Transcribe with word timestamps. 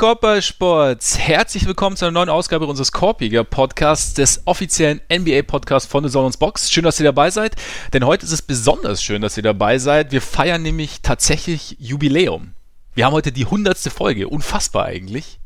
Korbballsports, 0.00 1.18
herzlich 1.18 1.66
willkommen 1.66 1.94
zu 1.94 2.06
einer 2.06 2.12
neuen 2.12 2.30
Ausgabe 2.30 2.64
unseres 2.64 2.90
Korpiger 2.90 3.44
Podcasts, 3.44 4.14
des 4.14 4.40
offiziellen 4.46 5.02
NBA-Podcasts 5.12 5.86
von 5.86 6.02
The 6.02 6.10
Zone 6.10 6.32
Box. 6.38 6.72
Schön, 6.72 6.84
dass 6.84 6.98
ihr 6.98 7.04
dabei 7.04 7.30
seid, 7.30 7.56
denn 7.92 8.06
heute 8.06 8.24
ist 8.24 8.32
es 8.32 8.40
besonders 8.40 9.02
schön, 9.02 9.20
dass 9.20 9.36
ihr 9.36 9.42
dabei 9.42 9.76
seid. 9.76 10.10
Wir 10.10 10.22
feiern 10.22 10.62
nämlich 10.62 11.02
tatsächlich 11.02 11.76
Jubiläum. 11.78 12.54
Wir 12.94 13.04
haben 13.04 13.12
heute 13.12 13.30
die 13.30 13.44
hundertste 13.44 13.90
Folge, 13.90 14.28
unfassbar 14.28 14.86
eigentlich. 14.86 15.38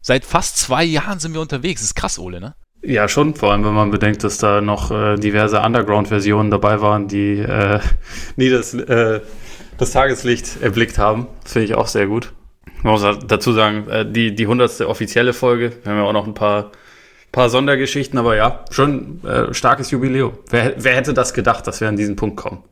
Seit 0.00 0.24
fast 0.24 0.56
zwei 0.56 0.84
Jahren 0.84 1.18
sind 1.18 1.34
wir 1.34 1.42
unterwegs, 1.42 1.82
das 1.82 1.90
ist 1.90 1.94
krass, 1.94 2.18
Ole, 2.18 2.40
ne? 2.40 2.54
Ja, 2.82 3.08
schon, 3.08 3.34
vor 3.34 3.52
allem 3.52 3.66
wenn 3.66 3.74
man 3.74 3.90
bedenkt, 3.90 4.24
dass 4.24 4.38
da 4.38 4.62
noch 4.62 4.90
äh, 4.90 5.16
diverse 5.16 5.60
Underground-Versionen 5.60 6.50
dabei 6.50 6.80
waren, 6.80 7.08
die 7.08 7.40
äh, 7.40 7.80
nie 8.36 8.48
das, 8.48 8.72
äh, 8.72 9.20
das 9.76 9.92
Tageslicht 9.92 10.62
erblickt 10.62 10.96
haben. 10.96 11.26
Finde 11.44 11.66
ich 11.66 11.74
auch 11.74 11.88
sehr 11.88 12.06
gut. 12.06 12.32
Man 12.82 12.92
muss 12.92 13.02
dazu 13.26 13.52
sagen, 13.52 13.88
äh, 13.88 14.10
die, 14.10 14.34
die 14.34 14.46
hundertste 14.46 14.88
offizielle 14.88 15.32
Folge. 15.32 15.72
Wir 15.82 15.92
haben 15.92 15.98
ja 15.98 16.04
auch 16.04 16.12
noch 16.12 16.26
ein 16.26 16.34
paar, 16.34 16.72
paar 17.32 17.50
Sondergeschichten, 17.50 18.18
aber 18.18 18.36
ja, 18.36 18.64
schon 18.70 19.24
äh, 19.24 19.52
starkes 19.52 19.90
Jubiläum. 19.90 20.32
Wer, 20.50 20.74
wer 20.76 20.94
hätte 20.94 21.14
das 21.14 21.34
gedacht, 21.34 21.66
dass 21.66 21.80
wir 21.80 21.88
an 21.88 21.96
diesen 21.96 22.16
Punkt 22.16 22.36
kommen? 22.36 22.62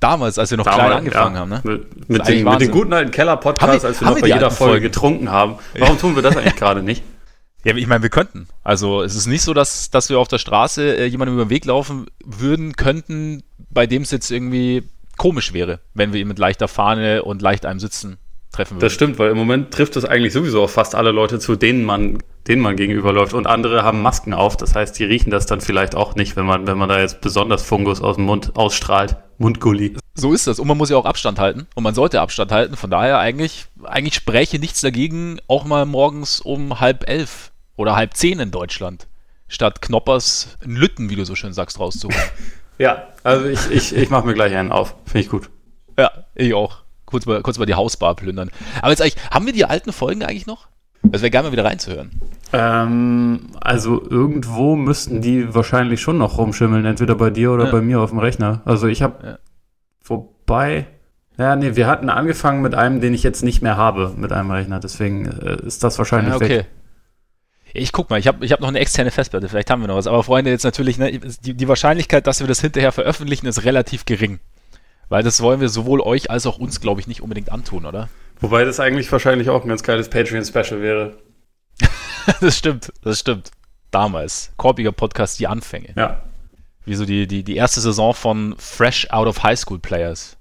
Damals, 0.00 0.38
als 0.38 0.50
wir 0.50 0.58
noch 0.58 0.64
Damals, 0.64 0.86
klein 0.86 0.98
angefangen 0.98 1.34
ja, 1.34 1.40
haben, 1.40 1.48
ne? 1.50 1.60
Mit, 1.64 2.08
mit, 2.08 2.28
den, 2.28 2.44
mit 2.44 2.60
den, 2.60 2.70
guten 2.70 2.92
alten 2.92 3.10
Keller-Podcasts, 3.10 3.84
als 3.84 4.00
wir 4.00 4.08
noch 4.08 4.20
bei 4.20 4.28
jeder 4.28 4.52
Folge 4.52 4.80
getrunken 4.80 5.32
haben. 5.32 5.56
Warum 5.76 5.96
ja. 5.96 6.00
tun 6.00 6.14
wir 6.14 6.22
das 6.22 6.36
eigentlich 6.36 6.54
gerade 6.54 6.84
nicht? 6.84 7.02
Ja, 7.64 7.74
ich 7.74 7.88
meine, 7.88 8.02
wir 8.02 8.10
könnten. 8.10 8.46
Also 8.62 9.02
es 9.02 9.16
ist 9.16 9.26
nicht 9.26 9.42
so, 9.42 9.54
dass, 9.54 9.90
dass 9.90 10.08
wir 10.08 10.20
auf 10.20 10.28
der 10.28 10.38
Straße 10.38 10.98
äh, 10.98 11.06
jemandem 11.06 11.34
über 11.34 11.46
den 11.46 11.50
Weg 11.50 11.64
laufen 11.64 12.06
würden, 12.24 12.74
könnten, 12.74 13.42
bei 13.70 13.88
dem 13.88 14.02
es 14.02 14.12
jetzt 14.12 14.30
irgendwie 14.30 14.84
komisch 15.16 15.52
wäre, 15.52 15.80
wenn 15.94 16.12
wir 16.12 16.20
ihn 16.20 16.28
mit 16.28 16.38
leichter 16.38 16.68
Fahne 16.68 17.24
und 17.24 17.42
leicht 17.42 17.66
einem 17.66 17.80
Sitzen 17.80 18.18
treffen 18.58 18.76
würde. 18.76 18.86
Das 18.86 18.92
stimmt, 18.92 19.18
weil 19.18 19.30
im 19.30 19.36
Moment 19.36 19.70
trifft 19.72 19.96
es 19.96 20.04
eigentlich 20.04 20.32
sowieso 20.32 20.62
auf 20.64 20.72
fast 20.72 20.94
alle 20.94 21.12
Leute 21.12 21.38
zu, 21.38 21.56
denen 21.56 21.84
man, 21.84 22.18
denen 22.46 22.60
man 22.60 22.76
gegenüberläuft. 22.76 23.34
Und 23.34 23.46
andere 23.46 23.84
haben 23.84 24.02
Masken 24.02 24.34
auf. 24.34 24.56
Das 24.56 24.74
heißt, 24.74 24.98
die 24.98 25.04
riechen 25.04 25.30
das 25.30 25.46
dann 25.46 25.60
vielleicht 25.60 25.94
auch 25.94 26.14
nicht, 26.16 26.36
wenn 26.36 26.46
man, 26.46 26.66
wenn 26.66 26.76
man 26.76 26.88
da 26.88 27.00
jetzt 27.00 27.20
besonders 27.20 27.62
Fungus 27.62 28.02
aus 28.02 28.16
dem 28.16 28.24
Mund 28.24 28.56
ausstrahlt. 28.56 29.16
Mundgulli. 29.38 29.96
So 30.14 30.32
ist 30.32 30.48
das. 30.48 30.58
Und 30.58 30.66
man 30.66 30.76
muss 30.76 30.90
ja 30.90 30.96
auch 30.96 31.04
Abstand 31.04 31.38
halten. 31.38 31.68
Und 31.74 31.84
man 31.84 31.94
sollte 31.94 32.20
Abstand 32.20 32.50
halten. 32.50 32.76
Von 32.76 32.90
daher 32.90 33.18
eigentlich, 33.18 33.66
eigentlich 33.84 34.14
spräche 34.14 34.58
nichts 34.58 34.80
dagegen, 34.80 35.38
auch 35.46 35.64
mal 35.64 35.86
morgens 35.86 36.40
um 36.40 36.80
halb 36.80 37.08
elf 37.08 37.52
oder 37.76 37.94
halb 37.94 38.14
zehn 38.14 38.40
in 38.40 38.50
Deutschland, 38.50 39.06
statt 39.46 39.80
Knoppers 39.80 40.58
in 40.64 40.74
Lütten, 40.74 41.10
wie 41.10 41.14
du 41.14 41.24
so 41.24 41.36
schön 41.36 41.52
sagst, 41.52 41.78
rauszuholen. 41.78 42.20
ja, 42.78 43.06
also 43.22 43.46
ich, 43.46 43.70
ich, 43.70 43.94
ich 43.94 44.10
mache 44.10 44.26
mir 44.26 44.34
gleich 44.34 44.56
einen 44.56 44.72
auf. 44.72 44.96
Finde 45.04 45.20
ich 45.20 45.28
gut. 45.28 45.48
Ja, 45.96 46.10
ich 46.34 46.54
auch 46.54 46.78
kurz 47.10 47.26
mal, 47.26 47.42
kurz 47.42 47.58
mal 47.58 47.66
die 47.66 47.74
Hausbar 47.74 48.14
plündern. 48.14 48.50
Aber 48.80 48.90
jetzt 48.90 49.02
eigentlich, 49.02 49.16
haben 49.30 49.46
wir 49.46 49.52
die 49.52 49.64
alten 49.64 49.92
Folgen 49.92 50.22
eigentlich 50.22 50.46
noch? 50.46 50.68
Es 51.12 51.22
wäre 51.22 51.30
gerne 51.30 51.48
mal 51.48 51.52
wieder 51.52 51.64
reinzuhören. 51.64 52.10
Ähm, 52.52 53.50
also 53.60 54.02
irgendwo 54.02 54.76
müssten 54.76 55.20
die 55.20 55.54
wahrscheinlich 55.54 56.00
schon 56.00 56.18
noch 56.18 56.38
rumschimmeln, 56.38 56.84
entweder 56.84 57.14
bei 57.14 57.30
dir 57.30 57.52
oder 57.52 57.66
ja. 57.66 57.70
bei 57.70 57.80
mir 57.80 58.00
auf 58.00 58.10
dem 58.10 58.18
Rechner. 58.18 58.62
Also 58.64 58.86
ich 58.88 59.02
habe 59.02 59.26
ja. 59.26 59.38
wobei, 60.02 60.86
ja, 61.38 61.56
nee, 61.56 61.76
wir 61.76 61.86
hatten 61.86 62.10
angefangen 62.10 62.62
mit 62.62 62.74
einem, 62.74 63.00
den 63.00 63.14
ich 63.14 63.22
jetzt 63.22 63.42
nicht 63.42 63.62
mehr 63.62 63.76
habe, 63.76 64.12
mit 64.16 64.32
einem 64.32 64.50
Rechner. 64.50 64.80
Deswegen 64.80 65.26
äh, 65.26 65.56
ist 65.64 65.84
das 65.84 65.98
wahrscheinlich 65.98 66.30
ja, 66.30 66.36
okay. 66.36 66.58
weg. 66.58 66.66
Ich 67.74 67.92
guck 67.92 68.08
mal, 68.10 68.18
ich 68.18 68.26
habe 68.26 68.44
ich 68.44 68.52
hab 68.52 68.60
noch 68.60 68.68
eine 68.68 68.78
externe 68.78 69.10
Festplatte, 69.10 69.48
vielleicht 69.48 69.70
haben 69.70 69.82
wir 69.82 69.88
noch 69.88 69.96
was. 69.96 70.06
Aber 70.06 70.22
Freunde, 70.24 70.50
jetzt 70.50 70.64
natürlich, 70.64 70.98
ne, 70.98 71.12
die, 71.18 71.54
die 71.54 71.68
Wahrscheinlichkeit, 71.68 72.26
dass 72.26 72.40
wir 72.40 72.46
das 72.46 72.60
hinterher 72.60 72.92
veröffentlichen, 72.92 73.46
ist 73.46 73.64
relativ 73.64 74.04
gering. 74.04 74.40
Weil 75.08 75.22
das 75.22 75.40
wollen 75.40 75.60
wir 75.60 75.68
sowohl 75.68 76.00
euch 76.00 76.30
als 76.30 76.46
auch 76.46 76.58
uns, 76.58 76.80
glaube 76.80 77.00
ich, 77.00 77.06
nicht 77.06 77.22
unbedingt 77.22 77.50
antun, 77.50 77.86
oder? 77.86 78.08
Wobei 78.40 78.64
das 78.64 78.78
eigentlich 78.78 79.10
wahrscheinlich 79.10 79.48
auch 79.50 79.62
ein 79.62 79.68
ganz 79.68 79.82
geiles 79.82 80.10
Patreon-Special 80.10 80.80
wäre. 80.80 81.18
das 82.40 82.58
stimmt, 82.58 82.92
das 83.02 83.20
stimmt. 83.20 83.50
Damals. 83.90 84.52
Korbiger 84.56 84.92
Podcast, 84.92 85.38
die 85.40 85.46
Anfänge. 85.46 85.94
Ja. 85.96 86.22
Wie 86.84 86.94
so 86.94 87.04
die, 87.04 87.26
die, 87.26 87.42
die 87.42 87.56
erste 87.56 87.80
Saison 87.80 88.14
von 88.14 88.54
Fresh 88.58 89.10
Out 89.10 89.26
of 89.26 89.42
High 89.42 89.58
School 89.58 89.78
Players. 89.78 90.36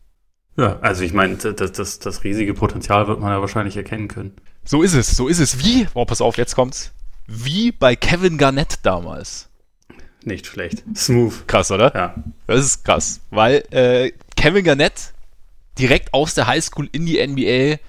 Ja, 0.57 0.79
also 0.81 1.03
ich 1.03 1.13
meine, 1.13 1.35
das, 1.35 1.71
das, 1.71 1.99
das 1.99 2.23
riesige 2.23 2.53
Potenzial 2.53 3.07
wird 3.07 3.19
man 3.19 3.31
ja 3.31 3.41
wahrscheinlich 3.41 3.77
erkennen 3.77 4.07
können. 4.07 4.33
So 4.65 4.81
ist 4.81 4.93
es, 4.93 5.15
so 5.15 5.27
ist 5.27 5.39
es. 5.39 5.63
Wie, 5.63 5.87
oh, 5.93 6.03
pass 6.05 6.19
auf, 6.19 6.37
jetzt 6.37 6.55
kommt's. 6.55 6.91
Wie 7.27 7.71
bei 7.71 7.95
Kevin 7.95 8.37
Garnett 8.37 8.79
damals. 8.83 9.49
Nicht 10.23 10.47
schlecht. 10.47 10.83
Smooth. 10.95 11.47
Krass, 11.47 11.71
oder? 11.71 11.93
Ja. 11.95 12.15
Das 12.47 12.65
ist 12.65 12.83
krass, 12.83 13.21
weil 13.29 13.63
äh, 13.71 14.11
Kevin 14.37 14.63
Garnett 14.63 15.13
direkt 15.77 16.13
aus 16.13 16.33
der 16.33 16.47
Highschool 16.47 16.87
in 16.91 17.05
die 17.05 17.25
NBA 17.25 17.79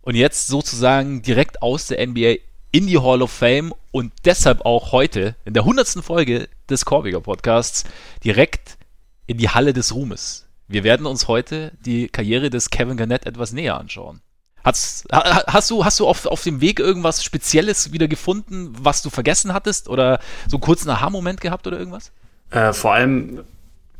und 0.00 0.16
jetzt 0.16 0.48
sozusagen 0.48 1.22
direkt 1.22 1.62
aus 1.62 1.86
der 1.86 2.04
NBA 2.04 2.36
in 2.72 2.86
die 2.86 2.98
Hall 2.98 3.22
of 3.22 3.30
Fame 3.30 3.72
und 3.92 4.12
deshalb 4.24 4.64
auch 4.64 4.90
heute 4.92 5.36
in 5.44 5.54
der 5.54 5.64
hundertsten 5.64 6.02
Folge 6.02 6.48
des 6.68 6.84
Korbiger 6.86 7.20
Podcasts 7.20 7.84
direkt 8.24 8.78
in 9.26 9.36
die 9.36 9.50
Halle 9.50 9.74
des 9.74 9.94
Ruhmes. 9.94 10.48
Wir 10.66 10.82
werden 10.82 11.06
uns 11.06 11.28
heute 11.28 11.72
die 11.84 12.08
Karriere 12.08 12.48
des 12.48 12.70
Kevin 12.70 12.96
Garnett 12.96 13.26
etwas 13.26 13.52
näher 13.52 13.78
anschauen. 13.78 14.22
Hast, 14.64 15.06
hast 15.12 15.70
du, 15.70 15.84
hast 15.84 16.00
du 16.00 16.06
auf, 16.06 16.24
auf 16.24 16.42
dem 16.42 16.60
Weg 16.60 16.80
irgendwas 16.80 17.22
Spezielles 17.22 17.92
wieder 17.92 18.08
gefunden, 18.08 18.72
was 18.78 19.02
du 19.02 19.10
vergessen 19.10 19.52
hattest? 19.52 19.88
Oder 19.88 20.20
so 20.48 20.56
einen 20.56 20.62
kurzen 20.62 20.88
Aha-Moment 20.88 21.40
gehabt 21.40 21.66
oder 21.66 21.78
irgendwas? 21.78 22.12
Äh, 22.50 22.72
vor 22.72 22.94
allem 22.94 23.44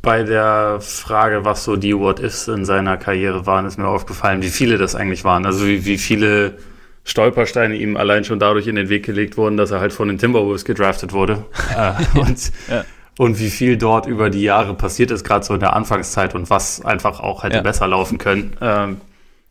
bei 0.02 0.24
der 0.24 0.78
Frage, 0.80 1.44
was 1.44 1.64
so 1.64 1.76
die 1.76 1.96
What-Ifs 1.96 2.48
in 2.48 2.64
seiner 2.64 2.96
Karriere 2.96 3.46
waren, 3.46 3.64
ist 3.66 3.78
mir 3.78 3.86
aufgefallen, 3.86 4.42
wie 4.42 4.48
viele 4.48 4.76
das 4.76 4.96
eigentlich 4.96 5.22
waren. 5.22 5.46
Also 5.46 5.64
wie, 5.64 5.84
wie 5.84 5.96
viele 5.96 6.58
Stolpersteine 7.04 7.76
ihm 7.76 7.96
allein 7.96 8.24
schon 8.24 8.40
dadurch 8.40 8.66
in 8.66 8.74
den 8.74 8.88
Weg 8.88 9.04
gelegt 9.06 9.36
wurden, 9.36 9.56
dass 9.56 9.70
er 9.70 9.80
halt 9.80 9.92
von 9.92 10.08
den 10.08 10.18
Timberwolves 10.18 10.64
gedraftet 10.64 11.12
wurde. 11.12 11.44
äh, 11.76 12.18
und, 12.18 12.52
ja. 12.68 12.84
und 13.16 13.38
wie 13.38 13.50
viel 13.50 13.76
dort 13.76 14.06
über 14.06 14.28
die 14.28 14.42
Jahre 14.42 14.74
passiert 14.74 15.12
ist, 15.12 15.24
gerade 15.24 15.44
so 15.44 15.54
in 15.54 15.60
der 15.60 15.74
Anfangszeit 15.74 16.34
und 16.34 16.50
was 16.50 16.84
einfach 16.84 17.20
auch 17.20 17.44
hätte 17.44 17.56
ja. 17.56 17.62
besser 17.62 17.86
laufen 17.86 18.18
können. 18.18 18.56
Ähm, 18.60 19.00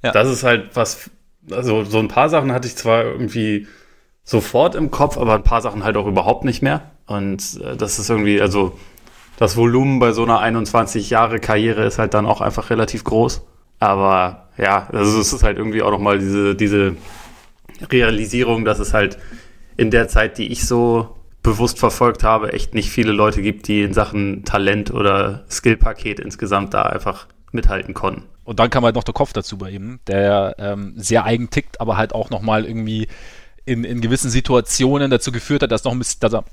ja. 0.03 0.11
Das 0.11 0.29
ist 0.29 0.43
halt 0.43 0.71
was, 0.73 1.09
also 1.49 1.85
so 1.85 1.99
ein 1.99 2.09
paar 2.09 2.27
Sachen 2.27 2.51
hatte 2.51 2.67
ich 2.67 2.75
zwar 2.75 3.03
irgendwie 3.03 3.67
sofort 4.25 4.75
im 4.75 4.91
Kopf, 4.91 5.17
aber 5.17 5.35
ein 5.35 5.43
paar 5.43 5.61
Sachen 5.61 5.85
halt 5.85 5.95
auch 5.95 6.07
überhaupt 6.07 6.43
nicht 6.43 6.61
mehr. 6.61 6.91
Und 7.05 7.59
äh, 7.63 7.77
das 7.77 7.99
ist 7.99 8.09
irgendwie, 8.09 8.41
also 8.41 8.77
das 9.41 9.57
Volumen 9.57 9.97
bei 9.97 10.11
so 10.11 10.21
einer 10.21 10.39
21 10.39 11.09
Jahre 11.09 11.39
Karriere 11.39 11.83
ist 11.83 11.97
halt 11.97 12.13
dann 12.13 12.27
auch 12.27 12.41
einfach 12.41 12.69
relativ 12.69 13.03
groß. 13.03 13.41
Aber 13.79 14.49
ja, 14.55 14.87
also 14.91 15.19
es 15.19 15.33
ist 15.33 15.41
halt 15.41 15.57
irgendwie 15.57 15.81
auch 15.81 15.89
nochmal 15.89 16.19
diese, 16.19 16.53
diese 16.53 16.95
Realisierung, 17.89 18.65
dass 18.65 18.77
es 18.77 18.93
halt 18.93 19.17
in 19.77 19.89
der 19.89 20.07
Zeit, 20.07 20.37
die 20.37 20.51
ich 20.51 20.67
so 20.67 21.15
bewusst 21.41 21.79
verfolgt 21.79 22.23
habe, 22.23 22.53
echt 22.53 22.75
nicht 22.75 22.91
viele 22.91 23.13
Leute 23.13 23.41
gibt, 23.41 23.67
die 23.67 23.81
in 23.81 23.95
Sachen 23.95 24.45
Talent 24.45 24.91
oder 24.91 25.43
Skillpaket 25.49 26.19
insgesamt 26.19 26.75
da 26.75 26.83
einfach 26.83 27.25
mithalten 27.51 27.95
konnten. 27.95 28.25
Und 28.43 28.59
dann 28.59 28.69
kam 28.69 28.85
halt 28.85 28.93
noch 28.93 29.03
der 29.03 29.15
Kopf 29.15 29.33
dazu 29.33 29.57
bei 29.57 29.71
ihm, 29.71 29.99
der 30.05 30.53
ähm, 30.59 30.93
sehr 30.97 31.25
eigen 31.25 31.49
tickt, 31.49 31.81
aber 31.81 31.97
halt 31.97 32.13
auch 32.13 32.29
nochmal 32.29 32.63
irgendwie 32.65 33.07
in, 33.65 33.85
in 33.85 34.01
gewissen 34.01 34.29
Situationen 34.29 35.09
dazu 35.09 35.31
geführt 35.31 35.63
hat, 35.63 35.71
dass, 35.71 35.83
noch 35.83 35.93
ein 35.93 35.97
bisschen, 35.97 36.19
dass 36.19 36.33
er 36.33 36.43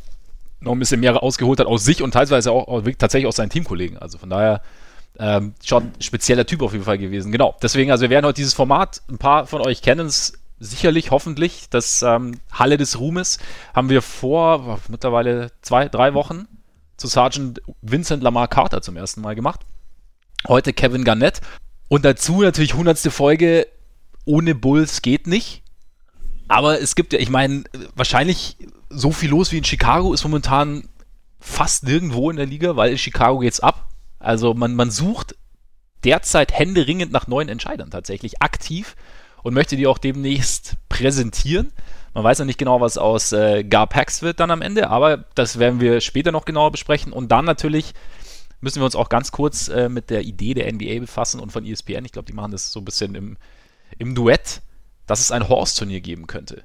noch 0.61 0.73
ein 0.73 0.79
bisschen 0.79 1.01
mehr 1.01 1.23
ausgeholt 1.23 1.61
hat 1.61 1.67
aus 1.67 1.85
sich 1.85 2.03
und 2.03 2.13
teilweise 2.13 2.53
auch, 2.53 2.69
auch 2.69 2.83
tatsächlich 2.99 3.27
aus 3.27 3.37
seinen 3.37 3.51
Teamkollegen. 3.51 3.99
Also 3.99 4.19
von 4.19 4.31
daher 4.31 4.63
ähm, 5.19 5.55
schon 5.65 5.93
spezieller 6.01 6.47
Typ 6.47 6.63
auf 6.63 6.73
jeden 6.73 6.85
Fall 6.85 6.99
gewesen. 6.99 7.33
Genau. 7.33 7.57
Deswegen, 7.63 7.91
also 7.91 8.03
wir 8.03 8.11
werden 8.11 8.27
heute 8.27 8.37
dieses 8.37 8.55
Format, 8.55 9.03
ein 9.09 9.19
paar 9.19 9.47
von 9.47 9.61
euch 9.61 9.83
kennen 9.83 10.07
es 10.07 10.35
sicherlich, 10.61 11.11
hoffentlich. 11.11 11.69
Das 11.71 12.03
ähm, 12.03 12.41
Halle 12.51 12.77
des 12.77 12.99
Ruhmes 12.99 13.39
haben 13.75 13.91
wir 13.91 14.03
vor 14.03 14.81
mittlerweile 14.89 15.53
zwei, 15.63 15.89
drei 15.89 16.15
Wochen 16.15 16.47
zu 16.97 17.07
Sergeant 17.07 17.61
Vincent 17.81 18.23
Lamar 18.23 18.49
Carter 18.49 18.83
zum 18.83 18.97
ersten 18.97 19.21
Mal 19.21 19.35
gemacht. 19.35 19.61
Heute 20.47 20.73
Kevin 20.73 21.05
Garnett. 21.05 21.41
Und 21.89 22.05
dazu 22.05 22.43
natürlich 22.43 22.75
hundertste 22.75 23.11
Folge, 23.11 23.67
ohne 24.25 24.55
Bulls 24.55 25.01
geht 25.03 25.27
nicht. 25.27 25.63
Aber 26.49 26.81
es 26.81 26.95
gibt 26.95 27.13
ja, 27.13 27.19
ich 27.19 27.31
meine, 27.31 27.65
wahrscheinlich 27.95 28.57
so 28.91 29.13
viel 29.13 29.31
los 29.31 29.53
wie 29.53 29.59
in 29.59 29.65
Chicago 29.65 30.13
ist 30.13 30.25
momentan 30.25 30.89
fast 31.41 31.85
nirgendwo 31.85 32.31
in 32.31 32.37
der 32.37 32.47
Liga, 32.47 32.77
weil 32.77 32.93
in 32.93 32.99
Chicago 32.99 33.39
geht's 33.39 33.61
ab. 33.61 33.89
Also 34.19 34.55
man, 34.55 34.75
man 34.75 34.91
sucht 34.91 35.37
derzeit 36.05 36.53
händeringend 36.53 37.13
nach 37.13 37.27
neuen 37.27 37.49
Entscheidern 37.49 37.91
tatsächlich 37.91 38.43
aktiv 38.43 38.97
und 39.43 39.55
möchte 39.55 39.77
die 39.77 39.87
auch 39.87 39.99
demnächst 39.99 40.77
präsentieren. 40.89 41.73
Man 42.15 42.25
weiß 42.25 42.41
noch 42.41 42.47
nicht 42.47 42.59
genau, 42.59 42.81
was 42.81 42.99
aus 42.99 43.33
äh, 43.33 43.63
Gar 43.65 43.87
Pax 43.87 44.23
wird 44.23 44.41
dann 44.41 44.51
am 44.51 44.63
Ende, 44.63 44.91
aber 44.91 45.19
das 45.35 45.59
werden 45.59 45.81
wir 45.81 46.01
später 46.01 46.33
noch 46.33 46.45
genauer 46.45 46.73
besprechen. 46.73 47.13
Und 47.13 47.31
dann 47.31 47.45
natürlich 47.45 47.95
müssen 48.61 48.81
wir 48.81 48.85
uns 48.87 48.97
auch 48.97 49.09
ganz 49.09 49.31
kurz 49.31 49.69
äh, 49.69 49.89
mit 49.89 50.11
der 50.11 50.23
Idee 50.23 50.55
der 50.55 50.73
NBA 50.73 50.99
befassen 51.01 51.41
und 51.41 51.53
von 51.53 51.65
ESPN. 51.65 52.05
Ich 52.05 52.13
glaube, 52.13 52.27
die 52.27 52.33
machen 52.33 52.53
das 52.53 52.73
so 52.73 52.81
ein 52.81 52.85
bisschen 52.85 53.15
im, 53.15 53.37
im 53.99 54.15
Duett, 54.15 54.63
dass 55.07 55.21
es 55.21 55.31
ein 55.31 55.49
Horse-Turnier 55.49 56.01
geben 56.01 56.27
könnte. 56.27 56.65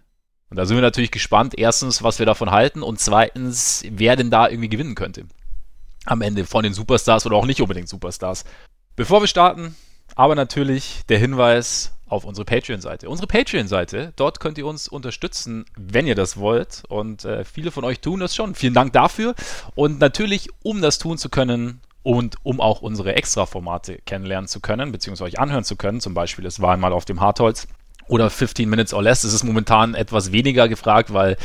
Und 0.54 0.58
da 0.58 0.68
sind 0.68 0.78
wir 0.78 0.84
natürlich 0.84 1.10
gespannt, 1.10 1.56
erstens, 1.58 2.04
was 2.04 2.20
wir 2.20 2.28
davon 2.28 2.52
halten 2.52 2.84
und 2.84 3.00
zweitens, 3.00 3.84
wer 3.90 4.16
denn 4.16 4.30
da 4.30 4.48
irgendwie 4.48 4.70
gewinnen 4.70 4.94
könnte. 4.94 5.26
Am 6.06 6.22
Ende 6.22 6.46
von 6.46 6.62
den 6.62 6.76
Superstars 6.76 7.26
oder 7.26 7.38
auch 7.38 7.48
nicht 7.48 7.60
unbedingt 7.60 7.90
Superstars. 7.90 8.46
Bevor 8.96 9.22
wir 9.22 9.28
starten, 9.28 9.76
aber 10.14 10.36
natürlich 10.36 11.02
der 11.10 11.18
Hinweis 11.18 11.94
auf 12.06 12.24
unsere 12.24 12.46
Patreon-Seite. 12.46 13.10
Unsere 13.10 13.26
Patreon-Seite, 13.26 14.14
dort 14.16 14.40
könnt 14.40 14.60
ihr 14.60 14.68
uns 14.68 14.88
unterstützen, 14.88 15.66
wenn 15.76 16.06
ihr 16.06 16.14
das 16.14 16.38
wollt. 16.38 16.84
Und 16.88 17.26
äh, 17.26 17.46
viele 17.46 17.72
von 17.72 17.84
euch 17.84 18.02
tun 18.02 18.20
das 18.20 18.36
schon. 18.36 18.54
Vielen 18.54 18.76
Dank 18.76 18.94
dafür. 18.94 19.34
Und 19.74 20.00
natürlich, 20.00 20.50
um 20.62 20.84
das 20.84 21.00
tun 21.00 21.18
zu 21.18 21.30
können, 21.30 21.82
und 22.04 22.36
um 22.44 22.60
auch 22.60 22.82
unsere 22.82 23.16
Extra-Formate 23.16 24.00
kennenlernen 24.06 24.50
zu 24.50 24.60
können, 24.60 24.92
beziehungsweise 24.92 25.30
euch 25.30 25.40
anhören 25.40 25.64
zu 25.64 25.78
können, 25.78 26.02
zum 26.02 26.14
Beispiel, 26.14 26.46
es 26.46 26.62
war 26.62 26.74
einmal 26.74 26.92
auf 26.92 27.06
dem 27.06 27.22
Hartholz 27.22 27.68
oder 28.08 28.30
15 28.30 28.70
Minutes 28.70 28.94
or 28.94 29.04
Less, 29.04 29.24
es 29.24 29.34
ist 29.34 29.44
momentan 29.44 29.96
etwas 29.96 30.32
weniger 30.32 30.68
gefragt, 30.68 31.14
weil 31.14 31.38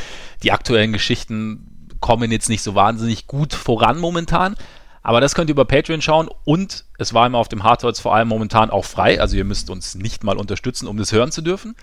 die 0.42 0.52
aktuellen 0.52 0.92
Geschichten 0.92 1.88
kommen 2.00 2.30
jetzt 2.30 2.48
nicht 2.48 2.62
so 2.62 2.74
wahnsinnig 2.74 3.26
gut 3.26 3.54
voran 3.54 3.98
momentan. 3.98 4.54
Aber 5.02 5.20
das 5.20 5.34
könnt 5.34 5.48
ihr 5.48 5.54
über 5.54 5.64
Patreon 5.64 6.02
schauen 6.02 6.28
und 6.44 6.84
es 6.98 7.14
war 7.14 7.26
immer 7.26 7.38
auf 7.38 7.48
dem 7.48 7.62
Hardholz 7.62 8.00
vor 8.00 8.14
allem 8.14 8.28
momentan 8.28 8.70
auch 8.70 8.84
frei. 8.84 9.20
Also 9.20 9.36
ihr 9.36 9.44
müsst 9.44 9.70
uns 9.70 9.94
nicht 9.94 10.24
mal 10.24 10.36
unterstützen, 10.36 10.86
um 10.86 10.98
das 10.98 11.12
hören 11.12 11.32
zu 11.32 11.40
dürfen. 11.40 11.76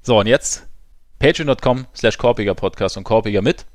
So, 0.00 0.18
und 0.18 0.26
jetzt 0.26 0.66
patreon.com 1.18 1.86
slash 1.94 2.18
Korpiger 2.18 2.54
Podcast 2.54 2.96
und 2.96 3.04
Korpiger 3.04 3.42
mit. 3.42 3.66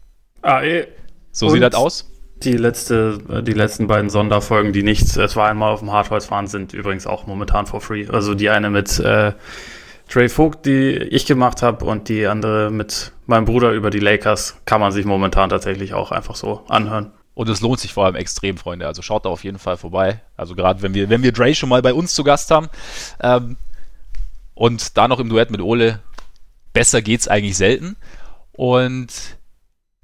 Ah, 0.41 0.63
eh. 0.63 0.87
So 1.31 1.47
und 1.47 1.53
sieht 1.53 1.61
das 1.61 1.75
aus. 1.75 2.09
Die, 2.43 2.53
letzte, 2.53 3.19
äh, 3.29 3.43
die 3.43 3.53
letzten 3.53 3.87
beiden 3.87 4.09
Sonderfolgen, 4.09 4.73
die 4.73 4.81
nichts, 4.81 5.15
es 5.15 5.35
war 5.35 5.47
einmal 5.47 5.73
auf 5.73 5.79
dem 5.79 5.91
Hardholz 5.91 6.31
waren, 6.31 6.47
sind 6.47 6.73
übrigens 6.73 7.05
auch 7.05 7.27
momentan 7.27 7.67
for 7.67 7.81
free. 7.81 8.07
Also 8.07 8.33
die 8.33 8.49
eine 8.49 8.69
mit 8.69 8.99
äh, 8.99 9.33
Trey 10.11 10.27
Vogt, 10.27 10.65
die 10.65 10.91
ich 10.91 11.25
gemacht 11.25 11.61
habe, 11.61 11.85
und 11.85 12.09
die 12.09 12.27
andere 12.27 12.69
mit 12.69 13.13
meinem 13.25 13.45
Bruder 13.45 13.71
über 13.71 13.89
die 13.89 13.99
Lakers, 13.99 14.57
kann 14.65 14.81
man 14.81 14.91
sich 14.91 15.05
momentan 15.05 15.49
tatsächlich 15.49 15.93
auch 15.93 16.11
einfach 16.11 16.35
so 16.35 16.65
anhören. 16.67 17.13
Und 17.33 17.47
es 17.47 17.61
lohnt 17.61 17.79
sich 17.79 17.93
vor 17.93 18.05
allem 18.05 18.15
extrem, 18.15 18.57
Freunde. 18.57 18.87
Also 18.87 19.01
schaut 19.01 19.25
da 19.25 19.29
auf 19.29 19.45
jeden 19.45 19.57
Fall 19.57 19.77
vorbei. 19.77 20.21
Also 20.35 20.53
gerade 20.53 20.81
wenn 20.81 20.93
wir, 20.93 21.09
wenn 21.09 21.23
wir 21.23 21.31
Dre 21.31 21.55
schon 21.55 21.69
mal 21.69 21.81
bei 21.81 21.93
uns 21.93 22.13
zu 22.13 22.25
Gast 22.25 22.51
haben 22.51 22.67
ähm, 23.21 23.55
und 24.53 24.97
da 24.97 25.07
noch 25.07 25.19
im 25.19 25.29
Duett 25.29 25.49
mit 25.49 25.61
Ole, 25.61 25.99
besser 26.73 27.01
geht's 27.01 27.29
eigentlich 27.29 27.55
selten. 27.55 27.95
Und 28.51 29.37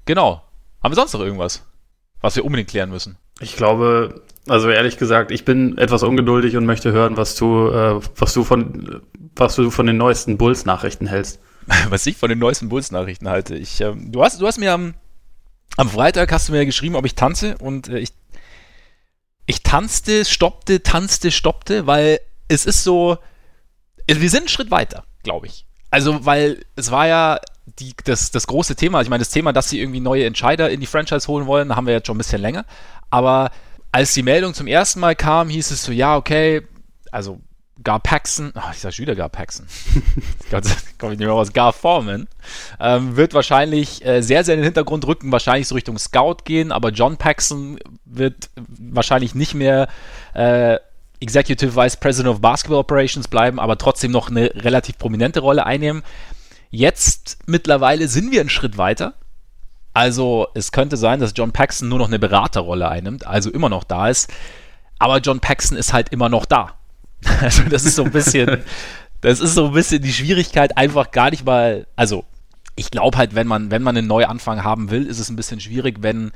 genau. 0.06 0.42
Haben 0.82 0.92
wir 0.92 0.96
sonst 0.96 1.12
noch 1.12 1.20
irgendwas? 1.20 1.62
was 2.20 2.36
wir 2.36 2.44
unbedingt 2.44 2.70
klären 2.70 2.90
müssen. 2.90 3.16
Ich 3.40 3.56
glaube, 3.56 4.22
also 4.48 4.70
ehrlich 4.70 4.98
gesagt, 4.98 5.30
ich 5.30 5.44
bin 5.44 5.78
etwas 5.78 6.02
ungeduldig 6.02 6.56
und 6.56 6.66
möchte 6.66 6.92
hören, 6.92 7.16
was 7.16 7.34
du, 7.34 7.68
äh, 7.68 8.00
was 8.16 8.34
du 8.34 8.44
von, 8.44 9.02
was 9.36 9.56
du 9.56 9.70
von 9.70 9.86
den 9.86 9.96
neuesten 9.96 10.38
Bulls-Nachrichten 10.38 11.06
hältst. 11.06 11.40
was 11.90 12.06
ich 12.06 12.16
von 12.16 12.28
den 12.28 12.38
neuesten 12.38 12.68
Bulls-Nachrichten 12.68 13.28
halte. 13.28 13.56
Ich, 13.56 13.80
ähm, 13.80 14.10
du 14.12 14.22
hast, 14.22 14.40
du 14.40 14.46
hast 14.46 14.58
mir 14.58 14.72
am, 14.72 14.94
am 15.76 15.88
Freitag 15.88 16.32
hast 16.32 16.48
du 16.48 16.52
mir 16.52 16.66
geschrieben, 16.66 16.96
ob 16.96 17.04
ich 17.06 17.14
tanze 17.14 17.56
und 17.58 17.88
äh, 17.88 17.98
ich, 17.98 18.10
ich 19.46 19.62
tanzte, 19.62 20.24
stoppte, 20.24 20.82
tanzte, 20.82 21.30
stoppte, 21.30 21.86
weil 21.86 22.20
es 22.48 22.66
ist 22.66 22.84
so, 22.84 23.18
wir 24.06 24.30
sind 24.30 24.40
einen 24.40 24.48
Schritt 24.48 24.70
weiter, 24.70 25.04
glaube 25.22 25.46
ich. 25.46 25.66
Also, 25.90 26.24
weil 26.26 26.64
es 26.76 26.90
war 26.90 27.06
ja 27.06 27.38
die, 27.78 27.94
das, 28.04 28.30
das 28.30 28.46
große 28.46 28.76
Thema, 28.76 29.00
ich 29.00 29.08
meine, 29.08 29.20
das 29.20 29.30
Thema, 29.30 29.52
dass 29.52 29.68
sie 29.68 29.80
irgendwie 29.80 30.00
neue 30.00 30.24
Entscheider 30.24 30.70
in 30.70 30.80
die 30.80 30.86
Franchise 30.86 31.28
holen 31.28 31.46
wollen, 31.46 31.76
haben 31.76 31.86
wir 31.86 31.94
jetzt 31.94 32.06
schon 32.06 32.16
ein 32.16 32.18
bisschen 32.18 32.40
länger. 32.40 32.64
Aber 33.10 33.50
als 33.92 34.14
die 34.14 34.22
Meldung 34.22 34.54
zum 34.54 34.66
ersten 34.66 35.00
Mal 35.00 35.16
kam, 35.16 35.48
hieß 35.48 35.70
es 35.70 35.82
so, 35.82 35.92
ja, 35.92 36.16
okay, 36.16 36.62
also 37.10 37.40
Gar 37.84 38.00
Paxson, 38.00 38.52
oh, 38.56 38.70
ich 38.72 38.80
sag 38.80 38.92
schon 38.92 39.04
wieder 39.04 39.14
Gar 39.14 39.28
Paxson, 39.28 39.66
komme 40.98 41.12
ich 41.12 41.18
nicht 41.18 41.26
mehr 41.26 41.30
raus, 41.30 41.52
Gar 41.52 41.72
Foreman, 41.72 42.26
ähm, 42.80 43.16
wird 43.16 43.34
wahrscheinlich 43.34 44.04
äh, 44.04 44.20
sehr, 44.20 44.44
sehr 44.44 44.54
in 44.54 44.60
den 44.60 44.64
Hintergrund 44.64 45.06
rücken, 45.06 45.30
wahrscheinlich 45.30 45.68
so 45.68 45.74
Richtung 45.74 45.98
Scout 45.98 46.38
gehen, 46.44 46.72
aber 46.72 46.90
John 46.90 47.16
Paxson 47.16 47.78
wird 48.04 48.50
wahrscheinlich 48.56 49.34
nicht 49.34 49.54
mehr 49.54 49.88
äh, 50.34 50.78
Executive 51.20 51.74
Vice 51.74 51.96
President 51.96 52.34
of 52.34 52.40
Basketball 52.40 52.78
Operations 52.78 53.28
bleiben, 53.28 53.58
aber 53.58 53.78
trotzdem 53.78 54.10
noch 54.10 54.28
eine 54.28 54.52
relativ 54.54 54.98
prominente 54.98 55.40
Rolle 55.40 55.66
einnehmen. 55.66 56.02
Jetzt 56.70 57.38
mittlerweile 57.46 58.08
sind 58.08 58.30
wir 58.30 58.40
einen 58.40 58.50
Schritt 58.50 58.76
weiter. 58.76 59.14
Also 59.98 60.46
es 60.54 60.70
könnte 60.70 60.96
sein, 60.96 61.18
dass 61.18 61.32
John 61.34 61.50
Paxson 61.50 61.88
nur 61.88 61.98
noch 61.98 62.06
eine 62.06 62.20
Beraterrolle 62.20 62.88
einnimmt, 62.88 63.26
also 63.26 63.50
immer 63.50 63.68
noch 63.68 63.82
da 63.82 64.08
ist. 64.08 64.32
Aber 65.00 65.18
John 65.18 65.40
Paxson 65.40 65.76
ist 65.76 65.92
halt 65.92 66.10
immer 66.10 66.28
noch 66.28 66.44
da. 66.46 66.78
Also 67.40 67.64
das 67.64 67.84
ist 67.84 67.96
so 67.96 68.04
ein 68.04 68.12
bisschen, 68.12 68.62
das 69.22 69.40
ist 69.40 69.54
so 69.54 69.66
ein 69.66 69.72
bisschen 69.72 70.00
die 70.00 70.12
Schwierigkeit, 70.12 70.76
einfach 70.76 71.10
gar 71.10 71.30
nicht 71.30 71.44
mal. 71.44 71.88
Also 71.96 72.24
ich 72.76 72.92
glaube 72.92 73.18
halt, 73.18 73.34
wenn 73.34 73.48
man, 73.48 73.72
wenn 73.72 73.82
man 73.82 73.96
einen 73.96 74.06
Neuanfang 74.06 74.62
haben 74.62 74.92
will, 74.92 75.04
ist 75.04 75.18
es 75.18 75.30
ein 75.30 75.36
bisschen 75.36 75.58
schwierig, 75.58 75.96
wenn, 76.00 76.30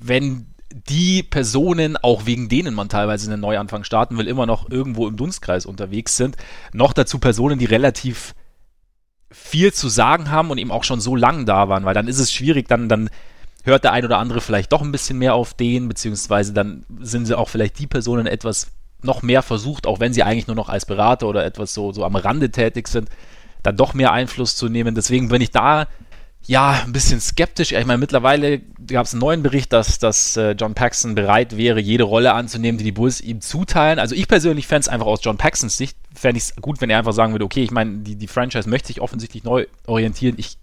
wenn 0.00 0.52
die 0.88 1.22
Personen, 1.22 1.96
auch 1.96 2.26
wegen 2.26 2.48
denen 2.48 2.74
man 2.74 2.88
teilweise 2.88 3.30
einen 3.30 3.42
Neuanfang 3.42 3.84
starten 3.84 4.18
will, 4.18 4.26
immer 4.26 4.46
noch 4.46 4.68
irgendwo 4.68 5.06
im 5.06 5.16
Dunstkreis 5.16 5.66
unterwegs 5.66 6.16
sind. 6.16 6.36
Noch 6.72 6.94
dazu 6.94 7.20
Personen, 7.20 7.60
die 7.60 7.66
relativ 7.66 8.34
viel 9.34 9.72
zu 9.72 9.88
sagen 9.88 10.30
haben 10.30 10.50
und 10.50 10.58
eben 10.58 10.70
auch 10.70 10.84
schon 10.84 11.00
so 11.00 11.16
lang 11.16 11.44
da 11.44 11.68
waren, 11.68 11.84
weil 11.84 11.94
dann 11.94 12.08
ist 12.08 12.18
es 12.18 12.32
schwierig, 12.32 12.68
dann, 12.68 12.88
dann 12.88 13.10
hört 13.64 13.84
der 13.84 13.92
ein 13.92 14.04
oder 14.04 14.18
andere 14.18 14.40
vielleicht 14.40 14.72
doch 14.72 14.80
ein 14.80 14.92
bisschen 14.92 15.18
mehr 15.18 15.34
auf 15.34 15.54
den, 15.54 15.88
beziehungsweise 15.88 16.52
dann 16.52 16.84
sind 17.00 17.26
sie 17.26 17.36
auch 17.36 17.48
vielleicht 17.48 17.78
die 17.78 17.86
Personen 17.86 18.26
etwas 18.26 18.68
noch 19.02 19.22
mehr 19.22 19.42
versucht, 19.42 19.86
auch 19.86 20.00
wenn 20.00 20.14
sie 20.14 20.22
eigentlich 20.22 20.46
nur 20.46 20.56
noch 20.56 20.68
als 20.68 20.86
Berater 20.86 21.26
oder 21.26 21.44
etwas 21.44 21.74
so, 21.74 21.92
so 21.92 22.04
am 22.04 22.16
Rande 22.16 22.50
tätig 22.50 22.88
sind, 22.88 23.08
dann 23.62 23.76
doch 23.76 23.92
mehr 23.92 24.12
Einfluss 24.12 24.56
zu 24.56 24.68
nehmen. 24.68 24.94
Deswegen 24.94 25.28
bin 25.28 25.42
ich 25.42 25.50
da 25.50 25.86
ja, 26.46 26.82
ein 26.84 26.92
bisschen 26.92 27.20
skeptisch. 27.20 27.72
Ich 27.72 27.86
meine, 27.86 27.98
mittlerweile 27.98 28.60
gab 28.86 29.06
es 29.06 29.14
einen 29.14 29.20
neuen 29.20 29.42
Bericht, 29.42 29.72
dass, 29.72 29.98
dass 29.98 30.36
äh, 30.36 30.50
John 30.52 30.74
Paxson 30.74 31.14
bereit 31.14 31.56
wäre, 31.56 31.80
jede 31.80 32.04
Rolle 32.04 32.34
anzunehmen, 32.34 32.76
die 32.76 32.84
die 32.84 32.92
Bulls 32.92 33.20
ihm 33.22 33.40
zuteilen. 33.40 33.98
Also 33.98 34.14
ich 34.14 34.28
persönlich 34.28 34.66
fände 34.66 34.80
es 34.80 34.88
einfach 34.88 35.06
aus 35.06 35.20
John 35.22 35.38
Paxsons 35.38 35.76
Sicht, 35.76 35.96
fände 36.14 36.36
ich 36.36 36.44
es 36.44 36.56
gut, 36.56 36.80
wenn 36.80 36.90
er 36.90 36.98
einfach 36.98 37.14
sagen 37.14 37.32
würde, 37.32 37.46
okay, 37.46 37.62
ich 37.62 37.70
meine, 37.70 37.98
die, 37.98 38.16
die 38.16 38.26
Franchise 38.26 38.68
möchte 38.68 38.88
sich 38.88 39.00
offensichtlich 39.00 39.44
neu 39.44 39.66
orientieren. 39.86 40.34
Ich 40.36 40.58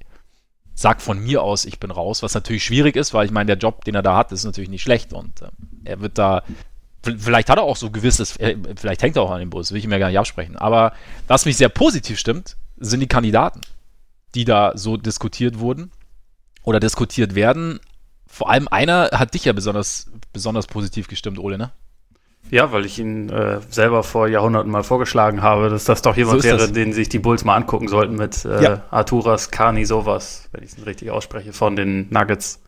sag 0.75 1.01
von 1.01 1.19
mir 1.19 1.41
aus, 1.41 1.65
ich 1.65 1.79
bin 1.79 1.89
raus, 1.89 2.21
was 2.21 2.35
natürlich 2.35 2.63
schwierig 2.63 2.95
ist, 2.95 3.13
weil 3.15 3.25
ich 3.25 3.31
meine, 3.31 3.47
der 3.47 3.57
Job, 3.57 3.83
den 3.83 3.95
er 3.95 4.03
da 4.03 4.15
hat, 4.15 4.31
ist 4.31 4.43
natürlich 4.43 4.69
nicht 4.69 4.83
schlecht 4.83 5.13
und 5.13 5.41
äh, 5.41 5.47
er 5.85 6.01
wird 6.01 6.17
da 6.17 6.43
Vielleicht 7.03 7.49
hat 7.49 7.57
er 7.57 7.63
auch 7.63 7.77
so 7.77 7.89
gewisses, 7.89 8.37
äh, 8.37 8.55
vielleicht 8.75 9.01
hängt 9.01 9.15
er 9.15 9.23
auch 9.23 9.31
an 9.31 9.39
dem 9.39 9.50
Bus, 9.50 9.71
will 9.71 9.79
ich 9.79 9.88
mir 9.88 9.97
gar 9.97 10.09
nicht 10.09 10.19
absprechen. 10.19 10.55
Aber 10.55 10.93
was 11.27 11.45
mich 11.45 11.57
sehr 11.57 11.69
positiv 11.69 12.19
stimmt, 12.19 12.57
sind 12.77 13.00
die 13.00 13.07
Kandidaten 13.07 13.61
die 14.35 14.45
da 14.45 14.73
so 14.75 14.97
diskutiert 14.97 15.59
wurden 15.59 15.91
oder 16.63 16.79
diskutiert 16.79 17.35
werden. 17.35 17.79
Vor 18.27 18.50
allem 18.50 18.67
einer 18.67 19.09
hat 19.13 19.33
dich 19.33 19.45
ja 19.45 19.53
besonders, 19.53 20.09
besonders 20.31 20.67
positiv 20.67 21.07
gestimmt, 21.07 21.39
Ole, 21.39 21.57
ne? 21.57 21.71
Ja, 22.50 22.71
weil 22.71 22.85
ich 22.85 22.97
ihn 23.00 23.29
äh, 23.29 23.59
selber 23.69 24.03
vor 24.03 24.27
Jahrhunderten 24.27 24.71
mal 24.71 24.83
vorgeschlagen 24.83 25.41
habe, 25.41 25.69
dass 25.69 25.85
das 25.85 26.01
doch 26.01 26.17
jemand 26.17 26.41
so 26.41 26.47
wäre, 26.47 26.57
das. 26.57 26.71
den 26.71 26.91
sich 26.91 27.07
die 27.07 27.19
Bulls 27.19 27.45
mal 27.45 27.55
angucken 27.55 27.88
sollten 27.88 28.15
mit 28.15 28.43
äh, 28.45 28.63
ja. 28.63 28.83
Arturas 28.89 29.51
Kani 29.51 29.85
sowas, 29.85 30.50
wenn 30.51 30.63
ich 30.63 30.71
es 30.71 30.85
richtig 30.85 31.11
ausspreche, 31.11 31.53
von 31.53 31.75
den 31.75 32.07
Nuggets. 32.09 32.61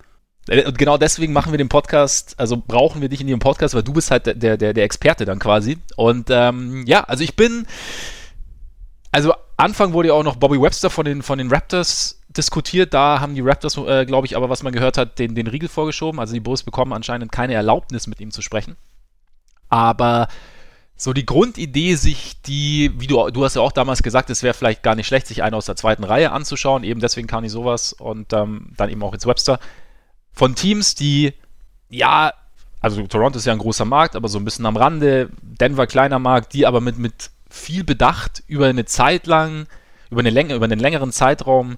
Äh, 0.47 0.65
und 0.65 0.77
genau 0.77 0.97
deswegen 0.97 1.33
machen 1.33 1.51
wir 1.51 1.57
den 1.57 1.69
Podcast, 1.69 2.35
also 2.37 2.61
brauchen 2.65 3.01
wir 3.01 3.09
dich 3.09 3.19
in 3.19 3.27
dem 3.27 3.39
Podcast, 3.39 3.73
weil 3.75 3.83
du 3.83 3.93
bist 3.93 4.11
halt 4.11 4.25
der, 4.25 4.57
der, 4.57 4.73
der 4.73 4.83
Experte 4.83 5.25
dann 5.25 5.39
quasi. 5.39 5.77
Und 5.95 6.27
ähm, 6.29 6.85
ja, 6.85 7.03
also 7.03 7.23
ich 7.23 7.35
bin, 7.35 7.65
also 9.11 9.33
Anfang 9.57 9.93
wurde 9.93 10.09
ja 10.09 10.13
auch 10.13 10.23
noch 10.23 10.35
Bobby 10.35 10.59
Webster 10.59 10.89
von 10.89 11.05
den, 11.05 11.21
von 11.21 11.37
den 11.37 11.49
Raptors 11.49 12.21
diskutiert. 12.29 12.93
Da 12.93 13.19
haben 13.19 13.35
die 13.35 13.41
Raptors, 13.41 13.77
äh, 13.77 14.05
glaube 14.05 14.27
ich, 14.27 14.35
aber 14.35 14.49
was 14.49 14.63
man 14.63 14.73
gehört 14.73 14.97
hat, 14.97 15.19
den, 15.19 15.35
den 15.35 15.47
Riegel 15.47 15.69
vorgeschoben. 15.69 16.19
Also 16.19 16.33
die 16.33 16.39
Bulls 16.39 16.63
bekommen 16.63 16.93
anscheinend 16.93 17.31
keine 17.31 17.53
Erlaubnis, 17.53 18.07
mit 18.07 18.19
ihm 18.19 18.31
zu 18.31 18.41
sprechen. 18.41 18.75
Aber 19.69 20.27
so 20.95 21.13
die 21.13 21.25
Grundidee, 21.25 21.95
sich 21.95 22.41
die, 22.43 22.91
wie 22.97 23.07
du, 23.07 23.29
du 23.29 23.43
hast 23.43 23.55
ja 23.55 23.61
auch 23.61 23.71
damals 23.71 24.03
gesagt, 24.03 24.29
es 24.29 24.43
wäre 24.43 24.53
vielleicht 24.53 24.83
gar 24.83 24.95
nicht 24.95 25.07
schlecht, 25.07 25.27
sich 25.27 25.43
einen 25.43 25.55
aus 25.55 25.65
der 25.65 25.75
zweiten 25.75 26.03
Reihe 26.03 26.31
anzuschauen. 26.31 26.83
Eben 26.83 26.99
deswegen 26.99 27.27
kann 27.27 27.43
ich 27.43 27.51
sowas 27.51 27.93
und 27.93 28.33
ähm, 28.33 28.71
dann 28.77 28.89
eben 28.89 29.03
auch 29.03 29.13
jetzt 29.13 29.27
Webster. 29.27 29.59
Von 30.31 30.55
Teams, 30.55 30.95
die, 30.95 31.33
ja, 31.89 32.33
also 32.79 33.05
Toronto 33.07 33.37
ist 33.37 33.45
ja 33.45 33.53
ein 33.53 33.59
großer 33.59 33.85
Markt, 33.85 34.15
aber 34.15 34.27
so 34.27 34.37
ein 34.39 34.45
bisschen 34.45 34.65
am 34.65 34.77
Rande. 34.77 35.29
Denver 35.41 35.87
kleiner 35.87 36.19
Markt, 36.19 36.53
die 36.53 36.65
aber 36.65 36.81
mit, 36.81 36.97
mit 36.97 37.31
viel 37.53 37.83
bedacht 37.83 38.43
über 38.47 38.65
eine 38.65 38.85
Zeit 38.85 39.27
lang, 39.27 39.67
über, 40.09 40.21
eine 40.21 40.31
Länge, 40.31 40.55
über 40.55 40.65
einen 40.65 40.79
längeren 40.79 41.11
Zeitraum 41.11 41.77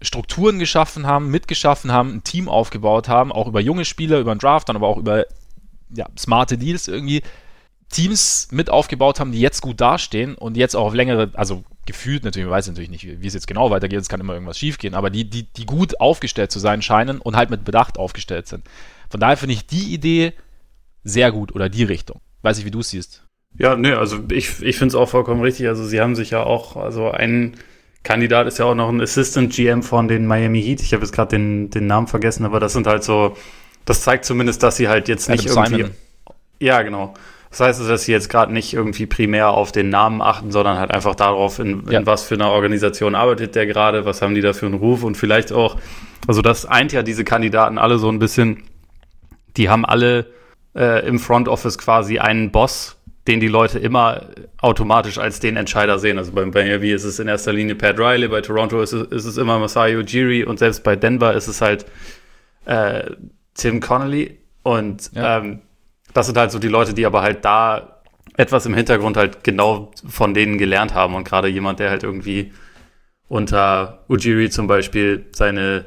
Strukturen 0.00 0.58
geschaffen 0.58 1.06
haben, 1.06 1.30
mitgeschaffen 1.30 1.90
haben, 1.90 2.14
ein 2.14 2.24
Team 2.24 2.48
aufgebaut 2.48 3.08
haben, 3.08 3.32
auch 3.32 3.48
über 3.48 3.60
junge 3.60 3.84
Spieler, 3.84 4.20
über 4.20 4.34
den 4.34 4.38
Draft, 4.38 4.68
dann 4.68 4.76
aber 4.76 4.86
auch 4.86 4.98
über 4.98 5.24
ja, 5.90 6.06
smarte 6.16 6.58
Deals 6.58 6.88
irgendwie. 6.88 7.22
Teams 7.90 8.48
mit 8.50 8.70
aufgebaut 8.70 9.20
haben, 9.20 9.30
die 9.30 9.40
jetzt 9.40 9.60
gut 9.60 9.80
dastehen 9.80 10.34
und 10.34 10.56
jetzt 10.56 10.74
auch 10.74 10.86
auf 10.86 10.94
längere, 10.94 11.30
also 11.34 11.64
gefühlt 11.86 12.24
natürlich, 12.24 12.46
man 12.46 12.56
weiß 12.56 12.68
natürlich 12.68 12.90
nicht, 12.90 13.04
wie, 13.04 13.20
wie 13.20 13.26
es 13.26 13.34
jetzt 13.34 13.46
genau 13.46 13.70
weitergeht, 13.70 14.00
es 14.00 14.08
kann 14.08 14.20
immer 14.20 14.32
irgendwas 14.32 14.58
schiefgehen, 14.58 14.94
aber 14.94 15.10
die, 15.10 15.28
die, 15.28 15.44
die 15.44 15.66
gut 15.66 16.00
aufgestellt 16.00 16.50
zu 16.50 16.58
sein 16.58 16.82
scheinen 16.82 17.20
und 17.20 17.36
halt 17.36 17.50
mit 17.50 17.64
Bedacht 17.64 17.98
aufgestellt 17.98 18.48
sind. 18.48 18.64
Von 19.10 19.20
daher 19.20 19.36
finde 19.36 19.54
ich 19.54 19.66
die 19.66 19.92
Idee 19.92 20.32
sehr 21.04 21.30
gut 21.30 21.54
oder 21.54 21.68
die 21.68 21.84
Richtung. 21.84 22.20
Weiß 22.42 22.58
ich, 22.58 22.64
wie 22.64 22.70
du 22.70 22.80
es 22.80 22.90
siehst. 22.90 23.23
Ja, 23.58 23.76
ne, 23.76 23.98
also 23.98 24.18
ich, 24.30 24.62
ich 24.62 24.76
finde 24.76 24.88
es 24.88 24.94
auch 24.94 25.08
vollkommen 25.08 25.40
richtig. 25.40 25.68
Also 25.68 25.84
sie 25.84 26.00
haben 26.00 26.16
sich 26.16 26.30
ja 26.30 26.42
auch, 26.42 26.76
also 26.76 27.10
ein 27.10 27.54
Kandidat 28.02 28.46
ist 28.46 28.58
ja 28.58 28.66
auch 28.66 28.74
noch 28.74 28.88
ein 28.88 29.00
Assistant 29.00 29.52
GM 29.52 29.82
von 29.82 30.08
den 30.08 30.26
Miami 30.26 30.62
Heat. 30.62 30.82
Ich 30.82 30.92
habe 30.92 31.02
jetzt 31.02 31.12
gerade 31.12 31.30
den, 31.30 31.70
den 31.70 31.86
Namen 31.86 32.06
vergessen, 32.06 32.44
aber 32.44 32.60
das 32.60 32.72
sind 32.72 32.86
halt 32.86 33.04
so, 33.04 33.36
das 33.84 34.02
zeigt 34.02 34.24
zumindest, 34.24 34.62
dass 34.62 34.76
sie 34.76 34.88
halt 34.88 35.08
jetzt 35.08 35.28
nicht 35.28 35.50
Adam 35.50 35.64
irgendwie. 35.64 35.82
Simon. 35.82 35.96
Ja, 36.60 36.82
genau. 36.82 37.14
Das 37.50 37.60
heißt, 37.60 37.88
dass 37.88 38.02
sie 38.02 38.10
jetzt 38.10 38.28
gerade 38.28 38.52
nicht 38.52 38.74
irgendwie 38.74 39.06
primär 39.06 39.50
auf 39.50 39.70
den 39.70 39.88
Namen 39.88 40.20
achten, 40.20 40.50
sondern 40.50 40.78
halt 40.78 40.90
einfach 40.90 41.14
darauf, 41.14 41.60
in, 41.60 41.84
ja. 41.88 42.00
in 42.00 42.06
was 42.06 42.24
für 42.24 42.34
einer 42.34 42.50
Organisation 42.50 43.14
arbeitet 43.14 43.54
der 43.54 43.66
gerade, 43.66 44.04
was 44.04 44.22
haben 44.22 44.34
die 44.34 44.40
da 44.40 44.52
für 44.52 44.66
einen 44.66 44.74
Ruf 44.74 45.04
und 45.04 45.16
vielleicht 45.16 45.52
auch, 45.52 45.76
also 46.26 46.42
das 46.42 46.66
eint 46.66 46.92
ja 46.92 47.04
diese 47.04 47.22
Kandidaten 47.22 47.78
alle 47.78 47.98
so 47.98 48.08
ein 48.08 48.18
bisschen, 48.18 48.64
die 49.56 49.68
haben 49.68 49.84
alle 49.84 50.26
äh, 50.74 51.06
im 51.06 51.20
Front 51.20 51.46
Office 51.46 51.78
quasi 51.78 52.18
einen 52.18 52.50
Boss, 52.50 52.96
den 53.26 53.40
die 53.40 53.48
Leute 53.48 53.78
immer 53.78 54.28
automatisch 54.58 55.18
als 55.18 55.40
den 55.40 55.56
Entscheider 55.56 55.98
sehen. 55.98 56.18
Also 56.18 56.32
bei 56.32 56.44
Miami 56.44 56.90
ist 56.90 57.04
es 57.04 57.18
in 57.18 57.28
erster 57.28 57.52
Linie 57.52 57.74
Pat 57.74 57.98
Riley, 57.98 58.28
bei 58.28 58.42
Toronto 58.42 58.82
ist 58.82 58.92
es, 58.92 59.08
ist 59.08 59.24
es 59.24 59.36
immer 59.38 59.58
Masai 59.58 59.96
Ujiri 59.96 60.44
und 60.44 60.58
selbst 60.58 60.84
bei 60.84 60.94
Denver 60.94 61.32
ist 61.34 61.48
es 61.48 61.60
halt 61.60 61.86
äh, 62.66 63.10
Tim 63.54 63.80
Connolly. 63.80 64.38
Und 64.62 65.10
ja. 65.14 65.38
ähm, 65.38 65.62
das 66.12 66.26
sind 66.26 66.36
halt 66.36 66.50
so 66.50 66.58
die 66.58 66.68
Leute, 66.68 66.92
die 66.92 67.06
aber 67.06 67.22
halt 67.22 67.44
da 67.44 68.02
etwas 68.36 68.66
im 68.66 68.74
Hintergrund 68.74 69.16
halt 69.16 69.44
genau 69.44 69.90
von 70.06 70.34
denen 70.34 70.58
gelernt 70.58 70.92
haben. 70.94 71.14
Und 71.14 71.24
gerade 71.24 71.48
jemand, 71.48 71.80
der 71.80 71.90
halt 71.90 72.02
irgendwie 72.02 72.52
unter 73.28 74.04
Ujiri 74.08 74.50
zum 74.50 74.66
Beispiel 74.66 75.26
seine, 75.32 75.86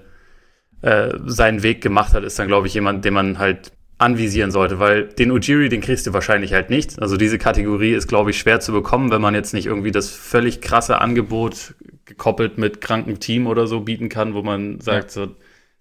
äh, 0.81 1.09
seinen 1.25 1.61
Weg 1.61 1.81
gemacht 1.81 2.13
hat, 2.13 2.23
ist 2.23 2.39
dann, 2.39 2.47
glaube 2.47 2.67
ich, 2.67 2.73
jemand, 2.73 3.05
den 3.05 3.13
man 3.13 3.37
halt 3.37 3.71
anvisieren 3.97 4.51
sollte, 4.51 4.79
weil 4.79 5.05
den 5.07 5.31
Ujiri, 5.31 5.69
den 5.69 5.81
kriegst 5.81 6.05
du 6.05 6.13
wahrscheinlich 6.13 6.53
halt 6.53 6.69
nicht. 6.69 7.01
Also 7.01 7.17
diese 7.17 7.39
Kategorie 7.39 7.93
ist, 7.93 8.07
glaube 8.07 8.29
ich, 8.29 8.37
schwer 8.37 8.59
zu 8.59 8.71
bekommen, 8.71 9.09
wenn 9.09 9.21
man 9.21 9.33
jetzt 9.33 9.53
nicht 9.53 9.65
irgendwie 9.65 9.91
das 9.91 10.09
völlig 10.09 10.61
krasse 10.61 11.01
Angebot 11.01 11.73
gekoppelt 12.05 12.57
mit 12.57 12.79
krankem 12.79 13.19
Team 13.19 13.47
oder 13.47 13.65
so 13.65 13.81
bieten 13.81 14.09
kann, 14.09 14.33
wo 14.33 14.43
man 14.43 14.79
sagt, 14.79 15.15
ja. 15.15 15.25
so, 15.25 15.35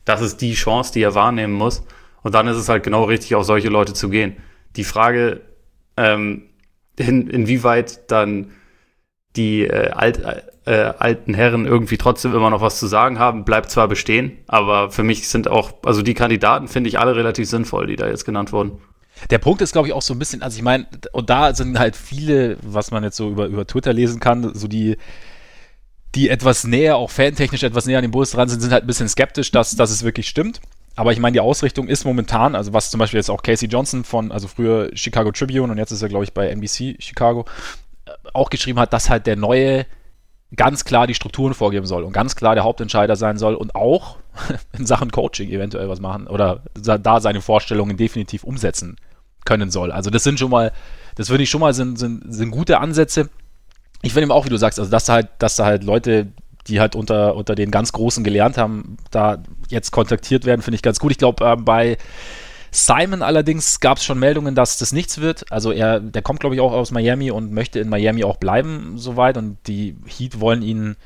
das 0.04 0.22
ist 0.22 0.40
die 0.40 0.54
Chance, 0.54 0.92
die 0.92 1.02
er 1.02 1.14
wahrnehmen 1.14 1.52
muss. 1.52 1.84
Und 2.22 2.34
dann 2.34 2.48
ist 2.48 2.56
es 2.56 2.68
halt 2.68 2.82
genau 2.82 3.04
richtig, 3.04 3.34
auf 3.34 3.44
solche 3.44 3.68
Leute 3.68 3.92
zu 3.92 4.08
gehen. 4.08 4.36
Die 4.76 4.84
Frage, 4.84 5.42
ähm, 5.96 6.44
in, 6.96 7.28
inwieweit 7.28 8.10
dann 8.10 8.52
die 9.36 9.62
äh, 9.62 9.90
alt, 9.90 10.20
äh, 10.66 10.72
alten 10.98 11.34
Herren 11.34 11.66
irgendwie 11.66 11.96
trotzdem 11.96 12.34
immer 12.34 12.50
noch 12.50 12.60
was 12.60 12.78
zu 12.78 12.86
sagen 12.86 13.18
haben, 13.18 13.44
bleibt 13.44 13.70
zwar 13.70 13.88
bestehen, 13.88 14.38
aber 14.46 14.90
für 14.90 15.02
mich 15.02 15.28
sind 15.28 15.48
auch, 15.48 15.72
also 15.84 16.02
die 16.02 16.14
Kandidaten 16.14 16.68
finde 16.68 16.88
ich 16.88 16.98
alle 16.98 17.14
relativ 17.14 17.48
sinnvoll, 17.48 17.86
die 17.86 17.96
da 17.96 18.08
jetzt 18.08 18.24
genannt 18.24 18.52
wurden. 18.52 18.78
Der 19.30 19.38
Punkt 19.38 19.62
ist, 19.62 19.72
glaube 19.72 19.88
ich, 19.88 19.94
auch 19.94 20.02
so 20.02 20.14
ein 20.14 20.18
bisschen, 20.18 20.42
also 20.42 20.56
ich 20.56 20.62
meine, 20.62 20.86
und 21.12 21.30
da 21.30 21.54
sind 21.54 21.78
halt 21.78 21.96
viele, 21.96 22.58
was 22.62 22.90
man 22.90 23.02
jetzt 23.02 23.16
so 23.16 23.30
über, 23.30 23.46
über 23.46 23.66
Twitter 23.66 23.92
lesen 23.92 24.20
kann, 24.20 24.54
so 24.54 24.68
die, 24.68 24.96
die 26.14 26.28
etwas 26.28 26.64
näher, 26.64 26.96
auch 26.96 27.10
fantechnisch 27.10 27.62
etwas 27.62 27.86
näher 27.86 27.98
an 27.98 28.04
den 28.04 28.10
Bulls 28.10 28.32
dran 28.32 28.48
sind, 28.48 28.60
sind 28.60 28.72
halt 28.72 28.84
ein 28.84 28.86
bisschen 28.86 29.08
skeptisch, 29.08 29.50
dass, 29.52 29.74
dass 29.76 29.90
es 29.90 30.02
wirklich 30.02 30.28
stimmt. 30.28 30.60
Aber 30.96 31.12
ich 31.12 31.18
meine, 31.18 31.34
die 31.34 31.40
Ausrichtung 31.40 31.88
ist 31.88 32.04
momentan, 32.04 32.54
also 32.54 32.72
was 32.72 32.90
zum 32.90 32.98
Beispiel 32.98 33.18
jetzt 33.18 33.30
auch 33.30 33.42
Casey 33.42 33.68
Johnson 33.68 34.02
von, 34.02 34.32
also 34.32 34.48
früher 34.48 34.90
Chicago 34.94 35.30
Tribune 35.30 35.70
und 35.70 35.78
jetzt 35.78 35.92
ist 35.92 36.02
er, 36.02 36.08
glaube 36.08 36.24
ich, 36.24 36.32
bei 36.32 36.48
NBC 36.48 36.96
Chicago, 36.98 37.44
auch 38.34 38.50
geschrieben 38.50 38.78
hat, 38.78 38.92
dass 38.92 39.10
halt 39.10 39.26
der 39.26 39.36
neue 39.36 39.86
ganz 40.54 40.84
klar 40.84 41.06
die 41.06 41.14
Strukturen 41.14 41.54
vorgeben 41.54 41.86
soll 41.86 42.04
und 42.04 42.12
ganz 42.12 42.36
klar 42.36 42.54
der 42.54 42.64
Hauptentscheider 42.64 43.16
sein 43.16 43.36
soll 43.36 43.54
und 43.54 43.74
auch 43.74 44.16
in 44.78 44.86
Sachen 44.86 45.10
Coaching 45.10 45.50
eventuell 45.50 45.88
was 45.88 46.00
machen 46.00 46.28
oder 46.28 46.62
da 46.74 47.20
seine 47.20 47.40
Vorstellungen 47.40 47.96
definitiv 47.96 48.44
umsetzen 48.44 48.96
können 49.44 49.70
soll. 49.70 49.92
Also 49.92 50.10
das 50.10 50.22
sind 50.22 50.38
schon 50.38 50.50
mal, 50.50 50.72
das 51.16 51.30
würde 51.30 51.42
ich 51.42 51.50
schon 51.50 51.60
mal 51.60 51.74
sind, 51.74 51.98
sind, 51.98 52.32
sind 52.32 52.50
gute 52.50 52.78
Ansätze. 52.78 53.28
Ich 54.02 54.12
finde 54.12 54.24
eben 54.24 54.32
auch, 54.32 54.44
wie 54.44 54.50
du 54.50 54.56
sagst, 54.56 54.78
also 54.78 54.90
dass 54.90 55.06
da 55.06 55.14
halt, 55.14 55.28
dass 55.38 55.56
da 55.56 55.64
halt 55.64 55.84
Leute 55.84 56.28
die 56.68 56.80
halt 56.80 56.96
unter, 56.96 57.36
unter 57.36 57.54
den 57.54 57.70
ganz 57.70 57.92
Großen 57.92 58.24
gelernt 58.24 58.58
haben, 58.58 58.96
da 59.10 59.42
jetzt 59.68 59.92
kontaktiert 59.92 60.44
werden, 60.44 60.62
finde 60.62 60.76
ich 60.76 60.82
ganz 60.82 60.98
gut. 60.98 61.12
Ich 61.12 61.18
glaube, 61.18 61.44
äh, 61.44 61.56
bei 61.56 61.96
Simon 62.76 63.22
allerdings 63.22 63.80
gab 63.80 63.96
es 63.96 64.04
schon 64.04 64.18
Meldungen, 64.18 64.54
dass 64.54 64.76
das 64.76 64.92
nichts 64.92 65.18
wird. 65.18 65.50
Also 65.50 65.72
er, 65.72 65.98
der 65.98 66.20
kommt, 66.20 66.40
glaube 66.40 66.54
ich, 66.54 66.60
auch 66.60 66.72
aus 66.72 66.90
Miami 66.90 67.30
und 67.30 67.50
möchte 67.52 67.80
in 67.80 67.88
Miami 67.88 68.22
auch 68.22 68.36
bleiben, 68.36 68.94
soweit. 68.96 69.38
Und 69.38 69.56
die 69.66 69.96
Heat 70.06 70.40
wollen 70.40 70.60
ihn 70.60 70.96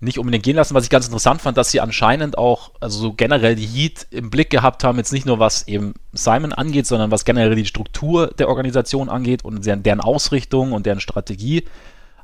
nicht 0.00 0.18
unbedingt 0.18 0.44
gehen 0.44 0.56
lassen. 0.56 0.74
Was 0.74 0.84
ich 0.84 0.90
ganz 0.90 1.06
interessant 1.06 1.40
fand, 1.40 1.56
dass 1.56 1.70
sie 1.70 1.80
anscheinend 1.80 2.36
auch, 2.36 2.72
also 2.80 2.98
so 2.98 3.12
generell 3.12 3.54
die 3.54 3.66
Heat 3.66 4.08
im 4.10 4.28
Blick 4.28 4.50
gehabt 4.50 4.82
haben, 4.82 4.98
jetzt 4.98 5.12
nicht 5.12 5.24
nur 5.24 5.38
was 5.38 5.68
eben 5.68 5.94
Simon 6.12 6.52
angeht, 6.52 6.86
sondern 6.86 7.12
was 7.12 7.24
generell 7.24 7.54
die 7.54 7.64
Struktur 7.64 8.26
der 8.38 8.48
Organisation 8.48 9.08
angeht 9.08 9.44
und 9.44 9.64
deren 9.64 10.00
Ausrichtung 10.00 10.72
und 10.72 10.84
deren 10.84 11.00
Strategie. 11.00 11.64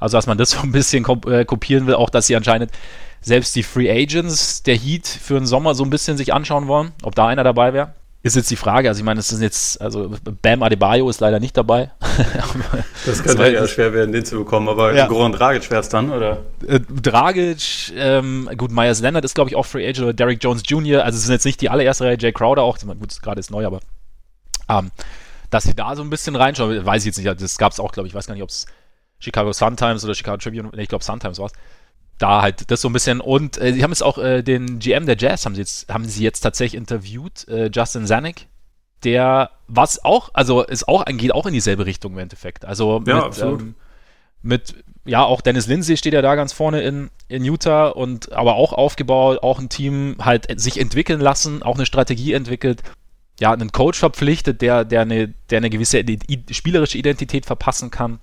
Also, 0.01 0.19
dass 0.19 0.27
man 0.27 0.37
das 0.37 0.51
so 0.53 0.61
ein 0.61 0.73
bisschen 0.73 1.07
äh, 1.27 1.45
kopieren 1.45 1.87
will, 1.87 1.95
auch 1.95 2.11
dass 2.11 2.27
sie 2.27 2.35
anscheinend 2.35 2.73
selbst 3.21 3.55
die 3.55 3.63
Free 3.63 3.91
Agents 3.91 4.65
der 4.65 4.77
Heat 4.77 5.07
für 5.07 5.35
den 5.35 5.47
Sommer 5.47 5.75
so 5.75 5.85
ein 5.85 5.91
bisschen 5.91 6.17
sich 6.17 6.35
anschauen 6.35 6.67
wollen, 6.67 6.91
ob 7.03 7.15
da 7.15 7.29
einer 7.29 7.45
dabei 7.45 7.73
wäre. 7.73 7.95
Ist 8.23 8.37
jetzt 8.37 8.51
die 8.51 8.57
Frage, 8.57 8.89
also 8.89 8.99
ich 8.99 9.05
meine, 9.05 9.19
es 9.19 9.33
ist 9.33 9.41
jetzt, 9.41 9.81
also 9.81 10.15
Bam 10.43 10.63
Adebayo 10.63 11.09
ist 11.09 11.21
leider 11.21 11.41
nicht 11.41 11.57
dabei. 11.57 11.91
das 13.07 13.23
könnte 13.23 13.51
ja 13.51 13.67
schwer 13.67 13.95
werden, 13.95 14.13
den 14.13 14.27
zu 14.27 14.37
bekommen, 14.37 14.69
aber 14.69 14.95
ja. 14.95 15.07
Goran 15.07 15.33
Dragic 15.33 15.71
wäre 15.71 15.81
es 15.81 15.89
dann, 15.89 16.11
oder? 16.11 16.43
Äh, 16.67 16.81
Dragic, 16.81 17.95
ähm, 17.97 18.51
gut, 18.59 18.73
Myers 18.73 19.01
Leonard 19.01 19.25
ist, 19.25 19.35
glaube 19.35 19.49
ich, 19.49 19.57
auch 19.57 19.65
Free 19.65 19.89
Agent 19.89 20.05
oder 20.05 20.13
Derek 20.13 20.45
Jones 20.45 20.63
Jr., 20.67 21.03
also 21.03 21.17
es 21.17 21.25
sind 21.25 21.33
jetzt 21.33 21.47
nicht 21.47 21.63
die 21.63 21.71
allererste 21.71 22.05
Reihe, 22.05 22.19
Jay 22.21 22.31
Crowder 22.31 22.63
auch, 22.63 22.79
gut, 22.79 23.23
gerade 23.23 23.41
ist 23.41 23.51
neu, 23.51 23.65
aber 23.65 23.81
ähm, 24.69 24.91
dass 25.49 25.65
sie 25.65 25.75
da 25.75 25.97
so 25.97 26.03
ein 26.03 26.11
bisschen 26.11 26.37
reinschauen, 26.37 26.85
weiß 26.85 27.03
ich 27.03 27.07
jetzt 27.07 27.25
nicht, 27.25 27.41
das 27.41 27.57
gab 27.57 27.73
es 27.73 27.81
auch, 27.81 27.93
glaube 27.93 28.07
ich, 28.07 28.15
weiß 28.15 28.27
gar 28.27 28.35
nicht, 28.35 28.43
ob 28.43 28.51
es 28.51 28.67
Chicago 29.19 29.53
Sun-Times 29.53 30.05
oder 30.05 30.15
Chicago 30.15 30.37
Tribune, 30.37 30.71
ich 30.77 30.89
glaube 30.89 31.05
Sun-Times 31.05 31.39
war 31.39 31.47
es. 31.47 31.53
Da 32.21 32.43
halt 32.43 32.71
das 32.71 32.81
so 32.81 32.89
ein 32.89 32.93
bisschen 32.93 33.21
und 33.21 33.61
äh, 33.61 33.73
sie 33.73 33.83
haben 33.83 33.91
jetzt 33.91 34.03
auch 34.03 34.19
äh, 34.19 34.43
den 34.43 34.79
GM 34.79 35.07
der 35.07 35.17
Jazz 35.19 35.45
haben 35.45 35.55
sie 35.55 35.63
jetzt 35.63 35.93
haben 35.93 36.05
sie 36.05 36.23
jetzt 36.23 36.43
tatsächlich 36.43 36.79
interviewt, 36.79 37.49
äh, 37.49 37.71
Justin 37.73 38.07
Zanuck, 38.07 38.37
der 39.05 39.51
was 39.67 40.05
auch, 40.05 40.31
also 40.35 40.63
ist 40.63 40.87
auch 40.87 41.05
geht 41.07 41.33
auch 41.33 41.47
in 41.47 41.55
dieselbe 41.55 41.87
Richtung 41.87 42.13
im 42.13 42.19
Endeffekt. 42.19 42.65
Also 42.65 43.03
ja, 43.07 43.27
mit, 43.27 43.39
ähm, 43.41 43.75
mit 44.43 44.75
ja, 45.05 45.25
auch 45.25 45.41
Dennis 45.41 45.67
Lindsay 45.67 45.97
steht 45.97 46.13
ja 46.13 46.23
da 46.23 46.35
ganz 46.35 46.53
vorne 46.53 46.83
in, 46.83 47.11
in 47.29 47.45
Utah 47.45 47.89
und 47.89 48.33
aber 48.33 48.55
auch 48.55 48.73
aufgebaut, 48.73 49.43
auch 49.43 49.59
ein 49.59 49.69
Team 49.69 50.17
halt 50.21 50.61
sich 50.61 50.79
entwickeln 50.79 51.21
lassen, 51.21 51.63
auch 51.63 51.77
eine 51.77 51.87
Strategie 51.87 52.33
entwickelt, 52.33 52.83
ja, 53.41 53.53
einen 53.53 53.73
Coach 53.73 53.99
verpflichtet, 53.99 54.61
der, 54.61 54.85
der 54.85 55.03
eine, 55.03 55.29
der 55.49 55.59
eine 55.59 55.71
gewisse 55.71 56.05
spielerische 56.51 56.99
Identität 56.99 57.47
verpassen 57.47 57.91
kann. 57.91 58.21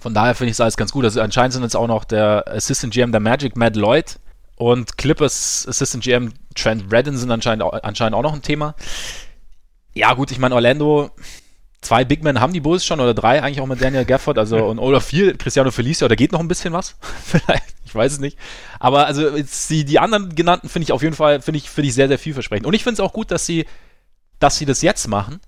Von 0.00 0.14
daher 0.14 0.34
finde 0.34 0.50
ich 0.50 0.56
es 0.56 0.60
alles 0.60 0.76
ganz 0.76 0.92
gut. 0.92 1.04
Also 1.04 1.20
anscheinend 1.20 1.52
sind 1.54 1.62
jetzt 1.62 1.76
auch 1.76 1.86
noch 1.86 2.04
der 2.04 2.44
Assistant 2.48 2.92
GM 2.92 3.12
der 3.12 3.20
Magic, 3.20 3.56
Matt 3.56 3.76
Lloyd, 3.76 4.18
und 4.56 4.96
Clippers 4.96 5.66
Assistant 5.68 6.02
GM 6.02 6.32
Trent 6.54 6.90
Redden 6.90 7.16
sind 7.16 7.30
anscheinend 7.30 7.62
auch, 7.62 7.74
anscheinend 7.82 8.14
auch 8.14 8.22
noch 8.22 8.32
ein 8.32 8.42
Thema. 8.42 8.74
Ja, 9.94 10.14
gut, 10.14 10.30
ich 10.30 10.38
meine, 10.38 10.54
Orlando, 10.54 11.10
zwei 11.82 12.04
Big 12.04 12.22
Men 12.24 12.40
haben 12.40 12.54
die 12.54 12.60
Bulls 12.60 12.84
schon 12.84 13.00
oder 13.00 13.12
drei 13.12 13.42
eigentlich 13.42 13.60
auch 13.60 13.66
mit 13.66 13.80
Daniel 13.80 14.06
Gafford, 14.06 14.38
also 14.38 14.64
und, 14.66 14.78
oder 14.78 15.00
vier, 15.00 15.36
Cristiano 15.36 15.70
Felicio, 15.70 16.08
da 16.08 16.14
geht 16.14 16.32
noch 16.32 16.40
ein 16.40 16.48
bisschen 16.48 16.72
was. 16.72 16.96
Vielleicht, 17.24 17.74
ich 17.84 17.94
weiß 17.94 18.12
es 18.12 18.18
nicht. 18.18 18.38
Aber 18.80 19.06
also 19.06 19.30
die, 19.68 19.84
die 19.84 19.98
anderen 19.98 20.34
genannten 20.34 20.70
finde 20.70 20.84
ich 20.84 20.92
auf 20.92 21.02
jeden 21.02 21.14
Fall, 21.14 21.42
finde 21.42 21.58
ich, 21.58 21.68
finde 21.68 21.88
ich 21.88 21.94
sehr, 21.94 22.08
sehr 22.08 22.18
vielversprechend. 22.18 22.66
Und 22.66 22.74
ich 22.74 22.82
finde 22.82 22.94
es 22.94 23.00
auch 23.00 23.12
gut, 23.12 23.30
dass 23.30 23.44
sie, 23.44 23.66
dass 24.38 24.56
sie 24.56 24.64
das 24.64 24.80
jetzt 24.80 25.06
machen 25.06 25.40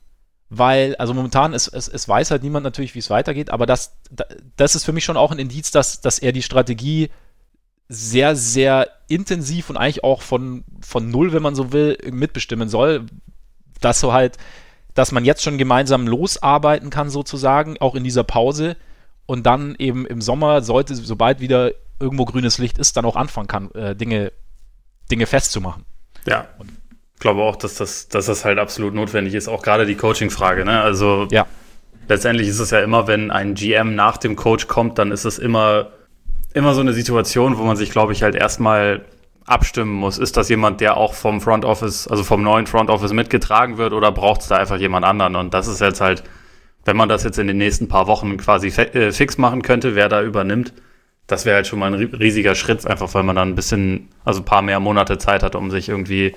weil, 0.50 0.96
also 0.96 1.14
momentan, 1.14 1.52
es, 1.52 1.68
es, 1.68 1.88
es 1.88 2.08
weiß 2.08 2.30
halt 2.30 2.42
niemand 2.42 2.64
natürlich, 2.64 2.94
wie 2.94 3.00
es 3.00 3.10
weitergeht, 3.10 3.50
aber 3.50 3.66
das, 3.66 3.96
das 4.56 4.74
ist 4.74 4.84
für 4.84 4.92
mich 4.92 5.04
schon 5.04 5.16
auch 5.16 5.30
ein 5.30 5.38
Indiz, 5.38 5.70
dass, 5.70 6.00
dass 6.00 6.18
er 6.18 6.32
die 6.32 6.42
Strategie 6.42 7.10
sehr, 7.88 8.36
sehr 8.36 8.88
intensiv 9.08 9.70
und 9.70 9.76
eigentlich 9.76 10.04
auch 10.04 10.22
von, 10.22 10.64
von 10.80 11.10
null, 11.10 11.32
wenn 11.32 11.42
man 11.42 11.54
so 11.54 11.72
will, 11.72 11.98
mitbestimmen 12.10 12.68
soll. 12.68 13.06
Dass 13.80 14.00
so 14.00 14.12
halt, 14.12 14.36
dass 14.94 15.12
man 15.12 15.24
jetzt 15.24 15.42
schon 15.42 15.58
gemeinsam 15.58 16.06
losarbeiten 16.06 16.90
kann, 16.90 17.08
sozusagen, 17.10 17.78
auch 17.78 17.94
in 17.94 18.04
dieser 18.04 18.24
Pause 18.24 18.76
und 19.26 19.46
dann 19.46 19.74
eben 19.78 20.06
im 20.06 20.20
Sommer, 20.20 20.62
sollte, 20.62 20.94
sobald 20.94 21.40
wieder 21.40 21.72
irgendwo 22.00 22.24
grünes 22.24 22.58
Licht 22.58 22.78
ist, 22.78 22.96
dann 22.96 23.04
auch 23.04 23.16
anfangen 23.16 23.48
kann, 23.48 23.70
äh, 23.72 23.94
Dinge, 23.94 24.32
Dinge 25.10 25.26
festzumachen. 25.26 25.84
Ja. 26.26 26.48
Und 26.58 26.70
glaube 27.20 27.42
auch, 27.42 27.56
dass 27.56 27.74
das, 27.74 28.08
dass 28.08 28.26
das 28.26 28.44
halt 28.44 28.58
absolut 28.58 28.94
notwendig 28.94 29.34
ist. 29.34 29.48
Auch 29.48 29.62
gerade 29.62 29.86
die 29.86 29.94
Coaching-Frage. 29.94 30.64
Ne? 30.64 30.80
Also 30.80 31.28
ja. 31.30 31.46
letztendlich 32.08 32.48
ist 32.48 32.58
es 32.58 32.70
ja 32.70 32.80
immer, 32.80 33.06
wenn 33.06 33.30
ein 33.30 33.54
GM 33.54 33.94
nach 33.94 34.16
dem 34.16 34.36
Coach 34.36 34.68
kommt, 34.68 34.98
dann 34.98 35.10
ist 35.10 35.24
es 35.24 35.38
immer, 35.38 35.90
immer 36.54 36.74
so 36.74 36.80
eine 36.80 36.92
Situation, 36.92 37.58
wo 37.58 37.64
man 37.64 37.76
sich, 37.76 37.90
glaube 37.90 38.12
ich, 38.12 38.22
halt 38.22 38.34
erstmal 38.34 39.04
abstimmen 39.46 39.92
muss. 39.92 40.18
Ist 40.18 40.36
das 40.36 40.48
jemand, 40.48 40.80
der 40.80 40.96
auch 40.96 41.14
vom 41.14 41.40
Front 41.40 41.64
Office, 41.64 42.06
also 42.06 42.22
vom 42.22 42.42
neuen 42.42 42.66
Front 42.66 42.90
Office 42.90 43.12
mitgetragen 43.12 43.78
wird 43.78 43.92
oder 43.92 44.12
braucht 44.12 44.42
es 44.42 44.48
da 44.48 44.56
einfach 44.56 44.76
jemand 44.76 45.04
anderen? 45.04 45.36
Und 45.36 45.54
das 45.54 45.66
ist 45.66 45.80
jetzt 45.80 46.00
halt, 46.00 46.22
wenn 46.84 46.96
man 46.96 47.08
das 47.08 47.24
jetzt 47.24 47.38
in 47.38 47.46
den 47.46 47.58
nächsten 47.58 47.88
paar 47.88 48.06
Wochen 48.06 48.36
quasi 48.36 48.68
äh, 48.68 49.12
fix 49.12 49.38
machen 49.38 49.62
könnte, 49.62 49.94
wer 49.94 50.08
da 50.08 50.22
übernimmt, 50.22 50.72
das 51.26 51.44
wäre 51.44 51.56
halt 51.56 51.66
schon 51.66 51.78
mal 51.78 51.92
ein 51.92 51.94
riesiger 51.94 52.54
Schritt, 52.54 52.86
einfach 52.86 53.12
weil 53.14 53.22
man 53.22 53.36
dann 53.36 53.50
ein 53.50 53.54
bisschen, 53.54 54.08
also 54.24 54.40
ein 54.40 54.44
paar 54.44 54.62
mehr 54.62 54.80
Monate 54.80 55.18
Zeit 55.18 55.42
hat, 55.42 55.54
um 55.54 55.70
sich 55.70 55.88
irgendwie 55.88 56.34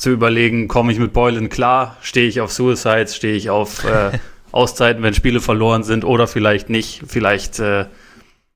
zu 0.00 0.10
überlegen, 0.10 0.66
komme 0.66 0.92
ich 0.92 0.98
mit 0.98 1.12
Boylan 1.12 1.50
klar, 1.50 1.98
stehe 2.00 2.26
ich 2.26 2.40
auf 2.40 2.50
Suicides, 2.50 3.14
stehe 3.14 3.34
ich 3.34 3.50
auf 3.50 3.84
äh, 3.84 4.18
Auszeiten, 4.52 5.02
wenn 5.02 5.12
Spiele 5.12 5.40
verloren 5.40 5.82
sind 5.82 6.06
oder 6.06 6.26
vielleicht 6.26 6.70
nicht. 6.70 7.02
Vielleicht 7.06 7.58
äh, 7.58 7.84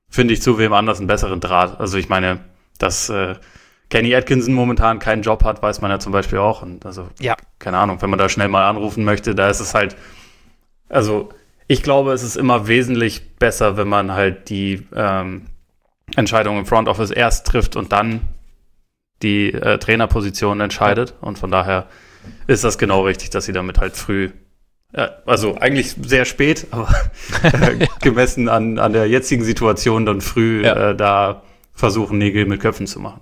finde 0.09 0.33
ich 0.33 0.41
zu 0.41 0.57
wem 0.57 0.73
anders 0.73 0.97
einen 0.97 1.07
besseren 1.07 1.39
Draht. 1.39 1.79
Also 1.79 1.99
ich 1.99 2.09
meine, 2.09 2.39
dass 2.79 3.09
äh, 3.09 3.35
Kenny 3.91 4.15
Atkinson 4.15 4.55
momentan 4.55 4.97
keinen 4.97 5.21
Job 5.21 5.43
hat, 5.43 5.61
weiß 5.61 5.81
man 5.81 5.91
ja 5.91 5.99
zum 5.99 6.11
Beispiel 6.11 6.39
auch. 6.39 6.63
Und 6.63 6.83
also, 6.83 7.09
ja. 7.19 7.35
keine 7.59 7.77
Ahnung, 7.77 8.01
wenn 8.01 8.09
man 8.09 8.17
da 8.17 8.27
schnell 8.27 8.47
mal 8.47 8.67
anrufen 8.67 9.03
möchte, 9.03 9.35
da 9.35 9.47
ist 9.47 9.59
es 9.59 9.75
halt, 9.75 9.95
also 10.89 11.29
ich 11.67 11.83
glaube, 11.83 12.13
es 12.13 12.23
ist 12.23 12.37
immer 12.37 12.67
wesentlich 12.67 13.37
besser, 13.37 13.77
wenn 13.77 13.87
man 13.87 14.13
halt 14.13 14.49
die 14.49 14.87
ähm, 14.95 15.45
Entscheidung 16.15 16.57
im 16.57 16.65
Front 16.65 16.87
Office 16.87 17.11
erst 17.11 17.45
trifft 17.45 17.75
und 17.75 17.91
dann 17.91 18.21
die 19.21 19.53
äh, 19.53 19.77
Trainerposition 19.77 20.59
entscheidet. 20.61 21.13
Und 21.21 21.39
von 21.39 21.51
daher 21.51 21.87
ist 22.47 22.63
das 22.63 22.77
genau 22.77 23.01
richtig, 23.01 23.29
dass 23.29 23.45
sie 23.45 23.53
damit 23.53 23.79
halt 23.79 23.95
früh, 23.95 24.31
äh, 24.93 25.07
also 25.25 25.57
eigentlich 25.57 25.95
sehr 26.01 26.25
spät, 26.25 26.67
aber 26.71 26.93
äh, 27.43 27.87
gemessen 28.01 28.49
an, 28.49 28.79
an 28.79 28.93
der 28.93 29.07
jetzigen 29.07 29.43
Situation 29.43 30.05
dann 30.05 30.21
früh 30.21 30.63
ja. 30.63 30.91
äh, 30.91 30.95
da 30.95 31.43
versuchen, 31.73 32.17
Nägel 32.17 32.45
mit 32.45 32.61
Köpfen 32.61 32.87
zu 32.87 32.99
machen. 32.99 33.21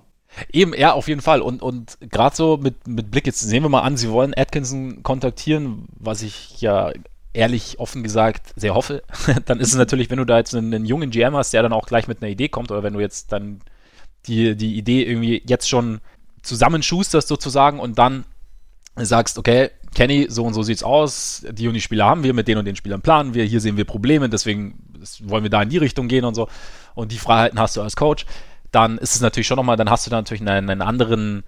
Eben, 0.52 0.74
ja, 0.74 0.92
auf 0.92 1.06
jeden 1.08 1.20
Fall. 1.20 1.40
Und, 1.40 1.62
und 1.62 1.96
gerade 2.10 2.34
so 2.34 2.56
mit, 2.56 2.88
mit 2.88 3.10
Blick, 3.10 3.26
jetzt 3.26 3.40
sehen 3.40 3.62
wir 3.62 3.68
mal 3.68 3.82
an, 3.82 3.96
Sie 3.96 4.10
wollen 4.10 4.34
Atkinson 4.36 5.02
kontaktieren, 5.02 5.86
was 5.96 6.22
ich 6.22 6.60
ja 6.60 6.92
ehrlich, 7.32 7.78
offen 7.78 8.02
gesagt, 8.02 8.52
sehr 8.56 8.74
hoffe. 8.74 9.02
dann 9.46 9.60
ist 9.60 9.68
es 9.68 9.76
natürlich, 9.76 10.10
wenn 10.10 10.18
du 10.18 10.24
da 10.24 10.38
jetzt 10.38 10.54
einen, 10.54 10.72
einen, 10.72 10.86
jungen 10.86 11.10
GM 11.10 11.36
hast, 11.36 11.52
der 11.52 11.62
dann 11.62 11.72
auch 11.72 11.86
gleich 11.86 12.08
mit 12.08 12.22
einer 12.22 12.30
Idee 12.30 12.48
kommt, 12.48 12.70
oder 12.70 12.82
wenn 12.82 12.94
du 12.94 13.00
jetzt 13.00 13.32
dann 13.32 13.60
die, 14.26 14.56
die 14.56 14.76
Idee 14.76 15.04
irgendwie 15.04 15.42
jetzt 15.46 15.68
schon 15.68 16.00
zusammenschusterst 16.42 17.28
sozusagen 17.28 17.80
und 17.80 17.98
dann 17.98 18.24
sagst, 18.96 19.38
okay, 19.38 19.70
Kenny, 19.94 20.26
so 20.28 20.44
und 20.44 20.54
so 20.54 20.62
sieht's 20.62 20.82
aus, 20.82 21.44
die 21.50 21.68
und 21.68 21.74
die 21.74 21.80
Spieler 21.80 22.06
haben 22.06 22.22
wir, 22.22 22.34
mit 22.34 22.48
den 22.48 22.58
und 22.58 22.64
den 22.64 22.76
Spielern 22.76 23.00
planen 23.00 23.34
wir, 23.34 23.44
hier 23.44 23.60
sehen 23.60 23.76
wir 23.76 23.84
Probleme, 23.84 24.28
deswegen 24.28 24.78
wollen 25.22 25.42
wir 25.42 25.50
da 25.50 25.62
in 25.62 25.68
die 25.68 25.78
Richtung 25.78 26.08
gehen 26.08 26.24
und 26.24 26.34
so. 26.34 26.48
Und 26.94 27.12
die 27.12 27.18
Freiheiten 27.18 27.58
hast 27.58 27.76
du 27.76 27.82
als 27.82 27.96
Coach 27.96 28.26
dann 28.74 28.98
ist 28.98 29.14
es 29.14 29.20
natürlich 29.20 29.46
schon 29.46 29.56
nochmal, 29.56 29.76
dann 29.76 29.90
hast 29.90 30.06
du 30.06 30.10
da 30.10 30.16
natürlich 30.16 30.40
einen, 30.40 30.68
einen 30.68 30.82
anderen, 30.82 31.44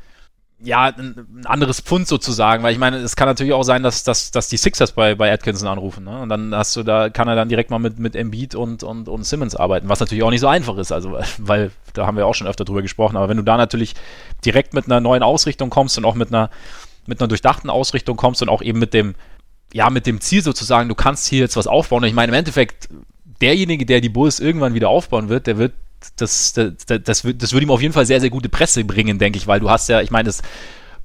ja, 0.59 0.87
ein, 0.87 1.45
anderes 1.45 1.81
Pfund 1.81 2.09
sozusagen, 2.09 2.63
weil 2.63 2.73
ich 2.73 2.79
meine, 2.79 2.97
es 2.97 3.15
kann 3.15 3.29
natürlich 3.29 3.53
auch 3.53 3.63
sein, 3.63 3.83
dass, 3.83 4.05
dass, 4.05 4.31
dass 4.31 4.49
die 4.49 4.57
Sixers 4.57 4.93
bei, 4.93 5.15
bei 5.15 5.31
Atkinson 5.31 5.69
anrufen, 5.69 6.05
ne? 6.05 6.21
Und 6.23 6.31
dann 6.31 6.55
hast 6.55 6.75
du 6.77 6.83
da, 6.83 7.11
kann 7.11 7.29
er 7.29 7.37
dann 7.37 7.51
direkt 7.51 7.71
mal 7.71 7.79
mit, 7.79 7.99
mit 7.99 8.17
Embiid 8.17 8.55
und, 8.55 8.83
und, 8.83 9.09
und 9.09 9.25
Simmons 9.25 9.55
arbeiten, 9.55 9.89
was 9.89 10.01
natürlich 10.01 10.25
auch 10.25 10.31
nicht 10.31 10.41
so 10.41 10.49
einfach 10.49 10.79
ist, 10.79 10.93
also, 10.93 11.19
weil, 11.39 11.73
da 11.93 12.07
haben 12.07 12.17
wir 12.17 12.27
auch 12.27 12.35
schon 12.35 12.47
öfter 12.47 12.65
drüber 12.65 12.83
gesprochen, 12.83 13.17
aber 13.17 13.29
wenn 13.29 13.37
du 13.37 13.43
da 13.43 13.57
natürlich 13.57 13.95
direkt 14.45 14.73
mit 14.73 14.87
einer 14.87 15.01
neuen 15.01 15.23
Ausrichtung 15.23 15.69
kommst 15.69 15.99
und 15.99 16.07
auch 16.07 16.15
mit 16.15 16.29
einer, 16.29 16.51
mit 17.07 17.21
einer 17.21 17.29
durchdachten 17.29 17.69
Ausrichtung 17.69 18.17
kommst 18.17 18.41
und 18.41 18.49
auch 18.49 18.63
eben 18.63 18.79
mit 18.79 18.95
dem, 18.95 19.15
ja, 19.73 19.91
mit 19.91 20.07
dem 20.07 20.21
Ziel 20.21 20.43
sozusagen, 20.43 20.89
du 20.89 20.95
kannst 20.95 21.29
hier 21.29 21.41
jetzt 21.41 21.57
was 21.57 21.67
aufbauen. 21.67 22.03
Und 22.03 22.09
ich 22.09 22.15
meine, 22.15 22.33
im 22.33 22.39
Endeffekt, 22.39 22.89
derjenige, 23.41 23.85
der 23.85 24.01
die 24.01 24.09
Bulls 24.09 24.41
irgendwann 24.41 24.75
wieder 24.75 24.89
aufbauen 24.89 25.29
wird, 25.29 25.47
der 25.47 25.59
wird 25.59 25.73
das, 26.17 26.53
das, 26.53 26.87
das, 26.87 27.03
das, 27.03 27.25
würde 27.25 27.63
ihm 27.67 27.71
auf 27.71 27.83
jeden 27.83 27.95
Fall 27.95 28.07
sehr, 28.07 28.21
sehr 28.21 28.31
gute 28.31 28.49
Presse 28.49 28.85
bringen, 28.85 29.19
denke 29.19 29.39
ich, 29.39 29.47
weil 29.47 29.61
du 29.61 29.71
hast 29.71 29.89
ja, 29.89 30.01
ich 30.01 30.11
meine, 30.11 30.27
das 30.27 30.43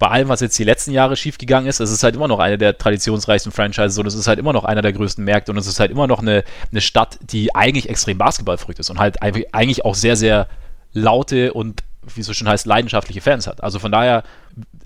bei 0.02 0.08
allem, 0.08 0.30
was 0.30 0.42
jetzt 0.42 0.58
die 0.58 0.64
letzten 0.64 0.92
Jahre 0.92 1.16
schiefgegangen 1.16 1.70
ist, 1.70 1.80
es 1.80 1.92
ist 1.92 2.02
halt 2.02 2.16
immer 2.16 2.28
noch 2.28 2.40
eine 2.40 2.58
der 2.58 2.76
traditionsreichsten 2.76 3.52
Franchises 3.52 4.00
und 4.00 4.08
es 4.08 4.16
ist 4.16 4.28
halt 4.28 4.40
immer 4.40 4.52
noch 4.52 4.64
einer 4.64 4.82
der 4.82 4.94
größten 4.94 5.24
Märkte 5.24 5.52
und 5.52 5.60
es 5.60 5.68
ist 5.68 5.80
halt 5.80 5.92
immer 5.92 6.08
noch 6.08 6.22
eine, 6.22 6.44
eine 6.72 6.82
Stadt, 6.82 7.20
die 7.22 7.54
eigentlich 7.54 7.88
extrem 7.88 8.18
basketballverrückt 8.18 8.80
ist 8.80 8.90
und 8.90 8.98
halt 8.98 9.22
eigentlich 9.22 9.86
auch 9.86 9.94
sehr, 9.94 10.16
sehr 10.16 10.48
laute 10.92 11.54
und 11.54 11.84
wie 12.16 12.22
es 12.22 12.26
so 12.26 12.34
schön 12.34 12.50
heißt, 12.50 12.66
leidenschaftliche 12.66 13.22
Fans 13.22 13.46
hat. 13.46 13.64
Also 13.64 13.78
von 13.78 13.92
daher, 13.92 14.24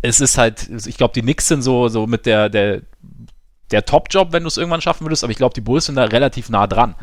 es 0.02 0.20
ist 0.20 0.38
halt, 0.38 0.70
ich 0.86 0.98
glaube, 0.98 1.14
die 1.14 1.22
Knicks 1.22 1.48
sind 1.48 1.62
so, 1.62 1.88
so 1.88 2.08
mit 2.08 2.26
der, 2.26 2.50
der, 2.50 2.82
der 3.72 3.86
Top-Job, 3.86 4.34
wenn 4.34 4.44
du 4.44 4.48
es 4.48 4.58
irgendwann 4.58 4.82
schaffen 4.82 5.06
würdest, 5.06 5.24
aber 5.24 5.32
ich 5.32 5.38
glaube, 5.38 5.54
die 5.54 5.62
Bulls 5.62 5.86
sind 5.86 5.96
da 5.96 6.04
relativ 6.04 6.50
nah 6.50 6.68
dran. 6.68 6.96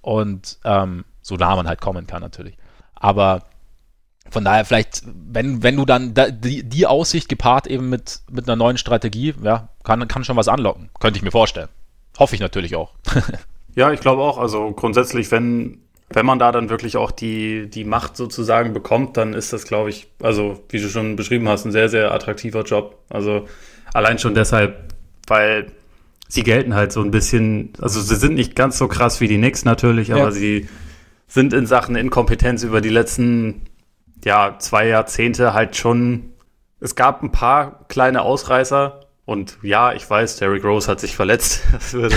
Und 0.00 0.58
ähm, 0.64 1.04
so 1.26 1.34
nah 1.34 1.56
man 1.56 1.66
halt 1.66 1.80
kommen 1.80 2.06
kann 2.06 2.22
natürlich. 2.22 2.56
Aber 2.94 3.42
von 4.30 4.44
daher 4.44 4.64
vielleicht, 4.64 5.02
wenn, 5.04 5.62
wenn 5.62 5.76
du 5.76 5.84
dann 5.84 6.14
da, 6.14 6.30
die, 6.30 6.62
die 6.62 6.86
Aussicht 6.86 7.28
gepaart 7.28 7.66
eben 7.66 7.88
mit, 7.88 8.20
mit 8.30 8.48
einer 8.48 8.54
neuen 8.54 8.78
Strategie, 8.78 9.34
ja, 9.42 9.68
kann, 9.82 10.06
kann 10.06 10.22
schon 10.22 10.36
was 10.36 10.46
anlocken. 10.46 10.88
Könnte 11.00 11.18
ich 11.18 11.24
mir 11.24 11.32
vorstellen. 11.32 11.68
Hoffe 12.16 12.36
ich 12.36 12.40
natürlich 12.40 12.76
auch. 12.76 12.92
ja, 13.74 13.92
ich 13.92 14.00
glaube 14.00 14.22
auch. 14.22 14.38
Also 14.38 14.70
grundsätzlich, 14.70 15.32
wenn, 15.32 15.78
wenn 16.10 16.24
man 16.24 16.38
da 16.38 16.52
dann 16.52 16.70
wirklich 16.70 16.96
auch 16.96 17.10
die, 17.10 17.68
die 17.68 17.84
Macht 17.84 18.16
sozusagen 18.16 18.72
bekommt, 18.72 19.16
dann 19.16 19.34
ist 19.34 19.52
das, 19.52 19.64
glaube 19.64 19.90
ich, 19.90 20.06
also 20.22 20.62
wie 20.68 20.80
du 20.80 20.88
schon 20.88 21.16
beschrieben 21.16 21.48
hast, 21.48 21.64
ein 21.64 21.72
sehr, 21.72 21.88
sehr 21.88 22.12
attraktiver 22.12 22.62
Job. 22.62 23.00
Also 23.10 23.48
allein 23.92 24.20
schon 24.20 24.34
deshalb, 24.34 24.94
weil 25.26 25.72
sie 26.28 26.44
gelten 26.44 26.74
halt 26.74 26.92
so 26.92 27.02
ein 27.02 27.10
bisschen, 27.10 27.72
also 27.80 28.00
sie 28.00 28.14
sind 28.14 28.34
nicht 28.34 28.54
ganz 28.54 28.78
so 28.78 28.86
krass 28.86 29.20
wie 29.20 29.26
die 29.26 29.38
Knicks 29.38 29.64
natürlich, 29.64 30.12
aber 30.12 30.26
ja. 30.26 30.30
sie 30.30 30.68
sind 31.26 31.52
in 31.52 31.66
Sachen 31.66 31.96
Inkompetenz 31.96 32.62
über 32.62 32.80
die 32.80 32.88
letzten 32.88 33.62
ja, 34.24 34.56
zwei 34.58 34.88
Jahrzehnte 34.88 35.54
halt 35.54 35.76
schon. 35.76 36.32
Es 36.80 36.94
gab 36.94 37.22
ein 37.22 37.32
paar 37.32 37.86
kleine 37.88 38.22
Ausreißer. 38.22 39.00
Und 39.24 39.58
ja, 39.62 39.92
ich 39.92 40.08
weiß, 40.08 40.36
Derrick 40.36 40.62
Rose 40.62 40.88
hat 40.88 41.00
sich 41.00 41.16
verletzt. 41.16 41.64
Das 41.72 41.92
würde, 41.92 42.16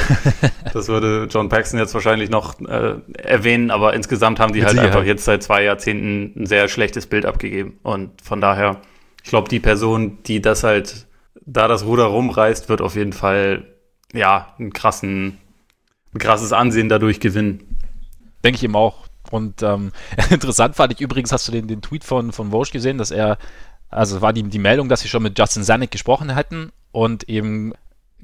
das 0.74 0.88
würde 0.88 1.28
John 1.30 1.50
Paxson 1.50 1.80
jetzt 1.80 1.93
wahrscheinlich 1.93 2.30
noch 2.30 2.60
äh, 2.62 2.95
erwähnen, 3.17 3.72
aber 3.72 3.93
insgesamt 3.93 4.39
haben 4.39 4.54
die 4.54 4.63
halt 4.63 4.78
einfach 4.78 5.04
jetzt 5.04 5.26
seit 5.26 5.41
zwei 5.43 5.63
Jahrzehnten 5.63 6.34
ein 6.36 6.45
sehr 6.45 6.67
schlechtes 6.67 7.08
Bild 7.08 7.26
abgegeben. 7.26 7.80
Und 7.84 8.22
von 8.22 8.41
daher, 8.41 8.82
ich 9.24 9.30
glaube, 9.30 9.50
die 9.50 9.60
Person, 9.60 10.19
die 10.26 10.41
das 10.41 10.63
halt 10.63 11.08
da 11.45 11.67
das 11.67 11.84
Ruder 11.86 12.06
rumreißt, 12.06 12.69
wird 12.69 12.82
auf 12.82 12.95
jeden 12.95 13.13
Fall 13.13 13.65
ja 14.13 14.54
einen 14.60 14.74
krassen, 14.74 15.38
ein 16.13 16.19
krasses 16.19 16.54
Ansehen 16.54 16.89
dadurch 16.89 17.19
gewinnen. 17.19 17.79
Denke 18.43 18.58
ich 18.58 18.63
ihm 18.63 18.75
auch. 18.75 19.08
Und 19.32 19.62
ähm, 19.63 19.91
interessant 20.30 20.75
fand 20.75 20.93
ich 20.93 21.02
übrigens, 21.02 21.32
hast 21.32 21.47
du 21.47 21.52
den, 21.52 21.67
den 21.67 21.82
Tweet 21.82 22.04
von, 22.04 22.32
von 22.32 22.52
Vosch 22.52 22.71
gesehen, 22.71 22.97
dass 22.97 23.12
er, 23.12 23.38
also 23.89 24.21
war 24.21 24.34
die, 24.34 24.43
die 24.43 24.60
Meldung, 24.60 24.89
dass 24.89 25.02
sie 25.02 25.08
schon 25.08 25.23
mit 25.23 25.38
Justin 25.38 25.63
Zanuck 25.63 25.91
gesprochen 25.91 26.34
hätten 26.34 26.71
und 26.91 27.30
eben 27.30 27.73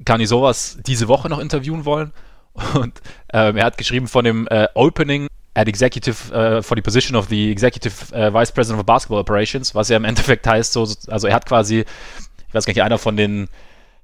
kann 0.04 0.20
ich 0.20 0.28
sowas 0.28 0.78
diese 0.86 1.08
Woche 1.08 1.28
noch 1.28 1.38
interviewen 1.38 1.84
wollen. 1.84 2.12
Und 2.74 3.00
ähm, 3.32 3.56
er 3.56 3.66
hat 3.66 3.76
geschrieben 3.78 4.08
von 4.08 4.24
dem 4.24 4.46
äh, 4.48 4.66
Opening 4.74 5.28
at 5.54 5.68
Executive 5.68 6.32
uh, 6.32 6.62
for 6.62 6.76
the 6.76 6.82
position 6.82 7.16
of 7.16 7.28
the 7.28 7.50
Executive 7.50 8.14
uh, 8.14 8.32
Vice 8.32 8.52
President 8.52 8.80
of 8.80 8.86
Basketball 8.86 9.20
Operations, 9.20 9.74
was 9.74 9.88
ja 9.88 9.96
im 9.96 10.04
Endeffekt 10.04 10.46
heißt, 10.46 10.72
so, 10.72 10.86
also 11.08 11.26
er 11.26 11.34
hat 11.34 11.46
quasi, 11.46 11.84
ich 12.48 12.54
weiß 12.54 12.66
gar 12.66 12.72
nicht, 12.72 12.82
einer 12.82 12.98
von 12.98 13.16
den 13.16 13.48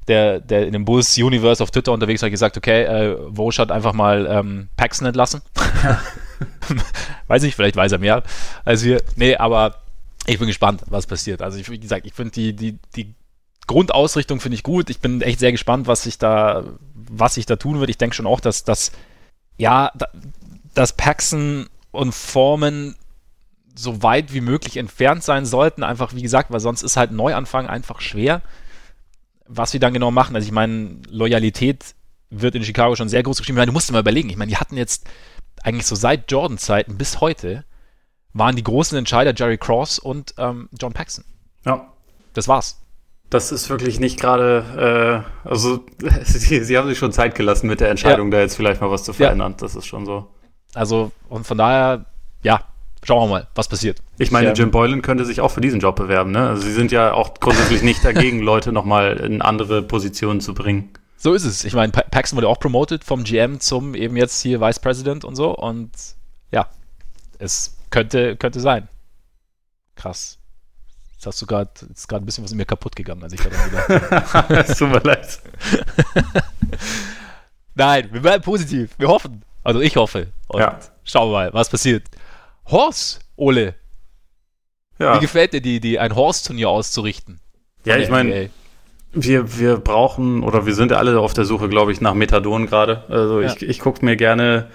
der, 0.09 0.41
der 0.41 0.67
in 0.67 0.73
dem 0.73 0.85
Bulls 0.85 1.17
Universe 1.17 1.63
auf 1.63 1.71
Twitter 1.71 1.93
unterwegs 1.93 2.23
hat 2.23 2.31
gesagt, 2.31 2.57
okay, 2.57 2.83
äh, 2.83 3.17
Vosch 3.35 3.59
hat 3.59 3.71
einfach 3.71 3.93
mal 3.93 4.27
ähm, 4.27 4.69
Paxson 4.77 5.07
entlassen. 5.07 5.43
weiß 7.29 7.43
nicht, 7.43 7.55
vielleicht 7.55 7.77
weiß 7.77 7.93
er 7.93 7.99
mehr 7.99 8.23
als 8.65 8.85
wir. 8.85 9.03
Nee, 9.17 9.37
aber 9.37 9.77
ich 10.27 10.39
bin 10.39 10.49
gespannt, 10.49 10.83
was 10.87 11.07
passiert. 11.07 11.43
Also 11.43 11.59
ich, 11.59 11.71
wie 11.71 11.79
gesagt, 11.79 12.07
ich 12.07 12.15
finde 12.15 12.33
die, 12.33 12.53
die, 12.53 12.79
die 12.97 13.15
Grundausrichtung 13.67 14.41
finde 14.41 14.57
ich 14.57 14.63
gut. 14.63 14.91
Ich 14.91 15.01
bin 15.01 15.23
echt 15.23 15.39
sehr 15.39 15.53
gespannt, 15.53 15.87
was 15.87 16.03
sich 16.03 16.19
da, 16.19 16.65
was 16.95 17.35
sich 17.35 17.47
da 17.47 17.57
tun 17.57 17.79
wird. 17.79 17.91
Ich 17.91 17.99
denke 17.99 18.17
schon 18.17 18.27
auch, 18.27 18.41
dass, 18.41 18.65
dass 18.65 18.93
ja, 19.57 19.93
dass 20.75 20.95
Paxson 20.95 21.69
und 21.93 22.13
Formen 22.13 22.97
so 23.75 24.03
weit 24.03 24.33
wie 24.33 24.41
möglich 24.41 24.77
entfernt 24.77 25.23
sein 25.23 25.47
sollten. 25.47 25.83
Einfach, 25.83 26.15
wie 26.15 26.23
gesagt, 26.23 26.51
weil 26.51 26.61
sonst 26.61 26.83
ist 26.83 26.97
halt 26.97 27.13
Neuanfang 27.13 27.67
einfach 27.69 28.01
schwer 28.01 28.43
was 29.55 29.71
sie 29.71 29.79
dann 29.79 29.93
genau 29.93 30.11
machen. 30.11 30.35
Also 30.35 30.47
ich 30.47 30.53
meine, 30.53 30.97
Loyalität 31.09 31.95
wird 32.31 32.55
in 32.55 32.65
Chicago 32.65 32.97
schon 32.97 33.09
sehr 33.09 33.23
groß 33.23 33.39
geschrieben. 33.39 33.57
Ich 33.57 33.61
meine, 33.61 33.67
du 33.67 33.73
musst 33.73 33.89
dir 33.89 33.93
mal 33.93 34.01
überlegen, 34.01 34.31
ich 34.31 34.37
meine, 34.37 34.51
die 34.51 34.57
hatten 34.57 34.77
jetzt 34.77 35.09
eigentlich 35.63 35.87
so 35.87 35.95
seit 35.95 36.31
Jordan-Zeiten 36.31 36.97
bis 36.97 37.21
heute 37.21 37.65
waren 38.33 38.57
die 38.57 38.65
großen 38.65 38.97
Entscheider 38.97 39.35
Jerry 39.37 39.59
Cross 39.59 39.99
und 39.99 40.35
ähm, 40.39 40.69
John 40.81 40.93
Paxson. 40.93 41.25
Ja. 41.67 41.93
Das 42.33 42.49
war's. 42.49 42.81
Das 43.29 43.53
ist 43.53 43.69
wirklich 43.69 44.01
nicht 44.01 44.19
gerade, 44.19 45.25
äh, 45.45 45.49
also 45.49 45.85
sie, 46.25 46.65
sie, 46.65 46.79
haben 46.79 46.89
sich 46.89 46.99
schon 46.99 47.13
Zeit 47.13 47.35
gelassen 47.35 47.67
mit 47.67 47.81
der 47.81 47.91
Entscheidung, 47.91 48.29
ja. 48.29 48.39
da 48.39 48.43
jetzt 48.43 48.57
vielleicht 48.57 48.81
mal 48.81 48.91
was 48.91 49.05
zu 49.05 49.13
verändern. 49.13 49.53
Ja. 49.53 49.59
Das 49.59 49.75
ist 49.75 49.87
schon 49.87 50.07
so. 50.07 50.29
Also, 50.75 51.13
und 51.29 51.47
von 51.47 51.59
daher, 51.59 52.07
ja, 52.43 52.72
schauen 53.05 53.29
wir 53.29 53.33
mal, 53.33 53.49
was 53.55 53.69
passiert. 53.69 53.99
Ich 54.19 54.31
meine, 54.31 54.49
ähm, 54.49 54.55
Jim 54.55 54.71
Boylan 54.71 55.03
könnte 55.03 55.25
sich 55.25 55.41
auch 55.41 55.51
für 55.51 55.61
diesen 55.61 55.81
Job 55.81 55.97
bewerben. 55.97 56.31
Ne? 56.31 56.49
Also 56.49 56.63
sie 56.63 56.73
sind 56.73 56.93
ja 56.93 57.13
auch 57.13 57.35
grundsätzlich 57.35 57.83
nicht 57.83 58.05
dagegen, 58.05 58.41
Leute 58.43 58.73
nochmal 58.73 59.19
in 59.19 59.43
andere 59.43 59.83
Positionen 59.83 60.41
zu 60.41 60.55
bringen. 60.55 60.91
So 61.17 61.35
ist 61.35 61.45
es. 61.45 61.65
Ich 61.65 61.75
meine, 61.75 61.93
Paxton 61.93 62.37
wurde 62.37 62.49
auch 62.49 62.59
promoted 62.59 63.05
vom 63.05 63.23
GM 63.23 63.61
zum 63.61 63.95
eben 63.95 64.17
jetzt 64.17 64.41
hier 64.43 64.61
Vice 64.61 64.81
President 64.81 65.25
und 65.25 65.37
so. 65.37 65.57
Und 65.57 65.91
ja, 66.51 66.69
es 67.39 67.77
könnte, 67.91 68.37
könnte 68.37 68.61
sein. 68.61 68.89
Krass. 69.95 70.39
Jetzt 71.15 71.27
hast 71.27 71.43
du 71.43 71.47
gerade, 71.47 71.71
ist 71.93 72.09
gerade 72.09 72.25
ein 72.25 72.27
bisschen 72.27 72.43
was 72.43 72.51
in 72.51 72.57
mir 72.57 72.65
kaputt 72.65 72.97
gegangen, 72.97 73.23
als 73.23 73.33
ich 73.33 73.41
da 73.41 73.51
wieder. 73.51 74.49
Es 74.69 74.77
tut 74.77 74.91
mir 74.91 74.99
leid. 74.99 75.41
Nein, 77.77 78.09
wir 78.11 78.21
bleiben 78.21 78.43
positiv. 78.43 78.91
Wir 78.99 79.07
hoffen. 79.07 79.45
Also 79.63 79.81
ich 79.81 79.95
hoffe. 79.97 80.33
Und 80.49 80.61
ja. 80.61 80.81
schauen 81.05 81.29
wir 81.29 81.33
mal, 81.33 81.55
was 81.55 81.69
passiert. 81.69 82.09
Horse, 82.67 83.21
Ole. 83.37 83.75
Ja. 84.99 85.17
Wie 85.17 85.21
gefällt 85.21 85.53
dir 85.53 85.61
die 85.61 85.77
Idee, 85.77 85.99
ein 85.99 86.15
Horse-Turnier 86.15 86.69
auszurichten? 86.69 87.41
Ja, 87.85 87.97
ich 87.97 88.09
meine, 88.09 88.51
wir, 89.13 89.59
wir 89.59 89.77
brauchen, 89.79 90.43
oder 90.43 90.67
wir 90.67 90.75
sind 90.75 90.93
alle 90.93 91.19
auf 91.19 91.35
der 91.35 91.45
Suche, 91.45 91.69
glaube 91.69 91.93
ich, 91.93 92.01
nach 92.01 92.15
Methadon 92.15 92.67
gerade. 92.67 93.05
Also 93.09 93.41
ja. 93.41 93.53
ich, 93.53 93.63
ich 93.63 93.81
gucke 93.81 94.05
mir 94.05 94.17
gerne 94.17 94.71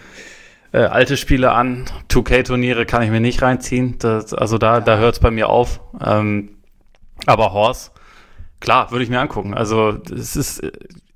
äh, 0.71 0.79
alte 0.79 1.17
Spiele 1.17 1.51
an. 1.51 1.85
2K-Turniere 2.09 2.85
kann 2.85 3.03
ich 3.03 3.09
mir 3.09 3.19
nicht 3.19 3.41
reinziehen. 3.41 3.97
Das, 3.99 4.33
also 4.33 4.57
da, 4.57 4.81
da 4.81 4.97
hört 4.97 5.15
es 5.15 5.19
bei 5.19 5.31
mir 5.31 5.49
auf. 5.49 5.79
Ähm, 6.05 6.57
aber 7.25 7.53
Horse, 7.53 7.91
klar, 8.59 8.91
würde 8.91 9.03
ich 9.03 9.09
mir 9.09 9.19
angucken. 9.19 9.53
Also 9.53 9.97
es 10.11 10.35
ist, 10.35 10.61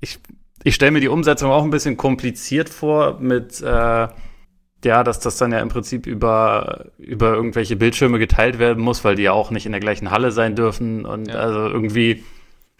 ich, 0.00 0.18
ich 0.64 0.74
stelle 0.74 0.90
mir 0.92 1.00
die 1.00 1.08
Umsetzung 1.08 1.50
auch 1.50 1.62
ein 1.62 1.70
bisschen 1.70 1.96
kompliziert 1.96 2.68
vor 2.68 3.18
mit, 3.20 3.60
äh, 3.60 4.08
ja, 4.84 5.04
dass 5.04 5.20
das 5.20 5.36
dann 5.36 5.52
ja 5.52 5.60
im 5.60 5.68
Prinzip 5.68 6.06
über, 6.06 6.86
über 6.98 7.34
irgendwelche 7.34 7.76
Bildschirme 7.76 8.18
geteilt 8.18 8.58
werden 8.58 8.82
muss, 8.82 9.04
weil 9.04 9.14
die 9.14 9.22
ja 9.22 9.32
auch 9.32 9.50
nicht 9.50 9.66
in 9.66 9.72
der 9.72 9.80
gleichen 9.80 10.10
Halle 10.10 10.32
sein 10.32 10.56
dürfen. 10.56 11.04
Und 11.04 11.28
ja. 11.28 11.34
also 11.34 11.68
irgendwie 11.68 12.24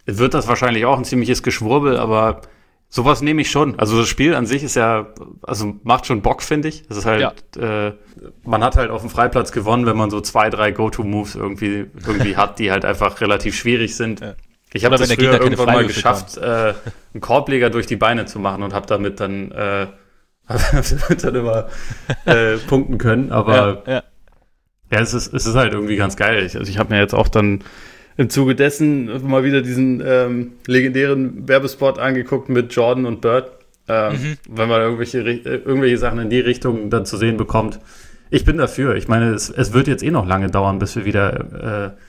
wird 0.05 0.33
das 0.33 0.47
wahrscheinlich 0.47 0.85
auch 0.85 0.97
ein 0.97 1.05
ziemliches 1.05 1.43
Geschwurbel, 1.43 1.97
aber 1.97 2.41
sowas 2.89 3.21
nehme 3.21 3.41
ich 3.41 3.49
schon. 3.49 3.79
Also 3.79 3.97
das 3.97 4.07
Spiel 4.07 4.35
an 4.35 4.45
sich 4.45 4.63
ist 4.63 4.75
ja, 4.75 5.07
also 5.41 5.75
macht 5.83 6.05
schon 6.05 6.21
Bock, 6.21 6.43
finde 6.43 6.67
ich. 6.67 6.83
Es 6.89 6.97
ist 6.97 7.05
halt, 7.05 7.33
ja. 7.55 7.87
äh, 7.87 7.93
man 8.43 8.63
hat 8.63 8.75
halt 8.75 8.91
auf 8.91 9.01
dem 9.01 9.09
Freiplatz 9.09 9.51
gewonnen, 9.51 9.85
wenn 9.85 9.97
man 9.97 10.11
so 10.11 10.21
zwei, 10.21 10.49
drei 10.49 10.71
Go-To-Moves 10.71 11.35
irgendwie, 11.35 11.87
irgendwie 12.05 12.37
hat, 12.37 12.59
die 12.59 12.71
halt 12.71 12.85
einfach 12.85 13.19
relativ 13.21 13.55
schwierig 13.55 13.95
sind. 13.95 14.19
Ja. 14.21 14.35
Ich 14.73 14.85
habe 14.85 14.97
das 14.97 15.11
früher 15.11 15.39
irgendwann 15.39 15.67
mal 15.67 15.87
geschafft, 15.87 16.37
äh, 16.37 16.73
einen 17.13 17.21
Korbleger 17.21 17.69
durch 17.69 17.85
die 17.85 17.95
Beine 17.95 18.25
zu 18.25 18.39
machen 18.39 18.63
und 18.63 18.73
habe 18.73 18.87
damit 18.87 19.19
dann, 19.19 19.51
äh, 19.51 19.87
dann 21.21 21.35
immer 21.35 21.67
äh, 22.25 22.57
punkten 22.57 22.97
können. 22.97 23.31
Aber 23.31 23.83
ja, 23.85 23.93
ja. 23.93 24.03
ja, 24.91 24.99
es, 24.99 25.13
ist, 25.13 25.33
es 25.33 25.45
ist 25.45 25.55
halt 25.55 25.73
irgendwie 25.73 25.95
ganz 25.95 26.15
geil. 26.15 26.45
Ich, 26.45 26.57
also 26.57 26.69
ich 26.69 26.77
habe 26.77 26.93
mir 26.93 26.99
jetzt 26.99 27.13
auch 27.13 27.27
dann 27.27 27.63
im 28.17 28.29
Zuge 28.29 28.55
dessen 28.55 29.27
mal 29.27 29.43
wieder 29.43 29.61
diesen 29.61 30.01
ähm, 30.05 30.53
legendären 30.67 31.47
Werbespot 31.47 31.97
angeguckt 31.97 32.49
mit 32.49 32.73
Jordan 32.73 33.05
und 33.05 33.21
Bird. 33.21 33.51
Äh, 33.87 34.11
mhm. 34.11 34.37
Wenn 34.49 34.69
man 34.69 34.81
irgendwelche, 34.81 35.19
äh, 35.19 35.41
irgendwelche 35.43 35.97
Sachen 35.97 36.19
in 36.19 36.29
die 36.29 36.39
Richtung 36.39 36.89
dann 36.89 37.05
zu 37.05 37.17
sehen 37.17 37.37
bekommt. 37.37 37.79
Ich 38.29 38.45
bin 38.45 38.57
dafür. 38.57 38.95
Ich 38.95 39.07
meine, 39.07 39.31
es, 39.31 39.49
es 39.49 39.73
wird 39.73 39.87
jetzt 39.87 40.03
eh 40.03 40.11
noch 40.11 40.25
lange 40.25 40.49
dauern, 40.49 40.79
bis 40.79 40.95
wir 40.95 41.05
wieder 41.05 41.93
äh, 41.93 42.01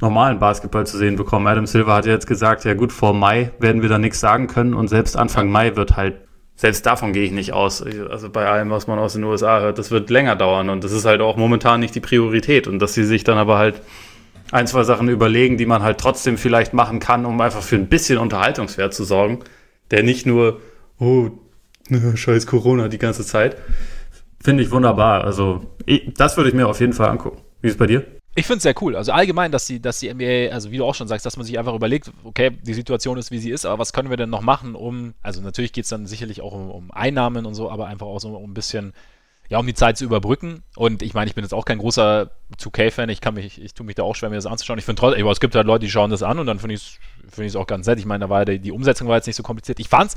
normalen 0.00 0.38
Basketball 0.38 0.86
zu 0.86 0.96
sehen 0.96 1.16
bekommen. 1.16 1.46
Adam 1.46 1.66
Silver 1.66 1.94
hat 1.94 2.06
ja 2.06 2.12
jetzt 2.12 2.26
gesagt, 2.26 2.64
ja 2.64 2.74
gut, 2.74 2.92
vor 2.92 3.14
Mai 3.14 3.50
werden 3.58 3.82
wir 3.82 3.88
da 3.88 3.98
nichts 3.98 4.20
sagen 4.20 4.46
können 4.46 4.74
und 4.74 4.88
selbst 4.88 5.16
Anfang 5.16 5.50
Mai 5.50 5.76
wird 5.76 5.96
halt, 5.96 6.14
selbst 6.60 6.84
davon 6.84 7.14
gehe 7.14 7.24
ich 7.24 7.32
nicht 7.32 7.54
aus. 7.54 7.82
Also 7.82 8.28
bei 8.28 8.46
allem, 8.46 8.68
was 8.68 8.86
man 8.86 8.98
aus 8.98 9.14
den 9.14 9.24
USA 9.24 9.60
hört, 9.60 9.78
das 9.78 9.90
wird 9.90 10.10
länger 10.10 10.36
dauern 10.36 10.68
und 10.68 10.84
das 10.84 10.92
ist 10.92 11.06
halt 11.06 11.22
auch 11.22 11.38
momentan 11.38 11.80
nicht 11.80 11.94
die 11.94 12.00
Priorität 12.00 12.68
und 12.68 12.80
dass 12.80 12.92
sie 12.92 13.04
sich 13.04 13.24
dann 13.24 13.38
aber 13.38 13.56
halt 13.56 13.80
ein, 14.52 14.66
zwei 14.66 14.82
Sachen 14.84 15.08
überlegen, 15.08 15.56
die 15.56 15.64
man 15.64 15.82
halt 15.82 15.96
trotzdem 15.96 16.36
vielleicht 16.36 16.74
machen 16.74 17.00
kann, 17.00 17.24
um 17.24 17.40
einfach 17.40 17.62
für 17.62 17.76
ein 17.76 17.86
bisschen 17.86 18.18
Unterhaltungswert 18.18 18.92
zu 18.92 19.04
sorgen, 19.04 19.38
der 19.90 20.02
nicht 20.02 20.26
nur, 20.26 20.60
oh, 20.98 21.30
scheiß 22.14 22.46
Corona 22.46 22.88
die 22.88 22.98
ganze 22.98 23.24
Zeit. 23.24 23.56
Finde 24.38 24.62
ich 24.62 24.70
wunderbar. 24.70 25.24
Also, 25.24 25.62
das 26.14 26.36
würde 26.36 26.50
ich 26.50 26.54
mir 26.54 26.68
auf 26.68 26.80
jeden 26.80 26.92
Fall 26.92 27.08
angucken. 27.08 27.40
Wie 27.62 27.68
ist 27.68 27.74
es 27.74 27.78
bei 27.78 27.86
dir? 27.86 28.04
Ich 28.36 28.46
finde 28.46 28.58
es 28.58 28.62
sehr 28.62 28.74
cool. 28.80 28.94
Also 28.94 29.12
allgemein, 29.12 29.50
dass 29.50 29.66
die, 29.66 29.82
dass 29.82 29.98
die 29.98 30.12
NBA, 30.12 30.54
also 30.54 30.70
wie 30.70 30.76
du 30.76 30.84
auch 30.84 30.94
schon 30.94 31.08
sagst, 31.08 31.26
dass 31.26 31.36
man 31.36 31.44
sich 31.44 31.58
einfach 31.58 31.74
überlegt, 31.74 32.12
okay, 32.22 32.50
die 32.62 32.74
Situation 32.74 33.18
ist, 33.18 33.32
wie 33.32 33.38
sie 33.38 33.50
ist, 33.50 33.66
aber 33.66 33.80
was 33.80 33.92
können 33.92 34.08
wir 34.08 34.16
denn 34.16 34.30
noch 34.30 34.40
machen, 34.40 34.76
um, 34.76 35.14
also 35.20 35.40
natürlich 35.40 35.72
geht 35.72 35.84
es 35.84 35.90
dann 35.90 36.06
sicherlich 36.06 36.40
auch 36.40 36.52
um, 36.52 36.70
um, 36.70 36.90
Einnahmen 36.92 37.44
und 37.44 37.54
so, 37.54 37.70
aber 37.70 37.86
einfach 37.86 38.06
auch 38.06 38.20
so 38.20 38.36
um 38.36 38.52
ein 38.52 38.54
bisschen, 38.54 38.92
ja, 39.48 39.58
um 39.58 39.66
die 39.66 39.74
Zeit 39.74 39.98
zu 39.98 40.04
überbrücken. 40.04 40.62
Und 40.76 41.02
ich 41.02 41.12
meine, 41.12 41.26
ich 41.26 41.34
bin 41.34 41.42
jetzt 41.42 41.52
auch 41.52 41.64
kein 41.64 41.78
großer 41.78 42.30
2K-Fan, 42.56 43.08
ich 43.08 43.20
kann 43.20 43.34
mich, 43.34 43.60
ich 43.60 43.74
tue 43.74 43.84
mich 43.84 43.96
da 43.96 44.04
auch 44.04 44.14
schwer, 44.14 44.30
mir 44.30 44.36
das 44.36 44.46
anzuschauen. 44.46 44.78
Ich 44.78 44.84
finde 44.84 45.00
trotzdem, 45.00 45.26
es 45.26 45.40
gibt 45.40 45.56
halt 45.56 45.66
Leute, 45.66 45.86
die 45.86 45.90
schauen 45.90 46.12
das 46.12 46.22
an 46.22 46.38
und 46.38 46.46
dann 46.46 46.60
finde 46.60 46.76
ich 46.76 47.00
es 47.28 47.34
find 47.34 47.56
auch 47.56 47.66
ganz 47.66 47.88
nett. 47.88 47.98
Ich 47.98 48.06
meine, 48.06 48.26
da 48.26 48.30
war 48.30 48.44
die, 48.44 48.60
die 48.60 48.70
Umsetzung 48.70 49.08
war 49.08 49.16
jetzt 49.16 49.26
nicht 49.26 49.36
so 49.36 49.42
kompliziert. 49.42 49.80
Ich 49.80 49.88
fand's, 49.88 50.14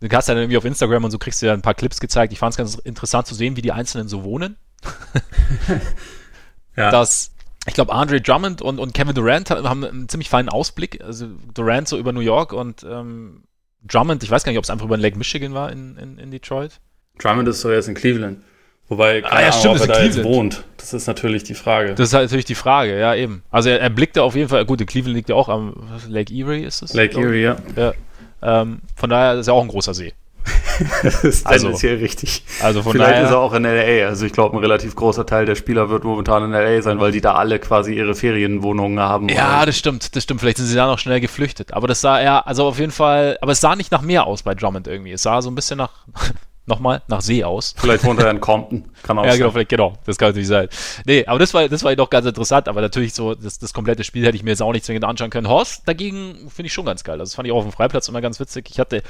du 0.00 0.08
hast 0.10 0.26
ja 0.26 0.34
dann 0.34 0.42
irgendwie 0.42 0.58
auf 0.58 0.64
Instagram 0.64 1.04
und 1.04 1.12
so 1.12 1.18
kriegst 1.18 1.40
du 1.40 1.46
ja 1.46 1.52
ein 1.52 1.62
paar 1.62 1.74
Clips 1.74 2.00
gezeigt. 2.00 2.32
Ich 2.32 2.40
fand 2.40 2.52
es 2.52 2.56
ganz 2.56 2.74
interessant 2.74 3.28
zu 3.28 3.36
sehen, 3.36 3.56
wie 3.56 3.62
die 3.62 3.70
Einzelnen 3.70 4.08
so 4.08 4.24
wohnen. 4.24 4.56
ja. 6.76 6.90
Das, 6.90 7.33
ich 7.66 7.74
glaube, 7.74 7.92
Andre 7.92 8.20
Drummond 8.20 8.62
und, 8.62 8.78
und 8.78 8.94
Kevin 8.94 9.14
Durant 9.14 9.50
haben 9.50 9.84
einen 9.84 10.08
ziemlich 10.08 10.28
feinen 10.28 10.48
Ausblick. 10.48 11.02
Also 11.02 11.28
Durant 11.54 11.88
so 11.88 11.98
über 11.98 12.12
New 12.12 12.20
York 12.20 12.52
und 12.52 12.84
ähm, 12.84 13.44
Drummond, 13.86 14.22
ich 14.22 14.30
weiß 14.30 14.44
gar 14.44 14.52
nicht, 14.52 14.58
ob 14.58 14.64
es 14.64 14.70
einfach 14.70 14.86
über 14.86 14.96
den 14.96 15.02
Lake 15.02 15.16
Michigan 15.16 15.54
war 15.54 15.72
in, 15.72 15.96
in, 15.96 16.18
in 16.18 16.30
Detroit. 16.30 16.80
Drummond 17.18 17.48
ist 17.48 17.60
so 17.60 17.70
jetzt 17.70 17.88
in 17.88 17.94
Cleveland. 17.94 18.42
Wobei, 18.88 19.22
keine 19.22 19.32
ah, 19.32 19.40
ja, 19.40 19.52
stimmt, 19.52 19.76
Ahnung, 19.76 19.82
ob 19.82 19.88
er 19.88 19.94
da 19.94 20.04
jetzt 20.04 20.24
wohnt. 20.24 20.64
Das 20.76 20.92
ist 20.92 21.06
natürlich 21.06 21.42
die 21.42 21.54
Frage. 21.54 21.94
Das 21.94 22.08
ist 22.08 22.14
halt 22.14 22.24
natürlich 22.24 22.44
die 22.44 22.54
Frage, 22.54 22.98
ja, 22.98 23.14
eben. 23.14 23.42
Also 23.50 23.70
er, 23.70 23.80
er 23.80 23.88
blickte 23.88 24.22
auf 24.22 24.34
jeden 24.34 24.50
Fall, 24.50 24.66
gut, 24.66 24.80
in 24.80 24.86
Cleveland 24.86 25.16
liegt 25.16 25.30
ja 25.30 25.34
auch 25.34 25.48
am 25.48 25.74
Lake 26.08 26.34
Erie, 26.34 26.66
ist 26.66 26.82
es? 26.82 26.92
Lake 26.92 27.18
Erie, 27.18 27.42
ja. 27.42 27.56
ja. 27.76 27.94
Ähm, 28.42 28.80
von 28.94 29.08
daher 29.08 29.34
ist 29.34 29.48
er 29.48 29.54
auch 29.54 29.62
ein 29.62 29.68
großer 29.68 29.94
See. 29.94 30.12
das 31.02 31.24
ist 31.24 31.46
also, 31.46 31.68
richtig. 31.68 32.44
Also 32.62 32.82
von 32.82 32.92
Vielleicht 32.92 33.12
daher, 33.12 33.24
ist 33.24 33.30
er 33.30 33.38
auch 33.38 33.54
in 33.54 33.62
LA. 33.62 34.06
Also 34.06 34.26
ich 34.26 34.32
glaube, 34.32 34.56
ein 34.56 34.60
relativ 34.60 34.94
großer 34.94 35.24
Teil 35.26 35.46
der 35.46 35.54
Spieler 35.54 35.88
wird 35.88 36.04
momentan 36.04 36.44
in 36.44 36.50
LA 36.50 36.82
sein, 36.82 37.00
weil 37.00 37.12
die 37.12 37.20
da 37.20 37.34
alle 37.34 37.58
quasi 37.58 37.94
ihre 37.94 38.14
Ferienwohnungen 38.14 39.00
haben. 39.00 39.28
Ja, 39.28 39.58
oder? 39.58 39.66
das 39.66 39.78
stimmt, 39.78 40.14
das 40.16 40.22
stimmt. 40.22 40.40
Vielleicht 40.40 40.58
sind 40.58 40.66
sie 40.66 40.74
da 40.74 40.86
noch 40.86 40.98
schnell 40.98 41.20
geflüchtet. 41.20 41.72
Aber 41.72 41.86
das 41.86 42.00
sah 42.00 42.20
ja, 42.20 42.40
also 42.40 42.66
auf 42.66 42.78
jeden 42.78 42.92
Fall, 42.92 43.38
aber 43.40 43.52
es 43.52 43.60
sah 43.60 43.76
nicht 43.76 43.92
nach 43.92 44.02
mehr 44.02 44.26
aus 44.26 44.42
bei 44.42 44.54
Drummond 44.54 44.86
irgendwie. 44.86 45.12
Es 45.12 45.22
sah 45.22 45.40
so 45.40 45.50
ein 45.50 45.54
bisschen 45.54 45.78
nach, 45.78 45.90
nochmal, 46.66 47.02
nach 47.08 47.20
See 47.20 47.44
aus. 47.44 47.74
Vielleicht 47.76 48.04
wohnt 48.04 48.20
er 48.20 48.30
in 48.30 48.40
Compton. 48.42 48.84
Kann 49.02 49.18
auch 49.18 49.24
ja, 49.24 49.36
genau, 49.36 49.50
vielleicht, 49.50 49.70
genau. 49.70 49.94
Das 50.04 50.18
kann 50.18 50.28
natürlich 50.28 50.48
sein. 50.48 50.68
Nee, 51.06 51.24
aber 51.26 51.38
das 51.38 51.54
war, 51.54 51.68
das 51.68 51.84
war 51.84 51.94
doch 51.96 52.10
ganz 52.10 52.26
interessant. 52.26 52.68
Aber 52.68 52.80
natürlich 52.80 53.14
so, 53.14 53.34
das, 53.34 53.58
das 53.58 53.72
komplette 53.72 54.04
Spiel 54.04 54.26
hätte 54.26 54.36
ich 54.36 54.42
mir 54.42 54.50
jetzt 54.50 54.62
auch 54.62 54.72
nicht 54.72 54.84
zwingend 54.84 55.04
anschauen 55.04 55.30
können. 55.30 55.48
Horst 55.48 55.82
dagegen 55.86 56.50
finde 56.50 56.66
ich 56.66 56.72
schon 56.72 56.84
ganz 56.84 57.04
geil. 57.04 57.20
Also 57.20 57.30
das 57.30 57.34
fand 57.34 57.46
ich 57.46 57.52
auch 57.52 57.58
auf 57.58 57.64
dem 57.64 57.72
Freiplatz 57.72 58.08
immer 58.08 58.20
ganz 58.20 58.40
witzig. 58.40 58.68
Ich 58.70 58.78
hatte 58.78 59.02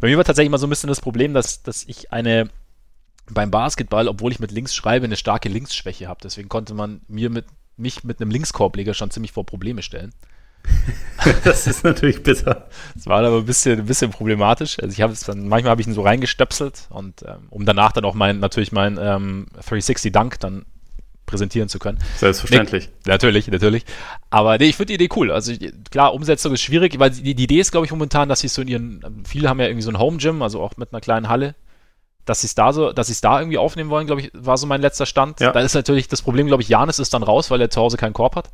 bei 0.00 0.08
mir 0.08 0.16
war 0.16 0.24
tatsächlich 0.24 0.50
mal 0.50 0.58
so 0.58 0.66
ein 0.66 0.70
bisschen 0.70 0.88
das 0.88 1.00
Problem, 1.00 1.34
dass, 1.34 1.62
dass 1.62 1.84
ich 1.84 2.12
eine 2.12 2.50
beim 3.30 3.50
Basketball, 3.50 4.08
obwohl 4.08 4.32
ich 4.32 4.40
mit 4.40 4.52
links 4.52 4.74
schreibe, 4.74 5.06
eine 5.06 5.16
starke 5.16 5.48
Linksschwäche 5.48 6.08
habe. 6.08 6.20
Deswegen 6.22 6.48
konnte 6.48 6.74
man 6.74 7.00
mir 7.08 7.30
mit, 7.30 7.46
mich 7.76 8.04
mit 8.04 8.20
einem 8.20 8.30
Linkskorbleger 8.30 8.94
schon 8.94 9.10
ziemlich 9.10 9.32
vor 9.32 9.46
Probleme 9.46 9.82
stellen. 9.82 10.12
das 11.44 11.66
ist 11.66 11.84
natürlich 11.84 12.22
bitter. 12.22 12.68
Das 12.94 13.06
war 13.06 13.22
aber 13.22 13.38
ein 13.38 13.44
bisschen, 13.44 13.80
ein 13.80 13.86
bisschen 13.86 14.10
problematisch. 14.10 14.78
Also 14.80 14.92
ich 14.92 15.00
habe 15.00 15.12
es 15.12 15.20
dann, 15.20 15.48
manchmal 15.48 15.70
habe 15.70 15.80
ich 15.80 15.86
ihn 15.86 15.94
so 15.94 16.02
reingestöpselt 16.02 16.86
und 16.90 17.22
ähm, 17.22 17.46
um 17.50 17.64
danach 17.64 17.92
dann 17.92 18.04
auch 18.04 18.14
mein, 18.14 18.40
natürlich 18.40 18.72
mein 18.72 18.98
ähm, 19.00 19.46
360 19.54 20.12
Dunk 20.12 20.40
dann 20.40 20.64
präsentieren 21.34 21.68
zu 21.68 21.80
können. 21.80 21.98
Selbstverständlich. 22.16 22.88
Nee, 23.04 23.10
natürlich, 23.12 23.48
natürlich. 23.48 23.84
Aber 24.30 24.56
nee, 24.56 24.66
ich 24.66 24.76
finde 24.76 24.96
die 24.96 25.04
Idee 25.04 25.08
cool. 25.16 25.32
Also 25.32 25.52
klar, 25.90 26.14
Umsetzung 26.14 26.52
ist 26.52 26.62
schwierig, 26.62 26.98
weil 27.00 27.10
die, 27.10 27.34
die 27.34 27.42
Idee 27.44 27.58
ist, 27.58 27.72
glaube 27.72 27.86
ich, 27.86 27.92
momentan, 27.92 28.28
dass 28.28 28.40
sie 28.40 28.48
so 28.48 28.62
in 28.62 28.68
ihren, 28.68 29.24
viele 29.26 29.48
haben 29.48 29.58
ja 29.58 29.66
irgendwie 29.66 29.82
so 29.82 29.90
ein 29.90 29.98
Home 29.98 30.18
Gym, 30.18 30.42
also 30.42 30.60
auch 30.60 30.76
mit 30.76 30.92
einer 30.92 31.00
kleinen 31.00 31.28
Halle, 31.28 31.56
dass 32.24 32.42
sie 32.42 32.46
es 32.46 32.54
da 32.54 32.72
so, 32.72 32.92
dass 32.92 33.08
sie 33.08 33.14
es 33.14 33.20
da 33.20 33.40
irgendwie 33.40 33.58
aufnehmen 33.58 33.90
wollen, 33.90 34.06
glaube 34.06 34.22
ich, 34.22 34.30
war 34.32 34.56
so 34.56 34.66
mein 34.66 34.80
letzter 34.80 35.06
Stand. 35.06 35.40
Ja. 35.40 35.50
Da 35.50 35.60
ist 35.60 35.74
natürlich 35.74 36.06
das 36.06 36.22
Problem, 36.22 36.46
glaube 36.46 36.62
ich, 36.62 36.68
Janis 36.68 37.00
ist 37.00 37.12
dann 37.12 37.24
raus, 37.24 37.50
weil 37.50 37.60
er 37.60 37.68
zu 37.68 37.80
Hause 37.80 37.96
keinen 37.96 38.12
Korb 38.12 38.36
hat. 38.36 38.50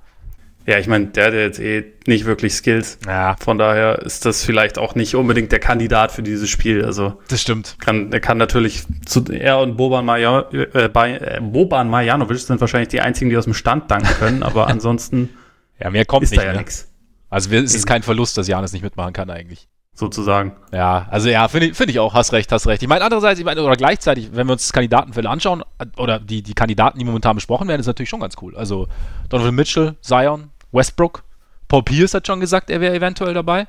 Ja, 0.66 0.78
ich 0.78 0.86
meine, 0.86 1.06
der 1.06 1.26
hat 1.26 1.32
jetzt 1.32 1.58
eh 1.58 1.84
nicht 2.06 2.26
wirklich 2.26 2.54
Skills. 2.54 2.98
Ja. 3.06 3.36
Von 3.40 3.58
daher 3.58 4.00
ist 4.00 4.26
das 4.26 4.44
vielleicht 4.44 4.78
auch 4.78 4.94
nicht 4.94 5.14
unbedingt 5.14 5.52
der 5.52 5.58
Kandidat 5.58 6.12
für 6.12 6.22
dieses 6.22 6.50
Spiel. 6.50 6.84
Also 6.84 7.18
das 7.28 7.40
stimmt. 7.40 7.76
Kann, 7.80 8.12
er 8.12 8.20
kann 8.20 8.36
natürlich 8.38 8.84
zu, 9.06 9.24
er 9.24 9.58
und 9.60 9.76
Boban, 9.76 10.04
Maja, 10.04 10.46
äh, 10.52 10.88
bei, 10.88 11.14
äh, 11.14 11.40
Boban 11.40 11.88
Marjanovic 11.88 12.38
sind 12.38 12.60
wahrscheinlich 12.60 12.88
die 12.88 13.00
einzigen, 13.00 13.30
die 13.30 13.38
aus 13.38 13.44
dem 13.44 13.54
Stand 13.54 13.90
danken 13.90 14.14
können, 14.18 14.42
aber 14.44 14.66
ansonsten 14.66 15.30
ja, 15.78 15.90
mehr 15.90 16.04
kommt 16.04 16.24
ist 16.24 16.32
nicht, 16.32 16.42
da 16.42 16.46
ja 16.46 16.52
nichts. 16.52 16.92
Also 17.30 17.50
es 17.54 17.74
ist 17.74 17.86
kein 17.86 18.02
Verlust, 18.02 18.36
dass 18.36 18.46
Janis 18.46 18.72
nicht 18.72 18.82
mitmachen 18.82 19.12
kann 19.12 19.30
eigentlich 19.30 19.69
sozusagen. 20.00 20.56
Ja, 20.72 21.06
also 21.10 21.28
ja, 21.28 21.46
finde 21.46 21.68
ich, 21.68 21.76
find 21.76 21.90
ich 21.90 22.00
auch, 22.00 22.14
hast 22.14 22.32
recht, 22.32 22.50
hast 22.50 22.66
recht. 22.66 22.82
Ich 22.82 22.88
meine, 22.88 23.04
andererseits, 23.04 23.38
ich 23.38 23.44
meine, 23.44 23.62
oder 23.62 23.76
gleichzeitig, 23.76 24.30
wenn 24.32 24.48
wir 24.48 24.54
uns 24.54 24.72
Kandidatenfälle 24.72 25.30
anschauen, 25.30 25.62
oder 25.96 26.18
die, 26.18 26.42
die 26.42 26.54
Kandidaten, 26.54 26.98
die 26.98 27.04
momentan 27.04 27.36
besprochen 27.36 27.68
werden, 27.68 27.80
ist 27.80 27.86
natürlich 27.86 28.08
schon 28.08 28.20
ganz 28.20 28.34
cool. 28.42 28.56
Also 28.56 28.88
Donovan 29.28 29.54
Mitchell, 29.54 29.94
Zion, 30.00 30.50
Westbrook, 30.72 31.22
Paul 31.68 31.84
Pierce 31.84 32.14
hat 32.14 32.26
schon 32.26 32.40
gesagt, 32.40 32.68
er 32.68 32.80
wäre 32.80 32.96
eventuell 32.96 33.32
dabei, 33.32 33.68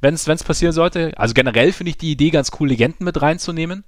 wenn 0.00 0.14
es 0.14 0.44
passieren 0.44 0.72
sollte. 0.72 1.12
Also 1.16 1.34
generell 1.34 1.72
finde 1.72 1.90
ich 1.90 1.98
die 1.98 2.12
Idee 2.12 2.30
ganz 2.30 2.52
cool, 2.60 2.68
Legenden 2.68 3.04
mit 3.04 3.20
reinzunehmen. 3.20 3.84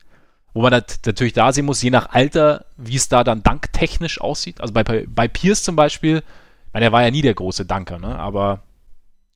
Wo 0.53 0.63
man 0.63 0.71
natürlich 0.71 1.33
da 1.33 1.53
sehen 1.53 1.67
muss, 1.67 1.83
je 1.83 1.91
nach 1.91 2.11
Alter, 2.11 2.67
wie 2.77 2.95
es 2.95 3.09
da 3.09 3.25
dann 3.25 3.43
danktechnisch 3.43 4.21
aussieht. 4.21 4.61
Also 4.61 4.73
bei, 4.73 4.85
bei 4.85 5.27
Pierce 5.27 5.65
zum 5.65 5.75
Beispiel, 5.75 6.19
ich 6.19 6.73
meine, 6.73 6.87
er 6.87 6.93
war 6.93 7.03
ja 7.03 7.11
nie 7.11 7.23
der 7.23 7.35
große 7.35 7.67
Danker, 7.67 7.99
ne? 7.99 8.17
aber 8.17 8.63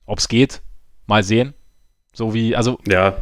ob 0.07 0.19
es 0.19 0.29
geht, 0.29 0.63
mal 1.07 1.25
sehen. 1.25 1.55
So 2.18 2.35
wie, 2.35 2.57
also. 2.57 2.81
Ja, 2.85 3.16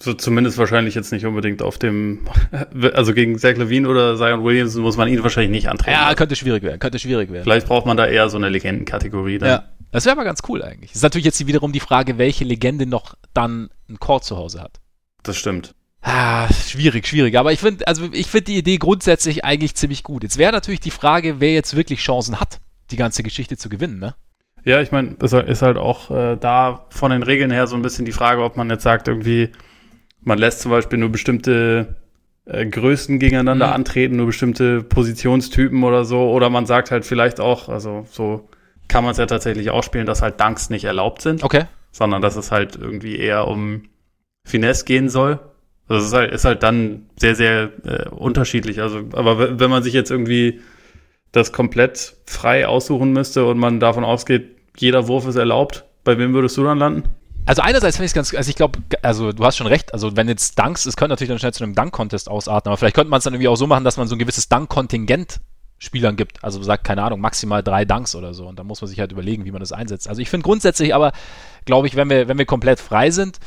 so 0.00 0.14
zumindest 0.14 0.58
wahrscheinlich 0.58 0.96
jetzt 0.96 1.12
nicht 1.12 1.24
unbedingt 1.24 1.62
auf 1.62 1.78
dem, 1.78 2.26
also 2.94 3.14
gegen 3.14 3.38
Zach 3.38 3.56
Levine 3.56 3.88
oder 3.88 4.16
Zion 4.16 4.42
Williams 4.42 4.74
muss 4.74 4.96
man 4.96 5.06
ihn 5.06 5.22
wahrscheinlich 5.22 5.52
nicht 5.52 5.68
antreten. 5.68 5.92
Ja, 5.92 6.12
könnte 6.16 6.34
schwierig 6.34 6.64
werden, 6.64 6.80
könnte 6.80 6.98
schwierig 6.98 7.30
werden. 7.30 7.44
Vielleicht 7.44 7.68
braucht 7.68 7.86
man 7.86 7.96
da 7.96 8.04
eher 8.04 8.28
so 8.28 8.36
eine 8.38 8.48
Legendenkategorie 8.48 9.38
dann. 9.38 9.48
Ja, 9.48 9.68
das 9.92 10.06
wäre 10.06 10.16
aber 10.16 10.24
ganz 10.24 10.40
cool 10.48 10.60
eigentlich. 10.60 10.92
Ist 10.92 11.04
natürlich 11.04 11.24
jetzt 11.24 11.46
wiederum 11.46 11.70
die 11.70 11.78
Frage, 11.78 12.18
welche 12.18 12.42
Legende 12.42 12.84
noch 12.84 13.14
dann 13.32 13.70
ein 13.88 14.00
Court 14.00 14.24
zu 14.24 14.36
Hause 14.36 14.60
hat. 14.60 14.80
Das 15.22 15.36
stimmt. 15.36 15.76
Ah, 16.00 16.52
schwierig, 16.52 17.06
schwierig. 17.06 17.38
Aber 17.38 17.52
ich 17.52 17.60
finde, 17.60 17.86
also 17.86 18.08
ich 18.10 18.26
finde 18.26 18.46
die 18.46 18.58
Idee 18.58 18.78
grundsätzlich 18.78 19.44
eigentlich 19.44 19.76
ziemlich 19.76 20.02
gut. 20.02 20.24
Jetzt 20.24 20.36
wäre 20.36 20.50
natürlich 20.50 20.80
die 20.80 20.90
Frage, 20.90 21.38
wer 21.38 21.52
jetzt 21.52 21.76
wirklich 21.76 22.00
Chancen 22.00 22.40
hat, 22.40 22.58
die 22.90 22.96
ganze 22.96 23.22
Geschichte 23.22 23.56
zu 23.56 23.68
gewinnen, 23.68 24.00
ne? 24.00 24.16
Ja, 24.64 24.80
ich 24.80 24.92
meine, 24.92 25.16
es 25.20 25.32
ist 25.32 25.62
halt 25.62 25.76
auch 25.76 26.10
äh, 26.10 26.36
da 26.36 26.86
von 26.90 27.10
den 27.10 27.22
Regeln 27.22 27.50
her 27.50 27.66
so 27.66 27.74
ein 27.74 27.82
bisschen 27.82 28.04
die 28.04 28.12
Frage, 28.12 28.42
ob 28.42 28.56
man 28.56 28.70
jetzt 28.70 28.84
sagt, 28.84 29.08
irgendwie, 29.08 29.50
man 30.20 30.38
lässt 30.38 30.60
zum 30.60 30.70
Beispiel 30.70 30.98
nur 30.98 31.10
bestimmte 31.10 31.96
äh, 32.44 32.66
Größen 32.66 33.18
gegeneinander 33.18 33.68
mhm. 33.68 33.72
antreten, 33.72 34.16
nur 34.16 34.26
bestimmte 34.26 34.82
Positionstypen 34.82 35.82
oder 35.82 36.04
so, 36.04 36.30
oder 36.30 36.48
man 36.48 36.66
sagt 36.66 36.90
halt 36.90 37.04
vielleicht 37.04 37.40
auch, 37.40 37.68
also 37.68 38.06
so 38.10 38.48
kann 38.88 39.04
man 39.04 39.12
es 39.12 39.18
ja 39.18 39.26
tatsächlich 39.26 39.70
auch 39.70 39.82
spielen, 39.82 40.06
dass 40.06 40.22
halt 40.22 40.40
Dunks 40.40 40.70
nicht 40.70 40.84
erlaubt 40.84 41.22
sind. 41.22 41.42
Okay. 41.42 41.64
Sondern 41.90 42.22
dass 42.22 42.36
es 42.36 42.52
halt 42.52 42.76
irgendwie 42.76 43.16
eher 43.16 43.48
um 43.48 43.88
Finesse 44.46 44.84
gehen 44.84 45.08
soll. 45.08 45.40
Das 45.88 46.04
ist 46.04 46.12
halt, 46.12 46.32
ist 46.32 46.44
halt 46.44 46.62
dann 46.62 47.06
sehr, 47.18 47.34
sehr 47.34 47.70
äh, 47.84 48.08
unterschiedlich. 48.08 48.80
Also, 48.80 49.00
aber 49.12 49.58
wenn 49.58 49.70
man 49.70 49.82
sich 49.82 49.92
jetzt 49.92 50.10
irgendwie 50.10 50.60
das 51.32 51.52
komplett 51.52 52.14
frei 52.26 52.66
aussuchen 52.66 53.12
müsste 53.12 53.46
und 53.46 53.58
man 53.58 53.80
davon 53.80 54.04
ausgeht, 54.04 54.56
jeder 54.76 55.08
Wurf 55.08 55.26
ist 55.26 55.36
erlaubt, 55.36 55.84
bei 56.04 56.18
wem 56.18 56.32
würdest 56.34 56.56
du 56.56 56.64
dann 56.64 56.78
landen? 56.78 57.04
Also 57.44 57.62
einerseits 57.62 57.96
finde 57.96 58.06
ich 58.06 58.10
es 58.10 58.14
ganz, 58.14 58.34
also 58.34 58.48
ich 58.48 58.56
glaube, 58.56 58.78
also 59.02 59.32
du 59.32 59.44
hast 59.44 59.56
schon 59.56 59.66
recht, 59.66 59.92
also 59.92 60.16
wenn 60.16 60.28
jetzt 60.28 60.58
Dunks, 60.58 60.86
es 60.86 60.96
könnte 60.96 61.10
natürlich 61.10 61.30
dann 61.30 61.38
schnell 61.38 61.52
zu 61.52 61.64
einem 61.64 61.74
Dunk-Contest 61.74 62.28
ausarten, 62.28 62.68
aber 62.68 62.76
vielleicht 62.76 62.94
könnte 62.94 63.10
man 63.10 63.18
es 63.18 63.24
dann 63.24 63.34
irgendwie 63.34 63.48
auch 63.48 63.56
so 63.56 63.66
machen, 63.66 63.84
dass 63.84 63.96
man 63.96 64.06
so 64.06 64.14
ein 64.14 64.18
gewisses 64.18 64.48
Dunk-Kontingent 64.48 65.40
Spielern 65.82 66.14
gibt. 66.14 66.44
Also 66.44 66.62
sagt, 66.62 66.84
keine 66.84 67.02
Ahnung, 67.02 67.20
maximal 67.20 67.60
drei 67.60 67.84
Dunks 67.84 68.14
oder 68.14 68.34
so. 68.34 68.46
Und 68.46 68.56
da 68.56 68.62
muss 68.62 68.80
man 68.80 68.88
sich 68.88 69.00
halt 69.00 69.10
überlegen, 69.10 69.44
wie 69.44 69.50
man 69.50 69.58
das 69.58 69.72
einsetzt. 69.72 70.08
Also 70.08 70.22
ich 70.22 70.30
finde 70.30 70.44
grundsätzlich 70.44 70.94
aber, 70.94 71.10
glaube 71.64 71.88
ich, 71.88 71.96
wenn 71.96 72.08
wir, 72.08 72.28
wenn 72.28 72.38
wir 72.38 72.46
komplett 72.46 72.78
frei 72.78 73.10
sind, 73.10 73.40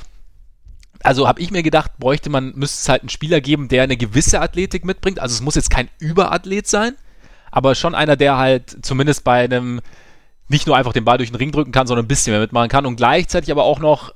also 1.01 1.29
habe 1.29 1.39
ich 1.39 1.51
mir 1.51 1.63
gedacht, 1.63 1.91
bräuchte 1.97 2.29
man, 2.29 2.53
müsste 2.55 2.81
es 2.81 2.89
halt 2.89 3.03
einen 3.03 3.09
Spieler 3.09 3.39
geben, 3.39 3.69
der 3.69 3.83
eine 3.83 3.95
gewisse 3.95 4.41
Athletik 4.41 4.83
mitbringt. 4.83 5.19
Also 5.19 5.33
es 5.33 5.41
muss 5.41 5.55
jetzt 5.55 5.69
kein 5.69 5.87
Überathlet 5.99 6.67
sein, 6.67 6.95
aber 7.55 7.73
schon 7.73 7.95
einer, 7.95 8.17
der 8.17 8.37
halt 8.37 8.85
zumindest 8.85 9.23
bei 9.23 9.45
einem 9.45 9.79
nicht 10.49 10.67
nur 10.67 10.75
einfach 10.75 10.91
den 10.91 11.05
Ball 11.05 11.17
durch 11.17 11.31
den 11.31 11.37
Ring 11.37 11.53
drücken 11.53 11.71
kann, 11.71 11.87
sondern 11.87 12.03
ein 12.03 12.09
bisschen 12.09 12.33
mehr 12.33 12.41
mitmachen 12.41 12.67
kann 12.67 12.85
und 12.85 12.97
gleichzeitig 12.97 13.49
aber 13.49 13.63
auch 13.63 13.79
noch 13.79 14.13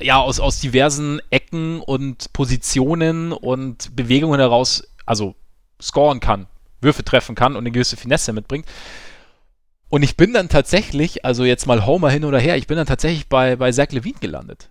ja 0.00 0.20
aus, 0.20 0.38
aus 0.38 0.60
diversen 0.60 1.20
Ecken 1.30 1.80
und 1.80 2.32
Positionen 2.32 3.32
und 3.32 3.96
Bewegungen 3.96 4.38
heraus, 4.38 4.84
also 5.04 5.34
scoren 5.82 6.20
kann, 6.20 6.46
Würfe 6.80 7.02
treffen 7.02 7.34
kann 7.34 7.54
und 7.56 7.64
eine 7.64 7.72
gewisse 7.72 7.96
Finesse 7.96 8.32
mitbringt. 8.32 8.66
Und 9.88 10.04
ich 10.04 10.16
bin 10.16 10.32
dann 10.32 10.48
tatsächlich, 10.48 11.24
also 11.24 11.44
jetzt 11.44 11.66
mal 11.66 11.86
Homer 11.86 12.10
hin 12.10 12.24
oder 12.24 12.38
her, 12.38 12.56
ich 12.56 12.68
bin 12.68 12.76
dann 12.76 12.86
tatsächlich 12.86 13.28
bei, 13.28 13.56
bei 13.56 13.72
Zach 13.72 13.90
Levine 13.90 14.20
gelandet. 14.20 14.70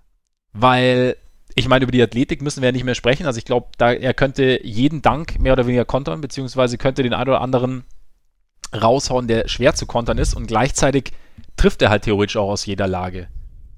Weil, 0.54 1.18
ich 1.54 1.68
meine, 1.68 1.84
über 1.84 1.92
die 1.92 2.02
Athletik 2.02 2.42
müssen 2.42 2.62
wir 2.62 2.70
ja 2.70 2.74
nicht 2.74 2.86
mehr 2.86 2.96
sprechen. 2.96 3.26
Also 3.26 3.40
ich 3.40 3.46
glaube, 3.46 3.68
er 3.78 4.14
könnte 4.14 4.62
jeden 4.64 5.02
Dank 5.02 5.38
mehr 5.38 5.52
oder 5.52 5.68
weniger 5.68 5.86
kontern, 5.86 6.22
beziehungsweise 6.22 6.78
könnte 6.78 7.04
den 7.04 7.14
einen 7.14 7.30
oder 7.30 7.42
anderen 7.42 7.84
raushauen, 8.74 9.28
der 9.28 9.48
schwer 9.48 9.76
zu 9.76 9.86
kontern 9.86 10.18
ist 10.18 10.34
und 10.34 10.48
gleichzeitig 10.48 11.12
trifft 11.58 11.82
er 11.82 11.90
halt 11.90 12.04
theoretisch 12.04 12.38
auch 12.38 12.50
aus 12.50 12.66
jeder 12.66 12.88
Lage. 12.88 13.28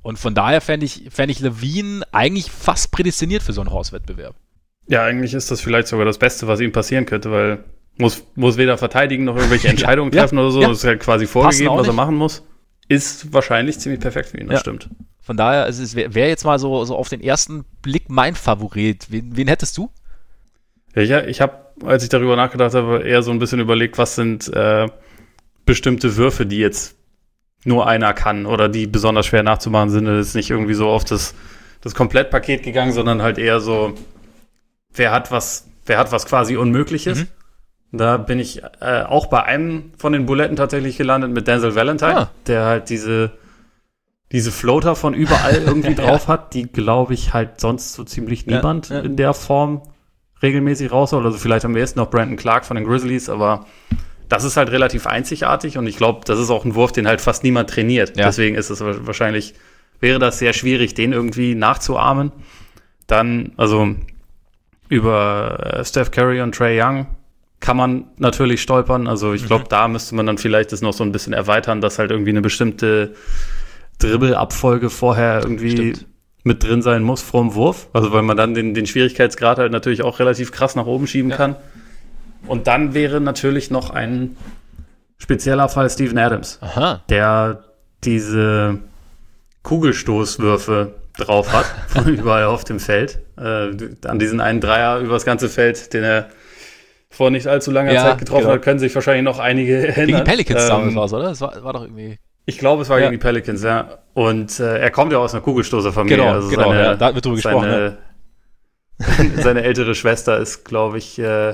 Und 0.01 0.17
von 0.17 0.33
daher 0.33 0.61
fände 0.61 0.85
ich, 0.85 1.07
fänd 1.09 1.31
ich 1.31 1.39
Levine 1.39 2.05
eigentlich 2.11 2.51
fast 2.51 2.91
prädestiniert 2.91 3.43
für 3.43 3.53
so 3.53 3.61
einen 3.61 3.71
Hauswettbewerb. 3.71 4.35
Ja, 4.87 5.03
eigentlich 5.03 5.33
ist 5.33 5.51
das 5.51 5.59
vielleicht 5.59 5.87
sogar 5.87 6.05
das 6.05 6.17
Beste, 6.17 6.47
was 6.47 6.61
ihm 6.61 6.71
passieren 6.71 7.05
könnte, 7.05 7.31
weil 7.31 7.63
muss, 7.97 8.23
muss 8.35 8.57
weder 8.57 8.77
verteidigen 8.77 9.25
noch 9.25 9.35
irgendwelche 9.35 9.67
Entscheidungen 9.69 10.11
ja, 10.13 10.21
treffen 10.21 10.37
ja, 10.37 10.43
oder 10.43 10.51
so. 10.51 10.61
Ja. 10.61 10.69
Das 10.69 10.77
ist 10.79 10.83
halt 10.85 10.99
quasi 11.01 11.27
vorgegeben, 11.27 11.75
was 11.75 11.87
er 11.87 11.93
machen 11.93 12.15
muss. 12.15 12.43
Ist 12.87 13.33
wahrscheinlich 13.33 13.79
ziemlich 13.79 13.99
perfekt 13.99 14.29
für 14.29 14.39
ihn, 14.39 14.47
das 14.47 14.61
stimmt. 14.61 14.89
Von 15.19 15.35
daher, 15.35 15.65
also 15.65 15.83
es 15.83 15.93
wäre 15.93 16.15
wär 16.15 16.29
jetzt 16.29 16.45
mal 16.45 16.57
so, 16.57 16.85
so 16.85 16.95
auf 16.95 17.09
den 17.09 17.19
ersten 17.19 17.65
Blick 17.81 18.09
mein 18.09 18.33
Favorit. 18.33 19.07
Wen, 19.09 19.35
wen 19.35 19.49
hättest 19.49 19.77
du? 19.77 19.91
Ja, 20.95 21.01
ich, 21.01 21.27
ich 21.27 21.41
habe, 21.41 21.66
als 21.85 22.03
ich 22.03 22.09
darüber 22.09 22.35
nachgedacht 22.35 22.73
habe, 22.73 23.03
eher 23.03 23.21
so 23.21 23.31
ein 23.31 23.39
bisschen 23.39 23.59
überlegt, 23.59 23.97
was 23.97 24.15
sind 24.15 24.51
äh, 24.53 24.87
bestimmte 25.65 26.15
Würfe, 26.15 26.45
die 26.45 26.57
jetzt 26.57 26.95
nur 27.65 27.87
einer 27.87 28.13
kann 28.13 28.45
oder 28.45 28.69
die 28.69 28.87
besonders 28.87 29.25
schwer 29.25 29.43
nachzumachen 29.43 29.89
sind. 29.89 30.05
Das 30.05 30.27
ist 30.27 30.35
nicht 30.35 30.49
irgendwie 30.49 30.73
so 30.73 30.87
auf 30.87 31.03
das, 31.03 31.35
das 31.81 31.95
Komplettpaket 31.95 32.63
gegangen, 32.63 32.91
sondern 32.91 33.21
halt 33.21 33.37
eher 33.37 33.59
so, 33.59 33.93
wer 34.93 35.11
hat 35.11 35.31
was, 35.31 35.67
wer 35.85 35.97
hat 35.97 36.11
was 36.11 36.25
quasi 36.25 36.55
Unmögliches. 36.55 37.19
Mhm. 37.19 37.27
Da 37.91 38.17
bin 38.17 38.39
ich 38.39 38.63
äh, 38.81 39.03
auch 39.03 39.27
bei 39.27 39.43
einem 39.43 39.91
von 39.97 40.13
den 40.13 40.25
Buletten 40.25 40.55
tatsächlich 40.55 40.97
gelandet 40.97 41.31
mit 41.31 41.47
Denzel 41.47 41.75
Valentine, 41.75 42.17
ah. 42.17 42.31
der 42.45 42.65
halt 42.65 42.89
diese, 42.89 43.31
diese 44.31 44.51
Floater 44.51 44.95
von 44.95 45.13
überall 45.13 45.55
irgendwie 45.65 45.95
drauf 45.95 46.27
hat, 46.27 46.53
die 46.53 46.63
glaube 46.63 47.13
ich 47.13 47.33
halt 47.33 47.61
sonst 47.61 47.93
so 47.93 48.03
ziemlich 48.03 48.45
niemand 48.45 48.89
ja, 48.89 48.97
ja. 48.97 49.01
in 49.03 49.15
der 49.15 49.33
Form 49.33 49.81
regelmäßig 50.41 50.91
rausholt. 50.91 51.25
Also 51.25 51.37
vielleicht 51.37 51.65
am 51.65 51.75
ehesten 51.75 51.99
noch 51.99 52.09
Brandon 52.09 52.37
Clark 52.37 52.65
von 52.65 52.75
den 52.75 52.85
Grizzlies, 52.85 53.29
aber 53.29 53.65
das 54.29 54.43
ist 54.43 54.57
halt 54.57 54.71
relativ 54.71 55.07
einzigartig 55.07 55.77
und 55.77 55.87
ich 55.87 55.97
glaube, 55.97 56.21
das 56.25 56.39
ist 56.39 56.49
auch 56.49 56.65
ein 56.65 56.75
Wurf, 56.75 56.91
den 56.91 57.07
halt 57.07 57.21
fast 57.21 57.43
niemand 57.43 57.69
trainiert. 57.69 58.17
Ja. 58.17 58.25
Deswegen 58.25 58.55
ist 58.55 58.69
es 58.69 58.81
wahrscheinlich, 58.81 59.53
wäre 59.99 60.19
das 60.19 60.39
sehr 60.39 60.53
schwierig, 60.53 60.93
den 60.93 61.13
irgendwie 61.13 61.55
nachzuahmen. 61.55 62.31
Dann, 63.07 63.53
also 63.55 63.95
über 64.89 65.77
äh, 65.79 65.85
Steph 65.85 66.11
Curry 66.11 66.41
und 66.41 66.53
Trey 66.55 66.81
Young 66.81 67.07
kann 67.59 67.77
man 67.77 68.05
natürlich 68.17 68.61
stolpern. 68.61 69.07
Also 69.07 69.33
ich 69.33 69.45
glaube, 69.45 69.63
mhm. 69.63 69.69
da 69.69 69.87
müsste 69.87 70.15
man 70.15 70.25
dann 70.25 70.37
vielleicht 70.37 70.71
das 70.71 70.81
noch 70.81 70.93
so 70.93 71.03
ein 71.03 71.11
bisschen 71.11 71.33
erweitern, 71.33 71.81
dass 71.81 71.99
halt 71.99 72.11
irgendwie 72.11 72.31
eine 72.31 72.41
bestimmte 72.41 73.15
Dribbelabfolge 73.99 74.89
vorher 74.89 75.41
irgendwie 75.41 75.71
Stimmt. 75.71 76.05
Mit 76.43 76.63
drin 76.63 76.81
sein 76.81 77.03
muss 77.03 77.21
vorm 77.21 77.55
Wurf. 77.55 77.89
Also 77.93 78.11
weil 78.13 78.21
man 78.21 78.37
dann 78.37 78.53
den, 78.53 78.73
den 78.73 78.85
Schwierigkeitsgrad 78.87 79.57
halt 79.57 79.71
natürlich 79.71 80.01
auch 80.03 80.19
relativ 80.19 80.51
krass 80.51 80.75
nach 80.75 80.85
oben 80.85 81.07
schieben 81.07 81.31
ja. 81.31 81.37
kann. 81.37 81.55
Und 82.47 82.67
dann 82.67 82.93
wäre 82.93 83.19
natürlich 83.19 83.71
noch 83.71 83.89
ein 83.89 84.37
spezieller 85.17 85.69
Fall 85.69 85.89
Steven 85.89 86.17
Adams, 86.17 86.59
Aha. 86.61 87.01
der 87.09 87.63
diese 88.03 88.79
Kugelstoßwürfe 89.63 90.93
drauf 91.17 91.51
hat, 91.51 91.65
von 91.87 92.07
überall 92.07 92.45
auf 92.45 92.63
dem 92.63 92.79
Feld. 92.79 93.19
Äh, 93.37 93.71
an 94.05 94.19
diesen 94.19 94.39
einen 94.39 94.61
Dreier 94.61 94.99
übers 94.99 95.25
ganze 95.25 95.49
Feld, 95.49 95.93
den 95.93 96.03
er 96.03 96.29
vor 97.09 97.31
nicht 97.31 97.47
allzu 97.47 97.71
langer 97.71 97.93
ja, 97.93 98.03
Zeit 98.03 98.19
getroffen 98.19 98.43
genau. 98.43 98.53
hat, 98.53 98.61
können 98.61 98.79
sich 98.79 98.93
wahrscheinlich 98.93 99.23
noch 99.23 99.39
einige 99.39 99.87
erinnern. 99.87 100.07
Gegen 100.07 100.17
die 100.17 100.23
Pelicans 100.23 100.63
ähm, 100.63 100.69
damals 100.69 100.95
war 100.95 101.05
es, 101.05 101.13
oder? 101.13 101.29
Das 101.29 101.41
war, 101.41 101.63
war 101.63 101.73
doch 101.73 101.81
irgendwie. 101.83 102.19
Ich 102.49 102.57
glaube, 102.57 102.81
es 102.81 102.89
war 102.89 102.99
gegen 102.99 103.11
die 103.11 103.17
Pelicans, 103.17 103.61
ja. 103.61 103.99
Und 104.13 104.61
äh, 104.61 104.79
er 104.79 104.89
kommt 104.89 105.11
ja 105.11 105.17
aus 105.17 105.33
einer 105.33 105.43
Kugelstoßerfamilie. 105.43 106.17
Genau, 106.17 106.31
also 106.31 106.47
genau, 106.47 106.69
seine, 106.69 106.81
ja, 106.81 106.95
da 106.95 107.13
wird 107.13 107.25
drüber 107.25 107.37
seine, 107.37 107.59
gesprochen. 107.59 107.97
Ne? 109.35 109.43
seine 109.43 109.61
ältere 109.61 109.93
Schwester 109.93 110.39
ist, 110.39 110.63
glaube 110.63 110.97
ich, 110.97 111.19
äh, 111.19 111.53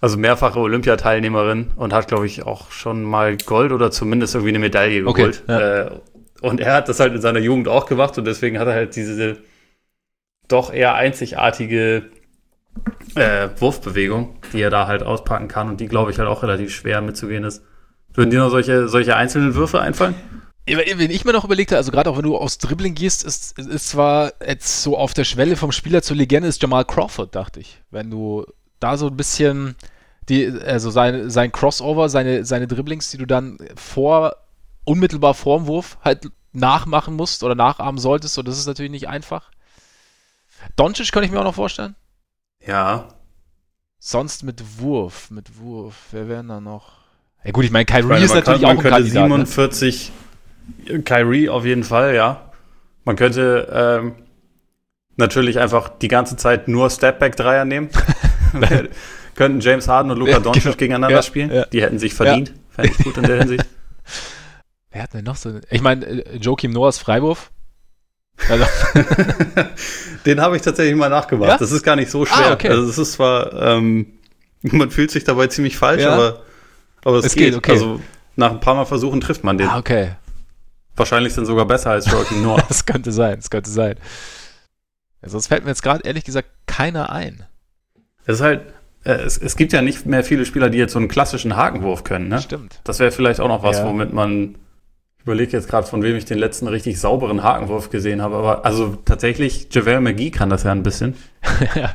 also 0.00 0.16
mehrfache 0.16 0.60
Olympiateilnehmerin 0.60 1.72
und 1.74 1.92
hat, 1.92 2.06
glaube 2.06 2.26
ich, 2.26 2.44
auch 2.44 2.70
schon 2.70 3.02
mal 3.02 3.36
Gold 3.36 3.72
oder 3.72 3.90
zumindest 3.90 4.34
irgendwie 4.34 4.50
eine 4.50 4.60
Medaille 4.60 5.02
geholt. 5.02 5.42
Okay, 5.44 5.60
ja. 5.60 5.80
äh, 5.86 5.90
und 6.40 6.60
er 6.60 6.74
hat 6.74 6.88
das 6.88 7.00
halt 7.00 7.14
in 7.14 7.20
seiner 7.20 7.40
Jugend 7.40 7.66
auch 7.66 7.86
gemacht 7.86 8.16
und 8.16 8.26
deswegen 8.26 8.60
hat 8.60 8.68
er 8.68 8.74
halt 8.74 8.94
diese 8.94 9.38
doch 10.46 10.72
eher 10.72 10.94
einzigartige 10.94 12.10
äh, 13.16 13.48
Wurfbewegung, 13.56 14.36
die 14.52 14.60
er 14.60 14.70
da 14.70 14.86
halt 14.86 15.02
auspacken 15.02 15.48
kann 15.48 15.68
und 15.68 15.80
die, 15.80 15.88
glaube 15.88 16.10
ich, 16.10 16.18
halt 16.18 16.28
auch 16.28 16.42
relativ 16.42 16.72
schwer 16.72 17.00
mitzugehen 17.00 17.44
ist. 17.44 17.64
Würden 18.18 18.30
dir 18.30 18.40
noch 18.40 18.50
solche, 18.50 18.88
solche 18.88 19.14
einzelnen 19.14 19.54
Würfe 19.54 19.80
einfallen? 19.80 20.16
Wenn 20.66 21.12
ich 21.12 21.24
mir 21.24 21.32
noch 21.32 21.44
überlegt 21.44 21.70
habe, 21.70 21.76
also 21.76 21.92
gerade 21.92 22.10
auch 22.10 22.16
wenn 22.16 22.24
du 22.24 22.36
aus 22.36 22.58
Dribbling 22.58 22.96
gehst, 22.96 23.22
ist, 23.22 23.56
ist 23.56 23.90
zwar 23.90 24.32
jetzt 24.44 24.82
so 24.82 24.98
auf 24.98 25.14
der 25.14 25.22
Schwelle 25.22 25.54
vom 25.54 25.70
Spieler 25.70 26.02
zur 26.02 26.16
Legende 26.16 26.48
ist 26.48 26.60
Jamal 26.60 26.84
Crawford, 26.84 27.32
dachte 27.36 27.60
ich. 27.60 27.80
Wenn 27.92 28.10
du 28.10 28.44
da 28.80 28.96
so 28.96 29.06
ein 29.06 29.16
bisschen 29.16 29.76
die, 30.28 30.46
also 30.46 30.90
sein, 30.90 31.30
sein 31.30 31.52
Crossover, 31.52 32.08
seine, 32.08 32.44
seine 32.44 32.66
Dribblings, 32.66 33.08
die 33.12 33.18
du 33.18 33.24
dann 33.24 33.56
vor, 33.76 34.34
unmittelbar 34.82 35.34
vorm 35.34 35.68
Wurf 35.68 35.96
halt 36.02 36.28
nachmachen 36.52 37.14
musst 37.14 37.44
oder 37.44 37.54
nachahmen 37.54 38.00
solltest, 38.00 38.36
und 38.36 38.48
das 38.48 38.58
ist 38.58 38.66
natürlich 38.66 38.90
nicht 38.90 39.06
einfach. 39.06 39.52
Doncic 40.74 41.12
könnte 41.12 41.26
ich 41.26 41.32
mir 41.32 41.38
auch 41.38 41.44
noch 41.44 41.54
vorstellen. 41.54 41.94
Ja. 42.66 43.14
Sonst 44.00 44.42
mit 44.42 44.80
Wurf, 44.80 45.30
mit 45.30 45.60
Wurf, 45.60 45.94
wer 46.10 46.26
wären 46.26 46.48
da 46.48 46.60
noch? 46.60 46.97
Ja 47.48 47.52
gut, 47.52 47.64
ich 47.64 47.70
meine, 47.70 47.86
Kyrie 47.86 48.02
meine, 48.02 48.22
ist 48.26 48.34
natürlich 48.34 48.60
kann, 48.60 48.76
auch 48.76 48.84
ein 48.84 48.90
Kandidat. 48.90 49.26
47, 49.26 50.12
ne? 50.84 51.02
Kyrie 51.02 51.48
auf 51.48 51.64
jeden 51.64 51.82
Fall, 51.82 52.14
ja. 52.14 52.52
Man 53.06 53.16
könnte 53.16 53.72
ähm, 53.72 54.12
natürlich 55.16 55.58
einfach 55.58 55.88
die 55.88 56.08
ganze 56.08 56.36
Zeit 56.36 56.68
nur 56.68 56.90
Stepback-Dreier 56.90 57.64
nehmen. 57.64 57.88
könnten 59.34 59.60
James 59.60 59.88
Harden 59.88 60.10
und 60.10 60.18
Luka 60.18 60.32
ja, 60.32 60.40
Doncic 60.40 60.62
genau. 60.62 60.76
gegeneinander 60.76 61.16
ja, 61.16 61.22
spielen. 61.22 61.50
Ja. 61.50 61.64
Die 61.64 61.80
hätten 61.80 61.98
sich 61.98 62.12
verdient. 62.12 62.52
Fände 62.68 62.90
ich 62.90 63.02
gut 63.02 63.16
in 63.16 63.22
der 63.22 63.36
Hinsicht. 63.38 63.64
Wer 64.90 65.04
hat 65.04 65.14
denn 65.14 65.24
noch 65.24 65.36
so? 65.36 65.58
Ich 65.70 65.80
meine, 65.80 66.04
äh, 66.04 66.36
Joachim 66.36 66.72
Noahs 66.72 66.98
Freiwurf. 66.98 67.50
Also. 68.50 68.66
Den 70.26 70.42
habe 70.42 70.56
ich 70.56 70.60
tatsächlich 70.60 70.96
mal 70.96 71.08
nachgemacht. 71.08 71.48
Ja? 71.48 71.56
Das 71.56 71.72
ist 71.72 71.82
gar 71.82 71.96
nicht 71.96 72.10
so 72.10 72.26
schwer. 72.26 72.48
Ah, 72.48 72.52
okay. 72.52 72.68
Also 72.68 72.90
es 72.90 72.98
ist 72.98 73.12
zwar, 73.12 73.54
ähm, 73.54 74.18
man 74.60 74.90
fühlt 74.90 75.10
sich 75.10 75.24
dabei 75.24 75.46
ziemlich 75.46 75.78
falsch, 75.78 76.02
ja? 76.02 76.12
aber, 76.12 76.42
aber 77.04 77.18
es, 77.18 77.34
geht. 77.34 77.46
geht. 77.46 77.56
Okay. 77.56 77.72
Also 77.72 78.00
nach 78.36 78.52
ein 78.52 78.60
paar 78.60 78.74
Mal 78.74 78.84
versuchen 78.84 79.20
trifft 79.20 79.44
man 79.44 79.58
den. 79.58 79.68
Ah, 79.68 79.78
okay. 79.78 80.12
Wahrscheinlich 80.96 81.34
sind 81.34 81.46
sogar 81.46 81.66
besser 81.66 81.90
als 81.90 82.10
Joaquin 82.10 82.42
Noah. 82.42 82.62
das 82.68 82.84
könnte 82.86 83.12
sein, 83.12 83.36
das 83.36 83.50
könnte 83.50 83.70
sein. 83.70 83.96
Ja, 85.22 85.28
sonst 85.28 85.46
fällt 85.46 85.64
mir 85.64 85.70
jetzt 85.70 85.82
gerade 85.82 86.04
ehrlich 86.04 86.24
gesagt 86.24 86.48
keiner 86.66 87.10
ein. 87.10 87.44
Es 88.26 88.36
ist 88.36 88.40
halt, 88.42 88.62
äh, 89.04 89.12
es, 89.12 89.38
es 89.38 89.56
gibt 89.56 89.72
ja 89.72 89.82
nicht 89.82 90.06
mehr 90.06 90.24
viele 90.24 90.44
Spieler, 90.44 90.70
die 90.70 90.78
jetzt 90.78 90.92
so 90.92 90.98
einen 90.98 91.08
klassischen 91.08 91.56
Hakenwurf 91.56 92.04
können, 92.04 92.28
ne? 92.28 92.40
Stimmt. 92.40 92.80
Das 92.84 92.98
wäre 92.98 93.10
vielleicht 93.10 93.40
auch 93.40 93.48
noch 93.48 93.62
was, 93.62 93.78
ja. 93.78 93.86
womit 93.86 94.12
man 94.12 94.56
überlege 95.22 95.52
jetzt 95.52 95.68
gerade, 95.68 95.86
von 95.86 96.02
wem 96.02 96.16
ich 96.16 96.24
den 96.24 96.38
letzten 96.38 96.68
richtig 96.68 97.00
sauberen 97.00 97.42
Hakenwurf 97.42 97.90
gesehen 97.90 98.22
habe. 98.22 98.36
Aber 98.36 98.64
also 98.64 98.96
tatsächlich, 99.04 99.68
JaVale 99.70 100.00
McGee 100.00 100.30
kann 100.30 100.50
das 100.50 100.62
ja 100.62 100.72
ein 100.72 100.82
bisschen. 100.82 101.16
ja. 101.74 101.92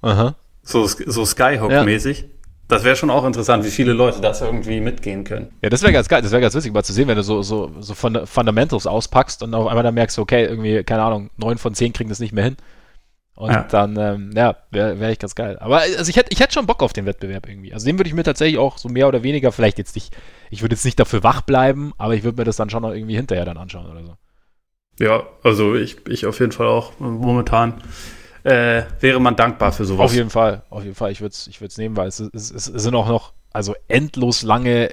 Aha. 0.00 0.36
So, 0.62 0.86
so 0.86 1.24
Skyhook-mäßig. 1.24 2.22
Ja. 2.22 2.28
Das 2.68 2.82
wäre 2.82 2.96
schon 2.96 3.10
auch 3.10 3.26
interessant, 3.26 3.64
wie 3.64 3.70
viele 3.70 3.92
Leute 3.92 4.20
das 4.20 4.40
irgendwie 4.40 4.80
mitgehen 4.80 5.24
können. 5.24 5.52
Ja, 5.62 5.68
das 5.68 5.82
wäre 5.82 5.92
ganz 5.92 6.08
geil. 6.08 6.22
Das 6.22 6.32
wäre 6.32 6.40
ganz 6.40 6.54
witzig, 6.54 6.72
mal 6.72 6.82
zu 6.82 6.94
sehen, 6.94 7.08
wenn 7.08 7.16
du 7.16 7.22
so, 7.22 7.42
so, 7.42 7.70
so 7.80 7.94
Fundamentals 7.94 8.86
auspackst 8.86 9.42
und 9.42 9.54
auf 9.54 9.66
einmal 9.66 9.84
dann 9.84 9.94
merkst, 9.94 10.18
okay, 10.18 10.44
irgendwie, 10.44 10.82
keine 10.82 11.02
Ahnung, 11.02 11.30
neun 11.36 11.58
von 11.58 11.74
zehn 11.74 11.92
kriegen 11.92 12.08
das 12.08 12.20
nicht 12.20 12.32
mehr 12.32 12.44
hin. 12.44 12.56
Und 13.36 13.50
ja. 13.50 13.62
dann, 13.64 13.96
ähm, 13.96 14.30
ja, 14.34 14.56
wäre 14.70 15.00
wär 15.00 15.10
ich 15.10 15.18
ganz 15.18 15.34
geil. 15.34 15.58
Aber 15.58 15.78
also 15.78 16.08
ich 16.08 16.16
hätte 16.16 16.30
ich 16.30 16.40
hätt 16.40 16.54
schon 16.54 16.66
Bock 16.66 16.82
auf 16.82 16.92
den 16.92 17.04
Wettbewerb 17.04 17.48
irgendwie. 17.48 17.74
Also 17.74 17.84
den 17.84 17.98
würde 17.98 18.08
ich 18.08 18.14
mir 18.14 18.22
tatsächlich 18.22 18.58
auch 18.58 18.78
so 18.78 18.88
mehr 18.88 19.08
oder 19.08 19.24
weniger, 19.24 19.50
vielleicht 19.50 19.78
jetzt 19.78 19.96
nicht, 19.96 20.16
ich 20.50 20.62
würde 20.62 20.74
jetzt 20.74 20.84
nicht 20.84 21.00
dafür 21.00 21.24
wach 21.24 21.40
bleiben, 21.42 21.92
aber 21.98 22.14
ich 22.14 22.22
würde 22.22 22.38
mir 22.38 22.44
das 22.44 22.56
dann 22.56 22.70
schon 22.70 22.82
noch 22.82 22.92
irgendwie 22.92 23.16
hinterher 23.16 23.44
dann 23.44 23.56
anschauen 23.56 23.90
oder 23.90 24.04
so. 24.04 24.16
Ja, 25.00 25.24
also 25.42 25.74
ich, 25.74 26.06
ich 26.08 26.26
auf 26.26 26.38
jeden 26.38 26.52
Fall 26.52 26.68
auch 26.68 26.92
momentan. 27.00 27.82
Äh, 28.44 28.84
wäre 29.00 29.20
man 29.20 29.36
dankbar 29.36 29.72
für 29.72 29.86
sowas. 29.86 30.04
Auf 30.04 30.14
jeden 30.14 30.28
Fall, 30.28 30.62
auf 30.68 30.84
jeden 30.84 30.94
Fall. 30.94 31.10
Ich 31.10 31.22
würde 31.22 31.32
es 31.32 31.46
ich 31.46 31.60
nehmen, 31.78 31.96
weil 31.96 32.08
es, 32.08 32.20
es, 32.20 32.50
es, 32.50 32.66
sind 32.66 32.94
auch 32.94 33.08
noch, 33.08 33.32
also 33.52 33.74
endlos 33.88 34.42
lange, 34.42 34.90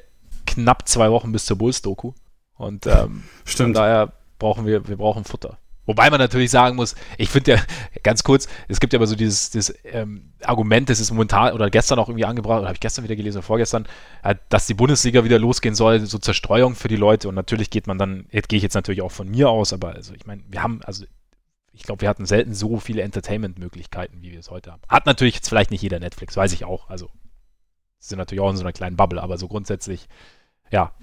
knapp 0.47 0.87
zwei 0.87 1.11
Wochen 1.11 1.33
bis 1.33 1.45
zur 1.45 1.57
Bulls-Doku. 1.57 2.13
Und 2.55 2.87
ähm, 2.87 3.23
Stimmt. 3.45 3.67
von 3.67 3.73
daher 3.73 4.13
brauchen 4.39 4.65
wir, 4.65 4.87
wir 4.87 4.95
brauchen 4.95 5.25
Futter. 5.25 5.57
Wobei 5.85 6.09
man 6.09 6.19
natürlich 6.19 6.51
sagen 6.51 6.77
muss, 6.77 6.95
ich 7.17 7.29
finde 7.29 7.51
ja, 7.51 7.61
ganz 8.03 8.23
kurz, 8.23 8.47
es 8.69 8.79
gibt 8.79 8.93
ja 8.93 8.97
immer 8.97 9.07
so 9.07 9.15
dieses, 9.15 9.49
dieses 9.49 9.75
ähm, 9.83 10.31
Argument, 10.43 10.89
das 10.89 11.01
ist 11.01 11.11
momentan 11.11 11.53
oder 11.53 11.69
gestern 11.69 11.99
auch 11.99 12.07
irgendwie 12.07 12.23
angebracht, 12.23 12.59
oder 12.59 12.67
habe 12.67 12.75
ich 12.75 12.81
gestern 12.81 13.03
wieder 13.03 13.17
gelesen 13.17 13.39
oder 13.39 13.45
vorgestern, 13.45 13.85
äh, 14.23 14.35
dass 14.47 14.67
die 14.67 14.75
Bundesliga 14.75 15.25
wieder 15.25 15.39
losgehen 15.39 15.75
soll, 15.75 15.99
so 15.99 16.19
Zerstreuung 16.19 16.75
für 16.75 16.87
die 16.87 16.95
Leute. 16.95 17.27
Und 17.27 17.35
natürlich 17.35 17.69
geht 17.69 17.87
man 17.87 17.97
dann, 17.97 18.27
jetzt 18.31 18.47
gehe 18.47 18.57
ich 18.57 18.63
jetzt 18.63 18.75
natürlich 18.75 19.01
auch 19.01 19.11
von 19.11 19.29
mir 19.29 19.49
aus, 19.49 19.73
aber 19.73 19.89
also 19.95 20.13
ich 20.13 20.25
meine, 20.25 20.43
wir 20.47 20.63
haben, 20.63 20.79
also 20.85 21.03
ich 21.81 21.87
glaube, 21.87 22.01
wir 22.01 22.09
hatten 22.09 22.27
selten 22.27 22.53
so 22.53 22.77
viele 22.77 23.01
Entertainment-Möglichkeiten, 23.01 24.21
wie 24.21 24.31
wir 24.31 24.39
es 24.39 24.51
heute 24.51 24.71
haben. 24.71 24.83
Hat 24.87 25.07
natürlich 25.07 25.33
jetzt 25.33 25.49
vielleicht 25.49 25.71
nicht 25.71 25.81
jeder 25.81 25.99
Netflix, 25.99 26.37
weiß 26.37 26.53
ich 26.53 26.63
auch. 26.63 26.87
Also 26.91 27.09
sind 27.97 28.19
natürlich 28.19 28.39
auch 28.39 28.51
in 28.51 28.55
so 28.55 28.61
einer 28.61 28.71
kleinen 28.71 28.95
Bubble, 28.95 29.19
aber 29.19 29.39
so 29.39 29.47
grundsätzlich, 29.47 30.07
ja, 30.69 30.93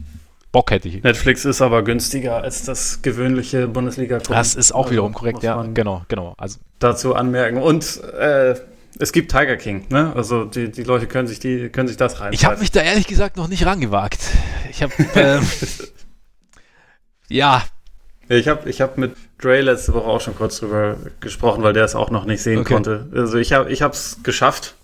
Bock 0.53 0.71
hätte 0.71 0.87
ich. 0.87 1.03
Netflix 1.03 1.45
ist 1.45 1.62
aber 1.62 1.83
günstiger 1.83 2.43
als 2.45 2.64
das 2.64 3.03
gewöhnliche 3.03 3.67
bundesliga 3.67 4.19
-Gucken. 4.19 4.35
Das 4.35 4.55
ist 4.55 4.71
auch 4.71 4.85
also, 4.85 4.91
wiederum 4.93 5.14
korrekt, 5.14 5.43
ja, 5.43 5.61
genau, 5.62 6.05
genau. 6.07 6.35
Also 6.38 6.61
dazu 6.79 7.17
anmerken. 7.17 7.59
Und 7.59 8.01
äh, 8.17 8.55
es 9.01 9.11
gibt 9.11 9.33
Tiger 9.33 9.57
King, 9.57 9.85
ne? 9.88 10.12
Also 10.14 10.45
die, 10.45 10.71
die 10.71 10.85
Leute 10.85 11.09
können 11.09 11.27
sich 11.27 11.41
die 11.41 11.71
können 11.71 11.88
sich 11.88 11.97
das 11.97 12.21
rein. 12.21 12.33
Ich 12.33 12.45
habe 12.45 12.61
mich 12.61 12.71
da 12.71 12.83
ehrlich 12.83 13.09
gesagt 13.09 13.37
noch 13.37 13.49
nicht 13.49 13.67
rangewagt. 13.67 14.21
Ich 14.71 14.81
habe 14.85 14.93
ähm, 15.17 15.45
ja. 17.29 17.64
Ich 18.29 18.49
habe 18.49 18.69
ich 18.69 18.81
hab 18.81 18.99
mit 18.99 19.12
Dre 19.41 19.61
letzte 19.61 19.95
Woche 19.95 20.07
auch 20.07 20.21
schon 20.21 20.35
kurz 20.35 20.61
drüber 20.61 20.97
gesprochen, 21.21 21.62
weil 21.62 21.73
der 21.73 21.85
es 21.85 21.95
auch 21.95 22.11
noch 22.11 22.25
nicht 22.25 22.43
sehen 22.43 22.61
okay. 22.61 22.75
konnte. 22.75 23.09
Also 23.14 23.38
ich 23.38 23.53
habe 23.53 23.71
ich 23.71 23.81
es 23.81 24.19
geschafft. 24.23 24.75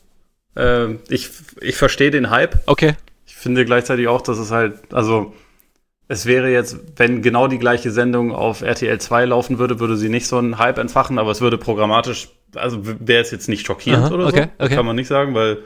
Ähm, 0.57 1.01
ich 1.09 1.31
ich 1.61 1.77
verstehe 1.77 2.11
den 2.11 2.31
Hype. 2.31 2.57
Okay. 2.67 2.95
Ich 3.27 3.35
finde 3.35 3.65
gleichzeitig 3.65 4.09
auch, 4.09 4.23
dass 4.23 4.39
es 4.39 4.51
halt 4.51 4.93
also 4.93 5.35
es 6.09 6.27
wäre 6.27 6.51
jetzt, 6.51 6.79
wenn 6.97 7.23
genau 7.23 7.49
die 7.49 7.59
gleiche 7.59 7.91
Sendung 7.91 8.33
auf 8.33 8.61
RTL 8.61 9.01
2 9.01 9.25
laufen 9.27 9.59
würde, 9.59 9.81
würde 9.81 9.97
sie 9.97 10.09
nicht 10.09 10.27
so 10.27 10.37
einen 10.37 10.59
Hype 10.59 10.79
entfachen, 10.79 11.19
aber 11.19 11.31
es 11.31 11.41
würde 11.41 11.57
programmatisch, 11.57 12.29
also 12.55 12.81
wäre 12.83 13.23
es 13.23 13.31
jetzt 13.31 13.49
nicht 13.49 13.67
schockierend 13.67 14.07
Aha, 14.07 14.15
oder 14.15 14.27
okay, 14.27 14.49
so. 14.59 14.65
Okay. 14.65 14.75
Kann 14.75 14.87
man 14.87 14.97
nicht 14.97 15.09
sagen, 15.09 15.35
weil 15.35 15.59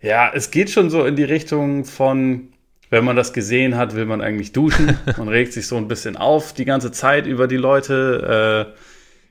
ja, 0.00 0.30
es 0.32 0.50
geht 0.50 0.70
schon 0.70 0.90
so 0.90 1.04
in 1.04 1.16
die 1.16 1.24
Richtung 1.24 1.84
von, 1.84 2.48
wenn 2.90 3.04
man 3.04 3.16
das 3.16 3.32
gesehen 3.32 3.76
hat, 3.76 3.94
will 3.94 4.06
man 4.06 4.20
eigentlich 4.20 4.52
duschen. 4.52 4.96
man 5.16 5.28
regt 5.28 5.52
sich 5.52 5.66
so 5.66 5.76
ein 5.76 5.88
bisschen 5.88 6.16
auf 6.16 6.52
die 6.52 6.64
ganze 6.64 6.92
Zeit 6.92 7.26
über 7.26 7.48
die 7.48 7.56
Leute. 7.56 8.66
Äh, 8.74 8.78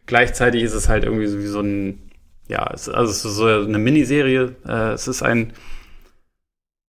gleichzeitig 0.05 0.63
ist 0.63 0.73
es 0.73 0.89
halt 0.89 1.03
irgendwie 1.03 1.27
so 1.27 1.39
wie 1.39 1.47
so 1.47 1.61
ein, 1.61 2.11
ja, 2.47 2.69
es, 2.73 2.89
also 2.89 3.11
es 3.11 3.23
ist 3.23 3.35
so 3.35 3.45
eine 3.45 3.77
Miniserie. 3.77 4.55
Äh, 4.67 4.91
es 4.93 5.07
ist 5.07 5.23
ein 5.23 5.53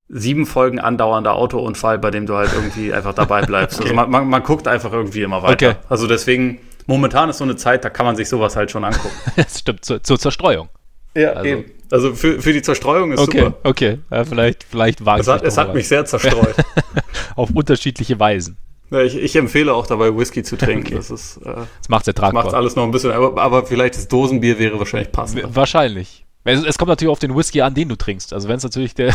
sieben 0.09 0.47
Folgen 0.47 0.79
andauernder 0.79 1.35
Autounfall, 1.35 1.99
bei 1.99 2.11
dem 2.11 2.27
du 2.27 2.35
halt 2.35 2.53
irgendwie 2.53 2.93
einfach 2.93 3.15
dabei 3.15 3.43
bleibst. 3.43 3.81
Also 3.81 3.91
okay. 3.91 3.99
Also 3.99 4.11
man, 4.11 4.11
man, 4.11 4.29
man, 4.29 4.43
guckt 4.43 4.69
einfach 4.69 4.93
irgendwie 4.93 5.23
immer 5.23 5.43
weiter. 5.43 5.71
Okay. 5.71 5.79
Also 5.89 6.07
deswegen, 6.07 6.59
momentan 6.87 7.31
ist 7.31 7.39
so 7.39 7.45
eine 7.45 7.57
Zeit, 7.57 7.85
da 7.85 7.91
kann 7.91 8.07
man 8.07 8.17
sich 8.17 8.29
sowas 8.29 8.57
halt 8.57 8.71
schon 8.71 8.85
angucken. 8.85 9.15
das 9.37 9.61
stimmt, 9.61 9.85
zur, 9.85 10.03
zur 10.03 10.19
Zerstreuung. 10.19 10.69
Ja, 11.15 11.31
also. 11.33 11.45
eben. 11.49 11.65
Also 11.91 12.15
für, 12.15 12.41
für 12.41 12.53
die 12.53 12.63
Zerstreuung 12.63 13.13
ist 13.13 13.21
okay, 13.21 13.39
super. 13.39 13.59
Okay, 13.63 13.99
ja, 14.11 14.25
vielleicht, 14.25 14.65
vielleicht 14.65 15.05
war 15.05 15.19
es. 15.19 15.29
Hat, 15.29 15.43
es 15.43 15.57
hat 15.57 15.75
mich 15.75 15.87
sehr 15.87 16.05
zerstreut. 16.05 16.55
Auf 17.37 17.51
unterschiedliche 17.51 18.19
Weisen. 18.19 18.57
Ja, 18.91 19.03
ich, 19.03 19.17
ich, 19.17 19.35
empfehle 19.35 19.75
auch 19.75 19.87
dabei 19.87 20.17
Whisky 20.17 20.43
zu 20.43 20.57
trinken. 20.57 20.87
Okay. 20.87 20.97
Das 20.97 21.11
ist, 21.11 21.39
äh, 21.39 21.55
das 21.79 21.89
macht 21.89 22.07
ertragbar. 22.07 22.45
Macht 22.45 22.55
alles 22.55 22.77
noch 22.77 22.85
ein 22.85 22.93
bisschen, 22.93 23.11
aber, 23.11 23.41
aber 23.41 23.67
vielleicht 23.67 23.97
das 23.97 24.07
Dosenbier 24.07 24.59
wäre 24.59 24.79
wahrscheinlich 24.79 25.11
passend. 25.11 25.43
Wahrscheinlich. 25.55 26.25
Es, 26.45 26.65
es, 26.65 26.79
kommt 26.79 26.91
natürlich 26.91 27.11
auf 27.11 27.19
den 27.19 27.35
Whisky 27.35 27.63
an, 27.63 27.75
den 27.75 27.89
du 27.89 27.97
trinkst. 27.97 28.33
Also 28.33 28.49
wenn 28.49 28.57
es 28.57 28.63
natürlich 28.63 28.95
der 28.95 29.13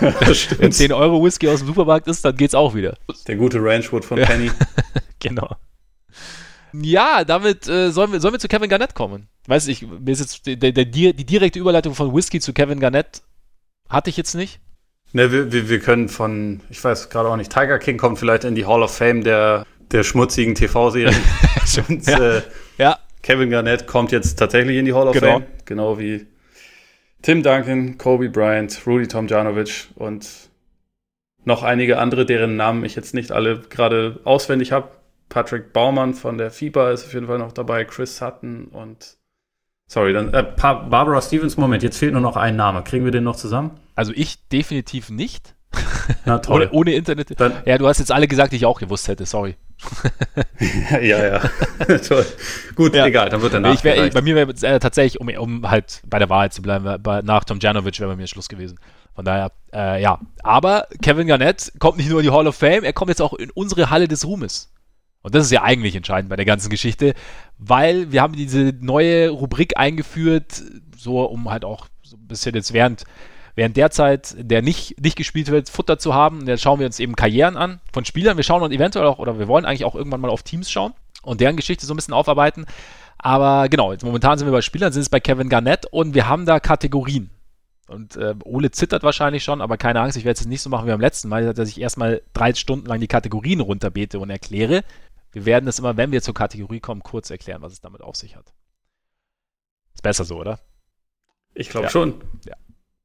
10 0.70 0.92
Euro 0.92 1.24
Whisky 1.24 1.48
aus 1.48 1.60
dem 1.60 1.68
Supermarkt 1.68 2.06
ist, 2.08 2.24
dann 2.24 2.36
geht's 2.36 2.54
auch 2.54 2.74
wieder. 2.74 2.98
Der 3.26 3.36
gute 3.36 3.62
Ranchwood 3.62 4.04
von 4.04 4.20
Penny. 4.20 4.50
genau. 5.18 5.56
Ja, 6.72 7.24
damit 7.24 7.68
äh, 7.68 7.90
sollen, 7.90 8.12
wir, 8.12 8.20
sollen 8.20 8.34
wir 8.34 8.38
zu 8.38 8.48
Kevin 8.48 8.68
Garnett 8.68 8.94
kommen. 8.94 9.28
Weiß 9.46 9.68
ich, 9.68 9.82
mir 9.82 10.10
ist 10.10 10.20
jetzt 10.20 10.46
der, 10.46 10.72
der, 10.72 10.84
die 10.84 11.12
direkte 11.12 11.58
Überleitung 11.58 11.94
von 11.94 12.14
Whisky 12.14 12.40
zu 12.40 12.52
Kevin 12.52 12.80
Garnett 12.80 13.22
hatte 13.88 14.10
ich 14.10 14.16
jetzt 14.16 14.34
nicht. 14.34 14.60
Ne, 15.12 15.30
wir, 15.30 15.52
wir, 15.52 15.68
wir 15.68 15.80
können 15.80 16.08
von, 16.08 16.60
ich 16.68 16.82
weiß 16.82 17.08
gerade 17.10 17.28
auch 17.28 17.36
nicht, 17.36 17.52
Tiger 17.52 17.78
King 17.78 17.96
kommt 17.96 18.18
vielleicht 18.18 18.44
in 18.44 18.54
die 18.54 18.66
Hall 18.66 18.82
of 18.82 18.94
Fame 18.94 19.22
der, 19.22 19.64
der 19.92 20.02
schmutzigen 20.02 20.54
TV-Serien. 20.54 21.14
ja. 22.06 22.36
Äh, 22.36 22.42
ja. 22.78 22.98
Kevin 23.22 23.50
Garnett 23.50 23.86
kommt 23.86 24.12
jetzt 24.12 24.38
tatsächlich 24.38 24.76
in 24.76 24.84
die 24.84 24.92
Hall 24.92 25.08
of 25.08 25.14
genau. 25.14 25.32
Fame, 25.34 25.46
genau 25.64 25.98
wie 25.98 26.26
Tim 27.22 27.42
Duncan, 27.42 27.98
Kobe 27.98 28.28
Bryant, 28.28 28.82
Rudy 28.86 29.08
Tomjanovic 29.08 29.88
und 29.94 30.28
noch 31.44 31.62
einige 31.62 31.98
andere, 31.98 32.26
deren 32.26 32.56
Namen 32.56 32.84
ich 32.84 32.94
jetzt 32.94 33.14
nicht 33.14 33.32
alle 33.32 33.60
gerade 33.60 34.20
auswendig 34.24 34.72
habe. 34.72 34.90
Patrick 35.28 35.72
Baumann 35.72 36.14
von 36.14 36.38
der 36.38 36.50
FIBA 36.50 36.90
ist 36.92 37.06
auf 37.06 37.14
jeden 37.14 37.26
Fall 37.26 37.38
noch 37.38 37.52
dabei, 37.52 37.84
Chris 37.84 38.16
Sutton 38.16 38.66
und 38.66 39.16
sorry, 39.86 40.12
dann 40.12 40.32
äh, 40.32 40.42
Barbara 40.42 41.20
Stevens. 41.20 41.56
Moment, 41.56 41.82
jetzt 41.82 41.98
fehlt 41.98 42.12
nur 42.12 42.22
noch 42.22 42.36
ein 42.36 42.56
Name. 42.56 42.82
Kriegen 42.82 43.04
wir 43.04 43.12
den 43.12 43.24
noch 43.24 43.36
zusammen? 43.36 43.72
Also 43.94 44.12
ich 44.14 44.48
definitiv 44.48 45.10
nicht. 45.10 45.54
Na 46.24 46.38
toll. 46.40 46.62
ohne, 46.62 46.70
ohne 46.70 46.94
Internet. 46.94 47.38
Dann, 47.38 47.52
ja, 47.64 47.78
du 47.78 47.86
hast 47.86 47.98
jetzt 47.98 48.12
alle 48.12 48.28
gesagt, 48.28 48.52
die 48.52 48.56
ich 48.56 48.66
auch 48.66 48.78
gewusst 48.78 49.08
hätte. 49.08 49.26
Sorry. 49.26 49.56
ja, 50.90 51.24
ja. 51.24 51.98
Toll. 51.98 52.24
Gut, 52.74 52.94
ja. 52.94 53.06
egal, 53.06 53.28
dann 53.28 53.42
wird 53.42 53.54
er 53.54 53.64
ich 53.72 53.84
wär, 53.84 54.10
Bei 54.10 54.22
mir 54.22 54.34
wäre 54.34 54.50
äh, 54.62 54.78
tatsächlich, 54.78 55.20
um, 55.20 55.28
um 55.28 55.70
halt 55.70 56.02
bei 56.06 56.18
der 56.18 56.30
Wahrheit 56.30 56.54
zu 56.54 56.62
bleiben, 56.62 57.02
bei, 57.02 57.22
nach 57.22 57.44
Tom 57.44 57.58
Janovic 57.60 57.98
wäre 58.00 58.10
bei 58.10 58.16
mir 58.16 58.26
Schluss 58.26 58.48
gewesen. 58.48 58.78
Von 59.14 59.24
daher, 59.24 59.52
äh, 59.72 60.00
ja. 60.02 60.18
Aber 60.42 60.86
Kevin 61.02 61.26
Garnett 61.26 61.72
kommt 61.78 61.96
nicht 61.98 62.10
nur 62.10 62.20
in 62.20 62.26
die 62.26 62.32
Hall 62.32 62.46
of 62.46 62.56
Fame, 62.56 62.84
er 62.84 62.92
kommt 62.92 63.08
jetzt 63.08 63.22
auch 63.22 63.34
in 63.34 63.50
unsere 63.50 63.90
Halle 63.90 64.08
des 64.08 64.26
Ruhmes. 64.26 64.72
Und 65.26 65.34
das 65.34 65.46
ist 65.46 65.50
ja 65.50 65.64
eigentlich 65.64 65.96
entscheidend 65.96 66.30
bei 66.30 66.36
der 66.36 66.44
ganzen 66.44 66.70
Geschichte, 66.70 67.12
weil 67.58 68.12
wir 68.12 68.22
haben 68.22 68.34
diese 68.34 68.72
neue 68.80 69.30
Rubrik 69.30 69.76
eingeführt, 69.76 70.62
so 70.96 71.20
um 71.24 71.50
halt 71.50 71.64
auch 71.64 71.88
so 72.04 72.16
ein 72.16 72.28
bisschen 72.28 72.54
jetzt 72.54 72.72
während 72.72 73.02
während 73.56 73.76
derzeit 73.76 74.36
der 74.38 74.62
nicht, 74.62 75.02
nicht 75.02 75.16
gespielt 75.16 75.50
wird, 75.50 75.68
Futter 75.68 75.98
zu 75.98 76.14
haben. 76.14 76.46
Jetzt 76.46 76.62
schauen 76.62 76.78
wir 76.78 76.86
uns 76.86 77.00
eben 77.00 77.16
Karrieren 77.16 77.56
an 77.56 77.80
von 77.92 78.04
Spielern. 78.04 78.36
Wir 78.36 78.44
schauen 78.44 78.62
uns 78.62 78.72
eventuell 78.72 79.04
auch, 79.04 79.18
oder 79.18 79.36
wir 79.36 79.48
wollen 79.48 79.64
eigentlich 79.64 79.84
auch 79.84 79.96
irgendwann 79.96 80.20
mal 80.20 80.30
auf 80.30 80.44
Teams 80.44 80.70
schauen 80.70 80.94
und 81.24 81.40
deren 81.40 81.56
Geschichte 81.56 81.86
so 81.86 81.92
ein 81.92 81.96
bisschen 81.96 82.14
aufarbeiten. 82.14 82.64
Aber 83.18 83.68
genau, 83.68 83.90
jetzt 83.90 84.04
momentan 84.04 84.38
sind 84.38 84.46
wir 84.46 84.52
bei 84.52 84.60
Spielern, 84.60 84.92
sind 84.92 85.02
es 85.02 85.08
bei 85.08 85.18
Kevin 85.18 85.48
Garnett 85.48 85.86
und 85.86 86.14
wir 86.14 86.28
haben 86.28 86.46
da 86.46 86.60
Kategorien. 86.60 87.30
Und 87.88 88.16
äh, 88.16 88.34
Ole 88.44 88.72
zittert 88.72 89.04
wahrscheinlich 89.04 89.44
schon, 89.44 89.60
aber 89.60 89.76
keine 89.76 90.00
Angst, 90.00 90.16
ich 90.16 90.24
werde 90.24 90.34
es 90.34 90.40
jetzt 90.40 90.48
nicht 90.48 90.62
so 90.62 90.70
machen 90.70 90.86
wie 90.86 90.90
beim 90.90 91.00
letzten 91.00 91.28
Mal, 91.28 91.54
dass 91.54 91.68
ich 91.68 91.80
erstmal 91.80 92.20
drei 92.32 92.52
Stunden 92.54 92.86
lang 92.86 93.00
die 93.00 93.06
Kategorien 93.06 93.60
runterbete 93.60 94.18
und 94.18 94.28
erkläre. 94.28 94.82
Wir 95.36 95.44
werden 95.44 95.68
es 95.68 95.78
immer, 95.78 95.98
wenn 95.98 96.12
wir 96.12 96.22
zur 96.22 96.32
Kategorie 96.32 96.80
kommen, 96.80 97.02
kurz 97.02 97.28
erklären, 97.28 97.60
was 97.60 97.74
es 97.74 97.82
damit 97.82 98.00
auf 98.00 98.16
sich 98.16 98.36
hat. 98.36 98.54
Ist 99.92 100.02
besser 100.02 100.24
so, 100.24 100.38
oder? 100.38 100.60
Ich 101.52 101.68
glaube 101.68 101.88
ja. 101.88 101.90
schon. 101.90 102.14
Ja. 102.46 102.54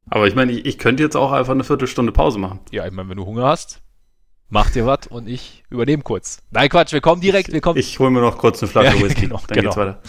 Aber 0.10 0.28
ich 0.28 0.34
meine, 0.34 0.54
ich, 0.54 0.66
ich, 0.66 0.78
könnte 0.78 1.04
jetzt 1.04 1.18
auch 1.18 1.34
einfach 1.34 1.52
eine 1.52 1.66
Viertelstunde 1.66 2.14
Pause 2.14 2.40
machen. 2.40 2.62
Ja, 2.72 2.86
ich 2.86 2.94
meine, 2.94 3.10
wenn 3.10 3.18
du 3.18 3.26
Hunger 3.26 3.44
hast, 3.44 3.82
mach 4.48 4.70
dir 4.70 4.86
was 4.86 5.08
und 5.08 5.28
ich 5.28 5.66
übernehme 5.70 6.04
kurz. 6.04 6.42
Nein, 6.52 6.70
Quatsch, 6.70 6.94
wir 6.94 7.02
kommen 7.02 7.20
direkt. 7.20 7.52
Wir 7.52 7.60
kommen 7.60 7.78
ich 7.78 8.00
hole 8.00 8.12
mir 8.12 8.22
noch 8.22 8.38
kurz 8.38 8.64
eine 8.64 8.72
Flasche 8.72 8.96
ja, 8.96 9.04
Whisky, 9.04 9.24
genau, 9.24 9.42
dann 9.46 9.56
genau. 9.56 9.72
geht's 9.72 9.76
weiter. 9.76 10.02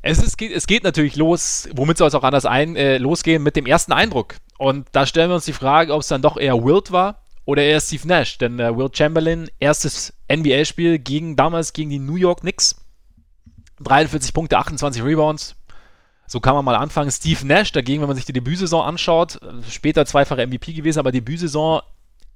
Es, 0.00 0.22
ist, 0.22 0.40
es 0.40 0.66
geht 0.66 0.82
natürlich 0.82 1.16
los, 1.16 1.68
womit 1.74 1.98
soll 1.98 2.08
es 2.08 2.14
auch 2.14 2.24
anders 2.24 2.46
ein, 2.46 2.74
äh, 2.74 2.96
losgehen, 2.96 3.42
mit 3.42 3.54
dem 3.54 3.66
ersten 3.66 3.92
Eindruck. 3.92 4.36
Und 4.56 4.88
da 4.92 5.04
stellen 5.04 5.28
wir 5.28 5.34
uns 5.34 5.44
die 5.44 5.52
Frage, 5.52 5.92
ob 5.92 6.00
es 6.00 6.08
dann 6.08 6.22
doch 6.22 6.38
eher 6.38 6.64
Wild 6.64 6.90
war 6.90 7.20
oder 7.48 7.62
eher 7.62 7.80
Steve 7.80 8.06
Nash. 8.06 8.36
Denn 8.36 8.60
äh, 8.60 8.76
Wilt 8.76 8.94
Chamberlain, 8.94 9.50
erstes 9.58 10.12
NBA-Spiel 10.30 10.98
gegen 10.98 11.34
damals 11.34 11.72
gegen 11.72 11.88
die 11.88 11.98
New 11.98 12.16
York 12.16 12.40
Knicks. 12.40 12.76
43 13.80 14.34
Punkte, 14.34 14.58
28 14.58 15.02
Rebounds, 15.02 15.56
so 16.26 16.40
kann 16.40 16.54
man 16.54 16.64
mal 16.64 16.74
anfangen. 16.74 17.10
Steve 17.10 17.46
Nash 17.46 17.72
dagegen, 17.72 18.02
wenn 18.02 18.08
man 18.08 18.16
sich 18.16 18.26
die 18.26 18.34
Debütsaison 18.34 18.84
anschaut, 18.84 19.40
später 19.70 20.04
zweifacher 20.04 20.46
MVP 20.46 20.74
gewesen, 20.74 20.98
aber 20.98 21.10
Debütsaison 21.10 21.80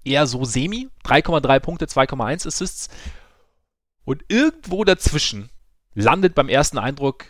eher 0.02 0.26
so 0.26 0.46
semi. 0.46 0.88
3,3 1.04 1.60
Punkte, 1.60 1.84
2,1 1.84 2.46
Assists. 2.46 2.88
Und 4.06 4.24
irgendwo 4.28 4.82
dazwischen 4.84 5.50
landet 5.94 6.34
beim 6.34 6.48
ersten 6.48 6.78
Eindruck 6.78 7.26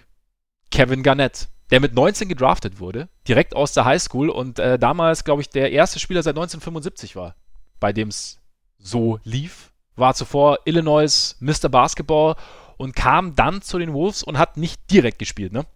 Kevin 0.70 1.02
Garnett, 1.02 1.48
der 1.72 1.80
mit 1.80 1.94
19 1.94 2.28
gedraftet 2.28 2.78
wurde, 2.78 3.08
direkt 3.26 3.56
aus 3.56 3.72
der 3.72 3.86
Highschool 3.86 4.28
und 4.28 4.60
äh, 4.60 4.78
damals, 4.78 5.24
glaube 5.24 5.42
ich, 5.42 5.48
der 5.48 5.72
erste 5.72 5.98
Spieler 5.98 6.22
seit 6.22 6.36
1975 6.36 7.16
war, 7.16 7.34
bei 7.82 7.92
dem 7.92 8.08
es 8.08 8.38
so 8.78 9.18
lief. 9.24 9.72
War 9.96 10.14
zuvor 10.14 10.60
Illinois 10.64 11.36
Mr. 11.40 11.68
Basketball 11.68 12.36
und 12.78 12.94
kam 12.96 13.34
dann 13.34 13.60
zu 13.60 13.78
den 13.78 13.92
Wolves 13.92 14.22
und 14.22 14.38
hat 14.38 14.56
nicht 14.56 14.80
direkt 14.90 15.18
gespielt, 15.18 15.52
ne? 15.52 15.66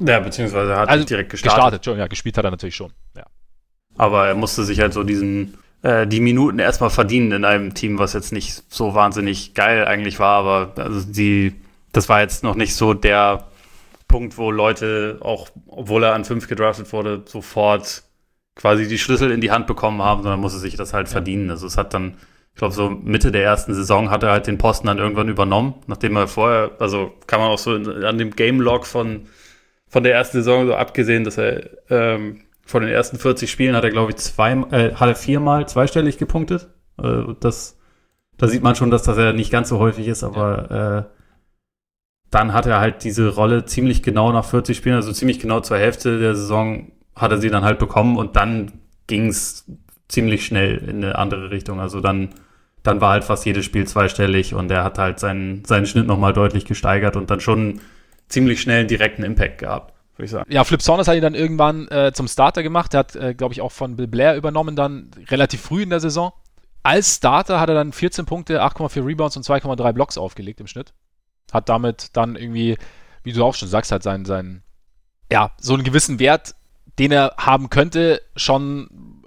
Ja, 0.00 0.20
beziehungsweise 0.20 0.76
hat 0.76 0.88
Also 0.88 1.04
direkt 1.04 1.30
gestartet. 1.30 1.56
gestartet. 1.56 1.84
schon, 1.84 1.98
ja, 1.98 2.06
gespielt 2.06 2.36
hat 2.36 2.44
er 2.44 2.50
natürlich 2.50 2.76
schon. 2.76 2.92
Ja. 3.16 3.24
Aber 3.96 4.28
er 4.28 4.34
musste 4.34 4.64
sich 4.64 4.80
halt 4.80 4.92
so 4.92 5.02
diesen, 5.02 5.56
äh, 5.82 6.06
die 6.06 6.20
Minuten 6.20 6.58
erstmal 6.58 6.90
verdienen 6.90 7.32
in 7.32 7.44
einem 7.44 7.74
Team, 7.74 7.98
was 7.98 8.12
jetzt 8.12 8.32
nicht 8.32 8.62
so 8.72 8.94
wahnsinnig 8.94 9.54
geil 9.54 9.86
eigentlich 9.86 10.18
war, 10.18 10.44
aber 10.44 10.82
also 10.82 11.00
die, 11.10 11.54
das 11.92 12.08
war 12.08 12.20
jetzt 12.20 12.44
noch 12.44 12.54
nicht 12.54 12.74
so 12.74 12.92
der 12.92 13.48
Punkt, 14.08 14.36
wo 14.36 14.50
Leute, 14.50 15.18
auch 15.20 15.48
obwohl 15.66 16.04
er 16.04 16.14
an 16.14 16.24
fünf 16.24 16.48
gedraftet 16.48 16.92
wurde, 16.92 17.22
sofort 17.26 18.02
quasi 18.56 18.86
die 18.88 18.98
Schlüssel 18.98 19.30
in 19.30 19.40
die 19.40 19.50
Hand 19.50 19.66
bekommen 19.66 20.02
haben, 20.02 20.22
sondern 20.22 20.40
musste 20.40 20.58
sich 20.58 20.76
das 20.76 20.92
halt 20.92 21.08
verdienen. 21.08 21.50
Also 21.50 21.66
es 21.66 21.76
hat 21.76 21.94
dann, 21.94 22.16
ich 22.52 22.58
glaube, 22.58 22.74
so 22.74 22.90
Mitte 22.90 23.32
der 23.32 23.42
ersten 23.42 23.74
Saison 23.74 24.10
hat 24.10 24.22
er 24.22 24.30
halt 24.30 24.46
den 24.46 24.58
Posten 24.58 24.86
dann 24.86 24.98
irgendwann 24.98 25.28
übernommen, 25.28 25.74
nachdem 25.86 26.16
er 26.16 26.28
vorher, 26.28 26.72
also 26.78 27.12
kann 27.26 27.40
man 27.40 27.50
auch 27.50 27.58
so 27.58 27.72
an 27.72 28.18
dem 28.18 28.30
Game 28.30 28.60
Log 28.60 28.86
von, 28.86 29.26
von 29.88 30.02
der 30.02 30.14
ersten 30.14 30.38
Saison 30.38 30.66
so 30.66 30.74
abgesehen, 30.74 31.24
dass 31.24 31.38
er 31.38 31.70
ähm, 31.90 32.42
von 32.64 32.82
den 32.82 32.92
ersten 32.92 33.18
40 33.18 33.50
Spielen 33.50 33.76
hat 33.76 33.84
er, 33.84 33.90
glaube 33.90 34.12
ich, 34.12 34.16
zwei, 34.16 34.52
äh, 34.52 34.94
hat 34.94 35.08
er 35.08 35.16
viermal 35.16 35.68
zweistellig 35.68 36.18
gepunktet. 36.18 36.68
Äh, 37.02 37.34
das, 37.40 37.78
da 38.38 38.48
sieht 38.48 38.62
man 38.62 38.76
schon, 38.76 38.90
dass 38.90 39.02
das 39.02 39.18
ja 39.18 39.32
nicht 39.32 39.50
ganz 39.50 39.68
so 39.68 39.78
häufig 39.78 40.08
ist, 40.08 40.24
aber 40.24 41.08
äh, 41.10 41.14
dann 42.30 42.52
hat 42.52 42.66
er 42.66 42.80
halt 42.80 43.04
diese 43.04 43.28
Rolle 43.28 43.64
ziemlich 43.64 44.02
genau 44.02 44.32
nach 44.32 44.44
40 44.44 44.76
Spielen, 44.76 44.96
also 44.96 45.12
ziemlich 45.12 45.38
genau 45.38 45.60
zur 45.60 45.78
Hälfte 45.78 46.18
der 46.18 46.34
Saison 46.34 46.90
hat 47.16 47.30
er 47.30 47.38
sie 47.38 47.50
dann 47.50 47.64
halt 47.64 47.78
bekommen 47.78 48.16
und 48.16 48.36
dann 48.36 48.72
ging 49.06 49.28
es 49.28 49.66
ziemlich 50.08 50.46
schnell 50.46 50.76
in 50.76 51.04
eine 51.04 51.18
andere 51.18 51.50
Richtung. 51.50 51.80
Also 51.80 52.00
dann, 52.00 52.30
dann 52.82 53.00
war 53.00 53.12
halt 53.12 53.24
fast 53.24 53.46
jedes 53.46 53.64
Spiel 53.64 53.86
zweistellig 53.86 54.54
und 54.54 54.70
er 54.70 54.84
hat 54.84 54.98
halt 54.98 55.18
seinen, 55.18 55.64
seinen 55.64 55.86
Schnitt 55.86 56.06
nochmal 56.06 56.32
deutlich 56.32 56.64
gesteigert 56.64 57.16
und 57.16 57.30
dann 57.30 57.40
schon 57.40 57.80
ziemlich 58.28 58.60
schnell 58.60 58.80
einen 58.80 58.88
direkten 58.88 59.22
Impact 59.22 59.58
gehabt, 59.58 59.94
würde 60.16 60.24
ich 60.24 60.30
sagen. 60.30 60.52
Ja, 60.52 60.64
Flip 60.64 60.82
Saunders 60.82 61.08
hat 61.08 61.16
ihn 61.16 61.22
dann 61.22 61.34
irgendwann 61.34 61.88
äh, 61.88 62.12
zum 62.12 62.28
Starter 62.28 62.62
gemacht. 62.62 62.94
Er 62.94 63.00
hat, 63.00 63.16
äh, 63.16 63.34
glaube 63.34 63.54
ich, 63.54 63.60
auch 63.60 63.72
von 63.72 63.96
Bill 63.96 64.08
Blair 64.08 64.36
übernommen, 64.36 64.76
dann 64.76 65.10
relativ 65.28 65.60
früh 65.60 65.82
in 65.82 65.90
der 65.90 66.00
Saison. 66.00 66.32
Als 66.82 67.16
Starter 67.16 67.60
hat 67.60 67.70
er 67.70 67.74
dann 67.74 67.92
14 67.92 68.26
Punkte, 68.26 68.62
8,4 68.62 69.06
Rebounds 69.06 69.36
und 69.36 69.46
2,3 69.46 69.92
Blocks 69.92 70.18
aufgelegt 70.18 70.60
im 70.60 70.66
Schnitt. 70.66 70.92
Hat 71.52 71.68
damit 71.68 72.08
dann 72.12 72.36
irgendwie, 72.36 72.76
wie 73.22 73.32
du 73.32 73.42
auch 73.42 73.54
schon 73.54 73.68
sagst, 73.68 73.90
halt 73.90 74.02
seinen, 74.02 74.26
seinen, 74.26 74.62
ja, 75.32 75.52
so 75.58 75.72
einen 75.74 75.84
gewissen 75.84 76.18
Wert, 76.18 76.54
den 76.98 77.12
er 77.12 77.34
haben 77.36 77.70
könnte, 77.70 78.22
schon 78.36 79.22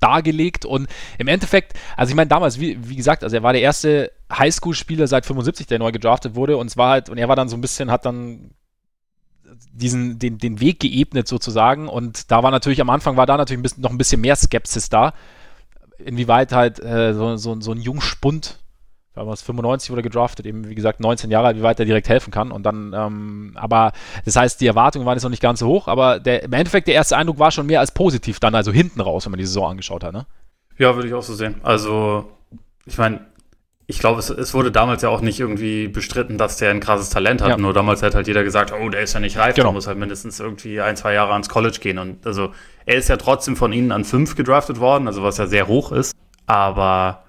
dargelegt. 0.00 0.64
Und 0.64 0.88
im 1.18 1.28
Endeffekt, 1.28 1.74
also 1.96 2.10
ich 2.10 2.16
meine 2.16 2.28
damals, 2.28 2.60
wie, 2.60 2.88
wie 2.88 2.96
gesagt, 2.96 3.24
also 3.24 3.36
er 3.36 3.42
war 3.42 3.52
der 3.52 3.62
erste 3.62 4.12
Highschool-Spieler 4.32 5.06
seit 5.06 5.26
75, 5.26 5.66
der 5.66 5.78
neu 5.78 5.92
gedraftet 5.92 6.34
wurde. 6.34 6.56
Und 6.56 6.66
es 6.66 6.76
war 6.76 6.90
halt, 6.90 7.08
und 7.08 7.18
er 7.18 7.28
war 7.28 7.36
dann 7.36 7.48
so 7.48 7.56
ein 7.56 7.60
bisschen, 7.60 7.90
hat 7.90 8.04
dann 8.04 8.50
diesen, 9.72 10.18
den, 10.18 10.38
den 10.38 10.60
Weg 10.60 10.80
geebnet 10.80 11.28
sozusagen. 11.28 11.88
Und 11.88 12.30
da 12.30 12.42
war 12.42 12.50
natürlich, 12.50 12.80
am 12.80 12.90
Anfang 12.90 13.16
war 13.16 13.26
da 13.26 13.36
natürlich 13.36 13.60
ein 13.60 13.62
bisschen, 13.62 13.82
noch 13.82 13.90
ein 13.90 13.98
bisschen 13.98 14.20
mehr 14.20 14.36
Skepsis 14.36 14.88
da, 14.88 15.14
inwieweit 15.98 16.52
halt 16.52 16.82
äh, 16.82 17.14
so, 17.14 17.36
so, 17.36 17.60
so 17.60 17.72
ein 17.72 17.80
Jungspund 17.80 18.58
damals 19.16 19.42
95 19.42 19.90
wurde 19.90 20.02
gedraftet, 20.02 20.46
eben 20.46 20.68
wie 20.68 20.74
gesagt 20.74 21.00
19 21.00 21.30
Jahre 21.30 21.48
alt, 21.48 21.56
wie 21.56 21.62
weit 21.62 21.80
er 21.80 21.86
direkt 21.86 22.08
helfen 22.08 22.30
kann. 22.30 22.52
Und 22.52 22.62
dann, 22.64 22.92
ähm, 22.94 23.52
aber 23.56 23.92
das 24.24 24.36
heißt, 24.36 24.60
die 24.60 24.66
Erwartungen 24.66 25.06
waren 25.06 25.16
jetzt 25.16 25.24
noch 25.24 25.30
nicht 25.30 25.42
ganz 25.42 25.58
so 25.58 25.66
hoch, 25.66 25.88
aber 25.88 26.20
der, 26.20 26.44
im 26.44 26.52
Endeffekt 26.52 26.86
der 26.86 26.94
erste 26.94 27.16
Eindruck 27.16 27.38
war 27.38 27.50
schon 27.50 27.66
mehr 27.66 27.80
als 27.80 27.90
positiv 27.90 28.38
dann, 28.38 28.54
also 28.54 28.70
hinten 28.72 29.00
raus, 29.00 29.24
wenn 29.26 29.32
man 29.32 29.38
die 29.38 29.46
Saison 29.46 29.70
angeschaut 29.70 30.04
hat, 30.04 30.12
ne? 30.12 30.26
Ja, 30.78 30.94
würde 30.94 31.08
ich 31.08 31.14
auch 31.14 31.22
so 31.22 31.34
sehen. 31.34 31.56
Also, 31.62 32.30
ich 32.84 32.98
meine, 32.98 33.20
ich 33.86 34.00
glaube, 34.00 34.18
es, 34.18 34.28
es 34.30 34.52
wurde 34.52 34.70
damals 34.72 35.02
ja 35.02 35.08
auch 35.08 35.20
nicht 35.20 35.40
irgendwie 35.40 35.88
bestritten, 35.88 36.36
dass 36.38 36.56
der 36.58 36.70
ein 36.70 36.80
krasses 36.80 37.08
Talent 37.08 37.40
hat. 37.40 37.50
Ja. 37.50 37.56
Nur 37.56 37.72
damals 37.72 38.02
hat 38.02 38.14
halt 38.14 38.26
jeder 38.26 38.42
gesagt, 38.44 38.72
oh, 38.72 38.88
der 38.90 39.00
ist 39.00 39.14
ja 39.14 39.20
nicht 39.20 39.38
reif, 39.38 39.54
Genau. 39.54 39.68
der 39.68 39.72
muss 39.74 39.86
halt 39.86 39.96
mindestens 39.96 40.40
irgendwie 40.40 40.80
ein, 40.80 40.96
zwei 40.96 41.14
Jahre 41.14 41.32
ans 41.32 41.48
College 41.48 41.78
gehen. 41.80 41.98
Und 41.98 42.26
also 42.26 42.50
er 42.84 42.96
ist 42.96 43.08
ja 43.08 43.16
trotzdem 43.16 43.56
von 43.56 43.72
ihnen 43.72 43.92
an 43.92 44.04
fünf 44.04 44.34
gedraftet 44.34 44.80
worden, 44.80 45.06
also 45.06 45.22
was 45.22 45.38
ja 45.38 45.46
sehr 45.46 45.68
hoch 45.68 45.92
ist. 45.92 46.12
Aber 46.46 47.22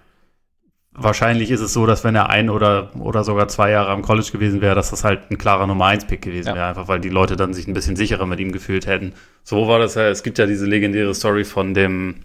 wahrscheinlich 0.98 1.52
ist 1.52 1.62
es 1.62 1.74
so, 1.74 1.86
dass 1.86 2.04
wenn 2.04 2.16
er 2.16 2.30
ein 2.30 2.50
oder, 2.50 2.90
oder 3.00 3.24
sogar 3.24 3.48
zwei 3.48 3.70
Jahre 3.72 3.92
am 3.92 4.02
College 4.02 4.30
gewesen 4.32 4.62
wäre, 4.62 4.76
dass 4.76 4.90
das 4.90 5.04
halt 5.04 5.32
ein 5.32 5.38
klarer 5.38 5.68
Nummer 5.68 5.86
eins 5.86 6.06
Pick 6.06 6.24
gewesen 6.24 6.50
Ja. 6.50 6.56
wäre, 6.56 6.66
einfach 6.68 6.88
weil 6.88 7.00
die 7.00 7.10
Leute 7.10 7.36
dann 7.36 7.54
sich 7.54 7.68
ein 7.68 7.74
bisschen 7.74 7.96
sicherer 7.96 8.26
mit 8.26 8.40
ihm 8.40 8.52
gefühlt 8.52 8.88
hätten. 8.88 9.14
So 9.44 9.68
war 9.68 9.80
das 9.80 9.96
ja, 9.96 10.10
es 10.10 10.24
gibt 10.24 10.40
ja 10.40 10.48
diese 10.48 10.66
legendäre 10.66 11.14
Story 11.14 11.46
von 11.46 11.74
dem, 11.74 12.16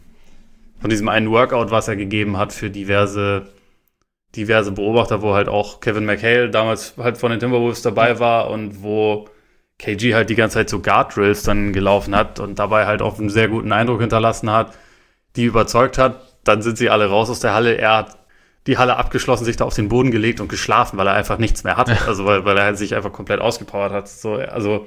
von 0.81 0.91
diesem 0.91 1.09
einen 1.09 1.31
Workout, 1.31 1.70
was 1.70 1.87
er 1.87 1.97
gegeben 1.97 2.39
hat 2.39 2.53
für 2.53 2.70
diverse, 2.70 3.47
diverse 4.35 4.73
Beobachter, 4.73 5.20
wo 5.23 5.35
halt 5.35 5.49
auch 5.49 5.81
Kevin 5.81 6.07
McHale 6.07 6.49
damals 6.51 6.95
halt 6.97 7.18
von 7.18 7.31
den 7.31 7.39
Timberwolves 7.41 7.83
dabei 7.83 8.18
war 8.18 8.51
und 8.51 8.83
wo 8.83 9.29
KG 9.79 10.14
halt 10.14 10.31
die 10.31 10.35
ganze 10.35 10.55
Zeit 10.55 10.70
so 10.70 10.81
Guard 10.81 11.14
Drills 11.14 11.43
dann 11.43 11.73
gelaufen 11.73 12.16
hat 12.16 12.41
und 12.41 12.59
dabei 12.59 12.87
halt 12.87 13.03
auch 13.03 13.18
einen 13.18 13.29
sehr 13.29 13.49
guten 13.49 13.73
Eindruck 13.73 14.01
hinterlassen 14.01 14.51
hat, 14.51 14.73
die 15.37 15.45
überzeugt 15.45 15.99
hat. 15.99 16.20
Dann 16.45 16.62
sind 16.62 16.79
sie 16.79 16.89
alle 16.91 17.07
raus 17.09 17.31
aus 17.31 17.41
der 17.41 17.53
Halle. 17.55 17.75
Er 17.77 17.97
hat 17.99 18.16
die 18.67 18.79
Halle 18.79 18.97
abgeschlossen, 18.97 19.45
sich 19.45 19.57
da 19.57 19.65
auf 19.65 19.75
den 19.75 19.89
Boden 19.89 20.11
gelegt 20.11 20.41
und 20.41 20.49
geschlafen, 20.49 20.97
weil 20.97 21.07
er 21.07 21.15
einfach 21.15 21.39
nichts 21.39 21.65
mehr 21.65 21.77
hatte. 21.77 21.97
Also 22.07 22.25
weil, 22.25 22.45
weil 22.45 22.57
er 22.57 22.75
sich 22.75 22.95
einfach 22.95 23.13
komplett 23.13 23.41
ausgepowert 23.41 23.93
hat. 23.93 24.09
So, 24.09 24.35
also 24.35 24.87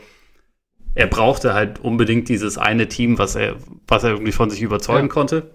er 0.94 1.08
brauchte 1.08 1.54
halt 1.54 1.80
unbedingt 1.80 2.30
dieses 2.30 2.58
eine 2.58 2.88
Team, 2.88 3.18
was 3.18 3.36
er, 3.36 3.56
was 3.88 4.04
er 4.04 4.12
irgendwie 4.12 4.32
von 4.32 4.50
sich 4.50 4.62
überzeugen 4.62 5.08
Ja. 5.08 5.14
konnte. 5.14 5.52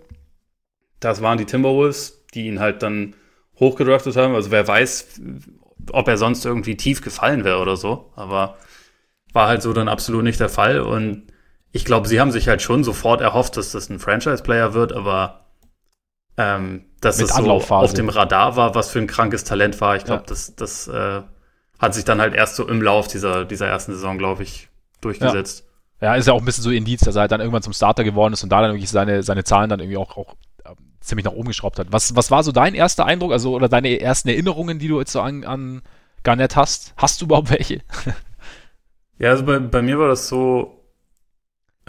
Das 1.00 1.22
waren 1.22 1.38
die 1.38 1.46
Timberwolves, 1.46 2.26
die 2.34 2.46
ihn 2.46 2.60
halt 2.60 2.82
dann 2.82 3.14
hochgedraftet 3.58 4.16
haben. 4.16 4.34
Also 4.34 4.50
wer 4.50 4.68
weiß, 4.68 5.20
ob 5.92 6.08
er 6.08 6.18
sonst 6.18 6.44
irgendwie 6.44 6.76
tief 6.76 7.00
gefallen 7.00 7.44
wäre 7.44 7.58
oder 7.60 7.76
so. 7.76 8.12
Aber 8.16 8.58
war 9.32 9.48
halt 9.48 9.62
so 9.62 9.72
dann 9.72 9.88
absolut 9.88 10.24
nicht 10.24 10.40
der 10.40 10.50
Fall. 10.50 10.80
Und 10.80 11.28
ich 11.72 11.86
glaube, 11.86 12.06
sie 12.06 12.20
haben 12.20 12.32
sich 12.32 12.48
halt 12.48 12.60
schon 12.60 12.84
sofort 12.84 13.22
erhofft, 13.22 13.56
dass 13.56 13.72
das 13.72 13.88
ein 13.88 13.98
Franchise-Player 13.98 14.74
wird, 14.74 14.92
aber 14.92 15.46
ähm, 16.40 16.86
dass 17.02 17.18
Mit 17.18 17.28
es 17.28 17.36
so 17.36 17.50
auf 17.50 17.92
dem 17.92 18.08
Radar 18.08 18.56
war, 18.56 18.74
was 18.74 18.90
für 18.90 18.98
ein 18.98 19.06
krankes 19.06 19.44
Talent 19.44 19.78
war. 19.82 19.96
Ich 19.96 20.04
glaube, 20.04 20.22
Ja. 20.22 20.26
das, 20.26 20.56
das 20.56 20.88
äh, 20.88 21.20
hat 21.78 21.94
sich 21.94 22.04
dann 22.06 22.18
halt 22.20 22.34
erst 22.34 22.56
so 22.56 22.66
im 22.66 22.80
Lauf 22.80 23.08
dieser, 23.08 23.44
dieser 23.44 23.66
ersten 23.66 23.92
Saison, 23.92 24.16
glaube 24.16 24.42
ich, 24.42 24.68
durchgesetzt. 25.02 25.66
Ja, 26.00 26.14
ist 26.14 26.26
ja 26.26 26.32
auch 26.32 26.38
ein 26.38 26.46
bisschen 26.46 26.64
so 26.64 26.70
Indiz, 26.70 27.00
dass 27.02 27.16
er 27.16 27.22
halt 27.22 27.32
dann 27.32 27.40
irgendwann 27.40 27.62
zum 27.62 27.74
Starter 27.74 28.04
geworden 28.04 28.32
ist 28.32 28.42
und 28.42 28.48
da 28.48 28.62
dann 28.62 28.72
wirklich 28.72 28.88
seine, 28.88 29.22
seine 29.22 29.44
Zahlen 29.44 29.68
dann 29.68 29.80
irgendwie 29.80 29.98
auch, 29.98 30.16
auch 30.16 30.34
ähm, 30.64 30.76
ziemlich 31.00 31.26
nach 31.26 31.32
oben 31.32 31.48
geschraubt 31.48 31.78
hat. 31.78 31.88
Was, 31.90 32.16
was 32.16 32.30
war 32.30 32.42
so 32.42 32.52
dein 32.52 32.74
erster 32.74 33.04
Eindruck, 33.04 33.32
also 33.32 33.54
oder 33.54 33.68
deine 33.68 34.00
ersten 34.00 34.30
Erinnerungen, 34.30 34.78
die 34.78 34.88
du 34.88 34.98
jetzt 34.98 35.12
so 35.12 35.20
an, 35.20 35.44
an 35.44 35.82
Garnett 36.22 36.56
hast? 36.56 36.94
Hast 36.96 37.20
du 37.20 37.26
überhaupt 37.26 37.50
welche? 37.50 37.80
Ja, 39.18 39.28
also 39.32 39.44
bei, 39.44 39.58
bei 39.58 39.82
mir 39.82 39.98
war 39.98 40.08
das 40.08 40.28
so 40.28 40.79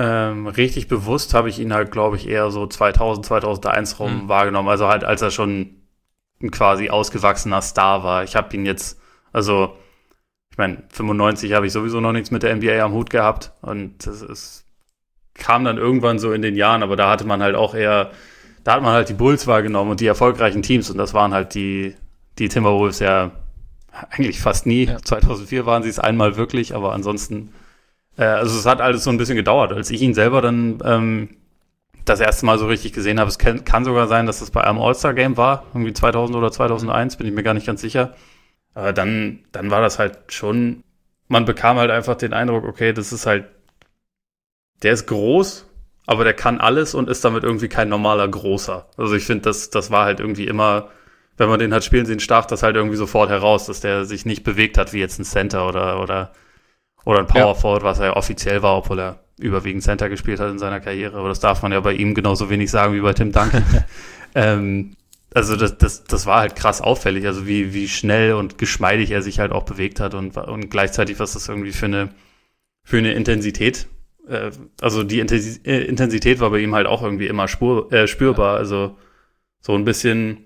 ähm, 0.02 0.47
richtig 0.47 0.88
bewusst, 0.88 1.34
habe 1.34 1.49
ich 1.49 1.60
ihn 1.60 1.74
halt, 1.74 1.91
glaube 1.91 2.16
ich, 2.18 2.28
eher 2.28 2.49
so 2.52 2.66
2000, 2.68 3.26
2001 3.26 3.99
rum 3.99 4.24
Mhm. 4.24 4.30
wahrgenommen. 4.30 4.70
Also 4.70 4.88
halt, 4.88 5.04
als 5.04 5.22
er 5.22 5.32
schon 5.32 5.76
ein 6.41 6.52
quasi 6.52 6.89
ausgewachsener 6.89 7.62
Star 7.62 8.04
war. 8.04 8.24
Ich 8.24 8.36
habe 8.36 8.56
ihn 8.56 8.66
jetzt, 8.66 8.99
also 9.32 9.76
ich 10.52 10.58
meine, 10.58 10.84
95 10.89 11.54
habe 11.54 11.68
ich 11.68 11.72
sowieso 11.74 12.02
noch 12.02 12.12
nichts 12.12 12.32
mit 12.32 12.43
der 12.43 12.56
NBA 12.56 12.84
am 12.84 12.93
Hut 12.93 13.10
gehabt 13.10 13.54
und 13.62 14.06
das 14.06 14.22
ist, 14.22 14.66
kam 15.36 15.64
dann 15.64 15.78
irgendwann 15.78 16.20
so 16.20 16.34
in 16.34 16.41
den 16.41 16.56
Jahren, 16.56 16.84
aber 16.84 16.95
da 16.95 17.10
hatte 17.10 17.26
man 17.26 17.41
halt 17.41 17.56
auch 17.56 17.74
eher, 17.76 18.12
da 18.64 18.74
hat 18.74 18.82
man 18.82 18.93
halt 18.93 19.08
die 19.10 19.14
Bulls 19.14 19.47
wahrgenommen 19.47 19.91
und 19.91 19.99
die 20.02 20.08
erfolgreichen 20.08 20.62
Teams 20.62 20.89
und 20.89 20.97
das 20.97 21.14
waren 21.14 21.34
halt 21.34 21.54
die, 21.54 21.95
die 22.38 22.49
Timberwolves 22.49 22.99
ja 22.99 23.32
eigentlich 24.10 24.41
fast 24.41 24.66
nie. 24.66 24.86
Ja. 24.86 24.97
2004 24.97 25.66
waren 25.66 25.84
sie 25.84 25.89
es 25.89 25.99
einmal 25.99 26.36
wirklich, 26.38 26.76
aber 26.76 26.91
ansonsten, 26.93 27.54
äh, 28.22 28.26
also 28.26 28.57
es 28.57 28.65
hat 28.65 28.82
alles 28.82 29.03
so 29.03 29.09
ein 29.09 29.17
bisschen 29.17 29.36
gedauert. 29.36 29.74
Als 29.74 29.89
ich 29.89 30.01
ihn 30.01 30.13
selber 30.13 30.41
dann 30.41 30.80
ähm, 30.86 31.30
das 32.05 32.19
erste 32.19 32.45
Mal 32.45 32.59
so 32.59 32.67
richtig 32.67 32.93
gesehen 32.93 33.19
habe, 33.19 33.30
es 33.30 33.39
kann, 33.39 33.65
kann 33.65 33.84
sogar 33.84 34.07
sein, 34.07 34.26
dass 34.28 34.39
das 34.39 34.51
bei 34.51 34.63
einem 34.63 34.80
All-Star-Game 34.80 35.38
war, 35.38 35.65
irgendwie 35.74 35.93
2000 35.93 36.38
oder 36.38 36.51
2001, 36.51 37.17
bin 37.17 37.28
ich 37.28 37.34
mir 37.34 37.43
gar 37.43 37.53
nicht 37.53 37.67
ganz 37.67 37.82
sicher. 37.82 38.15
Aber 38.74 38.93
dann, 38.93 39.39
dann 39.51 39.72
war 39.72 39.82
das 39.82 39.99
halt 39.99 40.17
schon, 40.30 40.84
man 41.28 41.45
bekam 41.45 41.78
halt 41.78 41.91
einfach 41.91 42.15
den 42.15 42.34
Eindruck, 42.34 42.63
okay, 42.65 42.93
das 42.93 43.11
ist 43.11 43.26
halt, 43.26 43.45
der 44.84 44.93
ist 44.93 45.07
groß, 45.07 45.67
aber 46.07 46.24
der 46.24 46.34
kann 46.34 46.59
alles 46.59 46.93
und 46.95 47.09
ist 47.09 47.26
damit 47.26 47.43
irgendwie 47.43 47.69
kein 47.69 47.89
normaler 47.89 48.28
Großer. 48.28 48.88
Also 48.97 49.15
ich 49.15 49.26
finde, 49.26 49.43
das, 49.43 49.69
das 49.69 49.91
war 49.91 50.05
halt 50.05 50.19
irgendwie 50.19 50.47
immer, 50.47 50.89
wenn 51.38 51.49
man 51.49 51.59
den 51.59 51.74
hat 51.74 51.84
spielen 51.84 52.05
sehen, 52.05 52.19
stach 52.19 52.45
das 52.45 52.63
halt 52.63 52.76
irgendwie 52.76 52.97
sofort 52.97 53.30
heraus, 53.30 53.65
dass 53.65 53.82
der 53.82 54.05
sich 54.05 54.26
nicht 54.26 54.43
bewegt 54.43 54.78
hat 54.78 54.93
wie 54.93 54.99
jetzt 54.99 55.19
ein 55.19 55.26
Center 55.26 55.67
oder, 55.67 56.01
oder, 56.01 56.32
oder 57.06 57.20
ein 57.20 57.28
Power 57.28 57.39
Ja. 57.39 57.54
Forward, 57.54 57.84
was 57.84 57.99
er 57.99 58.08
ja 58.08 58.16
offiziell 58.16 58.62
war, 58.62 58.78
obwohl 58.78 58.99
er 58.99 59.20
überwiegend 59.39 59.84
Center 59.84 60.10
gespielt 60.10 60.39
hat 60.39 60.52
in 60.52 60.60
seiner 60.60 60.80
Karriere. 60.80 61.18
Aber 61.18 61.30
das 61.30 61.39
darf 61.39 61.62
man 61.62 61.72
ja 61.72 61.80
bei 61.80 61.93
ihm 61.93 62.14
genauso 62.14 62.49
wenig 62.49 62.70
sagen 62.70 62.93
wie 62.93 63.02
bei 63.02 63.14
Tim 63.14 63.32
Duncan. 63.32 63.64
ähm, 64.36 64.95
also 65.34 65.56
das, 65.56 65.78
das, 65.78 66.04
das 66.04 66.26
war 66.26 66.41
halt 66.41 66.56
krass 66.56 66.82
auffällig, 66.82 67.26
also 67.26 67.47
wie, 67.47 67.74
wie 67.74 67.88
schnell 67.88 68.34
und 68.34 68.58
geschmeidig 68.58 69.12
er 69.12 69.22
sich 69.22 69.39
halt 69.39 69.52
auch 69.52 69.64
bewegt 69.64 69.99
hat 69.99 70.14
und, 70.14 70.36
und 70.38 70.70
gleichzeitig, 70.70 71.20
was 71.20 71.34
das 71.34 71.47
irgendwie 71.47 71.72
für 71.72 71.86
eine, 71.86 72.10
für 72.84 72.97
eine 72.97 73.14
Intensität, 73.14 73.88
äh, 74.28 74.52
also 74.82 75.04
die 75.04 75.20
äh, 75.20 75.84
Intensität 75.84 76.39
war 76.39 76.49
bei 76.49 76.60
ihm 76.60 76.76
halt 76.76 76.86
auch 76.86 77.02
irgendwie 77.02 77.28
immer 77.28 77.47
spur, 77.47 77.91
äh, 77.93 78.08
spürbar, 78.08 78.58
also 78.58 78.97
so 79.62 79.74
ein 79.74 79.86
bisschen 79.86 80.45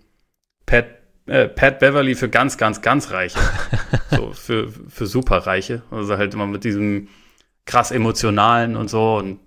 Pat, 0.67 0.85
äh, 1.27 1.47
Pat 1.47 1.79
Beverly 1.79 2.15
für 2.15 2.29
ganz, 2.29 2.57
ganz, 2.57 2.81
ganz 2.81 3.11
Reiche, 3.11 3.39
so 4.11 4.31
für, 4.33 4.69
für 4.87 5.07
Superreiche, 5.07 5.81
also 5.91 6.17
halt 6.17 6.33
immer 6.33 6.47
mit 6.47 6.63
diesem 6.63 7.07
krass 7.65 7.91
emotionalen 7.91 8.75
und 8.75 8.89
so. 8.89 9.15
Und 9.15 9.39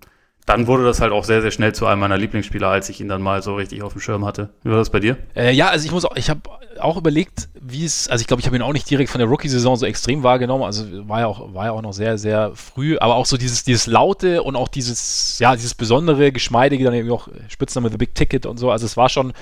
dann 0.45 0.65
wurde 0.65 0.83
das 0.83 0.99
halt 0.99 1.11
auch 1.11 1.23
sehr, 1.23 1.41
sehr 1.41 1.51
schnell 1.51 1.75
zu 1.75 1.85
einem 1.85 2.01
meiner 2.01 2.17
Lieblingsspieler, 2.17 2.67
als 2.67 2.89
ich 2.89 2.99
ihn 2.99 3.07
dann 3.07 3.21
mal 3.21 3.43
so 3.43 3.55
richtig 3.55 3.83
auf 3.83 3.93
dem 3.93 4.01
Schirm 4.01 4.25
hatte. 4.25 4.49
Wie 4.63 4.71
war 4.71 4.77
das 4.77 4.89
bei 4.89 4.99
dir? 4.99 5.17
Äh, 5.35 5.53
ja, 5.53 5.69
also 5.69 5.85
ich 5.85 5.91
muss 5.91 6.05
auch, 6.05 6.15
ich 6.15 6.29
habe 6.29 6.41
auch 6.79 6.97
überlegt, 6.97 7.49
wie 7.61 7.85
es, 7.85 8.07
also 8.07 8.21
ich 8.21 8.27
glaube, 8.27 8.41
ich 8.41 8.47
habe 8.47 8.55
ihn 8.55 8.63
auch 8.63 8.73
nicht 8.73 8.89
direkt 8.89 9.11
von 9.11 9.19
der 9.19 9.27
Rookie-Saison 9.27 9.75
so 9.75 9.85
extrem 9.85 10.23
wahrgenommen. 10.23 10.63
Also 10.63 10.85
war 11.07 11.19
ja 11.19 11.27
auch, 11.27 11.53
war 11.53 11.65
ja 11.65 11.71
auch 11.71 11.83
noch 11.83 11.93
sehr, 11.93 12.17
sehr 12.17 12.51
früh, 12.55 12.97
aber 12.97 13.15
auch 13.15 13.27
so 13.27 13.37
dieses, 13.37 13.63
dieses 13.63 13.85
Laute 13.85 14.41
und 14.41 14.55
auch 14.55 14.69
dieses, 14.69 15.37
ja, 15.39 15.55
dieses 15.55 15.75
besondere, 15.75 16.31
geschmeidige, 16.31 16.83
dann 16.83 16.95
eben 16.95 17.11
auch 17.11 17.27
Spitzname 17.47 17.91
The 17.91 17.97
Big 17.97 18.15
Ticket 18.15 18.47
und 18.47 18.57
so. 18.57 18.71
Also 18.71 18.87
es 18.87 18.97
war 18.97 19.09
schon, 19.09 19.33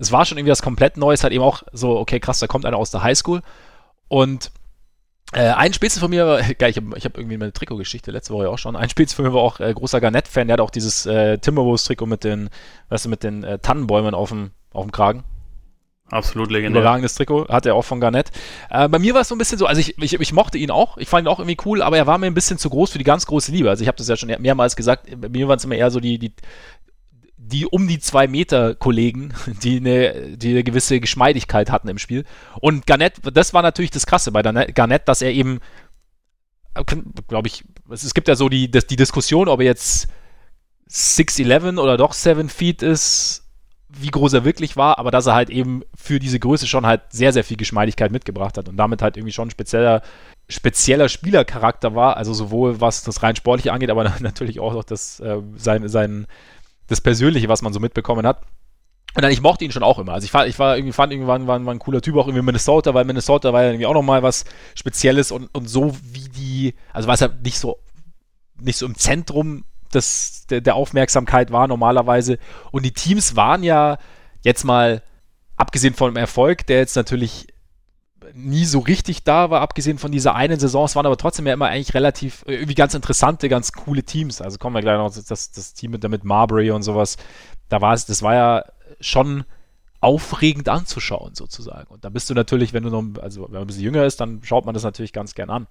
es 0.00 0.10
war 0.10 0.24
schon 0.24 0.38
irgendwie 0.38 0.52
was 0.52 0.62
komplett 0.62 0.96
Neues, 0.96 1.22
halt 1.22 1.32
eben 1.32 1.44
auch 1.44 1.62
so, 1.72 1.98
okay, 1.98 2.20
krass, 2.20 2.38
da 2.38 2.46
kommt 2.46 2.64
einer 2.64 2.78
aus 2.78 2.90
der 2.90 3.02
Highschool. 3.02 3.42
Und 4.08 4.50
äh, 5.32 5.50
ein 5.50 5.74
Spitze 5.74 6.00
von 6.00 6.10
mir, 6.10 6.26
war, 6.26 6.42
geil, 6.58 6.70
ich 6.70 6.76
habe 6.76 6.96
hab 6.96 7.18
irgendwie 7.18 7.36
meine 7.36 7.52
Trikotgeschichte 7.52 8.10
letzte 8.10 8.32
Woche 8.32 8.48
auch 8.48 8.58
schon. 8.58 8.76
Ein 8.76 8.88
Spitze 8.88 9.14
von 9.14 9.26
mir 9.26 9.34
war 9.34 9.42
auch 9.42 9.60
äh, 9.60 9.72
großer 9.72 10.00
Garnett-Fan, 10.00 10.48
der 10.48 10.54
hat 10.54 10.60
auch 10.60 10.70
dieses 10.70 11.04
äh, 11.04 11.38
Timberwolves-Trikot 11.38 12.06
mit 12.06 12.24
den, 12.24 12.48
weißt 12.88 13.04
du, 13.04 13.08
mit 13.10 13.22
den 13.22 13.44
äh, 13.44 13.58
Tannenbäumen 13.58 14.14
auf 14.14 14.30
dem, 14.30 14.52
auf 14.72 14.84
dem 14.84 14.90
Kragen. 14.90 15.24
Absolut 16.10 16.50
legendär. 16.50 16.80
Überragendes 16.80 17.14
Trikot, 17.14 17.48
hat 17.48 17.66
er 17.66 17.76
auch 17.76 17.84
von 17.84 18.00
Garnett. 18.00 18.30
Äh, 18.68 18.88
bei 18.88 18.98
mir 18.98 19.14
war 19.14 19.20
es 19.20 19.28
so 19.28 19.34
ein 19.34 19.38
bisschen 19.38 19.58
so, 19.58 19.66
also 19.66 19.80
ich, 19.80 19.96
ich, 19.98 20.14
ich 20.14 20.32
mochte 20.32 20.58
ihn 20.58 20.70
auch, 20.70 20.96
ich 20.96 21.08
fand 21.08 21.26
ihn 21.26 21.28
auch 21.28 21.38
irgendwie 21.38 21.58
cool, 21.64 21.82
aber 21.82 21.98
er 21.98 22.06
war 22.06 22.18
mir 22.18 22.26
ein 22.26 22.34
bisschen 22.34 22.58
zu 22.58 22.68
groß 22.68 22.90
für 22.90 22.98
die 22.98 23.04
ganz 23.04 23.26
große 23.26 23.52
Liebe. 23.52 23.70
Also 23.70 23.82
ich 23.82 23.88
habe 23.88 23.96
das 23.96 24.08
ja 24.08 24.16
schon 24.16 24.34
mehrmals 24.40 24.74
gesagt, 24.74 25.08
bei 25.20 25.28
mir 25.28 25.46
waren 25.46 25.58
es 25.58 25.64
immer 25.64 25.76
eher 25.76 25.90
so 25.90 26.00
die, 26.00 26.18
die, 26.18 26.32
die 27.42 27.66
um 27.66 27.88
die 27.88 27.98
zwei 27.98 28.28
Meter 28.28 28.74
Kollegen, 28.74 29.32
die 29.62 29.78
eine, 29.78 30.36
die 30.36 30.50
eine 30.50 30.64
gewisse 30.64 31.00
Geschmeidigkeit 31.00 31.70
hatten 31.70 31.88
im 31.88 31.98
Spiel. 31.98 32.24
Und 32.60 32.86
Garnett, 32.86 33.14
das 33.32 33.54
war 33.54 33.62
natürlich 33.62 33.90
das 33.90 34.06
Krasse 34.06 34.32
bei 34.32 34.42
Garnett, 34.42 35.08
dass 35.08 35.22
er 35.22 35.32
eben, 35.32 35.60
glaube 37.28 37.48
ich, 37.48 37.64
es 37.90 38.14
gibt 38.14 38.28
ja 38.28 38.36
so 38.36 38.48
die, 38.48 38.70
die 38.70 38.96
Diskussion, 38.96 39.48
ob 39.48 39.60
er 39.60 39.66
jetzt 39.66 40.08
6'11 40.90 41.80
oder 41.80 41.96
doch 41.96 42.12
7 42.12 42.48
Feet 42.48 42.82
ist 42.82 43.44
wie 43.92 44.08
groß 44.08 44.34
er 44.34 44.44
wirklich 44.44 44.76
war, 44.76 44.98
aber 44.98 45.10
dass 45.10 45.26
er 45.26 45.34
halt 45.34 45.50
eben 45.50 45.82
für 45.94 46.18
diese 46.18 46.38
Größe 46.38 46.66
schon 46.66 46.86
halt 46.86 47.02
sehr, 47.10 47.32
sehr 47.32 47.44
viel 47.44 47.56
Geschmeidigkeit 47.56 48.12
mitgebracht 48.12 48.56
hat 48.56 48.68
und 48.68 48.76
damit 48.76 49.02
halt 49.02 49.16
irgendwie 49.16 49.32
schon 49.32 49.48
ein 49.48 49.50
spezieller, 49.50 50.02
spezieller 50.48 51.08
Spielercharakter 51.08 51.94
war, 51.94 52.16
also 52.16 52.32
sowohl 52.32 52.80
was 52.80 53.02
das 53.02 53.22
rein 53.22 53.36
sportliche 53.36 53.72
angeht, 53.72 53.90
aber 53.90 54.04
natürlich 54.20 54.60
auch 54.60 54.74
noch 54.74 54.84
das, 54.84 55.20
äh, 55.20 55.38
sein, 55.56 55.88
sein, 55.88 56.26
das 56.90 57.00
Persönliche, 57.00 57.48
was 57.48 57.62
man 57.62 57.72
so 57.72 57.80
mitbekommen 57.80 58.26
hat. 58.26 58.42
Und 59.14 59.22
dann, 59.22 59.32
ich 59.32 59.40
mochte 59.40 59.64
ihn 59.64 59.72
schon 59.72 59.82
auch 59.82 59.98
immer. 59.98 60.12
Also 60.12 60.24
ich, 60.24 60.34
war, 60.34 60.46
ich 60.46 60.58
war 60.58 60.76
irgendwie, 60.76 60.92
fand 60.92 61.12
irgendwann 61.12 61.46
war, 61.46 61.64
war 61.64 61.74
ein 61.74 61.78
cooler 61.78 62.00
Typ, 62.00 62.16
auch 62.16 62.26
irgendwie 62.26 62.44
Minnesota, 62.44 62.94
weil 62.94 63.04
Minnesota 63.04 63.52
war 63.52 63.62
ja 63.62 63.70
irgendwie 63.70 63.86
auch 63.86 63.94
nochmal 63.94 64.22
was 64.22 64.44
Spezielles 64.74 65.32
und, 65.32 65.48
und 65.52 65.68
so 65.68 65.96
wie 66.12 66.28
die, 66.28 66.74
also 66.92 67.08
war 67.08 67.14
es 67.14 67.20
ja 67.20 67.28
nicht 67.42 67.58
so, 67.58 67.78
nicht 68.60 68.76
so 68.76 68.86
im 68.86 68.94
Zentrum 68.94 69.64
des, 69.92 70.46
der, 70.48 70.60
der 70.60 70.76
Aufmerksamkeit 70.76 71.50
war 71.50 71.66
normalerweise. 71.66 72.38
Und 72.70 72.84
die 72.84 72.92
Teams 72.92 73.34
waren 73.34 73.64
ja 73.64 73.98
jetzt 74.42 74.64
mal, 74.64 75.02
abgesehen 75.60 75.94
von 75.94 76.12
dem 76.12 76.16
Erfolg, 76.16 76.66
der 76.66 76.78
jetzt 76.78 76.96
natürlich 76.96 77.46
nie 78.34 78.64
so 78.64 78.80
richtig 78.80 79.24
da 79.24 79.50
war, 79.50 79.60
abgesehen 79.60 79.98
von 79.98 80.12
dieser 80.12 80.34
einen 80.34 80.58
Saison. 80.58 80.84
Es 80.84 80.96
waren 80.96 81.06
aber 81.06 81.16
trotzdem 81.16 81.46
ja 81.46 81.54
immer 81.54 81.66
eigentlich 81.66 81.94
relativ, 81.94 82.44
äh, 82.46 82.54
irgendwie 82.54 82.74
ganz 82.74 82.94
interessante, 82.94 83.48
ganz 83.48 83.72
coole 83.72 84.02
Teams. 84.02 84.40
Also 84.40 84.58
kommen 84.58 84.74
wir 84.74 84.82
gleich 84.82 84.98
noch, 84.98 85.12
das, 85.12 85.50
das 85.52 85.74
Team 85.74 85.92
mit, 85.92 86.08
mit 86.08 86.24
Marbury 86.24 86.70
und 86.70 86.82
sowas. 86.82 87.16
Da 87.68 87.80
war 87.80 87.94
es, 87.94 88.06
das 88.06 88.22
war 88.22 88.34
ja 88.34 88.64
schon 89.00 89.44
aufregend 90.00 90.68
anzuschauen, 90.68 91.34
sozusagen. 91.34 91.88
Und 91.88 92.04
da 92.04 92.08
bist 92.08 92.30
du 92.30 92.34
natürlich, 92.34 92.72
wenn 92.72 92.82
du 92.82 92.90
noch, 92.90 93.22
also 93.22 93.44
wenn 93.44 93.52
man 93.52 93.62
ein 93.62 93.66
bisschen 93.66 93.82
jünger 93.82 94.04
ist, 94.04 94.20
dann 94.20 94.40
schaut 94.42 94.64
man 94.64 94.74
das 94.74 94.82
natürlich 94.82 95.12
ganz 95.12 95.34
gern 95.34 95.50
an. 95.50 95.66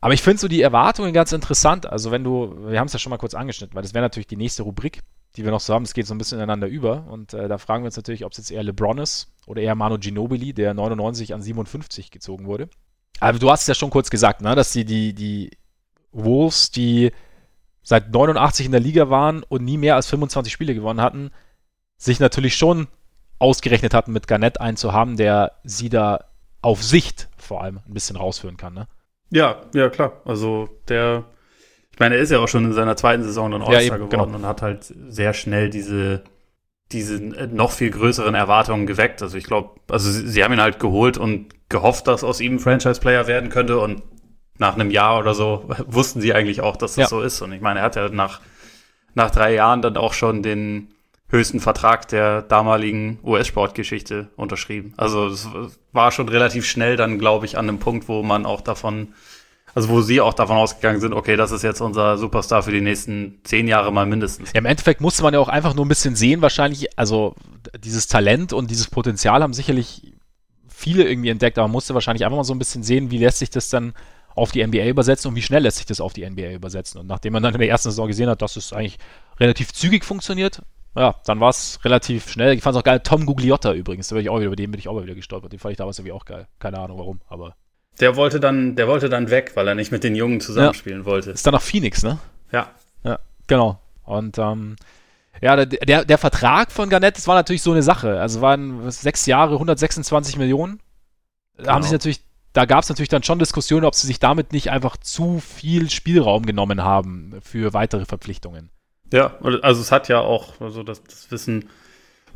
Aber 0.00 0.14
ich 0.14 0.22
finde 0.22 0.38
so 0.38 0.48
die 0.48 0.60
Erwartungen 0.60 1.12
ganz 1.12 1.32
interessant. 1.32 1.86
Also 1.86 2.10
wenn 2.10 2.22
du, 2.22 2.54
wir 2.68 2.78
haben 2.78 2.86
es 2.86 2.92
ja 2.92 2.98
schon 2.98 3.10
mal 3.10 3.16
kurz 3.16 3.34
angeschnitten, 3.34 3.74
weil 3.74 3.82
das 3.82 3.94
wäre 3.94 4.04
natürlich 4.04 4.26
die 4.26 4.36
nächste 4.36 4.62
Rubrik, 4.62 5.02
die 5.34 5.44
wir 5.44 5.50
noch 5.50 5.60
so 5.60 5.74
haben. 5.74 5.84
Es 5.84 5.94
geht 5.94 6.06
so 6.06 6.14
ein 6.14 6.18
bisschen 6.18 6.38
ineinander 6.38 6.66
über. 6.66 7.06
Und 7.08 7.34
äh, 7.34 7.48
da 7.48 7.58
fragen 7.58 7.82
wir 7.82 7.86
uns 7.86 7.96
natürlich, 7.96 8.24
ob 8.24 8.32
es 8.32 8.38
jetzt 8.38 8.50
eher 8.50 8.62
LeBron 8.62 8.98
ist 8.98 9.32
oder 9.46 9.60
eher 9.60 9.74
Manu 9.74 9.98
Ginobili, 9.98 10.52
der 10.52 10.74
99 10.74 11.34
an 11.34 11.42
57 11.42 12.10
gezogen 12.10 12.46
wurde. 12.46 12.68
Aber 13.20 13.38
du 13.38 13.50
hast 13.50 13.62
es 13.62 13.66
ja 13.66 13.74
schon 13.74 13.90
kurz 13.90 14.10
gesagt, 14.10 14.40
ne, 14.40 14.54
dass 14.54 14.72
die, 14.72 14.84
die, 14.84 15.14
die 15.14 15.50
Wolves, 16.12 16.70
die 16.70 17.12
seit 17.82 18.10
89 18.10 18.66
in 18.66 18.72
der 18.72 18.80
Liga 18.80 19.10
waren 19.10 19.42
und 19.42 19.64
nie 19.64 19.78
mehr 19.78 19.94
als 19.94 20.06
25 20.08 20.52
Spiele 20.52 20.74
gewonnen 20.74 21.00
hatten, 21.00 21.30
sich 21.96 22.20
natürlich 22.20 22.56
schon 22.56 22.88
ausgerechnet 23.38 23.94
hatten, 23.94 24.12
mit 24.12 24.26
Garnett 24.26 24.60
einen 24.60 24.76
zu 24.76 24.92
haben, 24.92 25.16
der 25.16 25.52
sie 25.64 25.88
da 25.88 26.24
auf 26.62 26.82
Sicht 26.82 27.28
vor 27.36 27.62
allem 27.62 27.80
ein 27.86 27.94
bisschen 27.94 28.16
rausführen 28.16 28.56
kann. 28.56 28.74
Ne? 28.74 28.88
Ja, 29.30 29.62
ja, 29.74 29.88
klar. 29.88 30.20
Also 30.24 30.68
der, 30.88 31.24
ich 31.96 32.00
meine, 32.00 32.14
er 32.16 32.20
ist 32.20 32.30
ja 32.30 32.38
auch 32.38 32.46
schon 32.46 32.64
in 32.64 32.72
seiner 32.72 32.96
zweiten 32.96 33.24
Saison 33.24 33.50
dann 33.50 33.62
All-Star 33.62 33.82
ja, 33.82 33.96
geworden 33.96 34.10
genau. 34.10 34.36
und 34.36 34.46
hat 34.46 34.62
halt 34.62 34.94
sehr 35.08 35.32
schnell 35.32 35.70
diese, 35.70 36.22
diese 36.92 37.18
noch 37.18 37.72
viel 37.72 37.90
größeren 37.90 38.34
Erwartungen 38.34 38.86
geweckt. 38.86 39.22
Also 39.22 39.36
ich 39.36 39.44
glaube, 39.44 39.80
also 39.88 40.10
sie, 40.10 40.28
sie, 40.28 40.44
haben 40.44 40.52
ihn 40.52 40.60
halt 40.60 40.78
geholt 40.78 41.18
und 41.18 41.48
gehofft, 41.68 42.06
dass 42.06 42.22
aus 42.22 42.40
ihm 42.40 42.56
ein 42.56 42.58
Franchise-Player 42.58 43.26
werden 43.26 43.48
könnte 43.50 43.78
und 43.78 44.02
nach 44.58 44.74
einem 44.74 44.90
Jahr 44.90 45.18
oder 45.18 45.34
so 45.34 45.68
wussten 45.86 46.20
sie 46.20 46.32
eigentlich 46.32 46.60
auch, 46.60 46.76
dass 46.76 46.92
das 46.92 47.04
ja. 47.04 47.08
so 47.08 47.22
ist. 47.22 47.40
Und 47.40 47.52
ich 47.52 47.60
meine, 47.60 47.80
er 47.80 47.86
hat 47.86 47.96
ja 47.96 48.08
nach, 48.10 48.40
nach 49.14 49.30
drei 49.30 49.54
Jahren 49.54 49.82
dann 49.82 49.96
auch 49.96 50.12
schon 50.12 50.42
den, 50.42 50.88
höchsten 51.28 51.60
Vertrag 51.60 52.08
der 52.08 52.42
damaligen 52.42 53.18
US-Sportgeschichte 53.24 54.28
unterschrieben. 54.36 54.94
Also 54.96 55.26
es 55.26 55.48
war 55.92 56.12
schon 56.12 56.28
relativ 56.28 56.66
schnell 56.66 56.96
dann, 56.96 57.18
glaube 57.18 57.46
ich, 57.46 57.58
an 57.58 57.68
einem 57.68 57.78
Punkt, 57.78 58.08
wo 58.08 58.22
man 58.22 58.46
auch 58.46 58.60
davon, 58.60 59.14
also 59.76 59.90
wo 59.90 60.00
sie 60.00 60.22
auch 60.22 60.32
davon 60.32 60.56
ausgegangen 60.56 61.00
sind, 61.00 61.12
okay, 61.12 61.36
das 61.36 61.52
ist 61.52 61.62
jetzt 61.62 61.82
unser 61.82 62.16
Superstar 62.16 62.62
für 62.62 62.72
die 62.72 62.80
nächsten 62.80 63.40
zehn 63.44 63.68
Jahre 63.68 63.92
mal 63.92 64.06
mindestens. 64.06 64.50
Ja, 64.54 64.58
im 64.58 64.64
Endeffekt 64.64 65.02
musste 65.02 65.22
man 65.22 65.34
ja 65.34 65.38
auch 65.38 65.50
einfach 65.50 65.74
nur 65.74 65.84
ein 65.84 65.88
bisschen 65.88 66.16
sehen, 66.16 66.40
wahrscheinlich, 66.40 66.98
also 66.98 67.34
dieses 67.78 68.06
Talent 68.06 68.54
und 68.54 68.70
dieses 68.70 68.88
Potenzial 68.88 69.42
haben 69.42 69.52
sicherlich 69.52 70.14
viele 70.66 71.06
irgendwie 71.06 71.28
entdeckt, 71.28 71.58
aber 71.58 71.68
man 71.68 71.72
musste 71.72 71.92
wahrscheinlich 71.92 72.24
einfach 72.24 72.38
mal 72.38 72.44
so 72.44 72.54
ein 72.54 72.58
bisschen 72.58 72.82
sehen, 72.82 73.10
wie 73.10 73.18
lässt 73.18 73.38
sich 73.38 73.50
das 73.50 73.68
dann 73.68 73.92
auf 74.34 74.50
die 74.50 74.66
NBA 74.66 74.86
übersetzen 74.86 75.28
und 75.28 75.34
wie 75.34 75.42
schnell 75.42 75.62
lässt 75.62 75.76
sich 75.76 75.86
das 75.86 76.00
auf 76.00 76.14
die 76.14 76.26
NBA 76.26 76.52
übersetzen. 76.52 76.98
Und 76.98 77.06
nachdem 77.06 77.34
man 77.34 77.42
dann 77.42 77.52
in 77.52 77.60
der 77.60 77.68
ersten 77.68 77.90
Saison 77.90 78.06
gesehen 78.06 78.30
hat, 78.30 78.40
dass 78.40 78.56
es 78.56 78.72
eigentlich 78.72 78.96
relativ 79.38 79.74
zügig 79.74 80.06
funktioniert, 80.06 80.62
ja, 80.96 81.16
dann 81.26 81.38
war 81.38 81.50
es 81.50 81.80
relativ 81.84 82.30
schnell. 82.30 82.54
Ich 82.54 82.62
fand 82.62 82.74
es 82.74 82.80
auch 82.80 82.84
geil. 82.84 83.00
Tom 83.00 83.26
Gugliotta 83.26 83.74
übrigens, 83.74 84.08
da 84.08 84.16
ich 84.16 84.30
auch 84.30 84.36
wieder, 84.36 84.46
über 84.46 84.56
den 84.56 84.70
bin 84.70 84.78
ich 84.78 84.88
auch 84.88 84.94
mal 84.94 85.02
wieder 85.02 85.14
gestolpert. 85.14 85.52
Den 85.52 85.58
fand 85.58 85.72
ich 85.72 85.76
damals 85.76 85.98
irgendwie 85.98 86.12
auch 86.12 86.24
geil. 86.24 86.46
Keine 86.58 86.78
Ahnung 86.78 86.98
warum, 86.98 87.20
aber. 87.28 87.56
Der 88.00 88.16
wollte 88.16 88.40
dann, 88.40 88.76
der 88.76 88.88
wollte 88.88 89.08
dann 89.08 89.30
weg, 89.30 89.52
weil 89.54 89.66
er 89.68 89.74
nicht 89.74 89.90
mit 89.90 90.04
den 90.04 90.14
Jungen 90.14 90.40
zusammenspielen 90.40 91.00
ja. 91.00 91.06
wollte. 91.06 91.30
Ist 91.30 91.46
dann 91.46 91.54
nach 91.54 91.62
Phoenix, 91.62 92.02
ne? 92.02 92.18
Ja. 92.52 92.70
Ja, 93.04 93.18
genau. 93.46 93.80
Und 94.04 94.38
ähm, 94.38 94.76
ja, 95.40 95.56
der, 95.56 95.66
der, 95.66 96.04
der 96.04 96.18
Vertrag 96.18 96.72
von 96.72 96.88
Garnett, 96.88 97.16
das 97.16 97.26
war 97.26 97.34
natürlich 97.34 97.62
so 97.62 97.72
eine 97.72 97.82
Sache. 97.82 98.20
Also 98.20 98.40
waren 98.40 98.90
sechs 98.90 99.26
Jahre, 99.26 99.54
126 99.54 100.36
Millionen. 100.36 100.80
Da 101.56 101.62
genau. 101.62 101.74
haben 101.74 101.82
sich 101.82 101.92
natürlich, 101.92 102.20
da 102.52 102.64
gab 102.64 102.82
es 102.82 102.88
natürlich 102.88 103.08
dann 103.08 103.22
schon 103.22 103.38
Diskussionen, 103.38 103.84
ob 103.84 103.94
sie 103.94 104.06
sich 104.06 104.18
damit 104.18 104.52
nicht 104.52 104.70
einfach 104.70 104.96
zu 104.96 105.40
viel 105.40 105.90
Spielraum 105.90 106.46
genommen 106.46 106.82
haben 106.82 107.34
für 107.42 107.72
weitere 107.72 108.04
Verpflichtungen. 108.04 108.70
Ja, 109.12 109.36
also 109.62 109.80
es 109.80 109.92
hat 109.92 110.08
ja 110.08 110.20
auch, 110.20 110.60
also 110.60 110.82
das, 110.82 111.02
das 111.04 111.30
Wissen 111.30 111.68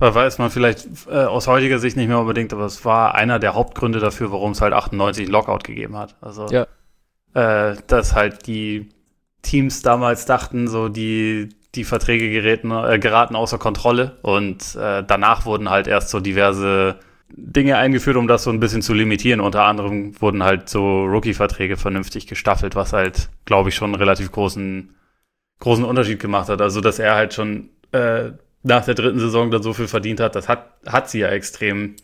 weiß 0.01 0.38
man 0.38 0.51
vielleicht 0.51 0.88
äh, 1.11 1.24
aus 1.24 1.46
heutiger 1.46 1.78
Sicht 1.78 1.96
nicht 1.96 2.09
mehr 2.09 2.18
unbedingt, 2.18 2.53
aber 2.53 2.64
es 2.64 2.84
war 2.84 3.14
einer 3.14 3.38
der 3.38 3.55
Hauptgründe 3.55 4.01
dafür, 4.01 4.32
warum 4.32 4.53
es 4.53 4.61
halt 4.61 4.72
98 4.72 5.28
Lockout 5.28 5.64
gegeben 5.64 5.96
hat. 5.96 6.16
Also 6.20 6.46
ja. 6.48 6.66
äh, 7.34 7.76
dass 7.86 8.14
halt 8.14 8.46
die 8.46 8.88
Teams 9.42 9.82
damals 9.82 10.26
dachten, 10.26 10.68
so 10.68 10.88
die 10.88 11.51
die 11.74 11.84
Verträge 11.84 12.30
geräten, 12.30 12.72
äh, 12.72 12.98
geraten 12.98 13.36
außer 13.36 13.59
Kontrolle 13.59 14.16
und 14.22 14.74
äh, 14.74 15.05
danach 15.07 15.46
wurden 15.46 15.70
halt 15.70 15.86
erst 15.86 16.09
so 16.09 16.18
diverse 16.18 16.98
Dinge 17.28 17.76
eingeführt, 17.76 18.16
um 18.16 18.26
das 18.26 18.42
so 18.42 18.51
ein 18.51 18.59
bisschen 18.59 18.82
zu 18.82 18.92
limitieren. 18.92 19.40
Unter 19.40 19.62
anderem 19.64 20.20
wurden 20.20 20.42
halt 20.42 20.68
so 20.68 21.05
Rookie-Verträge 21.05 21.76
vernünftig 21.76 22.26
gestaffelt, 22.26 22.74
was 22.74 22.92
halt, 22.92 23.28
glaube 23.44 23.68
ich, 23.68 23.76
schon 23.76 23.90
einen 23.90 24.01
relativ 24.03 24.32
großen 24.32 24.94
großen 25.61 25.84
Unterschied 25.84 26.18
gemacht 26.18 26.48
hat. 26.48 26.61
Also, 26.61 26.80
dass 26.80 26.98
er 26.98 27.14
halt 27.14 27.34
schon 27.34 27.68
äh, 27.92 28.32
nach 28.62 28.84
der 28.84 28.94
dritten 28.94 29.18
Saison 29.18 29.50
dann 29.50 29.62
so 29.62 29.72
viel 29.72 29.88
verdient 29.88 30.20
hat, 30.20 30.34
das 30.34 30.48
hat, 30.48 30.74
hat 30.86 31.11
sie 31.11 31.20
ja 31.20 31.28
extrem 31.28 31.96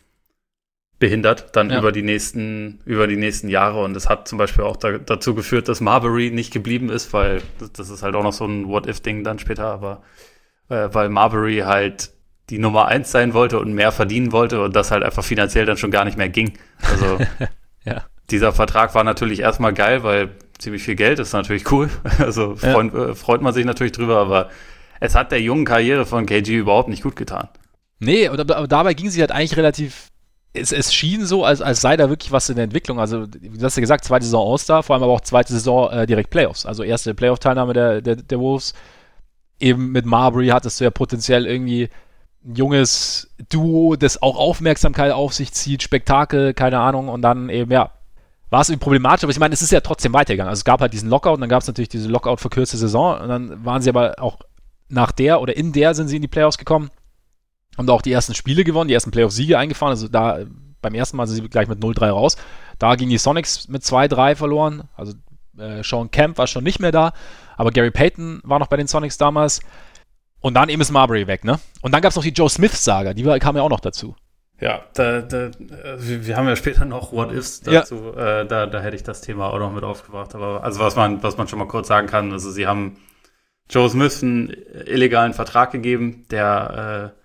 behindert, 0.99 1.55
dann 1.55 1.71
ja. 1.71 1.79
über 1.79 1.93
die 1.93 2.03
nächsten, 2.03 2.81
über 2.87 3.07
die 3.07 3.17
nächsten 3.17 3.49
Jahre. 3.49 3.83
Und 3.85 3.95
das 3.95 4.09
hat 4.09 4.29
zum 4.29 4.39
Beispiel 4.39 4.65
auch 4.65 4.77
da, 4.77 4.97
dazu 4.99 5.35
geführt, 5.35 5.69
dass 5.69 5.81
Marbury 5.81 6.31
nicht 6.31 6.53
geblieben 6.53 6.89
ist, 6.89 7.13
weil 7.13 7.43
das, 7.59 7.73
das 7.73 7.91
ist 7.91 8.03
halt 8.03 8.15
auch 8.15 8.23
noch 8.23 8.33
so 8.33 8.47
ein 8.47 8.69
What-If-Ding 8.69 9.23
dann 9.23 9.39
später, 9.39 9.67
aber 9.67 10.03
äh, 10.69 10.89
weil 10.93 11.11
Marbury 11.11 11.59
halt 11.59 12.13
die 12.49 12.59
Nummer 12.59 12.87
eins 12.87 13.11
sein 13.11 13.35
wollte 13.35 13.59
und 13.59 13.75
mehr 13.75 13.93
verdienen 13.93 14.33
wollte 14.33 14.63
und 14.63 14.75
das 14.75 14.91
halt 14.91 15.03
einfach 15.03 15.25
finanziell 15.25 15.67
dann 15.67 15.77
schon 15.77 15.91
gar 15.91 16.05
nicht 16.05 16.17
mehr 16.17 16.29
ging. 16.29 16.57
Also 16.81 17.19
ja. 17.85 18.05
dieser 18.31 18.53
Vertrag 18.53 18.95
war 18.95 19.05
natürlich 19.05 19.41
erstmal 19.41 19.75
geil, 19.75 20.03
weil 20.03 20.31
ziemlich 20.59 20.83
viel 20.83 20.95
Geld, 20.95 21.19
ist 21.19 21.33
natürlich 21.33 21.71
cool. 21.73 21.91
Also 22.19 22.57
freut, 22.57 22.95
ja. 22.95 23.09
äh, 23.09 23.15
freut 23.15 23.43
man 23.43 23.53
sich 23.53 23.67
natürlich 23.67 23.93
drüber, 23.93 24.19
aber 24.19 24.49
es 25.01 25.15
hat 25.15 25.33
der 25.33 25.41
jungen 25.41 25.65
Karriere 25.65 26.07
von 26.07 26.27
KG 26.27 26.57
überhaupt 26.57 26.89
nicht 26.89 27.03
gut 27.03 27.17
getan. 27.17 27.49
Nee, 27.99 28.29
aber, 28.29 28.57
aber 28.57 28.69
dabei 28.69 28.95
ging 28.95 29.11
sie 29.11 29.21
halt 29.21 29.33
eigentlich 29.33 29.57
relativ 29.57 30.11
es, 30.57 30.73
es 30.73 30.93
schien 30.93 31.25
so, 31.25 31.45
als, 31.45 31.61
als 31.61 31.81
sei 31.81 31.97
da 31.97 32.09
wirklich 32.09 32.33
was 32.33 32.49
in 32.49 32.57
der 32.57 32.65
Entwicklung. 32.65 32.99
Also, 32.99 33.27
du 33.27 33.63
hast 33.63 33.77
ja 33.77 33.81
gesagt, 33.81 34.05
zweite 34.05 34.25
Saison 34.25 34.51
All-Star, 34.51 34.83
vor 34.83 34.95
allem 34.95 35.03
aber 35.03 35.13
auch 35.13 35.21
zweite 35.21 35.53
Saison 35.53 35.91
äh, 35.91 36.07
direkt 36.07 36.31
Playoffs. 36.31 36.67
Also 36.67 36.83
erste 36.83 37.15
Playoff-Teilnahme 37.15 37.73
der, 37.73 38.01
der, 38.01 38.17
der 38.17 38.41
Wolves. 38.41 38.75
Eben 39.59 39.93
mit 39.93 40.05
Marbury 40.05 40.49
hattest 40.49 40.81
du 40.81 40.85
ja 40.85 40.91
potenziell 40.91 41.47
irgendwie 41.47 41.89
ein 42.45 42.55
junges 42.57 43.31
Duo, 43.51 43.97
das 43.97 44.21
auch 44.21 44.37
Aufmerksamkeit 44.37 45.13
auf 45.13 45.33
sich 45.33 45.53
zieht, 45.53 45.83
Spektakel, 45.83 46.53
keine 46.53 46.79
Ahnung, 46.79 47.09
und 47.09 47.23
dann 47.23 47.49
eben, 47.49 47.71
ja, 47.73 47.91
war 48.51 48.61
es 48.61 48.69
irgendwie 48.69 48.85
problematisch, 48.85 49.25
aber 49.25 49.33
ich 49.33 49.39
meine, 49.39 49.55
es 49.55 49.63
ist 49.63 49.73
ja 49.73 49.81
trotzdem 49.81 50.13
weitergegangen. 50.13 50.51
Also 50.51 50.61
es 50.61 50.65
gab 50.65 50.81
halt 50.81 50.93
diesen 50.93 51.09
Lockout 51.09 51.35
und 51.35 51.41
dann 51.41 51.49
gab 51.49 51.63
es 51.63 51.69
natürlich 51.69 51.89
diese 51.89 52.09
Lockout 52.09 52.37
verkürzte 52.37 52.77
Saison 52.77 53.19
und 53.19 53.29
dann 53.29 53.65
waren 53.65 53.83
sie 53.83 53.89
aber 53.89 54.15
auch 54.19 54.39
nach 54.89 55.13
der 55.13 55.41
oder 55.41 55.57
in 55.57 55.73
der 55.73 55.95
sind 55.95 56.09
sie 56.09 56.17
in 56.17 56.23
die 56.23 56.29
Playoffs 56.29 56.59
gekommen 56.59 56.91
haben 57.77 57.87
da 57.87 57.93
auch 57.93 58.03
die 58.03 58.13
ersten 58.13 58.35
Spiele 58.35 58.65
gewonnen, 58.65 58.89
die 58.89 58.95
ersten 58.95 59.11
Playoff-Siege 59.11 59.59
eingefahren. 59.59 59.91
Also 59.91 60.09
da 60.09 60.41
beim 60.83 60.95
ersten 60.95 61.17
Mal 61.17 61.27
sind 61.27 61.43
sie 61.43 61.49
gleich 61.49 61.69
mit 61.69 61.81
0-3 61.81 62.09
raus. 62.11 62.37
Da 62.79 62.95
gingen 62.95 63.11
die 63.11 63.19
Sonics 63.19 63.69
mit 63.69 63.83
2-3 63.83 64.37
verloren. 64.37 64.89
Also 64.95 65.15
äh, 65.59 65.83
Sean 65.83 66.11
Kemp 66.11 66.39
war 66.39 66.47
schon 66.47 66.65
nicht 66.65 66.81
mehr 66.81 66.93
da, 66.93 67.13
aber 67.57 67.71
Gary 67.71 67.91
Payton 67.91 68.41
war 68.45 68.59
noch 68.59 68.69
bei 68.69 68.77
den 68.77 68.87
Sonics 68.87 69.19
damals. 69.19 69.61
Und 70.41 70.55
dann 70.55 70.69
eben 70.69 70.81
ist 70.81 70.93
Marbury 70.93 71.27
weg, 71.27 71.45
ne? 71.45 71.59
Und 71.81 71.93
dann 71.93 72.03
gab 72.03 72.11
es 72.11 72.17
noch 72.17 72.23
die 72.23 72.31
Joe 72.31 72.49
Smith-Saga, 72.49 73.15
die 73.15 73.25
war, 73.25 73.39
kam 73.39 73.57
ja 73.57 73.63
auch 73.63 73.71
noch 73.71 73.81
dazu. 73.81 74.15
Ja, 74.61 74.83
da, 74.95 75.21
da, 75.21 75.51
wir 75.99 76.37
haben 76.37 76.47
ja 76.47 76.57
später 76.57 76.85
noch 76.85 77.13
What 77.13 77.33
Ifs 77.33 77.61
dazu. 77.61 78.13
Ja. 78.17 78.41
Äh, 78.41 78.47
da, 78.47 78.67
da 78.67 78.81
hätte 78.81 78.97
ich 78.97 79.03
das 79.03 79.21
Thema 79.21 79.49
auch 79.49 79.59
noch 79.59 79.73
mit 79.73 79.85
aufgebracht. 79.85 80.35
Aber 80.35 80.63
also 80.63 80.81
was 80.81 80.97
man, 80.97 81.23
was 81.23 81.37
man 81.37 81.49
schon 81.49 81.59
mal 81.59 81.69
kurz 81.69 81.89
sagen 81.89 82.07
kann, 82.07 82.33
also 82.33 82.51
sie 82.51 82.67
haben 82.67 82.97
Joe 83.69 83.89
Smith 83.89 84.23
einen 84.23 84.55
illegalen 84.87 85.35
Vertrag 85.35 85.73
gegeben, 85.73 86.25
der 86.31 87.13
äh, 87.15 87.23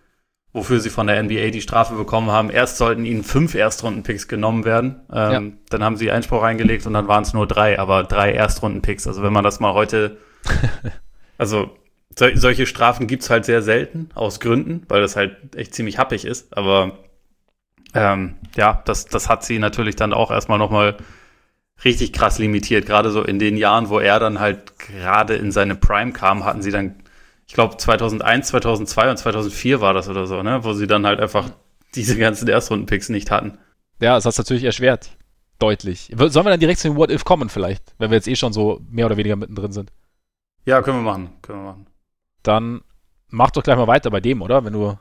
wofür 0.53 0.79
sie 0.79 0.89
von 0.89 1.07
der 1.07 1.21
NBA 1.21 1.51
die 1.51 1.61
Strafe 1.61 1.95
bekommen 1.95 2.29
haben. 2.29 2.49
Erst 2.49 2.77
sollten 2.77 3.05
ihnen 3.05 3.23
fünf 3.23 3.55
Erstrunden-Picks 3.55 4.27
genommen 4.27 4.65
werden. 4.65 5.01
Ähm, 5.11 5.31
ja. 5.31 5.41
Dann 5.69 5.83
haben 5.83 5.97
sie 5.97 6.11
Einspruch 6.11 6.43
eingelegt 6.43 6.85
und 6.85 6.93
dann 6.93 7.07
waren 7.07 7.23
es 7.23 7.33
nur 7.33 7.47
drei, 7.47 7.79
aber 7.79 8.03
drei 8.03 8.33
Erstrunden-Picks. 8.33 9.07
Also 9.07 9.23
wenn 9.23 9.33
man 9.33 9.43
das 9.43 9.59
mal 9.59 9.73
heute, 9.73 10.17
also 11.37 11.71
so, 12.17 12.27
solche 12.33 12.65
Strafen 12.65 13.07
gibt's 13.07 13.29
halt 13.29 13.45
sehr 13.45 13.61
selten, 13.61 14.09
aus 14.13 14.41
Gründen, 14.41 14.83
weil 14.89 15.01
das 15.01 15.15
halt 15.15 15.55
echt 15.55 15.73
ziemlich 15.73 15.97
happig 15.97 16.25
ist. 16.25 16.55
Aber 16.57 16.99
ähm, 17.93 18.35
ja, 18.55 18.81
das, 18.85 19.05
das 19.05 19.29
hat 19.29 19.45
sie 19.45 19.59
natürlich 19.59 19.95
dann 19.95 20.11
auch 20.11 20.31
erstmal 20.31 20.59
nochmal 20.59 20.97
richtig 21.84 22.13
krass 22.13 22.39
limitiert. 22.39 22.86
Gerade 22.86 23.11
so 23.11 23.23
in 23.23 23.39
den 23.39 23.57
Jahren, 23.57 23.89
wo 23.89 23.99
er 23.99 24.19
dann 24.19 24.39
halt 24.39 24.77
gerade 24.79 25.36
in 25.36 25.51
seine 25.51 25.75
Prime 25.75 26.11
kam, 26.11 26.45
hatten 26.45 26.61
sie 26.61 26.71
dann 26.71 26.95
ich 27.51 27.55
glaube 27.55 27.75
2001, 27.75 28.47
2002 28.47 29.09
und 29.09 29.17
2004 29.17 29.82
war 29.82 29.93
das 29.93 30.07
oder 30.07 30.25
so, 30.25 30.41
ne, 30.41 30.63
wo 30.63 30.71
sie 30.71 30.88
dann 30.88 31.05
halt 31.05 31.19
einfach 31.19 31.49
diese 31.95 32.17
ganzen 32.17 32.47
Erstrunden-Picks 32.47 33.09
nicht 33.09 33.29
hatten. 33.29 33.57
Ja, 33.99 34.15
das 34.15 34.23
hat 34.23 34.32
es 34.32 34.38
natürlich 34.38 34.63
erschwert. 34.63 35.17
Deutlich. 35.59 36.13
Sollen 36.15 36.45
wir 36.45 36.51
dann 36.51 36.61
direkt 36.61 36.79
zu 36.79 36.88
den 36.88 36.95
What 36.95 37.11
If 37.11 37.25
kommen 37.25 37.49
vielleicht, 37.49 37.93
wenn 37.97 38.09
wir 38.09 38.15
jetzt 38.15 38.29
eh 38.29 38.38
schon 38.38 38.53
so 38.53 38.79
mehr 38.89 39.05
oder 39.05 39.17
weniger 39.17 39.36
mittendrin 39.36 39.73
sind? 39.73 39.91
Ja, 40.63 40.82
können 40.82 40.99
wir 40.99 41.11
machen, 41.11 41.29
können 41.41 41.59
wir 41.59 41.71
machen. 41.71 41.88
Dann 42.41 42.82
mach 43.27 43.51
doch 43.51 43.63
gleich 43.63 43.75
mal 43.75 43.88
weiter 43.88 44.09
bei 44.11 44.21
dem, 44.21 44.41
oder? 44.41 44.63
Wenn 44.63 44.71
du 44.71 44.97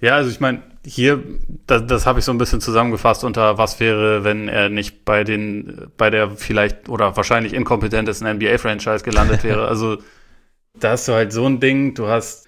ja, 0.00 0.16
also 0.16 0.30
ich 0.30 0.40
meine, 0.40 0.62
hier, 0.84 1.22
das, 1.66 1.86
das 1.86 2.06
habe 2.06 2.18
ich 2.18 2.24
so 2.24 2.32
ein 2.32 2.38
bisschen 2.38 2.60
zusammengefasst 2.60 3.24
unter 3.24 3.56
was 3.58 3.80
wäre, 3.80 4.24
wenn 4.24 4.48
er 4.48 4.68
nicht 4.68 5.04
bei 5.04 5.24
den, 5.24 5.90
bei 5.96 6.10
der 6.10 6.30
vielleicht 6.30 6.88
oder 6.88 7.16
wahrscheinlich 7.16 7.54
inkompetentesten 7.54 8.28
NBA-Franchise 8.36 9.04
gelandet 9.04 9.44
wäre. 9.44 9.66
Also 9.74 9.98
da 10.74 10.90
hast 10.90 11.08
du 11.08 11.12
halt 11.12 11.32
so 11.32 11.46
ein 11.46 11.60
Ding, 11.60 11.94
du 11.94 12.08
hast, 12.08 12.46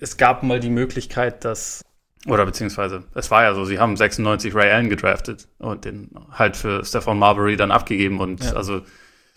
es 0.00 0.16
gab 0.16 0.42
mal 0.42 0.60
die 0.60 0.70
Möglichkeit, 0.70 1.44
dass, 1.44 1.82
oder 2.26 2.44
beziehungsweise, 2.44 3.04
es 3.14 3.30
war 3.30 3.42
ja 3.42 3.54
so, 3.54 3.64
sie 3.64 3.78
haben 3.78 3.96
96 3.96 4.54
Ray 4.54 4.70
Allen 4.70 4.90
gedraftet 4.90 5.48
und 5.58 5.84
den 5.84 6.10
halt 6.30 6.56
für 6.56 6.84
Stefan 6.84 7.18
Marbury 7.18 7.56
dann 7.56 7.70
abgegeben 7.70 8.20
und 8.20 8.44
ja. 8.44 8.52
also 8.52 8.82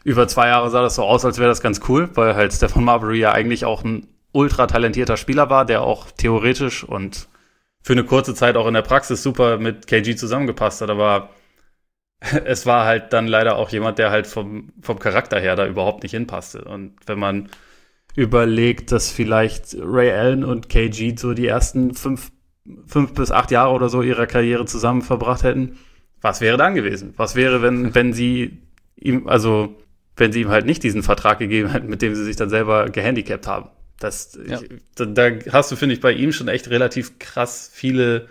über 0.04 0.28
zwei 0.28 0.48
Jahre 0.48 0.70
sah 0.70 0.82
das 0.82 0.96
so 0.96 1.04
aus, 1.04 1.26
als 1.26 1.38
wäre 1.38 1.50
das 1.50 1.62
ganz 1.62 1.82
cool, 1.88 2.10
weil 2.14 2.36
halt 2.36 2.54
Stefan 2.54 2.84
Marbury 2.84 3.20
ja 3.20 3.32
eigentlich 3.32 3.66
auch 3.66 3.84
ein 3.84 4.08
ultra 4.32 4.68
talentierter 4.68 5.18
Spieler 5.18 5.50
war, 5.50 5.66
der 5.66 5.82
auch 5.82 6.12
theoretisch 6.12 6.84
und 6.84 7.28
für 7.88 7.94
eine 7.94 8.04
kurze 8.04 8.36
Zeit 8.36 8.58
auch 8.58 8.68
in 8.68 8.74
der 8.74 8.82
Praxis 8.82 9.24
super 9.24 9.60
mit 9.60 9.88
KG 9.88 10.18
zusammengepasst 10.18 10.82
hat, 10.82 10.90
aber 10.90 11.30
es 12.44 12.66
war 12.66 12.84
halt 12.84 13.14
dann 13.14 13.28
leider 13.28 13.56
auch 13.56 13.70
jemand, 13.70 13.98
der 13.98 14.12
halt 14.12 14.28
vom, 14.28 14.74
vom 14.82 15.00
Charakter 15.00 15.40
her 15.40 15.56
da 15.56 15.66
überhaupt 15.66 16.04
nicht 16.04 16.12
hinpasste. 16.12 16.66
Und 16.66 16.98
wenn 17.06 17.18
man 17.18 17.50
überlegt, 18.14 18.92
dass 18.92 19.10
vielleicht 19.10 19.78
Ray 19.80 20.12
Allen 20.12 20.44
und 20.44 20.68
KG 20.68 21.16
so 21.16 21.34
die 21.34 21.48
ersten 21.48 21.94
fünf, 21.94 22.34
fünf 22.88 23.14
bis 23.14 23.32
acht 23.32 23.52
Jahre 23.52 23.72
oder 23.72 23.88
so 23.88 24.02
ihrer 24.02 24.28
Karriere 24.28 24.66
zusammen 24.66 25.02
verbracht 25.02 25.44
hätten, 25.44 25.78
was 26.20 26.42
wäre 26.42 26.58
dann 26.58 26.76
gewesen? 26.76 27.14
Was 27.16 27.36
wäre, 27.36 27.62
wenn, 27.62 27.96
wenn 27.96 28.12
sie 28.12 28.64
ihm, 28.98 29.30
also 29.30 29.78
wenn 30.18 30.34
sie 30.34 30.42
ihm 30.42 30.50
halt 30.50 30.66
nicht 30.66 30.84
diesen 30.84 31.04
Vertrag 31.04 31.40
gegeben 31.40 31.70
hätten, 31.70 31.88
mit 31.88 32.02
dem 32.02 32.16
sie 32.16 32.26
sich 32.26 32.36
dann 32.36 32.50
selber 32.50 32.90
gehandicapt 32.90 33.48
haben? 33.48 33.70
Das, 34.00 34.38
ja. 34.48 34.62
ich, 34.62 34.82
da, 34.96 35.06
da 35.06 35.30
hast 35.52 35.72
du, 35.72 35.76
finde 35.76 35.96
ich, 35.96 36.02
bei 36.02 36.12
ihm 36.12 36.32
schon 36.32 36.48
echt 36.48 36.70
relativ 36.70 37.20
krass 37.20 37.70
viele 37.74 38.28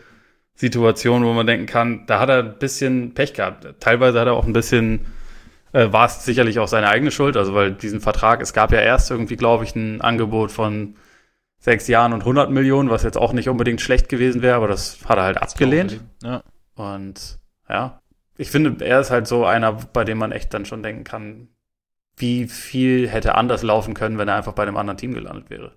Situationen, 0.54 1.28
wo 1.28 1.32
man 1.32 1.46
denken 1.46 1.66
kann, 1.66 2.06
da 2.06 2.20
hat 2.20 2.28
er 2.28 2.38
ein 2.38 2.58
bisschen 2.58 3.14
Pech 3.14 3.34
gehabt. 3.34 3.66
Teilweise 3.80 4.20
hat 4.20 4.26
er 4.26 4.34
auch 4.34 4.46
ein 4.46 4.52
bisschen 4.52 5.06
äh, 5.76 5.92
war 5.92 6.06
es 6.06 6.24
sicherlich 6.24 6.58
auch 6.58 6.68
seine 6.68 6.88
eigene 6.88 7.10
Schuld, 7.10 7.36
also 7.36 7.54
weil 7.54 7.72
diesen 7.72 8.00
Vertrag, 8.00 8.40
es 8.40 8.54
gab 8.54 8.72
ja 8.72 8.80
erst 8.80 9.10
irgendwie, 9.10 9.36
glaube 9.36 9.64
ich, 9.64 9.74
ein 9.76 10.00
Angebot 10.00 10.50
von 10.50 10.96
sechs 11.58 11.86
Jahren 11.88 12.14
und 12.14 12.20
100 12.20 12.50
Millionen, 12.50 12.88
was 12.88 13.02
jetzt 13.02 13.18
auch 13.18 13.34
nicht 13.34 13.48
unbedingt 13.48 13.82
schlecht 13.82 14.08
gewesen 14.08 14.40
wäre, 14.40 14.56
aber 14.56 14.68
das 14.68 14.98
hat 15.04 15.18
er 15.18 15.24
halt 15.24 15.36
abgelehnt. 15.36 16.00
Ja. 16.22 16.42
Und 16.76 17.38
ja, 17.68 18.00
ich 18.38 18.50
finde, 18.50 18.84
er 18.84 19.00
ist 19.00 19.10
halt 19.10 19.26
so 19.26 19.44
einer, 19.44 19.72
bei 19.72 20.04
dem 20.04 20.16
man 20.18 20.32
echt 20.32 20.54
dann 20.54 20.64
schon 20.64 20.82
denken 20.82 21.04
kann, 21.04 21.48
wie 22.16 22.48
viel 22.48 23.08
hätte 23.08 23.34
anders 23.34 23.62
laufen 23.62 23.94
können, 23.94 24.18
wenn 24.18 24.28
er 24.28 24.36
einfach 24.36 24.52
bei 24.52 24.62
einem 24.62 24.76
anderen 24.76 24.96
Team 24.96 25.14
gelandet 25.14 25.50
wäre. 25.50 25.72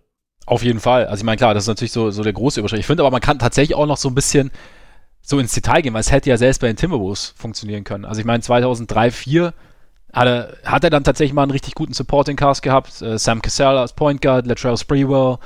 Auf 0.45 0.63
jeden 0.63 0.79
Fall. 0.79 1.05
Also 1.05 1.21
ich 1.21 1.25
meine, 1.25 1.37
klar, 1.37 1.53
das 1.53 1.65
ist 1.65 1.67
natürlich 1.67 1.91
so, 1.91 2.11
so 2.11 2.23
der 2.23 2.33
große 2.33 2.59
Überschritt. 2.59 2.79
Ich 2.79 2.87
finde 2.87 3.03
aber, 3.03 3.11
man 3.11 3.21
kann 3.21 3.39
tatsächlich 3.39 3.75
auch 3.75 3.85
noch 3.85 3.97
so 3.97 4.09
ein 4.09 4.15
bisschen 4.15 4.51
so 5.21 5.37
ins 5.37 5.53
Detail 5.53 5.81
gehen, 5.81 5.93
weil 5.93 6.01
es 6.01 6.11
hätte 6.11 6.29
ja 6.29 6.37
selbst 6.37 6.59
bei 6.59 6.67
den 6.67 6.75
Timberwolves 6.75 7.33
funktionieren 7.37 7.83
können. 7.83 8.05
Also 8.05 8.19
ich 8.19 8.25
meine, 8.25 8.41
2003, 8.41 9.11
2004 9.11 9.53
hat 10.13 10.27
er, 10.27 10.57
hat 10.65 10.83
er 10.83 10.89
dann 10.89 11.03
tatsächlich 11.03 11.33
mal 11.33 11.43
einen 11.43 11.51
richtig 11.51 11.75
guten 11.75 11.93
Supporting 11.93 12.35
Cast 12.35 12.63
gehabt. 12.63 13.01
Äh, 13.01 13.19
Sam 13.19 13.41
Cassell 13.41 13.77
als 13.77 13.93
Point 13.93 14.21
Guard, 14.21 14.47
Latrell 14.47 14.77
Sprewell, 14.77 15.37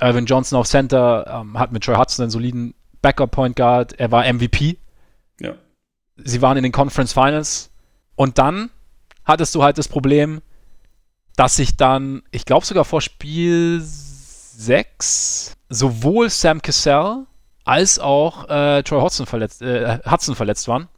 Irvin 0.00 0.26
Johnson 0.26 0.58
auf 0.58 0.66
Center, 0.66 1.42
ähm, 1.42 1.58
hat 1.58 1.72
mit 1.72 1.84
Troy 1.84 1.96
Hudson 1.96 2.24
einen 2.24 2.30
soliden 2.30 2.74
Backup 3.00 3.30
Point 3.30 3.54
Guard. 3.54 3.98
Er 3.98 4.10
war 4.10 4.24
MVP. 4.32 4.78
Ja. 5.40 5.54
Sie 6.16 6.42
waren 6.42 6.56
in 6.56 6.64
den 6.64 6.72
Conference 6.72 7.12
Finals. 7.12 7.70
Und 8.16 8.38
dann 8.38 8.70
hattest 9.28 9.54
du 9.54 9.62
halt 9.62 9.78
das 9.78 9.86
Problem, 9.86 10.40
dass 11.36 11.54
sich 11.56 11.76
dann, 11.76 12.22
ich 12.32 12.44
glaube 12.44 12.66
sogar 12.66 12.84
vor 12.84 13.00
Spiel 13.00 13.80
6, 13.80 15.54
sowohl 15.68 16.30
Sam 16.30 16.60
Cassell 16.60 17.26
als 17.64 18.00
auch 18.00 18.48
äh, 18.48 18.82
Troy 18.82 19.00
Hudson 19.00 19.26
verletzt, 19.26 19.62
äh, 19.62 19.98
Hudson 20.10 20.34
verletzt 20.34 20.66
waren 20.66 20.88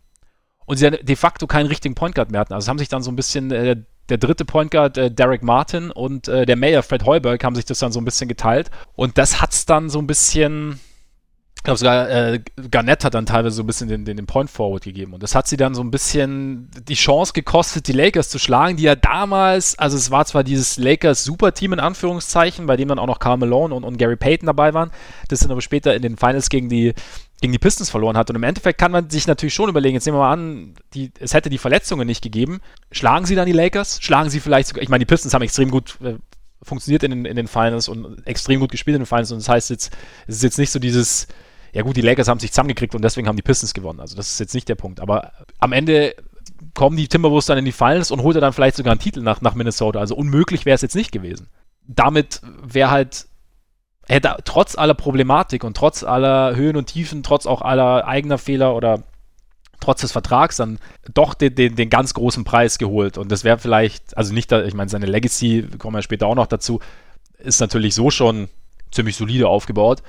und 0.64 0.78
sie 0.78 0.90
de 0.90 1.16
facto 1.16 1.46
keinen 1.46 1.66
richtigen 1.66 1.94
Point 1.94 2.14
Guard 2.14 2.30
mehr 2.30 2.40
hatten. 2.40 2.54
Also 2.54 2.70
haben 2.70 2.78
sich 2.78 2.88
dann 2.88 3.02
so 3.02 3.10
ein 3.10 3.16
bisschen 3.16 3.50
äh, 3.50 3.76
der 4.08 4.18
dritte 4.18 4.44
Point 4.44 4.70
Guard, 4.70 4.96
äh, 4.96 5.10
Derek 5.10 5.42
Martin 5.42 5.90
und 5.90 6.28
äh, 6.28 6.46
der 6.46 6.56
Mayor, 6.56 6.82
Fred 6.82 7.04
Heuberg, 7.04 7.42
haben 7.42 7.56
sich 7.56 7.64
das 7.64 7.80
dann 7.80 7.92
so 7.92 8.00
ein 8.00 8.04
bisschen 8.04 8.28
geteilt. 8.28 8.70
Und 8.94 9.18
das 9.18 9.42
hat 9.42 9.52
es 9.52 9.66
dann 9.66 9.90
so 9.90 9.98
ein 9.98 10.06
bisschen 10.06 10.78
ich 11.60 11.64
glaube 11.64 11.76
sogar 11.76 12.08
äh, 12.08 12.40
Garnett 12.70 13.04
hat 13.04 13.12
dann 13.12 13.26
teilweise 13.26 13.56
so 13.56 13.62
ein 13.62 13.66
bisschen 13.66 13.86
den, 13.86 14.06
den, 14.06 14.16
den, 14.16 14.24
Point 14.24 14.48
Forward 14.48 14.82
gegeben 14.82 15.12
und 15.12 15.22
das 15.22 15.34
hat 15.34 15.46
sie 15.46 15.58
dann 15.58 15.74
so 15.74 15.82
ein 15.82 15.90
bisschen 15.90 16.70
die 16.88 16.94
Chance 16.94 17.34
gekostet, 17.34 17.86
die 17.86 17.92
Lakers 17.92 18.30
zu 18.30 18.38
schlagen, 18.38 18.78
die 18.78 18.84
ja 18.84 18.96
damals, 18.96 19.78
also 19.78 19.98
es 19.98 20.10
war 20.10 20.24
zwar 20.24 20.42
dieses 20.42 20.78
Lakers 20.78 21.22
Superteam 21.22 21.74
in 21.74 21.80
Anführungszeichen, 21.80 22.64
bei 22.64 22.78
dem 22.78 22.88
dann 22.88 22.98
auch 22.98 23.06
noch 23.06 23.18
Karl 23.18 23.36
Malone 23.36 23.74
und, 23.74 23.84
und 23.84 23.98
Gary 23.98 24.16
Payton 24.16 24.46
dabei 24.46 24.72
waren, 24.72 24.90
das 25.28 25.40
dann 25.40 25.50
aber 25.50 25.60
später 25.60 25.94
in 25.94 26.00
den 26.00 26.16
Finals 26.16 26.48
gegen 26.48 26.70
die 26.70 26.94
gegen 27.42 27.52
die 27.52 27.58
Pistons 27.58 27.90
verloren 27.90 28.16
hat. 28.16 28.28
Und 28.28 28.36
im 28.36 28.42
Endeffekt 28.42 28.78
kann 28.78 28.92
man 28.92 29.08
sich 29.08 29.26
natürlich 29.26 29.54
schon 29.54 29.70
überlegen, 29.70 29.94
jetzt 29.94 30.04
nehmen 30.04 30.18
wir 30.18 30.24
mal 30.24 30.32
an, 30.32 30.74
die, 30.92 31.10
es 31.20 31.32
hätte 31.32 31.48
die 31.48 31.56
Verletzungen 31.56 32.06
nicht 32.06 32.22
gegeben. 32.22 32.60
Schlagen 32.92 33.24
sie 33.24 33.34
dann 33.34 33.46
die 33.46 33.52
Lakers? 33.52 33.98
Schlagen 34.02 34.28
sie 34.28 34.40
vielleicht 34.40 34.68
sogar, 34.68 34.82
ich 34.82 34.90
meine, 34.90 35.00
die 35.00 35.06
Pistons 35.06 35.32
haben 35.32 35.40
extrem 35.42 35.70
gut 35.70 35.98
äh, 36.02 36.16
funktioniert 36.62 37.02
in 37.02 37.10
den, 37.10 37.24
in 37.24 37.36
den 37.36 37.48
Finals 37.48 37.88
und 37.88 38.26
extrem 38.26 38.60
gut 38.60 38.70
gespielt 38.70 38.94
in 38.94 39.02
den 39.02 39.06
Finals 39.06 39.32
und 39.32 39.38
das 39.38 39.48
heißt 39.48 39.70
jetzt, 39.70 39.96
es 40.26 40.36
ist 40.36 40.42
jetzt 40.42 40.58
nicht 40.58 40.70
so 40.70 40.78
dieses, 40.78 41.26
ja 41.72 41.82
gut, 41.82 41.96
die 41.96 42.00
Lakers 42.00 42.28
haben 42.28 42.40
sich 42.40 42.50
zusammengekriegt 42.50 42.94
und 42.94 43.02
deswegen 43.02 43.28
haben 43.28 43.36
die 43.36 43.42
Pistons 43.42 43.74
gewonnen. 43.74 44.00
Also 44.00 44.16
das 44.16 44.30
ist 44.30 44.40
jetzt 44.40 44.54
nicht 44.54 44.68
der 44.68 44.74
Punkt. 44.74 45.00
Aber 45.00 45.32
am 45.58 45.72
Ende 45.72 46.14
kommen 46.74 46.96
die 46.96 47.08
Timberwolves 47.08 47.46
dann 47.46 47.58
in 47.58 47.64
die 47.64 47.72
Finals 47.72 48.10
und 48.10 48.22
holt 48.22 48.36
er 48.36 48.40
dann 48.40 48.52
vielleicht 48.52 48.76
sogar 48.76 48.92
einen 48.92 49.00
Titel 49.00 49.20
nach, 49.20 49.40
nach 49.40 49.54
Minnesota. 49.54 49.98
Also 50.00 50.16
unmöglich 50.16 50.64
wäre 50.66 50.74
es 50.74 50.82
jetzt 50.82 50.96
nicht 50.96 51.12
gewesen. 51.12 51.48
Damit 51.86 52.40
wäre 52.62 52.90
halt, 52.90 53.26
hätte 54.08 54.36
trotz 54.44 54.76
aller 54.76 54.94
Problematik 54.94 55.64
und 55.64 55.76
trotz 55.76 56.02
aller 56.02 56.56
Höhen 56.56 56.76
und 56.76 56.86
Tiefen, 56.86 57.22
trotz 57.22 57.46
auch 57.46 57.62
aller 57.62 58.06
eigener 58.06 58.38
Fehler 58.38 58.74
oder 58.74 59.04
trotz 59.78 60.02
des 60.02 60.12
Vertrags 60.12 60.56
dann 60.56 60.78
doch 61.14 61.34
den, 61.34 61.54
den, 61.54 61.74
den 61.74 61.88
ganz 61.88 62.14
großen 62.14 62.44
Preis 62.44 62.78
geholt. 62.78 63.16
Und 63.16 63.32
das 63.32 63.44
wäre 63.44 63.58
vielleicht, 63.58 64.16
also 64.16 64.34
nicht, 64.34 64.52
ich 64.52 64.74
meine, 64.74 64.90
seine 64.90 65.06
Legacy, 65.06 65.66
kommen 65.78 65.96
wir 65.96 66.02
später 66.02 66.26
auch 66.26 66.34
noch 66.34 66.46
dazu, 66.46 66.80
ist 67.38 67.60
natürlich 67.60 67.94
so 67.94 68.10
schon 68.10 68.48
ziemlich 68.90 69.16
solide 69.16 69.48
aufgebaut 69.48 70.02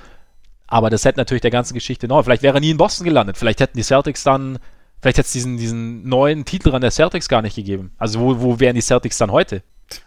Aber 0.72 0.88
das 0.88 1.04
hätte 1.04 1.20
natürlich 1.20 1.42
der 1.42 1.50
ganzen 1.50 1.74
Geschichte 1.74 2.08
noch. 2.08 2.22
Vielleicht 2.24 2.42
wäre 2.42 2.56
er 2.56 2.60
nie 2.60 2.70
in 2.70 2.78
Boston 2.78 3.04
gelandet. 3.04 3.36
Vielleicht 3.36 3.60
hätten 3.60 3.76
die 3.76 3.82
Celtics 3.82 4.24
dann, 4.24 4.58
vielleicht 5.02 5.18
hätte 5.18 5.26
es 5.26 5.32
diesen, 5.32 5.58
diesen 5.58 6.08
neuen 6.08 6.46
Titel 6.46 6.74
an 6.74 6.80
der 6.80 6.90
Celtics 6.90 7.28
gar 7.28 7.42
nicht 7.42 7.56
gegeben. 7.56 7.92
Also 7.98 8.20
wo, 8.20 8.40
wo 8.40 8.58
wären 8.58 8.74
die 8.74 8.80
Celtics 8.80 9.18
dann 9.18 9.30
heute? 9.32 9.62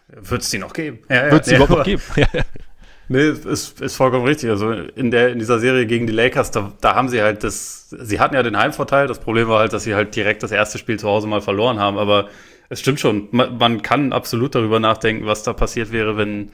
Wird 0.07 0.41
es 0.41 0.49
die 0.49 0.57
noch 0.57 0.74
geben? 0.74 1.01
Ja, 1.07 1.30
Wird 1.30 1.43
es 1.43 1.49
die 1.49 1.55
überhaupt 1.55 1.70
noch 1.70 1.84
geben? 1.84 2.01
nee, 3.09 3.30
ist, 3.30 3.80
ist 3.80 3.95
vollkommen 3.95 4.26
richtig. 4.26 4.49
Also 4.49 4.72
in, 4.72 5.11
der, 5.11 5.30
in 5.30 5.38
dieser 5.38 5.59
Serie 5.59 5.86
gegen 5.86 6.07
die 6.07 6.13
Lakers, 6.13 6.49
da, 6.49 6.74
da 6.82 6.95
haben 6.95 7.09
sie 7.09 7.22
halt 7.22 7.43
das, 7.43 7.91
sie 7.91 8.20
hatten 8.20 8.34
ja 8.34 8.41
den 8.41 8.57
Heimvorteil. 8.57 9.05
Das 9.05 9.20
Problem 9.20 9.47
war 9.47 9.59
halt, 9.59 9.72
dass 9.72 9.84
sie 9.84 9.93
halt 9.93 10.16
direkt 10.16 10.41
das 10.41 10.49
erste 10.51 10.80
Spiel 10.80 10.97
zu 10.97 11.07
Hause 11.07 11.28
mal 11.28 11.41
verloren 11.41 11.78
haben. 11.78 11.99
Aber 11.99 12.28
es 12.70 12.80
stimmt 12.80 12.99
schon. 12.99 13.28
Man, 13.30 13.59
man 13.59 13.84
kann 13.84 14.13
absolut 14.13 14.55
darüber 14.55 14.80
nachdenken, 14.80 15.28
was 15.28 15.43
da 15.43 15.53
passiert 15.53 15.91
wäre, 15.91 16.18
wenn, 16.18 16.49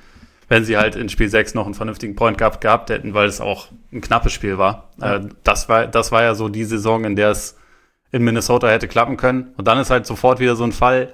wenn 0.52 0.66
sie 0.66 0.76
halt 0.76 0.98
in 0.98 1.08
Spiel 1.08 1.30
6 1.30 1.54
noch 1.54 1.64
einen 1.64 1.76
vernünftigen 1.76 2.14
Point 2.14 2.38
gehabt, 2.38 2.60
gehabt 2.60 2.90
hätten, 2.90 3.14
weil 3.14 3.26
es 3.26 3.40
auch 3.40 3.70
ein 3.94 4.02
knappes 4.02 4.34
Spiel 4.34 4.58
war. 4.58 4.90
Ja. 5.00 5.16
Äh, 5.16 5.30
das 5.46 5.70
war. 5.70 5.88
Das 5.88 6.12
war 6.12 6.24
ja 6.24 6.36
so 6.36 6.50
die 6.50 6.66
Saison, 6.66 7.06
in 7.06 7.16
der 7.16 7.30
es 7.32 7.56
in 8.12 8.22
Minnesota 8.22 8.68
hätte 8.68 8.90
klappen 8.90 9.16
können. 9.16 9.54
Und 9.56 9.70
dann 9.70 9.78
ist 9.78 9.92
halt 9.92 10.06
sofort 10.06 10.42
wieder 10.42 10.58
so 10.58 10.66
ein 10.66 10.74
Fall, 10.74 11.14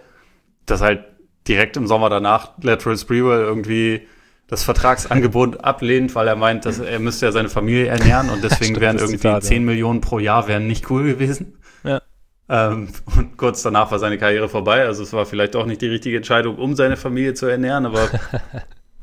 dass 0.65 0.81
halt 0.81 1.05
direkt 1.47 1.77
im 1.77 1.85
Sommer 1.85 2.09
danach 2.09 2.53
Lateral 2.63 2.97
Sprewell 2.97 3.41
irgendwie 3.41 4.07
das 4.47 4.63
Vertragsangebot 4.63 5.63
ablehnt, 5.63 6.15
weil 6.15 6.27
er 6.27 6.35
meint, 6.35 6.65
dass 6.65 6.79
er 6.79 6.97
müsste 6.97 7.27
ja 7.27 7.31
seine 7.31 7.49
Familie 7.49 7.85
ernähren 7.85 8.31
und 8.31 8.43
deswegen 8.43 8.63
Stimmt, 8.63 8.81
wären 8.81 8.97
irgendwie 8.97 9.17
Zitat, 9.17 9.43
10 9.43 9.61
ja. 9.61 9.65
Millionen 9.67 10.01
pro 10.01 10.17
Jahr 10.17 10.47
wären 10.47 10.65
nicht 10.65 10.89
cool 10.89 11.03
gewesen. 11.03 11.59
Ja. 11.83 12.01
Ähm, 12.49 12.87
und 13.15 13.37
kurz 13.37 13.61
danach 13.61 13.91
war 13.91 13.99
seine 13.99 14.17
Karriere 14.17 14.49
vorbei. 14.49 14.83
Also 14.83 15.03
es 15.03 15.13
war 15.13 15.27
vielleicht 15.27 15.55
auch 15.55 15.67
nicht 15.67 15.83
die 15.83 15.89
richtige 15.89 16.17
Entscheidung, 16.17 16.55
um 16.57 16.75
seine 16.75 16.97
Familie 16.97 17.35
zu 17.35 17.45
ernähren, 17.45 17.85
aber 17.85 18.09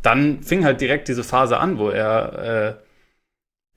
dann 0.04 0.42
fing 0.42 0.64
halt 0.64 0.80
direkt 0.80 1.08
diese 1.08 1.24
Phase 1.24 1.58
an, 1.58 1.78
wo 1.78 1.88
er, 1.88 2.78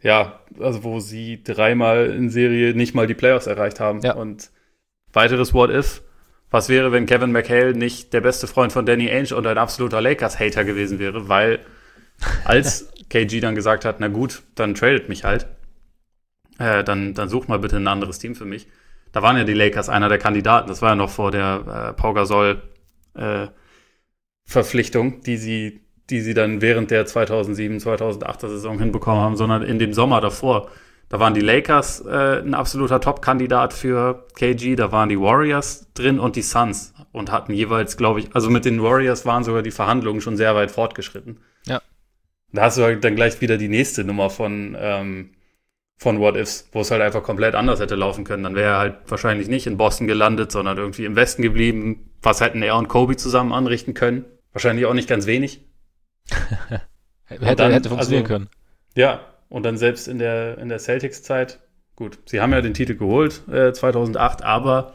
äh, 0.02 0.06
ja, 0.06 0.42
also 0.60 0.84
wo 0.84 1.00
sie 1.00 1.42
dreimal 1.42 2.08
in 2.08 2.30
Serie 2.30 2.74
nicht 2.74 2.94
mal 2.94 3.08
die 3.08 3.14
Playoffs 3.14 3.48
erreicht 3.48 3.80
haben. 3.80 4.02
Ja. 4.02 4.14
Und 4.14 4.52
weiteres 5.14 5.54
What 5.54 5.72
If. 5.72 6.04
Was 6.50 6.70
wäre, 6.70 6.92
wenn 6.92 7.06
Kevin 7.06 7.32
McHale 7.32 7.74
nicht 7.74 8.14
der 8.14 8.22
beste 8.22 8.48
Freund 8.48 8.72
von 8.72 8.86
Danny 8.86 9.10
Ainge 9.10 9.36
und 9.36 9.48
ein 9.48 9.58
absoluter 9.58 10.02
Lakers-Hater 10.02 10.66
gewesen 10.66 11.00
wäre? 11.00 11.30
Weil 11.30 11.60
als 12.44 12.92
KG 13.10 13.40
dann 13.40 13.56
gesagt 13.56 13.86
hat, 13.86 14.00
na 14.00 14.10
gut, 14.10 14.44
dann 14.56 14.76
tradet 14.76 15.08
mich 15.08 15.24
halt, 15.24 15.48
äh, 16.60 16.84
dann, 16.84 17.14
dann 17.14 17.30
such 17.30 17.48
mal 17.48 17.60
bitte 17.60 17.78
ein 17.78 17.88
anderes 17.88 18.20
Team 18.20 18.36
für 18.36 18.46
mich. 18.46 18.68
Da 19.14 19.22
waren 19.22 19.38
ja 19.38 19.46
die 19.46 19.54
Lakers 19.54 19.88
einer 19.88 20.10
der 20.10 20.18
Kandidaten. 20.18 20.68
Das 20.68 20.82
war 20.82 20.90
ja 20.90 20.96
noch 20.96 21.10
vor 21.10 21.32
der 21.32 21.92
äh, 21.92 21.94
Pau 21.94 22.14
Gasol 22.14 22.62
äh, 23.16 23.48
Verpflichtung, 24.44 25.22
die 25.22 25.38
sie 25.38 25.87
die 26.10 26.22
sie 26.22 26.34
dann 26.34 26.62
während 26.62 26.92
der 26.92 27.06
2007, 27.06 27.80
2008er 27.80 28.48
Saison 28.48 28.80
hinbekommen 28.80 29.22
haben, 29.22 29.36
sondern 29.36 29.62
in 29.64 29.80
dem 29.80 29.94
Sommer 29.94 30.22
davor. 30.22 30.70
Da 31.10 31.20
waren 31.20 31.34
die 31.34 31.42
Lakers 31.42 32.02
äh, 32.06 32.42
ein 32.42 32.54
absoluter 32.54 33.00
Top-Kandidat 33.00 33.74
für 33.74 34.26
KG, 34.36 34.76
da 34.76 34.92
waren 34.92 35.10
die 35.10 35.20
Warriors 35.20 35.88
drin 35.94 36.20
und 36.20 36.36
die 36.36 36.42
Suns 36.42 36.94
und 37.14 37.32
hatten 37.32 37.54
jeweils, 37.54 37.96
glaube 37.96 38.20
ich, 38.20 38.36
also 38.36 38.50
mit 38.50 38.66
den 38.66 38.84
Warriors 38.84 39.26
waren 39.26 39.44
sogar 39.44 39.62
die 39.62 39.72
Verhandlungen 39.72 40.20
schon 40.20 40.36
sehr 40.36 40.54
weit 40.56 40.70
fortgeschritten. 40.70 41.40
Ja. 41.66 41.82
Da 42.52 42.64
hast 42.64 42.78
du 42.78 42.84
halt 42.84 43.04
dann 43.04 43.16
gleich 43.16 43.40
wieder 43.40 43.58
die 43.58 43.70
nächste 43.70 44.04
Nummer 44.04 44.30
von, 44.30 44.76
ähm, 44.80 45.32
von 45.98 46.20
What 46.20 46.36
Ifs, 46.36 46.70
wo 46.74 46.82
es 46.82 46.92
halt 46.92 47.02
einfach 47.02 47.24
komplett 47.24 47.56
anders 47.56 47.80
hätte 47.80 47.96
laufen 47.96 48.24
können. 48.24 48.44
Dann 48.44 48.56
wäre 48.56 48.72
er 48.74 48.78
halt 48.80 48.96
wahrscheinlich 49.08 49.48
nicht 49.48 49.66
in 49.66 49.78
Boston 49.78 50.08
gelandet, 50.08 50.52
sondern 50.52 50.78
irgendwie 50.78 51.06
im 51.06 51.16
Westen 51.16 51.42
geblieben. 51.42 52.12
Was 52.22 52.42
hätten 52.42 52.62
er 52.62 52.76
und 52.76 52.88
Kobe 52.90 53.16
zusammen 53.16 53.54
anrichten 53.54 53.94
können? 53.94 54.26
Wahrscheinlich 54.52 54.86
auch 54.86 54.94
nicht 54.94 55.10
ganz 55.10 55.26
wenig. 55.26 55.67
hätte, 57.26 57.56
dann, 57.56 57.72
hätte 57.72 57.90
funktionieren 57.90 58.24
also, 58.24 58.34
können. 58.34 58.50
Ja, 58.96 59.22
und 59.50 59.64
dann 59.64 59.78
selbst 59.78 60.08
in 60.08 60.20
der, 60.20 60.58
in 60.58 60.70
der 60.70 60.80
Celtics-Zeit, 60.80 61.60
gut, 61.96 62.20
sie 62.26 62.42
haben 62.42 62.52
ja 62.52 62.62
den 62.62 62.74
Titel 62.74 62.96
geholt 62.96 63.48
äh, 63.48 63.72
2008, 63.72 64.44
aber 64.44 64.94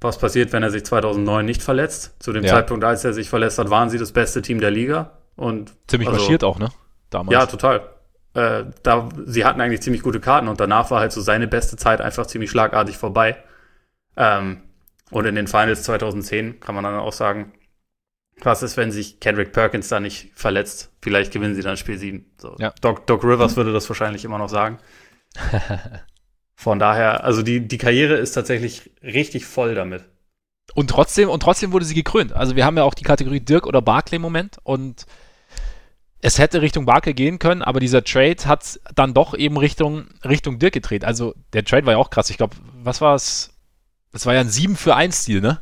was 0.00 0.18
passiert, 0.18 0.52
wenn 0.52 0.62
er 0.62 0.70
sich 0.70 0.84
2009 0.84 1.44
nicht 1.44 1.62
verletzt? 1.62 2.16
Zu 2.22 2.32
dem 2.32 2.44
ja. 2.44 2.50
Zeitpunkt, 2.50 2.84
als 2.84 3.04
er 3.04 3.12
sich 3.12 3.28
verletzt 3.28 3.58
hat, 3.58 3.70
waren 3.70 3.88
sie 3.88 3.98
das 3.98 4.12
beste 4.12 4.42
Team 4.42 4.60
der 4.60 4.70
Liga. 4.70 5.18
Und, 5.36 5.74
Ziemlich 5.86 6.08
also, 6.08 6.20
marschiert 6.20 6.44
auch, 6.44 6.58
ne? 6.58 6.68
Damals. 7.10 7.32
Ja, 7.32 7.46
total. 7.46 7.88
Äh, 8.34 8.64
da, 8.82 9.08
sie 9.24 9.44
hatten 9.44 9.60
eigentlich 9.60 9.80
ziemlich 9.80 10.02
gute 10.02 10.20
Karten 10.20 10.48
und 10.48 10.60
danach 10.60 10.90
war 10.90 11.00
halt 11.00 11.12
so 11.12 11.20
seine 11.22 11.48
beste 11.48 11.76
Zeit 11.76 12.00
einfach 12.00 12.26
ziemlich 12.26 12.50
schlagartig 12.50 12.98
vorbei. 12.98 13.36
Ähm, 14.16 14.62
und 15.10 15.24
in 15.24 15.34
den 15.34 15.46
Finals 15.46 15.82
2010 15.84 16.60
kann 16.60 16.74
man 16.74 16.84
dann 16.84 16.96
auch 16.96 17.12
sagen, 17.12 17.52
was 18.42 18.62
ist, 18.62 18.76
wenn 18.76 18.92
sich 18.92 19.20
Kendrick 19.20 19.52
Perkins 19.52 19.88
da 19.88 20.00
nicht 20.00 20.30
verletzt? 20.34 20.90
Vielleicht 21.00 21.32
gewinnen 21.32 21.54
sie 21.54 21.62
dann 21.62 21.76
Spiel 21.76 21.98
7. 21.98 22.24
So. 22.38 22.56
Ja. 22.58 22.74
Doc, 22.80 23.06
Doc 23.06 23.24
Rivers 23.24 23.56
würde 23.56 23.72
das 23.72 23.88
wahrscheinlich 23.88 24.24
immer 24.24 24.38
noch 24.38 24.48
sagen. 24.48 24.78
Von 26.54 26.78
daher, 26.78 27.24
also 27.24 27.42
die, 27.42 27.66
die 27.66 27.78
Karriere 27.78 28.14
ist 28.14 28.32
tatsächlich 28.32 28.90
richtig 29.02 29.46
voll 29.46 29.74
damit. 29.74 30.04
Und 30.74 30.90
trotzdem, 30.90 31.28
und 31.28 31.40
trotzdem 31.40 31.72
wurde 31.72 31.84
sie 31.84 31.94
gekrönt. 31.94 32.32
Also 32.32 32.56
wir 32.56 32.64
haben 32.64 32.76
ja 32.76 32.84
auch 32.84 32.94
die 32.94 33.04
Kategorie 33.04 33.40
Dirk 33.40 33.66
oder 33.66 33.82
Barclay 33.82 34.18
Moment 34.18 34.58
und 34.62 35.06
es 36.20 36.38
hätte 36.38 36.62
Richtung 36.62 36.86
Barclay 36.86 37.14
gehen 37.14 37.38
können, 37.38 37.62
aber 37.62 37.78
dieser 37.78 38.02
Trade 38.02 38.36
hat 38.46 38.80
dann 38.94 39.14
doch 39.14 39.34
eben 39.34 39.56
Richtung, 39.58 40.06
Richtung 40.24 40.58
Dirk 40.58 40.74
gedreht. 40.74 41.04
Also 41.04 41.34
der 41.52 41.64
Trade 41.64 41.86
war 41.86 41.92
ja 41.92 41.98
auch 41.98 42.10
krass. 42.10 42.30
Ich 42.30 42.36
glaube, 42.36 42.56
was 42.74 43.00
war 43.00 43.14
es? 43.14 43.54
Das 44.12 44.26
war 44.26 44.34
ja 44.34 44.40
ein 44.40 44.48
7 44.48 44.76
für 44.76 44.96
1 44.96 45.22
Stil, 45.22 45.40
ne? 45.40 45.60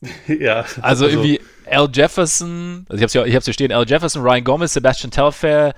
ja. 0.26 0.60
Also, 0.60 0.80
also, 0.80 1.08
irgendwie 1.08 1.40
Al 1.70 1.88
Jefferson, 1.92 2.86
also 2.88 3.04
ich 3.04 3.14
ich 3.14 3.34
hab's 3.34 3.44
hier 3.44 3.54
stehen, 3.54 3.72
Al 3.72 3.88
Jefferson, 3.88 4.22
Ryan 4.22 4.44
Gomez, 4.44 4.74
Sebastian 4.74 5.10
Telfair, 5.10 5.74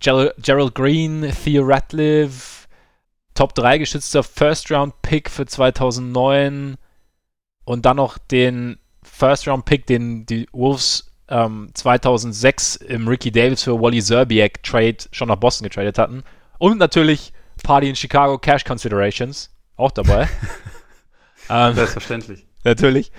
Gerald, 0.00 0.34
Gerald 0.42 0.74
Green, 0.74 1.30
Theo 1.44 1.62
Ratliff, 1.64 2.68
Top 3.34 3.54
3 3.54 3.78
geschützter 3.78 4.22
First 4.22 4.70
Round 4.70 5.00
Pick 5.02 5.30
für 5.30 5.46
2009 5.46 6.76
und 7.64 7.84
dann 7.84 7.96
noch 7.96 8.18
den 8.18 8.78
First 9.02 9.46
Round 9.46 9.64
Pick, 9.64 9.86
den 9.86 10.26
die 10.26 10.48
Wolves 10.52 11.12
ähm, 11.28 11.70
2006 11.74 12.76
im 12.76 13.08
Ricky 13.08 13.30
Davis 13.30 13.62
für 13.62 13.80
Wally 13.80 14.02
Zerbiak 14.02 14.62
Trade 14.62 14.98
schon 15.12 15.28
nach 15.28 15.36
Boston 15.36 15.68
getradet 15.68 15.98
hatten. 15.98 16.22
Und 16.58 16.78
natürlich 16.78 17.32
Party 17.62 17.88
in 17.88 17.96
Chicago 17.96 18.38
Cash 18.38 18.64
Considerations 18.64 19.50
auch 19.76 19.90
dabei. 19.90 20.28
ähm, 21.50 21.74
Selbstverständlich. 21.74 22.46
Natürlich. 22.64 23.12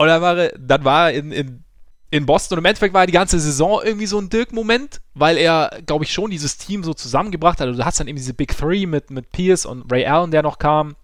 Und 0.00 0.06
dann 0.06 0.22
war 0.22 0.38
er, 0.38 0.58
dann 0.58 0.82
war 0.82 1.10
er 1.10 1.18
in, 1.18 1.30
in, 1.30 1.64
in 2.10 2.24
Boston 2.24 2.56
und 2.56 2.62
im 2.62 2.64
Endeffekt 2.64 2.94
war 2.94 3.02
er 3.02 3.06
die 3.06 3.12
ganze 3.12 3.38
Saison 3.38 3.82
irgendwie 3.84 4.06
so 4.06 4.18
ein 4.18 4.30
Dirk-Moment, 4.30 5.02
weil 5.12 5.36
er, 5.36 5.78
glaube 5.84 6.06
ich, 6.06 6.12
schon 6.14 6.30
dieses 6.30 6.56
Team 6.56 6.82
so 6.84 6.94
zusammengebracht 6.94 7.60
hat. 7.60 7.66
Also 7.66 7.80
du 7.80 7.84
hast 7.84 8.00
dann 8.00 8.08
eben 8.08 8.16
diese 8.16 8.32
Big 8.32 8.56
Three 8.56 8.86
mit, 8.86 9.10
mit 9.10 9.30
Pierce 9.30 9.66
und 9.66 9.92
Ray 9.92 10.06
Allen, 10.06 10.30
der 10.30 10.42
noch 10.42 10.58
kam. 10.58 10.96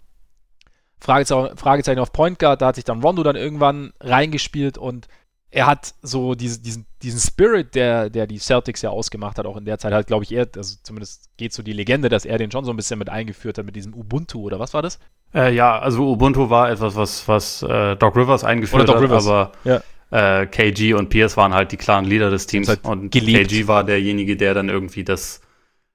Fragezeichen, 0.99 1.55
Fragezeichen 1.57 1.99
auf 1.99 2.11
Point 2.11 2.39
Guard, 2.39 2.59
da 2.59 2.65
hat 2.69 2.75
sich 2.75 2.85
dann 2.85 3.03
Rondo 3.03 3.21
dann 3.21 3.35
irgendwann 3.35 3.93
reingespielt 3.99 4.79
und 4.79 5.07
er 5.49 5.65
hat 5.65 5.93
so 6.01 6.35
diese, 6.35 6.61
diesen, 6.61 6.85
diesen 7.01 7.19
Spirit, 7.19 7.73
der, 7.75 8.09
der 8.09 8.27
die 8.27 8.37
Celtics 8.37 8.81
ja 8.81 8.89
ausgemacht 8.89 9.37
hat, 9.37 9.45
auch 9.45 9.57
in 9.57 9.65
der 9.65 9.79
Zeit 9.79 9.93
halt, 9.93 10.07
glaube 10.07 10.23
ich, 10.23 10.31
er, 10.33 10.47
also 10.55 10.77
zumindest 10.83 11.29
geht 11.37 11.53
so 11.53 11.63
die 11.63 11.73
Legende, 11.73 12.09
dass 12.09 12.25
er 12.25 12.37
den 12.37 12.51
schon 12.51 12.65
so 12.65 12.71
ein 12.71 12.75
bisschen 12.75 12.99
mit 12.99 13.09
eingeführt 13.09 13.57
hat 13.57 13.65
mit 13.65 13.75
diesem 13.75 13.93
Ubuntu 13.93 14.41
oder 14.41 14.59
was 14.59 14.73
war 14.73 14.81
das? 14.81 14.99
Äh, 15.33 15.53
ja, 15.55 15.79
also 15.79 16.11
Ubuntu 16.11 16.49
war 16.49 16.69
etwas, 16.69 16.95
was, 16.95 17.27
was 17.27 17.63
äh, 17.63 17.95
Doc 17.95 18.15
Rivers 18.15 18.43
eingeführt 18.43 18.89
Doc 18.89 18.95
hat, 18.95 19.03
Rivers. 19.03 19.27
aber 19.27 19.51
ja. 19.63 20.41
äh, 20.41 20.47
KG 20.47 20.93
und 20.93 21.09
Pierce 21.09 21.37
waren 21.37 21.53
halt 21.53 21.71
die 21.71 21.77
klaren 21.77 22.05
Leader 22.05 22.29
des 22.29 22.47
Teams 22.47 22.67
halt 22.67 22.83
und 22.83 23.11
geliebt. 23.11 23.49
KG 23.49 23.67
war 23.67 23.83
derjenige, 23.83 24.35
der 24.35 24.53
dann 24.53 24.67
irgendwie 24.67 25.05
das, 25.05 25.41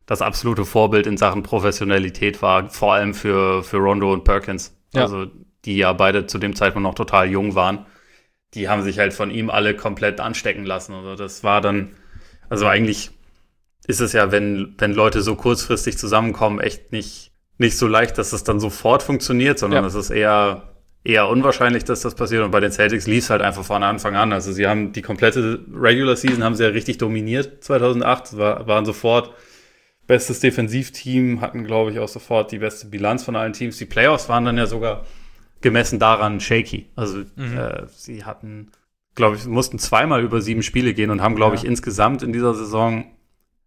das 0.07 0.22
absolute 0.22 0.64
Vorbild 0.64 1.07
in 1.07 1.18
Sachen 1.18 1.42
Professionalität 1.42 2.40
war, 2.40 2.70
vor 2.70 2.94
allem 2.94 3.12
für, 3.12 3.62
für 3.62 3.76
Rondo 3.76 4.12
und 4.12 4.24
Perkins. 4.24 4.74
Ja. 4.94 5.03
Also 5.03 5.26
die 5.64 5.76
ja 5.76 5.92
beide 5.92 6.26
zu 6.26 6.38
dem 6.38 6.57
Zeitpunkt 6.57 6.84
noch 6.84 6.94
total 6.94 7.30
jung 7.30 7.55
waren. 7.55 7.86
Die 8.55 8.68
haben 8.68 8.82
sich 8.82 8.98
halt 8.98 9.14
von 9.14 9.30
ihm 9.30 9.50
alle 9.50 9.74
komplett 9.74 10.20
anstecken 10.20 10.64
lassen. 10.64 10.94
Also 10.94 11.16
das 11.16 11.42
war 11.42 11.61
dann, 11.61 11.92
also 12.48 12.66
eigentlich 12.66 13.11
ist 13.86 14.00
es 14.00 14.12
ja, 14.12 14.30
wenn, 14.30 14.74
wenn 14.78 14.92
Leute 14.92 15.22
so 15.22 15.34
kurzfristig 15.34 15.98
zusammenkommen, 15.98 16.61
echt 16.61 16.92
nicht 16.92 17.32
nicht 17.62 17.78
so 17.78 17.86
leicht, 17.86 18.18
dass 18.18 18.32
es 18.32 18.44
dann 18.44 18.61
sofort 18.61 19.03
funktioniert, 19.03 19.59
sondern 19.59 19.84
ja. 19.84 19.88
es 19.88 19.94
ist 19.94 20.11
eher, 20.11 20.74
eher 21.05 21.28
unwahrscheinlich, 21.28 21.84
dass 21.84 22.00
das 22.00 22.14
passiert. 22.14 22.44
Und 22.44 22.50
bei 22.50 22.61
den 22.61 22.72
Celtics 22.72 23.07
lief 23.07 23.24
es 23.24 23.30
halt 23.30 23.40
einfach 23.40 23.64
von 23.64 23.82
Anfang 23.82 24.16
an. 24.16 24.32
Also 24.32 24.53
sie 24.53 24.66
haben 24.66 24.92
die 24.92 25.03
komplette 25.03 25.61
Regular 25.74 26.16
Season 26.16 26.44
haben 26.44 26.55
sie 26.55 26.64
ja 26.64 26.70
richtig 26.70 26.98
dominiert 26.98 27.64
2008, 27.64 28.36
war, 28.36 28.66
waren 28.66 28.84
sofort 28.84 29.34
bestes 30.07 30.40
Defensivteam, 30.40 31.40
hatten 31.40 31.64
glaube 31.64 31.92
ich 31.92 31.98
auch 31.98 32.09
sofort 32.09 32.53
die 32.53 32.59
beste 32.59 32.88
Bilanz 32.88 33.24
von 33.24 33.36
allen 33.36 33.53
Teams. 33.53 33.78
Die 33.78 33.86
Playoffs 33.86 34.28
waren 34.28 34.44
dann 34.44 34.59
ja 34.59 34.66
sogar 34.66 35.05
gemessen 35.62 35.98
daran 35.98 36.40
shaky. 36.40 36.90
Also 36.96 37.18
mhm. 37.36 37.58
äh, 37.58 37.86
sie 37.88 38.24
hatten, 38.24 38.70
glaube 39.14 39.36
ich, 39.36 39.46
mussten 39.46 39.78
zweimal 39.78 40.22
über 40.22 40.40
sieben 40.40 40.62
Spiele 40.62 40.94
gehen 40.94 41.10
und 41.10 41.22
haben, 41.22 41.36
glaube 41.36 41.56
ja. 41.56 41.62
ich, 41.62 41.68
insgesamt 41.68 42.22
in 42.22 42.32
dieser 42.32 42.54
Saison 42.54 43.04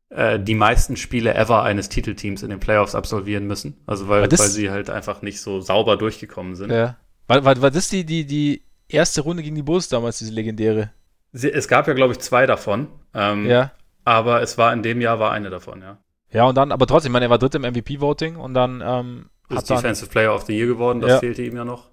äh, 0.09 0.39
die 0.39 0.55
meisten 0.55 0.95
Spiele 0.97 1.33
ever 1.33 1.63
eines 1.63 1.89
Titelteams 1.89 2.43
in 2.43 2.49
den 2.49 2.59
Playoffs 2.59 2.95
absolvieren 2.95 3.47
müssen. 3.47 3.77
Also 3.85 4.07
weil, 4.07 4.27
das, 4.27 4.39
weil 4.39 4.49
sie 4.49 4.69
halt 4.69 4.89
einfach 4.89 5.21
nicht 5.21 5.41
so 5.41 5.61
sauber 5.61 5.97
durchgekommen 5.97 6.55
sind. 6.55 6.71
Ja. 6.71 6.97
War, 7.27 7.43
war, 7.43 7.61
war 7.61 7.71
das 7.71 7.89
die, 7.89 8.05
die, 8.05 8.25
die 8.25 8.61
erste 8.87 9.21
Runde 9.21 9.43
gegen 9.43 9.55
die 9.55 9.63
Bulls 9.63 9.89
damals, 9.89 10.19
diese 10.19 10.31
legendäre? 10.31 10.91
Es 11.31 11.67
gab 11.67 11.87
ja, 11.87 11.93
glaube 11.93 12.13
ich, 12.13 12.19
zwei 12.19 12.45
davon. 12.45 12.87
Ähm, 13.13 13.45
ja. 13.47 13.71
Aber 14.05 14.41
es 14.41 14.57
war 14.57 14.71
in 14.71 14.83
dem 14.83 15.01
Jahr 15.01 15.19
war 15.19 15.31
eine 15.31 15.49
davon, 15.49 15.81
ja. 15.81 15.97
Ja, 16.31 16.45
und 16.45 16.55
dann, 16.55 16.71
aber 16.71 16.85
trotzdem, 16.85 17.09
ich 17.09 17.13
meine, 17.13 17.25
er 17.25 17.29
war 17.29 17.37
dritt 17.37 17.55
im 17.55 17.61
MVP-Voting 17.61 18.35
und 18.35 18.53
dann 18.53 18.83
ähm, 18.85 19.29
ist 19.49 19.69
Defensive 19.69 20.09
Player 20.09 20.33
of 20.33 20.43
the 20.43 20.57
Year 20.57 20.67
geworden, 20.67 21.01
das 21.01 21.11
ja. 21.11 21.19
fehlte 21.19 21.43
ihm 21.43 21.55
ja 21.55 21.65
noch. 21.65 21.89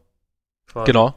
Quasi. 0.67 0.91
Genau. 0.91 1.15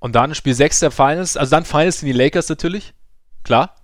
Und 0.00 0.14
dann 0.14 0.34
Spiel 0.34 0.54
6 0.54 0.80
der 0.80 0.90
Finals, 0.90 1.36
also 1.36 1.50
dann 1.50 1.64
Finals 1.64 2.00
sind 2.00 2.06
die 2.06 2.12
Lakers 2.12 2.48
natürlich, 2.48 2.94
klar. 3.42 3.74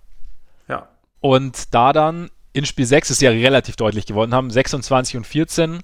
Ja. 0.67 0.89
Und 1.19 1.73
da 1.73 1.93
dann 1.93 2.29
in 2.53 2.65
Spiel 2.65 2.85
6 2.85 3.09
ist 3.09 3.21
ja 3.21 3.31
relativ 3.31 3.75
deutlich 3.75 4.05
gewonnen 4.05 4.33
haben, 4.33 4.49
26 4.49 5.17
und 5.17 5.27
14. 5.27 5.81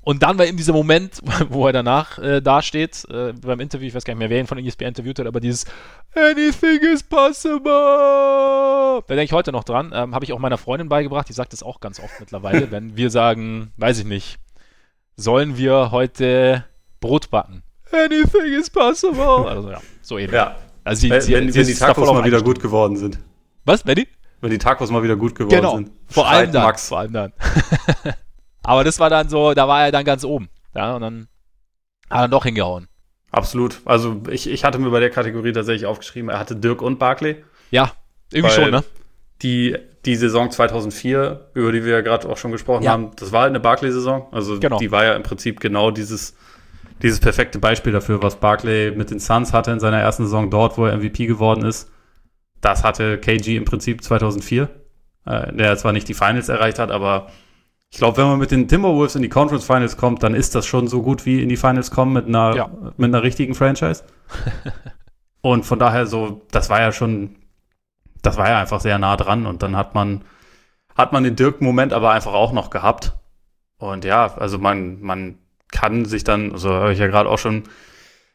Und 0.00 0.22
dann 0.22 0.38
war 0.38 0.46
eben 0.46 0.56
dieser 0.58 0.72
Moment, 0.74 1.20
wo 1.48 1.66
er 1.66 1.72
danach 1.72 2.18
äh, 2.18 2.40
dasteht, 2.40 3.06
äh, 3.10 3.32
beim 3.32 3.60
Interview, 3.60 3.88
ich 3.88 3.94
weiß 3.94 4.04
gar 4.04 4.14
nicht 4.14 4.18
mehr, 4.18 4.30
wer 4.30 4.40
ihn 4.40 4.46
von 4.46 4.58
ESPN 4.58 4.88
interviewt 4.88 5.18
hat, 5.18 5.26
aber 5.26 5.40
dieses 5.40 5.64
Anything 6.14 6.80
is 6.80 7.02
possible. 7.02 7.62
Da 9.06 9.14
denke 9.14 9.24
ich 9.24 9.32
heute 9.32 9.52
noch 9.52 9.64
dran. 9.64 9.92
Ähm, 9.94 10.14
Habe 10.14 10.24
ich 10.24 10.32
auch 10.32 10.38
meiner 10.38 10.58
Freundin 10.58 10.88
beigebracht, 10.88 11.28
die 11.28 11.32
sagt 11.32 11.52
das 11.54 11.62
auch 11.62 11.80
ganz 11.80 12.00
oft 12.00 12.20
mittlerweile, 12.20 12.70
wenn 12.70 12.96
wir 12.96 13.10
sagen, 13.10 13.72
weiß 13.78 13.98
ich 13.98 14.04
nicht, 14.04 14.38
sollen 15.16 15.56
wir 15.56 15.90
heute 15.90 16.64
Brot 17.00 17.30
backen? 17.30 17.62
Anything 17.92 18.52
is 18.58 18.70
possible. 18.70 19.44
Also 19.48 19.70
ja, 19.70 19.80
so 20.02 20.18
ähnlich. 20.18 20.34
Ja. 20.34 20.56
Also 20.82 21.00
sie, 21.00 21.10
wenn, 21.10 21.20
sie, 21.20 21.32
wenn, 21.34 21.52
sie 21.52 21.60
wenn 21.60 21.66
die 21.66 21.74
Tacos 21.74 22.12
mal 22.12 22.24
wieder 22.24 22.42
gut 22.42 22.60
geworden 22.60 22.96
sind. 22.96 23.18
Was, 23.64 23.82
Benny? 23.82 24.06
Wenn 24.40 24.50
die 24.50 24.58
Tacos 24.58 24.90
mal 24.90 25.02
wieder 25.02 25.16
gut 25.16 25.34
geworden 25.34 25.56
genau. 25.56 25.76
sind. 25.76 25.90
Vor 26.06 26.28
allem 26.28 26.52
dann. 26.52 26.64
Max. 26.64 26.88
Vor 26.88 26.98
allem 26.98 27.12
dann. 27.12 27.32
Aber 28.62 28.84
das 28.84 28.98
war 28.98 29.10
dann 29.10 29.28
so, 29.28 29.54
da 29.54 29.68
war 29.68 29.84
er 29.84 29.92
dann 29.92 30.04
ganz 30.04 30.24
oben. 30.24 30.48
Ja, 30.74 30.96
und 30.96 31.02
dann 31.02 31.28
hat 32.10 32.22
er 32.22 32.28
doch 32.28 32.44
hingehauen. 32.44 32.88
Absolut. 33.30 33.80
Also 33.84 34.22
ich, 34.30 34.48
ich 34.48 34.64
hatte 34.64 34.78
mir 34.78 34.90
bei 34.90 35.00
der 35.00 35.10
Kategorie 35.10 35.52
tatsächlich 35.52 35.86
aufgeschrieben, 35.86 36.30
er 36.30 36.38
hatte 36.38 36.56
Dirk 36.56 36.82
und 36.82 36.98
Barclay. 36.98 37.42
Ja, 37.70 37.92
irgendwie 38.32 38.54
schon, 38.54 38.70
ne? 38.70 38.84
Die, 39.42 39.76
die 40.04 40.16
Saison 40.16 40.50
2004, 40.50 41.50
über 41.54 41.72
die 41.72 41.84
wir 41.84 41.92
ja 41.92 42.00
gerade 42.00 42.28
auch 42.28 42.36
schon 42.36 42.52
gesprochen 42.52 42.84
ja. 42.84 42.92
haben, 42.92 43.10
das 43.16 43.32
war 43.32 43.42
halt 43.42 43.50
eine 43.50 43.60
Barclay-Saison. 43.60 44.28
Also 44.32 44.58
genau. 44.60 44.78
die 44.78 44.90
war 44.90 45.04
ja 45.04 45.14
im 45.14 45.22
Prinzip 45.22 45.60
genau 45.60 45.90
dieses, 45.90 46.34
dieses 47.02 47.20
perfekte 47.20 47.58
Beispiel 47.58 47.92
dafür, 47.92 48.22
was 48.22 48.36
Barclay 48.36 48.90
mit 48.90 49.10
den 49.10 49.20
Suns 49.20 49.52
hatte 49.52 49.70
in 49.70 49.80
seiner 49.80 49.98
ersten 49.98 50.24
Saison 50.24 50.50
dort, 50.50 50.76
wo 50.76 50.86
er 50.86 50.96
MVP 50.96 51.26
geworden 51.26 51.64
ist. 51.64 51.90
Das 52.60 52.84
hatte 52.84 53.18
KG 53.18 53.56
im 53.56 53.64
Prinzip 53.64 54.02
2004, 54.02 54.68
äh, 55.26 55.52
der 55.52 55.76
zwar 55.76 55.92
nicht 55.92 56.08
die 56.08 56.14
Finals 56.14 56.48
erreicht 56.48 56.78
hat, 56.78 56.90
aber 56.90 57.28
ich 57.94 57.98
glaube, 57.98 58.16
wenn 58.16 58.26
man 58.26 58.40
mit 58.40 58.50
den 58.50 58.66
Timberwolves 58.66 59.14
in 59.14 59.22
die 59.22 59.28
Conference 59.28 59.64
Finals 59.64 59.96
kommt, 59.96 60.24
dann 60.24 60.34
ist 60.34 60.56
das 60.56 60.66
schon 60.66 60.88
so 60.88 61.00
gut 61.00 61.26
wie 61.26 61.40
in 61.40 61.48
die 61.48 61.56
Finals 61.56 61.92
kommen 61.92 62.12
mit 62.12 62.26
einer, 62.26 62.56
ja. 62.56 62.68
mit 62.96 63.06
einer 63.06 63.22
richtigen 63.22 63.54
Franchise. 63.54 64.02
und 65.42 65.64
von 65.64 65.78
daher 65.78 66.06
so, 66.06 66.42
das 66.50 66.70
war 66.70 66.80
ja 66.80 66.90
schon, 66.90 67.36
das 68.26 68.36
war 68.36 68.48
ja 68.48 68.60
einfach 68.60 68.80
sehr 68.80 68.98
nah 68.98 69.16
dran 69.16 69.46
und 69.46 69.62
dann 69.62 69.76
hat 69.76 69.94
man, 69.94 70.22
hat 70.96 71.12
man 71.12 71.24
den 71.24 71.36
Dirk-Moment 71.36 71.92
aber 71.92 72.10
einfach 72.10 72.32
auch 72.32 72.52
noch 72.52 72.70
gehabt. 72.70 73.12
Und 73.78 74.04
ja, 74.04 74.34
also 74.36 74.58
man, 74.58 75.00
man 75.00 75.38
kann 75.70 76.04
sich 76.04 76.24
dann, 76.24 76.52
also 76.52 76.72
habe 76.72 76.92
ich 76.92 76.98
ja 76.98 77.06
gerade 77.08 77.28
auch 77.28 77.38
schon 77.38 77.64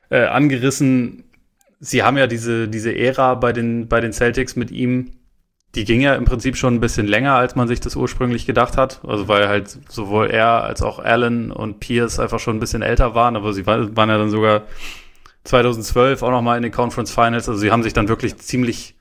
äh, 0.10 0.26
angerissen, 0.26 1.24
sie 1.80 2.04
haben 2.04 2.18
ja 2.18 2.28
diese, 2.28 2.68
diese 2.68 2.96
Ära 2.96 3.36
bei 3.36 3.54
den, 3.54 3.88
bei 3.88 4.02
den 4.02 4.14
Celtics 4.14 4.56
mit 4.56 4.72
ihm 4.72 5.14
die 5.76 5.86
ging 5.86 6.02
ja 6.02 6.16
im 6.16 6.26
Prinzip 6.26 6.58
schon 6.58 6.76
ein 6.76 6.80
bisschen 6.80 7.08
länger, 7.08 7.36
als 7.36 7.56
man 7.56 7.68
sich 7.68 7.80
das 7.80 7.96
ursprünglich 7.96 8.46
gedacht 8.46 8.76
hat. 8.76 9.02
Also 9.06 9.28
weil 9.28 9.48
halt 9.48 9.78
sowohl 9.90 10.32
er 10.32 10.64
als 10.64 10.82
auch 10.82 11.00
Allen 11.00 11.52
und 11.52 11.80
Pierce 11.80 12.20
einfach 12.20 12.40
schon 12.40 12.58
ein 12.58 12.60
bisschen 12.60 12.82
älter 12.82 13.14
waren, 13.14 13.36
aber 13.36 13.54
sie 13.54 13.66
waren 13.68 14.10
ja 14.10 14.18
dann 14.18 14.32
sogar 14.32 14.64
2012 15.44 16.24
auch 16.24 16.32
nochmal 16.32 16.58
in 16.58 16.64
den 16.64 16.72
Conference 16.72 17.12
Finals. 17.12 17.48
Also 17.48 17.60
sie 17.60 17.72
haben 17.72 17.84
sich 17.84 17.94
dann 17.94 18.08
wirklich 18.08 18.38
ziemlich 18.38 18.96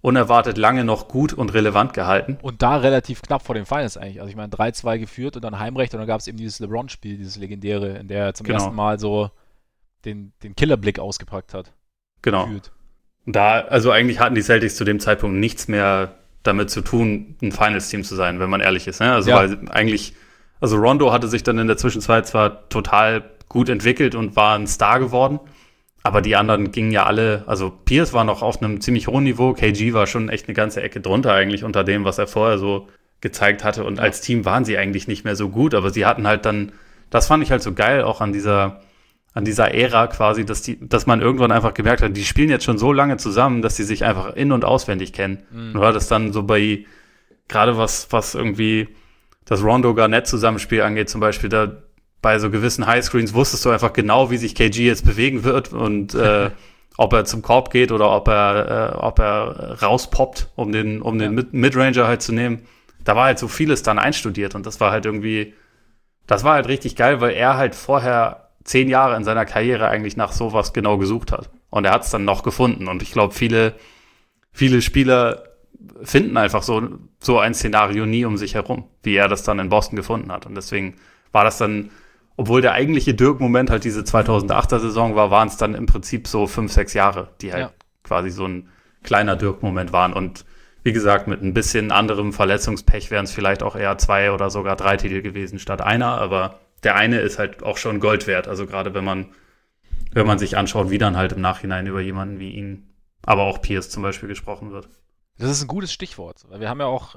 unerwartet 0.00 0.56
lange 0.56 0.84
noch 0.84 1.08
gut 1.08 1.32
und 1.32 1.52
relevant 1.54 1.92
gehalten. 1.92 2.38
Und 2.42 2.62
da 2.62 2.76
relativ 2.76 3.22
knapp 3.22 3.42
vor 3.42 3.54
den 3.54 3.66
Finals 3.66 3.96
eigentlich. 3.96 4.20
Also 4.20 4.30
ich 4.30 4.36
meine 4.36 4.52
3-2 4.52 4.98
geführt 4.98 5.36
und 5.36 5.42
dann 5.42 5.58
Heimrecht 5.58 5.92
und 5.94 5.98
dann 5.98 6.06
gab 6.06 6.20
es 6.20 6.28
eben 6.28 6.38
dieses 6.38 6.60
LeBron-Spiel, 6.60 7.16
dieses 7.16 7.36
legendäre, 7.36 7.98
in 7.98 8.08
der 8.08 8.26
er 8.26 8.34
zum 8.34 8.46
genau. 8.46 8.58
ersten 8.58 8.74
Mal 8.74 8.98
so 8.98 9.30
den, 10.04 10.32
den 10.42 10.54
Killerblick 10.54 10.98
ausgepackt 10.98 11.52
hat. 11.52 11.72
Genau. 12.22 12.44
Gefühlt. 12.44 12.70
Da, 13.26 13.60
also 13.60 13.90
eigentlich 13.90 14.20
hatten 14.20 14.34
die 14.34 14.42
Celtics 14.42 14.76
zu 14.76 14.84
dem 14.84 15.00
Zeitpunkt 15.00 15.36
nichts 15.36 15.68
mehr 15.68 16.14
damit 16.42 16.70
zu 16.70 16.80
tun, 16.80 17.36
ein 17.42 17.52
Finals-Team 17.52 18.04
zu 18.04 18.14
sein, 18.14 18.40
wenn 18.40 18.48
man 18.48 18.60
ehrlich 18.60 18.86
ist. 18.86 19.00
Ne? 19.00 19.12
Also 19.12 19.30
ja. 19.30 19.36
weil 19.36 19.58
eigentlich, 19.70 20.14
also 20.60 20.76
Rondo 20.76 21.12
hatte 21.12 21.28
sich 21.28 21.42
dann 21.42 21.58
in 21.58 21.66
der 21.66 21.76
Zwischenzeit 21.76 22.26
zwar 22.26 22.68
total 22.68 23.24
gut 23.48 23.68
entwickelt 23.68 24.14
und 24.14 24.36
war 24.36 24.56
ein 24.56 24.66
Star 24.66 25.00
geworden, 25.00 25.40
aber 26.02 26.22
die 26.22 26.36
anderen 26.36 26.70
gingen 26.70 26.92
ja 26.92 27.04
alle, 27.04 27.44
also 27.46 27.70
Pierce 27.70 28.12
war 28.12 28.24
noch 28.24 28.42
auf 28.42 28.62
einem 28.62 28.80
ziemlich 28.80 29.08
hohen 29.08 29.24
Niveau, 29.24 29.52
KG 29.52 29.92
war 29.92 30.06
schon 30.06 30.28
echt 30.28 30.48
eine 30.48 30.54
ganze 30.54 30.82
Ecke 30.82 31.00
drunter 31.00 31.32
eigentlich 31.32 31.64
unter 31.64 31.84
dem, 31.84 32.04
was 32.04 32.18
er 32.18 32.26
vorher 32.26 32.58
so 32.58 32.88
gezeigt 33.20 33.64
hatte. 33.64 33.84
Und 33.84 33.96
ja. 33.96 34.02
als 34.02 34.20
Team 34.20 34.44
waren 34.44 34.64
sie 34.64 34.78
eigentlich 34.78 35.08
nicht 35.08 35.24
mehr 35.24 35.36
so 35.36 35.48
gut, 35.48 35.74
aber 35.74 35.90
sie 35.90 36.06
hatten 36.06 36.26
halt 36.26 36.44
dann, 36.44 36.72
das 37.10 37.26
fand 37.26 37.42
ich 37.42 37.50
halt 37.50 37.62
so 37.62 37.74
geil, 37.74 38.02
auch 38.02 38.20
an 38.20 38.32
dieser 38.32 38.80
an 39.34 39.44
dieser 39.44 39.72
Ära 39.72 40.08
quasi, 40.08 40.44
dass 40.44 40.62
die, 40.62 40.88
dass 40.88 41.06
man 41.06 41.20
irgendwann 41.20 41.52
einfach 41.52 41.72
gemerkt 41.72 42.02
hat, 42.02 42.16
die 42.16 42.24
spielen 42.24 42.48
jetzt 42.48 42.64
schon 42.64 42.76
so 42.76 42.92
lange 42.92 43.18
zusammen, 43.18 43.62
dass 43.62 43.76
sie 43.76 43.84
sich 43.84 44.04
einfach 44.04 44.34
in- 44.34 44.50
und 44.50 44.64
auswendig 44.64 45.12
kennen. 45.12 45.44
Mhm. 45.52 45.72
Nur 45.74 45.92
das 45.92 46.08
dann 46.08 46.32
so 46.32 46.42
bei, 46.42 46.86
gerade 47.46 47.78
was, 47.78 48.10
was 48.10 48.34
irgendwie 48.34 48.88
das 49.44 49.62
Rondo-Garnett-Zusammenspiel 49.62 50.82
angeht, 50.82 51.08
zum 51.08 51.20
Beispiel, 51.20 51.48
da 51.48 51.82
bei 52.20 52.38
so 52.38 52.50
gewissen 52.50 52.86
Highscreens 52.86 53.34
wusstest 53.34 53.64
du 53.64 53.70
einfach 53.70 53.92
genau, 53.92 54.30
wie 54.30 54.36
sich 54.36 54.54
KG 54.54 54.86
jetzt 54.86 55.04
bewegen 55.04 55.44
wird 55.44 55.72
und 55.72 56.14
äh, 56.14 56.50
ob 56.96 57.12
er 57.12 57.24
zum 57.24 57.42
Korb 57.42 57.70
geht 57.70 57.92
oder 57.92 58.10
ob 58.10 58.28
er, 58.28 58.92
äh, 58.92 58.96
ob 58.96 59.18
er 59.20 59.78
rauspoppt, 59.80 60.48
um 60.56 60.72
den, 60.72 61.00
um 61.00 61.20
ja. 61.20 61.28
den 61.28 61.48
Midranger 61.52 62.06
halt 62.08 62.22
zu 62.22 62.32
nehmen. 62.32 62.66
Da 63.04 63.14
war 63.14 63.26
halt 63.26 63.38
so 63.38 63.48
vieles 63.48 63.82
dann 63.82 63.98
einstudiert 63.98 64.54
und 64.54 64.66
das 64.66 64.80
war 64.80 64.90
halt 64.90 65.06
irgendwie, 65.06 65.54
das 66.26 66.44
war 66.44 66.54
halt 66.54 66.68
richtig 66.68 66.96
geil, 66.96 67.20
weil 67.20 67.32
er 67.32 67.56
halt 67.56 67.74
vorher 67.74 68.48
zehn 68.64 68.88
Jahre 68.88 69.16
in 69.16 69.24
seiner 69.24 69.46
Karriere 69.46 69.88
eigentlich 69.88 70.16
nach 70.16 70.32
sowas 70.32 70.72
genau 70.72 70.98
gesucht 70.98 71.32
hat. 71.32 71.50
Und 71.70 71.84
er 71.84 71.92
hat 71.92 72.04
es 72.04 72.10
dann 72.10 72.24
noch 72.24 72.42
gefunden. 72.42 72.86
Und 72.86 73.02
ich 73.02 73.12
glaube, 73.12 73.34
viele, 73.34 73.74
viele 74.52 74.82
Spieler 74.82 75.44
finden 76.02 76.36
einfach 76.36 76.62
so, 76.62 76.98
so 77.20 77.38
ein 77.38 77.54
Szenario 77.54 78.06
nie 78.06 78.24
um 78.24 78.36
sich 78.36 78.54
herum, 78.54 78.84
wie 79.02 79.16
er 79.16 79.28
das 79.28 79.42
dann 79.42 79.58
in 79.58 79.68
Boston 79.70 79.96
gefunden 79.96 80.30
hat. 80.30 80.46
Und 80.46 80.54
deswegen 80.54 80.96
war 81.32 81.44
das 81.44 81.58
dann, 81.58 81.90
obwohl 82.38 82.62
der 82.62 82.72
eigentliche 82.72 83.14
Dirk-Moment 83.14 83.68
halt 83.68 83.82
diese 83.82 84.02
2008er 84.02 84.78
Saison 84.78 85.16
war, 85.16 85.32
waren 85.32 85.48
es 85.48 85.56
dann 85.56 85.74
im 85.74 85.86
Prinzip 85.86 86.28
so 86.28 86.46
fünf, 86.46 86.72
sechs 86.72 86.94
Jahre, 86.94 87.30
die 87.40 87.52
halt 87.52 87.62
ja. 87.62 87.72
quasi 88.04 88.30
so 88.30 88.46
ein 88.46 88.68
kleiner 89.02 89.34
Dirk-Moment 89.34 89.92
waren. 89.92 90.12
Und 90.12 90.44
wie 90.84 90.92
gesagt, 90.92 91.26
mit 91.26 91.42
ein 91.42 91.52
bisschen 91.52 91.90
anderem 91.90 92.32
Verletzungspech 92.32 93.10
wären 93.10 93.24
es 93.24 93.32
vielleicht 93.32 93.64
auch 93.64 93.74
eher 93.74 93.98
zwei 93.98 94.30
oder 94.30 94.50
sogar 94.50 94.76
drei 94.76 94.96
Titel 94.96 95.20
gewesen 95.20 95.58
statt 95.58 95.82
einer, 95.82 96.16
aber 96.20 96.60
der 96.84 96.94
eine 96.94 97.18
ist 97.18 97.40
halt 97.40 97.64
auch 97.64 97.76
schon 97.76 97.98
Gold 97.98 98.28
wert. 98.28 98.46
Also 98.46 98.66
gerade 98.66 98.94
wenn 98.94 99.04
man, 99.04 99.26
wenn 100.12 100.26
man 100.26 100.38
sich 100.38 100.56
anschaut, 100.56 100.90
wie 100.90 100.98
dann 100.98 101.16
halt 101.16 101.32
im 101.32 101.40
Nachhinein 101.40 101.88
über 101.88 102.00
jemanden 102.00 102.38
wie 102.38 102.52
ihn, 102.52 102.94
aber 103.26 103.42
auch 103.42 103.60
Pierce 103.60 103.90
zum 103.90 104.04
Beispiel 104.04 104.28
gesprochen 104.28 104.70
wird. 104.70 104.88
Das 105.38 105.50
ist 105.50 105.62
ein 105.62 105.68
gutes 105.68 105.92
Stichwort. 105.92 106.44
Weil 106.48 106.60
wir 106.60 106.68
haben 106.68 106.78
ja 106.78 106.86
auch, 106.86 107.16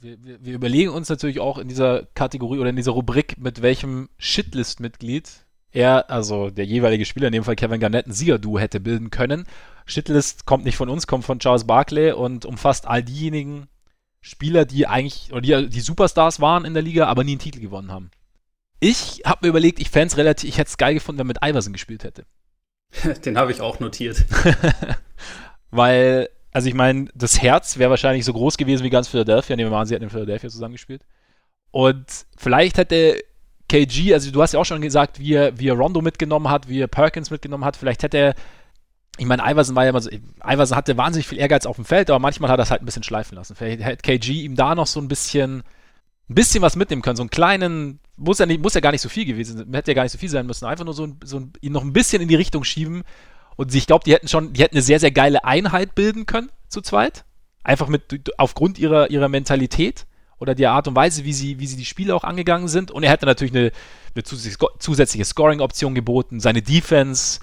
wir, 0.00 0.22
wir, 0.22 0.44
wir 0.44 0.54
überlegen 0.54 0.90
uns 0.90 1.08
natürlich 1.08 1.40
auch 1.40 1.58
in 1.58 1.68
dieser 1.68 2.06
Kategorie 2.14 2.58
oder 2.58 2.70
in 2.70 2.76
dieser 2.76 2.92
Rubrik, 2.92 3.38
mit 3.38 3.62
welchem 3.62 4.08
Shitlist-Mitglied 4.18 5.46
er, 5.72 6.10
also 6.10 6.50
der 6.50 6.64
jeweilige 6.64 7.04
Spieler, 7.04 7.26
in 7.26 7.32
dem 7.32 7.44
Fall 7.44 7.56
Kevin 7.56 7.80
Garnett, 7.80 8.06
ein 8.06 8.12
Siegerduo 8.12 8.58
hätte 8.58 8.80
bilden 8.80 9.10
können. 9.10 9.46
Shitlist 9.84 10.46
kommt 10.46 10.64
nicht 10.64 10.76
von 10.76 10.88
uns, 10.88 11.06
kommt 11.06 11.24
von 11.24 11.38
Charles 11.38 11.66
Barkley 11.66 12.12
und 12.12 12.44
umfasst 12.44 12.86
all 12.86 13.02
diejenigen 13.02 13.68
Spieler, 14.20 14.64
die 14.64 14.86
eigentlich, 14.86 15.32
oder 15.32 15.40
die, 15.40 15.68
die 15.68 15.80
Superstars 15.80 16.40
waren 16.40 16.64
in 16.64 16.74
der 16.74 16.82
Liga, 16.82 17.06
aber 17.06 17.24
nie 17.24 17.32
einen 17.32 17.40
Titel 17.40 17.60
gewonnen 17.60 17.92
haben. 17.92 18.10
Ich 18.80 19.22
habe 19.24 19.46
mir 19.46 19.50
überlegt, 19.50 19.78
ich 19.78 19.90
fände 19.90 20.08
es 20.08 20.16
relativ, 20.16 20.48
ich 20.48 20.58
hätte 20.58 20.68
es 20.68 20.76
geil 20.78 20.94
gefunden, 20.94 21.20
wenn 21.20 21.26
mit 21.26 21.38
Iverson 21.42 21.72
gespielt 21.72 22.04
hätte. 22.04 22.24
Den 23.24 23.38
habe 23.38 23.52
ich 23.52 23.60
auch 23.60 23.80
notiert. 23.80 24.24
Weil, 25.70 26.28
also 26.56 26.70
ich 26.70 26.74
meine, 26.74 27.10
das 27.14 27.42
Herz 27.42 27.76
wäre 27.76 27.90
wahrscheinlich 27.90 28.24
so 28.24 28.32
groß 28.32 28.56
gewesen 28.56 28.82
wie 28.82 28.88
ganz 28.88 29.08
Philadelphia. 29.08 29.56
Nehmen 29.56 29.68
wir 29.68 29.74
mal 29.74 29.82
an, 29.82 29.86
sie 29.86 29.94
hätten 29.94 30.04
in 30.04 30.10
Philadelphia 30.10 30.48
zusammengespielt. 30.48 31.02
Und 31.70 32.06
vielleicht 32.38 32.78
hätte 32.78 33.22
KG, 33.68 34.14
also 34.14 34.30
du 34.30 34.40
hast 34.40 34.54
ja 34.54 34.60
auch 34.60 34.64
schon 34.64 34.80
gesagt, 34.80 35.18
wie 35.18 35.34
er, 35.34 35.58
wie 35.58 35.68
er 35.68 35.74
Rondo 35.74 36.00
mitgenommen 36.00 36.48
hat, 36.48 36.66
wie 36.66 36.80
er 36.80 36.86
Perkins 36.86 37.30
mitgenommen 37.30 37.66
hat, 37.66 37.76
vielleicht 37.76 38.02
hätte 38.02 38.16
er, 38.16 38.34
ich 39.18 39.26
meine, 39.26 39.42
Iverson 39.44 39.76
war 39.76 39.84
ja 39.84 39.90
immer 39.90 40.00
so, 40.00 40.08
Iverson 40.10 40.78
hatte 40.78 40.96
wahnsinnig 40.96 41.28
viel 41.28 41.38
Ehrgeiz 41.38 41.66
auf 41.66 41.76
dem 41.76 41.84
Feld, 41.84 42.08
aber 42.08 42.20
manchmal 42.20 42.50
hat 42.50 42.58
er 42.58 42.62
es 42.62 42.70
halt 42.70 42.80
ein 42.80 42.86
bisschen 42.86 43.02
schleifen 43.02 43.36
lassen. 43.36 43.54
Vielleicht 43.54 43.84
hätte 43.84 44.18
KG 44.18 44.40
ihm 44.40 44.56
da 44.56 44.74
noch 44.74 44.86
so 44.86 44.98
ein 44.98 45.08
bisschen 45.08 45.62
ein 46.30 46.34
bisschen 46.34 46.62
was 46.62 46.74
mitnehmen 46.74 47.02
können, 47.02 47.16
so 47.16 47.22
einen 47.22 47.28
kleinen, 47.28 48.00
muss 48.16 48.38
ja, 48.38 48.46
nicht, 48.46 48.62
muss 48.62 48.72
ja 48.72 48.80
gar 48.80 48.92
nicht 48.92 49.02
so 49.02 49.10
viel 49.10 49.26
gewesen 49.26 49.58
sein, 49.58 49.74
hätte 49.74 49.90
ja 49.90 49.94
gar 49.94 50.04
nicht 50.04 50.12
so 50.12 50.18
viel 50.18 50.30
sein 50.30 50.46
müssen, 50.46 50.64
einfach 50.64 50.86
nur 50.86 50.94
so, 50.94 51.06
so 51.22 51.42
ihn 51.60 51.72
noch 51.72 51.82
ein 51.82 51.92
bisschen 51.92 52.22
in 52.22 52.28
die 52.28 52.34
Richtung 52.34 52.64
schieben 52.64 53.04
und 53.56 53.74
ich 53.74 53.86
glaube, 53.86 54.04
die 54.04 54.12
hätten 54.12 54.28
schon, 54.28 54.52
die 54.52 54.62
hätten 54.62 54.76
eine 54.76 54.82
sehr, 54.82 55.00
sehr 55.00 55.10
geile 55.10 55.44
Einheit 55.44 55.94
bilden 55.94 56.26
können 56.26 56.50
zu 56.68 56.80
zweit, 56.80 57.24
einfach 57.64 57.88
mit, 57.88 58.32
aufgrund 58.38 58.78
ihrer, 58.78 59.10
ihrer 59.10 59.28
Mentalität 59.28 60.06
oder 60.38 60.54
der 60.54 60.72
Art 60.72 60.86
und 60.88 60.94
Weise, 60.94 61.24
wie 61.24 61.32
sie, 61.32 61.58
wie 61.58 61.66
sie 61.66 61.76
die 61.76 61.86
Spiele 61.86 62.14
auch 62.14 62.24
angegangen 62.24 62.68
sind. 62.68 62.90
Und 62.90 63.02
er 63.02 63.10
hätte 63.10 63.24
natürlich 63.24 63.54
eine, 63.54 63.72
eine 64.14 64.24
zusätzliche 64.78 65.24
Scoring-Option 65.24 65.94
geboten, 65.94 66.40
seine 66.40 66.60
Defense, 66.62 67.40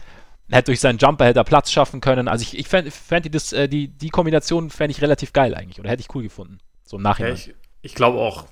hätte 0.54 0.66
durch 0.66 0.80
seinen 0.80 1.00
Jumper 1.00 1.26
hätte 1.26 1.40
er 1.40 1.44
Platz 1.44 1.72
schaffen 1.72 2.02
können, 2.02 2.28
also 2.28 2.44
ich, 2.44 2.58
ich 2.58 2.68
fände 2.68 2.92
fänd 2.92 3.26
die, 3.26 3.56
äh, 3.56 3.68
die, 3.68 3.88
die 3.88 4.10
Kombination 4.10 4.70
fände 4.70 4.92
ich 4.92 5.02
relativ 5.02 5.34
geil 5.34 5.56
eigentlich 5.56 5.80
oder 5.80 5.90
hätte 5.90 6.02
ich 6.02 6.14
cool 6.14 6.24
gefunden, 6.24 6.60
so 6.86 6.98
im 6.98 7.04
Nachhinein. 7.04 7.36
Ja, 7.36 7.38
ich, 7.38 7.56
ich 7.82 7.96
glaube 7.96 8.20
auch, 8.20 8.46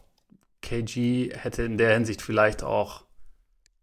KG 0.62 1.32
hätte 1.34 1.64
in 1.64 1.78
der 1.78 1.94
Hinsicht 1.94 2.22
vielleicht 2.22 2.64
auch 2.64 3.04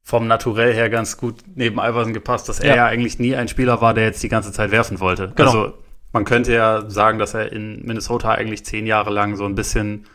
vom 0.08 0.26
Naturell 0.26 0.72
her 0.72 0.88
ganz 0.88 1.18
gut 1.18 1.42
neben 1.54 1.78
Iverson 1.78 2.14
gepasst, 2.14 2.48
dass 2.48 2.60
er 2.60 2.70
ja. 2.70 2.76
ja 2.76 2.86
eigentlich 2.86 3.18
nie 3.18 3.36
ein 3.36 3.46
Spieler 3.46 3.82
war, 3.82 3.92
der 3.92 4.04
jetzt 4.04 4.22
die 4.22 4.30
ganze 4.30 4.52
Zeit 4.52 4.70
werfen 4.70 5.00
wollte. 5.00 5.34
Genau. 5.36 5.50
Also 5.50 5.74
man 6.14 6.24
könnte 6.24 6.54
ja 6.54 6.88
sagen, 6.88 7.18
dass 7.18 7.34
er 7.34 7.52
in 7.52 7.84
Minnesota 7.84 8.30
eigentlich 8.30 8.64
zehn 8.64 8.86
Jahre 8.86 9.10
lang 9.10 9.36
so 9.36 9.44
ein 9.44 9.54
bisschen 9.54 10.06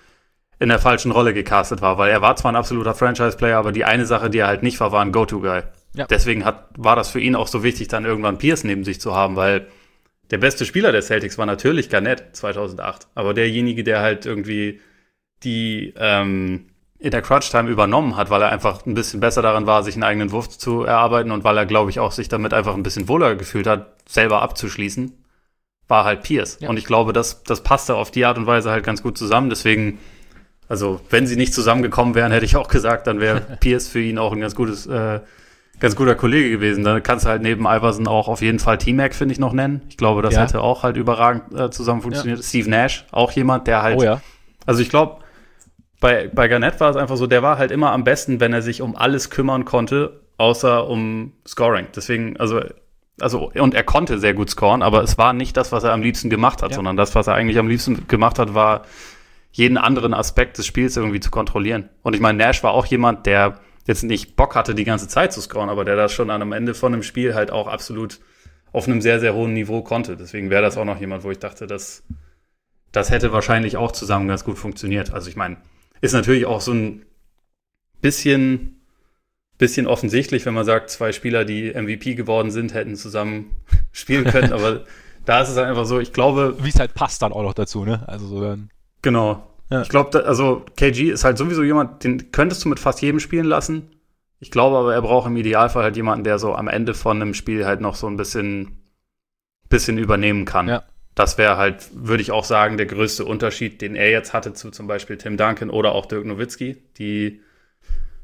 in 0.58 0.70
der 0.70 0.80
falschen 0.80 1.12
Rolle 1.12 1.36
gecastet 1.36 1.84
war, 1.84 2.00
weil 2.00 2.10
er 2.10 2.24
war 2.24 2.36
zwar 2.36 2.54
ein 2.54 2.56
absoluter 2.56 2.96
Franchise-Player, 2.96 3.56
aber 3.56 3.72
die 3.72 3.86
eine 3.86 4.08
Sache, 4.08 4.32
die 4.32 4.40
er 4.40 4.48
halt 4.48 4.64
nicht 4.64 4.80
war, 4.80 4.92
war 4.92 5.06
ein 5.06 5.12
Go-To-Guy. 5.12 5.62
Ja. 5.96 6.08
Deswegen 6.08 6.44
hat, 6.44 6.70
war 6.76 6.96
das 6.96 7.12
für 7.12 7.20
ihn 7.20 7.36
auch 7.36 7.48
so 7.48 7.62
wichtig, 7.62 7.88
dann 7.88 8.04
irgendwann 8.04 8.40
Pierce 8.40 8.64
neben 8.64 8.84
sich 8.84 9.00
zu 9.00 9.16
haben, 9.16 9.36
weil 9.36 9.68
der 10.32 10.40
beste 10.40 10.66
Spieler 10.66 10.92
der 10.92 11.04
Celtics 11.04 11.38
war 11.38 11.46
natürlich 11.46 11.92
Garnett 11.92 12.36
2008, 12.36 13.10
aber 13.14 13.36
derjenige, 13.36 13.84
der 13.84 14.02
halt 14.02 14.26
irgendwie 14.26 14.82
die 15.44 15.94
ähm, 15.98 16.66
in 17.04 17.12
der 17.12 17.22
Crunch-Time 17.22 17.70
übernommen 17.70 18.16
hat, 18.16 18.30
weil 18.30 18.42
er 18.42 18.50
einfach 18.50 18.86
ein 18.86 18.94
bisschen 18.94 19.20
besser 19.20 19.42
daran 19.42 19.68
war, 19.68 19.84
sich 19.84 19.96
einen 19.96 20.04
eigenen 20.04 20.32
Wurf 20.32 20.48
zu 20.48 20.84
erarbeiten 20.84 21.32
und 21.32 21.44
weil 21.44 21.58
er, 21.58 21.66
glaube 21.66 21.90
ich, 21.90 22.00
auch 22.00 22.14
sich 22.14 22.30
damit 22.30 22.54
einfach 22.54 22.76
ein 22.76 22.84
bisschen 22.84 23.10
wohler 23.10 23.36
gefühlt 23.36 23.68
hat, 23.68 23.88
selber 24.08 24.42
abzuschließen, 24.42 25.12
war 25.90 26.06
halt 26.06 26.24
Pierce. 26.24 26.60
Ja. 26.62 26.70
Und 26.70 26.78
ich 26.78 26.86
glaube, 26.86 27.12
das, 27.12 27.44
das 27.44 27.62
passte 27.62 27.96
auf 27.96 28.10
die 28.10 28.24
Art 28.24 28.38
und 28.38 28.48
Weise 28.48 28.72
halt 28.72 28.86
ganz 28.86 29.04
gut 29.04 29.18
zusammen. 29.18 29.50
Deswegen, 29.50 30.00
also 30.70 31.02
wenn 31.10 31.28
sie 31.28 31.36
nicht 31.36 31.54
zusammengekommen 31.54 32.16
wären, 32.16 32.32
hätte 32.32 32.46
ich 32.46 32.56
auch 32.56 32.70
gesagt, 32.70 33.06
dann 33.06 33.20
wäre 33.20 33.42
Pierce 33.60 33.90
für 33.90 34.00
ihn 34.00 34.18
auch 34.18 34.32
ein 34.32 34.40
ganz 34.40 34.56
gutes, 34.56 34.88
äh, 34.88 35.20
ganz 35.82 35.98
guter 35.98 36.16
Kollege 36.16 36.52
gewesen. 36.52 36.86
Dann 36.86 37.04
kannst 37.04 37.26
du 37.26 37.30
halt 37.30 37.42
neben 37.42 37.66
Iverson 37.66 38.08
auch 38.08 38.30
auf 38.30 38.42
jeden 38.42 38.60
Fall 38.60 38.78
T-Mac, 38.78 39.14
finde 39.14 39.34
ich, 39.34 39.40
noch 39.40 39.52
nennen. 39.52 39.82
Ich 39.90 39.98
glaube, 39.98 40.22
das 40.22 40.36
ja. 40.36 40.44
hätte 40.44 40.62
auch 40.62 40.84
halt 40.84 40.96
überragend 40.96 41.54
äh, 41.54 41.70
zusammen 41.70 42.02
funktioniert. 42.02 42.40
Ja. 42.40 42.44
Steve 42.46 42.70
Nash, 42.70 43.06
auch 43.12 43.34
jemand, 43.34 43.68
der 43.68 43.82
halt. 43.82 44.00
Oh 44.00 44.04
ja. 44.04 44.22
Also 44.66 44.82
ich 44.82 44.90
glaube, 44.90 45.23
bei, 46.04 46.28
bei 46.28 46.50
Garnett 46.50 46.82
war 46.82 46.90
es 46.90 46.98
einfach 46.98 47.16
so, 47.16 47.28
der 47.28 47.44
war 47.44 47.58
halt 47.58 47.72
immer 47.72 47.94
am 47.94 48.04
besten, 48.04 48.42
wenn 48.42 48.52
er 48.52 48.62
sich 48.62 48.82
um 48.82 48.94
alles 48.94 49.30
kümmern 49.30 49.64
konnte, 49.64 50.20
außer 50.36 50.86
um 50.86 51.32
Scoring. 51.48 51.88
Deswegen, 51.96 52.36
also, 52.36 52.60
also, 53.22 53.50
und 53.54 53.74
er 53.74 53.84
konnte 53.84 54.20
sehr 54.20 54.34
gut 54.34 54.50
scoren, 54.50 54.82
aber 54.82 55.02
es 55.02 55.18
war 55.18 55.32
nicht 55.32 55.56
das, 55.56 55.72
was 55.72 55.86
er 55.86 55.94
am 55.94 56.02
liebsten 56.02 56.30
gemacht 56.30 56.62
hat, 56.62 56.72
ja. 56.72 56.76
sondern 56.76 56.98
das, 56.98 57.16
was 57.16 57.28
er 57.28 57.36
eigentlich 57.36 57.58
am 57.58 57.70
liebsten 57.70 58.06
gemacht 58.10 58.38
hat, 58.38 58.54
war, 58.54 58.82
jeden 59.54 59.78
anderen 59.78 60.14
Aspekt 60.14 60.58
des 60.58 60.66
Spiels 60.66 60.98
irgendwie 60.98 61.22
zu 61.22 61.32
kontrollieren. 61.32 61.88
Und 62.02 62.16
ich 62.16 62.20
meine, 62.20 62.38
Nash 62.38 62.64
war 62.64 62.74
auch 62.74 62.86
jemand, 62.86 63.26
der 63.26 63.62
jetzt 63.88 64.04
nicht 64.04 64.36
Bock 64.36 64.56
hatte, 64.56 64.76
die 64.76 64.84
ganze 64.84 65.08
Zeit 65.08 65.32
zu 65.32 65.40
scoren, 65.40 65.70
aber 65.70 65.86
der 65.86 65.96
das 65.96 66.12
schon 66.12 66.30
an 66.32 66.42
am 66.42 66.52
Ende 66.52 66.74
von 66.74 66.92
einem 66.92 67.04
Spiel 67.04 67.34
halt 67.34 67.50
auch 67.50 67.68
absolut 67.68 68.20
auf 68.74 68.90
einem 68.90 69.00
sehr, 69.00 69.22
sehr 69.22 69.36
hohen 69.36 69.54
Niveau 69.54 69.84
konnte. 69.84 70.18
Deswegen 70.18 70.50
wäre 70.50 70.64
das 70.64 70.76
auch 70.76 70.84
noch 70.84 71.00
jemand, 71.00 71.24
wo 71.24 71.32
ich 71.32 71.40
dachte, 71.40 71.66
dass 71.66 72.04
das 72.92 73.10
hätte 73.10 73.32
wahrscheinlich 73.32 73.78
auch 73.78 73.94
zusammen 73.94 74.28
ganz 74.28 74.44
gut 74.44 74.58
funktioniert. 74.58 75.14
Also 75.14 75.30
ich 75.30 75.38
meine, 75.38 75.58
ist 76.04 76.12
natürlich 76.12 76.46
auch 76.46 76.60
so 76.60 76.74
ein 76.74 77.06
bisschen, 78.02 78.82
bisschen 79.58 79.88
offensichtlich, 79.88 80.46
wenn 80.46 80.54
man 80.54 80.66
sagt, 80.66 80.90
zwei 80.90 81.14
Spieler, 81.14 81.46
die 81.46 81.74
MVP 81.74 82.16
geworden 82.16 82.52
sind, 82.52 82.74
hätten 82.74 82.98
zusammen 82.98 83.52
spielen 83.94 84.26
können, 84.26 84.52
aber 84.52 84.82
da 85.26 85.42
ist 85.42 85.50
es 85.50 85.56
halt 85.56 85.68
einfach 85.68 85.86
so, 85.86 86.02
ich 86.02 86.12
glaube. 86.12 86.58
Wie 86.60 86.68
es 86.68 86.78
halt 86.80 86.94
passt 86.94 87.22
dann 87.22 87.32
auch 87.32 87.44
noch 87.44 87.54
dazu, 87.54 87.86
ne? 87.86 88.04
Also 88.06 88.28
so 88.28 88.42
dann. 88.42 88.70
Genau. 89.02 89.48
Ja. 89.70 89.82
Ich 89.82 89.88
glaube, 89.88 90.26
also 90.26 90.66
KG 90.76 91.10
ist 91.10 91.24
halt 91.24 91.38
sowieso 91.38 91.64
jemand, 91.64 92.04
den 92.04 92.32
könntest 92.32 92.66
du 92.66 92.70
mit 92.70 92.82
fast 92.82 93.02
jedem 93.02 93.22
spielen 93.22 93.46
lassen. 93.46 93.90
Ich 94.40 94.52
glaube 94.52 94.78
aber, 94.78 94.94
er 94.94 95.02
braucht 95.02 95.28
im 95.28 95.38
Idealfall 95.38 95.84
halt 95.84 95.96
jemanden, 95.96 96.26
der 96.26 96.38
so 96.38 96.54
am 96.54 96.68
Ende 96.68 96.94
von 96.94 97.22
einem 97.22 97.34
Spiel 97.34 97.66
halt 97.66 97.80
noch 97.80 97.96
so 97.96 98.08
ein 98.08 98.18
bisschen, 98.18 98.84
bisschen 99.70 99.98
übernehmen 99.98 100.44
kann. 100.44 100.68
Ja 100.68 100.84
das 101.16 101.38
wäre 101.38 101.58
halt, 101.58 101.90
würde 101.94 102.22
ich 102.22 102.32
auch 102.32 102.44
sagen, 102.44 102.78
der 102.78 102.86
größte 102.86 103.26
Unterschied, 103.26 103.82
den 103.82 103.96
er 103.96 104.10
jetzt 104.10 104.34
hatte 104.34 104.54
zu 104.54 104.72
zum 104.72 104.88
Beispiel 104.88 105.18
Tim 105.18 105.38
Duncan 105.38 105.70
oder 105.70 105.94
auch 105.94 106.06
Dirk 106.06 106.26
Nowitzki, 106.26 106.78
die 106.98 107.42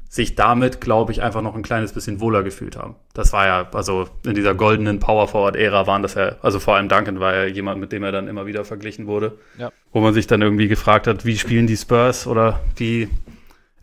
sich 0.08 0.34
damit, 0.34 0.80
glaube 0.80 1.12
ich, 1.12 1.22
einfach 1.22 1.40
noch 1.40 1.54
ein 1.54 1.62
kleines 1.62 1.92
bisschen 1.92 2.20
wohler 2.20 2.42
gefühlt 2.42 2.76
haben. 2.76 2.96
Das 3.14 3.32
war 3.32 3.46
ja, 3.46 3.70
also 3.72 4.08
in 4.26 4.34
dieser 4.34 4.56
goldenen 4.56 4.98
Power 4.98 5.28
Forward-Ära 5.28 5.86
waren 5.86 6.02
das 6.02 6.14
ja, 6.14 6.34
also 6.42 6.58
vor 6.58 6.74
allem 6.74 6.88
Duncan 6.88 7.20
war 7.20 7.32
ja 7.32 7.44
jemand, 7.44 7.80
mit 7.80 7.92
dem 7.92 8.02
er 8.02 8.10
dann 8.10 8.26
immer 8.26 8.44
wieder 8.44 8.64
verglichen 8.64 9.06
wurde. 9.06 9.38
Ja. 9.56 9.70
Wo 9.92 10.00
man 10.00 10.12
sich 10.12 10.26
dann 10.26 10.42
irgendwie 10.42 10.66
gefragt 10.66 11.06
hat, 11.06 11.24
wie 11.24 11.38
spielen 11.38 11.68
die 11.68 11.76
Spurs 11.76 12.26
oder 12.26 12.58
wie 12.74 13.08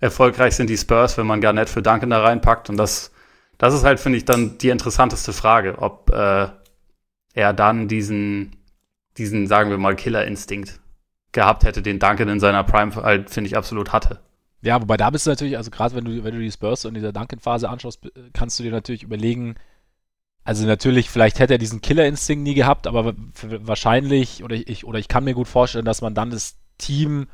erfolgreich 0.01 0.53
sind 0.57 0.69
die 0.69 0.75
Spurs, 0.75 1.17
wenn 1.17 1.27
man 1.27 1.39
Garnett 1.39 1.69
für 1.69 1.81
Duncan 1.81 2.09
da 2.09 2.21
reinpackt. 2.21 2.69
Und 2.69 2.75
das, 2.75 3.13
das 3.57 3.73
ist 3.73 3.85
halt, 3.85 4.01
finde 4.01 4.17
ich, 4.17 4.25
dann 4.25 4.57
die 4.57 4.69
interessanteste 4.69 5.31
Frage, 5.31 5.77
ob 5.77 6.11
äh, 6.11 6.47
er 7.33 7.53
dann 7.53 7.87
diesen 7.87 8.56
diesen, 9.17 9.47
sagen 9.47 9.69
wir 9.69 9.77
mal, 9.77 9.95
Killerinstinkt 9.95 10.79
gehabt 11.31 11.63
hätte, 11.63 11.81
den 11.81 11.99
Duncan 11.99 12.29
in 12.29 12.39
seiner 12.39 12.63
Prime 12.63 12.95
halt, 12.95 13.29
finde 13.29 13.49
ich, 13.49 13.57
absolut 13.57 13.93
hatte. 13.93 14.19
Ja, 14.61 14.81
wobei 14.81 14.97
da 14.97 15.09
bist 15.09 15.25
du 15.25 15.29
natürlich, 15.29 15.57
also 15.57 15.69
gerade 15.69 15.95
wenn 15.95 16.05
du, 16.05 16.23
wenn 16.23 16.33
du 16.33 16.39
die 16.39 16.51
Spurs 16.51 16.85
in 16.85 16.93
dieser 16.93 17.13
Duncan-Phase 17.13 17.69
anschaust, 17.69 18.11
kannst 18.33 18.57
du 18.57 18.63
dir 18.63 18.71
natürlich 18.71 19.03
überlegen, 19.03 19.55
also 20.43 20.65
natürlich, 20.65 21.09
vielleicht 21.09 21.39
hätte 21.39 21.55
er 21.55 21.59
diesen 21.59 21.81
Killerinstinkt 21.81 22.43
nie 22.43 22.53
gehabt, 22.53 22.87
aber 22.87 23.13
wahrscheinlich, 23.43 24.43
oder 24.43 24.55
ich, 24.55 24.85
oder 24.85 24.97
ich 24.97 25.09
kann 25.09 25.25
mir 25.25 25.33
gut 25.33 25.47
vorstellen, 25.47 25.85
dass 25.85 26.01
man 26.01 26.15
dann 26.15 26.29
das 26.29 26.57
Team 26.77 27.27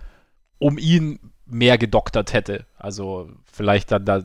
um 0.57 0.77
ihn 0.77 1.19
mehr 1.45 1.77
gedoktert 1.77 2.33
hätte. 2.33 2.65
Also 2.75 3.29
vielleicht 3.45 3.91
dann 3.91 4.05
da, 4.05 4.23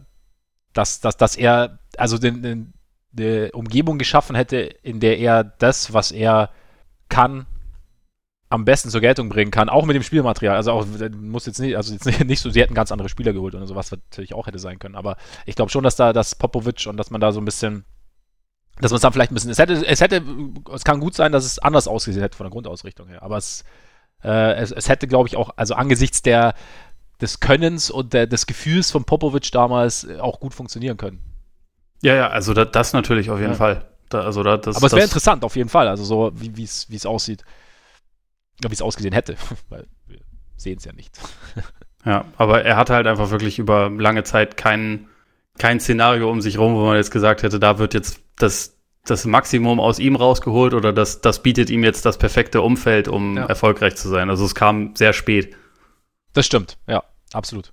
dass, 0.73 1.01
dass, 1.01 1.17
dass 1.17 1.37
er 1.37 1.81
also 1.97 2.17
den, 2.19 2.43
den, 2.43 2.73
eine 3.17 3.53
Umgebung 3.53 3.99
geschaffen 3.99 4.37
hätte, 4.37 4.57
in 4.57 5.01
der 5.01 5.19
er 5.19 5.45
das, 5.45 5.93
was 5.93 6.11
er 6.11 6.51
kann, 7.09 7.47
am 8.51 8.65
besten 8.65 8.89
zur 8.91 9.01
Geltung 9.01 9.29
bringen 9.29 9.51
kann, 9.51 9.69
auch 9.69 9.85
mit 9.85 9.95
dem 9.95 10.03
Spielmaterial. 10.03 10.57
Also 10.57 10.73
auch 10.73 10.87
muss 11.21 11.47
jetzt 11.47 11.59
nicht, 11.59 11.77
also 11.77 11.93
jetzt 11.93 12.07
nicht 12.25 12.41
so, 12.41 12.51
sie 12.51 12.61
hätten 12.61 12.75
ganz 12.75 12.91
andere 12.93 13.09
Spieler 13.09 13.33
geholt 13.33 13.55
oder 13.55 13.67
sowas 13.67 13.91
natürlich 13.91 14.35
auch 14.35 14.47
hätte 14.47 14.59
sein 14.59 14.79
können. 14.79 14.95
Aber 14.95 15.17
ich 15.45 15.55
glaube 15.55 15.71
schon, 15.71 15.85
dass 15.85 15.97
da 15.97 16.13
das 16.13 16.35
Popovic 16.35 16.87
und 16.87 16.97
dass 16.97 17.11
man 17.11 17.21
da 17.21 17.33
so 17.33 17.41
ein 17.41 17.45
bisschen, 17.45 17.85
dass 18.81 18.91
man 18.91 18.97
es 18.97 19.03
dann 19.03 19.13
vielleicht 19.13 19.33
ein 19.33 19.35
bisschen, 19.35 19.51
es 19.51 19.59
hätte, 19.59 19.75
es 19.75 20.01
hätte, 20.01 20.23
es 20.73 20.85
kann 20.85 21.01
gut 21.01 21.15
sein, 21.15 21.33
dass 21.33 21.45
es 21.45 21.59
anders 21.59 21.89
ausgesehen 21.89 22.23
hätte 22.23 22.37
von 22.37 22.45
der 22.45 22.53
Grundausrichtung 22.53 23.09
her. 23.09 23.23
Aber 23.23 23.37
es, 23.37 23.65
äh, 24.25 24.55
es, 24.55 24.73
es 24.73 24.89
hätte, 24.89 25.07
glaube 25.07 25.29
ich, 25.29 25.37
auch, 25.37 25.51
also 25.57 25.75
angesichts 25.75 26.23
der 26.23 26.55
des 27.21 27.41
Könnens 27.41 27.91
und 27.91 28.13
der, 28.13 28.27
des 28.27 28.47
Gefühls 28.47 28.91
von 28.91 29.05
Popovic 29.05 29.51
damals 29.51 30.09
auch 30.21 30.41
gut 30.41 30.55
funktionieren 30.55 30.97
können. 30.97 31.21
Ja, 32.03 32.15
ja, 32.15 32.29
also 32.29 32.55
das, 32.55 32.69
das 32.71 32.93
natürlich 32.93 33.31
auf 33.31 33.41
jeden 33.41 33.53
ja. 33.53 33.59
Fall. 33.59 33.85
Da, 34.09 34.23
also 34.23 34.43
da, 34.43 34.57
das, 34.57 34.77
Aber 34.77 34.87
es 34.87 34.93
wäre 34.93 35.05
interessant, 35.05 35.45
auf 35.45 35.57
jeden 35.57 35.69
Fall. 35.69 35.89
Also 35.89 36.05
so, 36.05 36.33
wie 36.35 36.63
es 36.63 37.07
aussieht. 37.07 37.45
Wie 38.61 38.73
es 38.73 38.83
ausgesehen 38.83 39.15
hätte. 39.15 39.37
Weil 39.69 39.87
wir 40.07 40.19
sehen 40.57 40.79
es 40.79 40.85
ja 40.85 40.93
nicht. 40.93 41.19
ja, 42.05 42.25
aber 42.37 42.65
er 42.65 42.77
hatte 42.77 42.95
halt 42.95 43.07
einfach 43.07 43.31
wirklich 43.31 43.59
über 43.59 43.91
lange 43.91 44.25
Zeit 44.25 44.57
kein, 44.57 45.09
kein 45.59 45.81
Szenario 45.81 46.31
um 46.31 46.41
sich 46.41 46.59
rum, 46.59 46.75
wo 46.75 46.87
man 46.87 46.97
jetzt 46.97 47.11
gesagt 47.11 47.43
hätte, 47.43 47.61
da 47.61 47.79
wird 47.79 47.95
jetzt 47.95 48.21
das, 48.37 48.77
das 49.05 49.25
Maximum 49.25 49.81
aus 49.81 49.99
ihm 49.99 50.17
rausgeholt 50.17 50.75
oder 50.75 50.93
das, 50.93 51.21
das 51.21 51.43
bietet 51.43 51.71
ihm 51.71 51.85
jetzt 51.85 52.05
das 52.05 52.19
perfekte 52.19 52.63
Umfeld, 52.63 53.09
um 53.09 53.37
ja. 53.37 53.47
erfolgreich 53.47 53.97
zu 53.97 54.09
sein. 54.09 54.31
Also 54.31 54.45
es 54.45 54.55
kam 54.55 54.97
sehr 54.97 55.13
spät. 55.13 55.55
Das 56.33 56.47
stimmt, 56.47 56.79
ja, 56.87 57.05
absolut. 57.33 57.73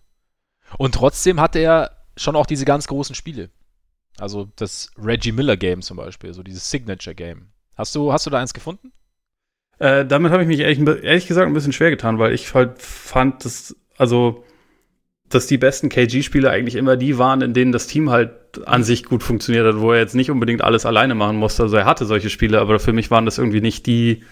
Und 0.77 0.95
trotzdem 0.95 1.39
hatte 1.39 1.59
er 1.59 1.91
schon 2.17 2.35
auch 2.35 2.45
diese 2.45 2.65
ganz 2.65 2.87
großen 2.87 3.15
Spiele. 3.15 3.49
Also 4.19 4.47
das 4.55 4.91
Reggie 4.97 5.31
Miller 5.31 5.57
Game 5.57 5.81
zum 5.81 5.97
Beispiel, 5.97 6.33
so 6.33 6.43
dieses 6.43 6.69
Signature 6.69 7.15
Game. 7.15 7.47
Hast 7.75 7.93
du, 7.95 8.13
hast 8.13 8.25
du 8.25 8.29
da 8.29 8.39
eins 8.39 8.53
gefunden? 8.53 8.91
Äh, 9.79 10.05
damit 10.05 10.31
habe 10.31 10.43
ich 10.43 10.47
mich 10.47 10.59
ehrlich, 10.59 10.79
ehrlich, 11.03 11.27
gesagt 11.27 11.47
ein 11.47 11.53
bisschen 11.53 11.73
schwer 11.73 11.89
getan, 11.89 12.17
weil 12.17 12.33
ich 12.33 12.53
halt 12.53 12.81
fand, 12.81 13.43
dass, 13.43 13.75
also, 13.97 14.45
dass 15.27 15.47
die 15.47 15.57
besten 15.57 15.89
KG-Spiele 15.89 16.49
eigentlich 16.49 16.75
immer 16.75 16.95
die 16.95 17.17
waren, 17.17 17.41
in 17.41 17.53
denen 17.53 17.73
das 17.73 17.87
Team 17.87 18.09
halt 18.09 18.31
an 18.65 18.83
sich 18.83 19.03
gut 19.03 19.21
funktioniert 19.21 19.65
hat, 19.65 19.81
wo 19.81 19.91
er 19.91 19.99
jetzt 19.99 20.15
nicht 20.15 20.31
unbedingt 20.31 20.61
alles 20.61 20.85
alleine 20.85 21.15
machen 21.15 21.35
musste. 21.35 21.63
Also 21.63 21.75
er 21.75 21.85
hatte 21.85 22.05
solche 22.05 22.29
Spiele, 22.29 22.61
aber 22.61 22.79
für 22.79 22.93
mich 22.93 23.11
waren 23.11 23.25
das 23.25 23.37
irgendwie 23.37 23.59
nicht 23.59 23.85
die, 23.85 24.23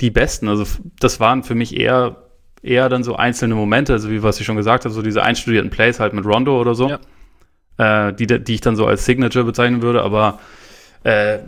die 0.00 0.10
besten. 0.10 0.48
Also 0.48 0.64
das 0.98 1.20
waren 1.20 1.44
für 1.44 1.54
mich 1.54 1.76
eher, 1.76 2.30
eher 2.62 2.88
dann 2.88 3.04
so 3.04 3.14
einzelne 3.14 3.54
Momente, 3.54 3.92
also 3.92 4.10
wie 4.10 4.24
was 4.24 4.40
ich 4.40 4.46
schon 4.46 4.56
gesagt 4.56 4.84
habe, 4.84 4.94
so 4.94 5.02
diese 5.02 5.22
einstudierten 5.22 5.70
Plays 5.70 6.00
halt 6.00 6.14
mit 6.14 6.24
Rondo 6.24 6.60
oder 6.60 6.74
so. 6.74 6.88
Ja 6.88 6.98
äh, 7.78 8.12
die, 8.12 8.26
die 8.26 8.54
ich 8.54 8.60
dann 8.60 8.76
so 8.76 8.86
als 8.86 9.04
Signature 9.04 9.44
bezeichnen 9.44 9.82
würde, 9.82 10.02
aber 10.02 10.40
äh, 11.04 11.38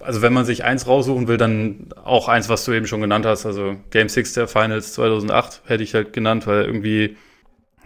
also 0.00 0.22
wenn 0.22 0.32
man 0.32 0.44
sich 0.44 0.64
eins 0.64 0.86
raussuchen 0.86 1.26
will, 1.26 1.36
dann 1.36 1.88
auch 2.04 2.28
eins, 2.28 2.48
was 2.48 2.64
du 2.64 2.72
eben 2.72 2.86
schon 2.86 3.00
genannt 3.00 3.26
hast, 3.26 3.46
also 3.46 3.76
Game 3.90 4.08
6 4.08 4.34
der 4.34 4.48
Finals 4.48 4.92
2008 4.92 5.62
hätte 5.66 5.82
ich 5.82 5.94
halt 5.94 6.12
genannt, 6.12 6.46
weil 6.46 6.64
irgendwie 6.64 7.16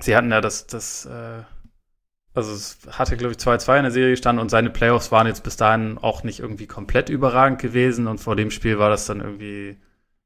sie 0.01 0.17
hatten 0.17 0.31
ja 0.31 0.41
das, 0.41 0.67
das 0.67 1.07
äh, 1.07 1.43
also 2.35 2.53
es 2.53 2.79
hatte, 2.91 3.17
glaube 3.17 3.33
ich, 3.33 3.39
2-2 3.39 3.77
in 3.79 3.83
der 3.83 3.93
Serie 3.93 4.11
gestanden 4.11 4.41
und 4.41 4.51
seine 4.51 4.71
Playoffs 4.71 5.11
waren 5.11 5.27
jetzt 5.27 5.43
bis 5.43 5.57
dahin 5.57 5.99
auch 5.99 6.23
nicht 6.23 6.41
irgendwie 6.41 6.67
komplett 6.67 7.09
überragend 7.09 7.61
gewesen. 7.61 8.07
Und 8.07 8.19
vor 8.19 8.37
dem 8.37 8.51
Spiel 8.51 8.79
war 8.79 8.89
das 8.89 9.07
dann 9.07 9.21
irgendwie, 9.21 9.79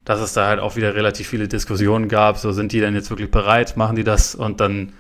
dass 0.04 0.20
es 0.20 0.34
da 0.34 0.46
halt 0.46 0.60
auch 0.60 0.76
wieder 0.76 0.94
relativ 0.94 1.28
viele 1.28 1.48
Diskussionen 1.48 2.08
gab, 2.08 2.36
so 2.36 2.52
sind 2.52 2.72
die 2.72 2.80
denn 2.80 2.94
jetzt 2.94 3.10
wirklich 3.10 3.30
bereit, 3.30 3.76
machen 3.76 3.96
die 3.96 4.04
das? 4.04 4.34
Und 4.34 4.60
dann 4.60 4.92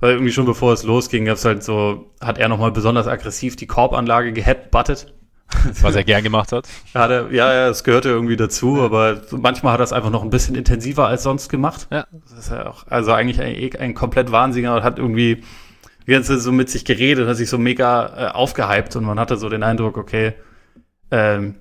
weil 0.00 0.12
irgendwie 0.12 0.32
schon 0.32 0.46
bevor 0.46 0.72
es 0.72 0.82
losging, 0.82 1.24
gab's 1.24 1.44
halt 1.44 1.62
so, 1.62 2.12
hat 2.20 2.38
er 2.38 2.48
nochmal 2.48 2.72
besonders 2.72 3.06
aggressiv 3.06 3.56
die 3.56 3.66
Korbanlage 3.66 4.32
geheadbuttet. 4.32 5.14
Was 5.80 5.94
er 5.94 6.02
gern 6.02 6.24
gemacht 6.24 6.50
hat. 6.50 6.68
Hat 6.94 7.10
er, 7.10 7.32
ja, 7.32 7.52
ja, 7.54 7.68
es 7.68 7.84
gehörte 7.84 8.08
irgendwie 8.08 8.36
dazu, 8.36 8.82
aber 8.82 9.22
manchmal 9.30 9.74
hat 9.74 9.80
er 9.80 9.84
es 9.84 9.92
einfach 9.92 10.10
noch 10.10 10.24
ein 10.24 10.30
bisschen 10.30 10.56
intensiver 10.56 11.06
als 11.06 11.22
sonst 11.22 11.48
gemacht. 11.48 11.86
Ja. 11.92 12.04
Das 12.10 12.32
ist 12.36 12.50
ja 12.50 12.68
auch, 12.68 12.84
also 12.88 13.12
eigentlich 13.12 13.40
ein, 13.40 13.80
ein 13.80 13.94
komplett 13.94 14.32
Wahnsinniger 14.32 14.74
und 14.74 14.82
hat 14.82 14.98
irgendwie 14.98 15.44
die 16.04 16.10
ganze 16.10 16.34
Zeit 16.34 16.42
so 16.42 16.50
mit 16.50 16.68
sich 16.68 16.84
geredet, 16.84 17.28
hat 17.28 17.36
sich 17.36 17.48
so 17.48 17.58
mega 17.58 18.30
äh, 18.30 18.32
aufgehypt 18.32 18.96
und 18.96 19.04
man 19.04 19.20
hatte 19.20 19.36
so 19.36 19.48
den 19.48 19.62
Eindruck, 19.62 19.96
okay, 19.96 20.34
ähm, 21.12 21.54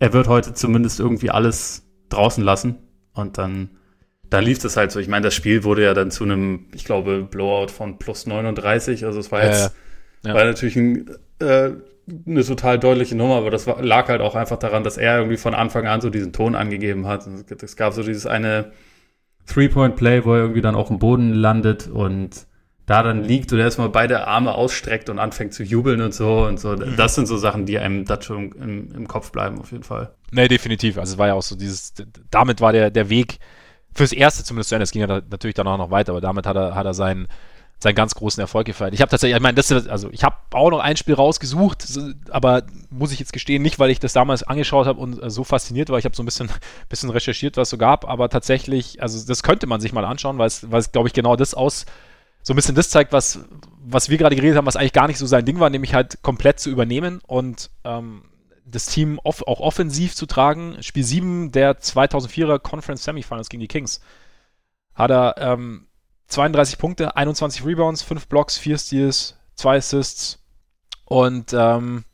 er 0.00 0.12
wird 0.12 0.26
heute 0.26 0.52
zumindest 0.54 0.98
irgendwie 0.98 1.30
alles 1.30 1.88
draußen 2.08 2.42
lassen 2.42 2.78
und 3.14 3.38
dann 3.38 3.70
dann 4.30 4.44
lief 4.44 4.60
das 4.60 4.76
halt 4.76 4.92
so. 4.92 5.00
Ich 5.00 5.08
meine, 5.08 5.24
das 5.24 5.34
Spiel 5.34 5.64
wurde 5.64 5.84
ja 5.84 5.92
dann 5.92 6.10
zu 6.10 6.24
einem, 6.24 6.66
ich 6.74 6.84
glaube, 6.84 7.26
Blowout 7.28 7.68
von 7.68 7.98
plus 7.98 8.26
39. 8.26 9.04
Also 9.04 9.18
es 9.18 9.30
war 9.32 9.44
jetzt, 9.44 9.74
äh, 10.24 10.28
ja. 10.28 10.34
war 10.34 10.44
natürlich 10.44 10.76
ein, 10.76 11.10
äh, 11.40 11.70
eine 12.26 12.44
total 12.44 12.78
deutliche 12.78 13.16
Nummer, 13.16 13.36
aber 13.36 13.50
das 13.50 13.66
war, 13.66 13.82
lag 13.82 14.08
halt 14.08 14.20
auch 14.20 14.36
einfach 14.36 14.58
daran, 14.58 14.84
dass 14.84 14.98
er 14.98 15.18
irgendwie 15.18 15.36
von 15.36 15.54
Anfang 15.54 15.86
an 15.86 16.00
so 16.00 16.10
diesen 16.10 16.32
Ton 16.32 16.54
angegeben 16.54 17.06
hat. 17.06 17.26
Es 17.26 17.76
gab 17.76 17.92
so 17.92 18.02
dieses 18.02 18.26
eine 18.26 18.72
Three-Point-Play, 19.46 20.24
wo 20.24 20.34
er 20.34 20.40
irgendwie 20.40 20.60
dann 20.60 20.76
auf 20.76 20.88
dem 20.88 20.98
Boden 20.98 21.34
landet 21.34 21.88
und 21.88 22.46
da 22.86 23.02
dann 23.02 23.22
liegt 23.22 23.52
und 23.52 23.60
erstmal 23.60 23.88
beide 23.88 24.26
Arme 24.26 24.52
ausstreckt 24.52 25.10
und 25.10 25.20
anfängt 25.20 25.54
zu 25.54 25.62
jubeln 25.62 26.00
und 26.00 26.12
so 26.12 26.44
und 26.46 26.58
so. 26.58 26.70
Mhm. 26.70 26.96
Das 26.96 27.14
sind 27.14 27.26
so 27.26 27.36
Sachen, 27.36 27.66
die 27.66 27.78
einem 27.78 28.04
das 28.04 28.24
schon 28.24 28.52
im, 28.52 28.92
im 28.92 29.08
Kopf 29.08 29.30
bleiben, 29.30 29.60
auf 29.60 29.70
jeden 29.70 29.84
Fall. 29.84 30.12
Nee, 30.32 30.48
definitiv. 30.48 30.98
Also 30.98 31.12
es 31.12 31.18
war 31.18 31.28
ja 31.28 31.34
auch 31.34 31.42
so 31.42 31.54
dieses, 31.54 31.94
damit 32.30 32.60
war 32.60 32.72
der, 32.72 32.90
der 32.90 33.08
Weg 33.08 33.38
fürs 33.94 34.12
Erste 34.12 34.44
zumindest 34.44 34.70
zu 34.70 34.74
Ende. 34.74 34.84
Es 34.84 34.92
ging 34.92 35.02
ja 35.02 35.22
natürlich 35.30 35.54
danach 35.54 35.78
noch 35.78 35.90
weiter, 35.90 36.12
aber 36.12 36.20
damit 36.20 36.46
hat 36.46 36.56
er, 36.56 36.74
hat 36.74 36.86
er 36.86 36.94
seinen, 36.94 37.28
seinen 37.78 37.94
ganz 37.94 38.14
großen 38.14 38.40
Erfolg 38.40 38.66
gefeiert. 38.66 38.94
Ich 38.94 39.00
habe 39.00 39.10
tatsächlich, 39.10 39.36
ich 39.36 39.42
meine, 39.42 39.54
das 39.54 39.72
also 39.88 40.10
ich 40.10 40.22
habe 40.22 40.36
auch 40.52 40.70
noch 40.70 40.80
ein 40.80 40.96
Spiel 40.96 41.14
rausgesucht, 41.14 41.86
aber 42.30 42.62
muss 42.90 43.12
ich 43.12 43.18
jetzt 43.18 43.32
gestehen, 43.32 43.62
nicht, 43.62 43.78
weil 43.78 43.90
ich 43.90 44.00
das 44.00 44.12
damals 44.12 44.42
angeschaut 44.42 44.86
habe 44.86 45.00
und 45.00 45.18
so 45.30 45.44
fasziniert 45.44 45.88
war. 45.88 45.98
Ich 45.98 46.04
habe 46.04 46.14
so 46.14 46.22
ein 46.22 46.26
bisschen, 46.26 46.50
bisschen 46.88 47.10
recherchiert, 47.10 47.56
was 47.56 47.68
es 47.68 47.70
so 47.70 47.78
gab, 47.78 48.08
aber 48.08 48.28
tatsächlich, 48.28 49.02
also 49.02 49.26
das 49.26 49.42
könnte 49.42 49.66
man 49.66 49.80
sich 49.80 49.92
mal 49.92 50.04
anschauen, 50.04 50.38
weil 50.38 50.46
es, 50.46 50.70
weil 50.70 50.80
es 50.80 50.92
glaube 50.92 51.08
ich, 51.08 51.14
genau 51.14 51.36
das 51.36 51.54
aus, 51.54 51.86
so 52.42 52.52
ein 52.52 52.56
bisschen 52.56 52.74
das 52.74 52.90
zeigt, 52.90 53.12
was, 53.12 53.40
was 53.84 54.08
wir 54.08 54.18
gerade 54.18 54.36
geredet 54.36 54.56
haben, 54.56 54.66
was 54.66 54.76
eigentlich 54.76 54.92
gar 54.92 55.08
nicht 55.08 55.18
so 55.18 55.26
sein 55.26 55.44
Ding 55.44 55.60
war, 55.60 55.70
nämlich 55.70 55.94
halt 55.94 56.22
komplett 56.22 56.60
zu 56.60 56.70
übernehmen 56.70 57.20
und 57.26 57.70
ähm, 57.84 58.22
das 58.70 58.86
Team 58.86 59.18
off 59.22 59.42
auch 59.42 59.60
offensiv 59.60 60.14
zu 60.14 60.26
tragen. 60.26 60.82
Spiel 60.82 61.04
7 61.04 61.52
der 61.52 61.78
2004er 61.80 62.58
Conference 62.58 63.04
Semifinals 63.04 63.48
gegen 63.48 63.60
die 63.60 63.68
Kings 63.68 64.00
hat 64.94 65.10
er 65.10 65.34
ähm, 65.38 65.86
32 66.28 66.78
Punkte, 66.78 67.16
21 67.16 67.64
Rebounds, 67.64 68.02
5 68.02 68.28
Blocks, 68.28 68.58
4 68.58 68.78
Steals, 68.78 69.36
2 69.56 69.76
Assists 69.76 70.38
und 71.04 71.52
ähm, 71.52 72.04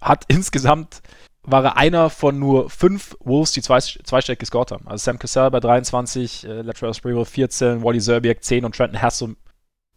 hat 0.00 0.24
insgesamt 0.28 1.02
war 1.46 1.62
er 1.62 1.76
einer 1.76 2.08
von 2.08 2.38
nur 2.38 2.70
fünf 2.70 3.16
Wolves, 3.20 3.52
die 3.52 3.60
zwei, 3.60 3.78
zweistellig 3.78 4.38
gescored 4.38 4.70
haben. 4.70 4.88
Also 4.88 5.04
Sam 5.04 5.18
Cassell 5.18 5.50
bei 5.50 5.60
23, 5.60 6.44
äh, 6.44 6.62
Lateral 6.62 6.94
Sprewell 6.94 7.26
14, 7.26 7.82
Wally 7.84 8.00
Zerbiak 8.00 8.42
10 8.42 8.64
und 8.64 8.74
Trenton 8.74 9.02
Hassel 9.02 9.36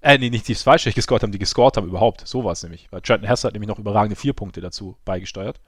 äh, 0.07 0.17
nee, 0.17 0.29
nicht 0.29 0.47
die 0.47 0.55
zweistellig 0.55 0.95
gescored 0.95 1.23
haben, 1.23 1.31
die 1.31 1.39
gescored 1.39 1.75
haben 1.75 1.87
überhaupt. 1.87 2.25
So 2.25 2.43
war 2.43 2.53
es 2.53 2.63
nämlich. 2.63 2.87
Weil 2.91 3.01
Trenton 3.01 3.27
Hess 3.27 3.43
hat 3.43 3.53
nämlich 3.53 3.67
noch 3.67 3.79
überragende 3.79 4.15
vier 4.15 4.33
Punkte 4.33 4.61
dazu 4.61 4.95
beigesteuert. 5.03 5.59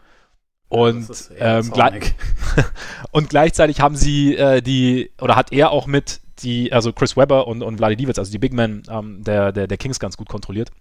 Und, 0.70 1.10
ja, 1.38 1.60
ähm, 1.60 1.72
und 3.12 3.30
gleichzeitig 3.30 3.82
haben 3.82 3.96
sie 3.96 4.36
äh, 4.36 4.62
die, 4.62 5.12
oder 5.20 5.36
hat 5.36 5.52
er 5.52 5.72
auch 5.72 5.88
mit 5.88 6.22
die, 6.40 6.72
also 6.72 6.94
Chris 6.94 7.18
Webber 7.18 7.48
und, 7.48 7.64
und 7.64 7.78
Vladi 7.78 7.98
Divac, 7.98 8.18
also 8.18 8.32
die 8.32 8.38
Big 8.38 8.54
Men 8.54 8.84
ähm, 8.90 9.24
der, 9.24 9.52
der, 9.52 9.68
der 9.68 9.78
Kings 9.78 10.00
ganz 10.00 10.16
gut 10.16 10.30
kontrolliert. 10.30 10.72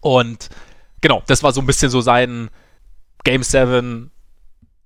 Und 0.00 0.50
genau, 1.00 1.22
das 1.26 1.42
war 1.42 1.52
so 1.52 1.60
ein 1.60 1.66
bisschen 1.66 1.90
so 1.90 2.02
sein 2.02 2.50
Game 3.24 3.42
7, 3.42 4.12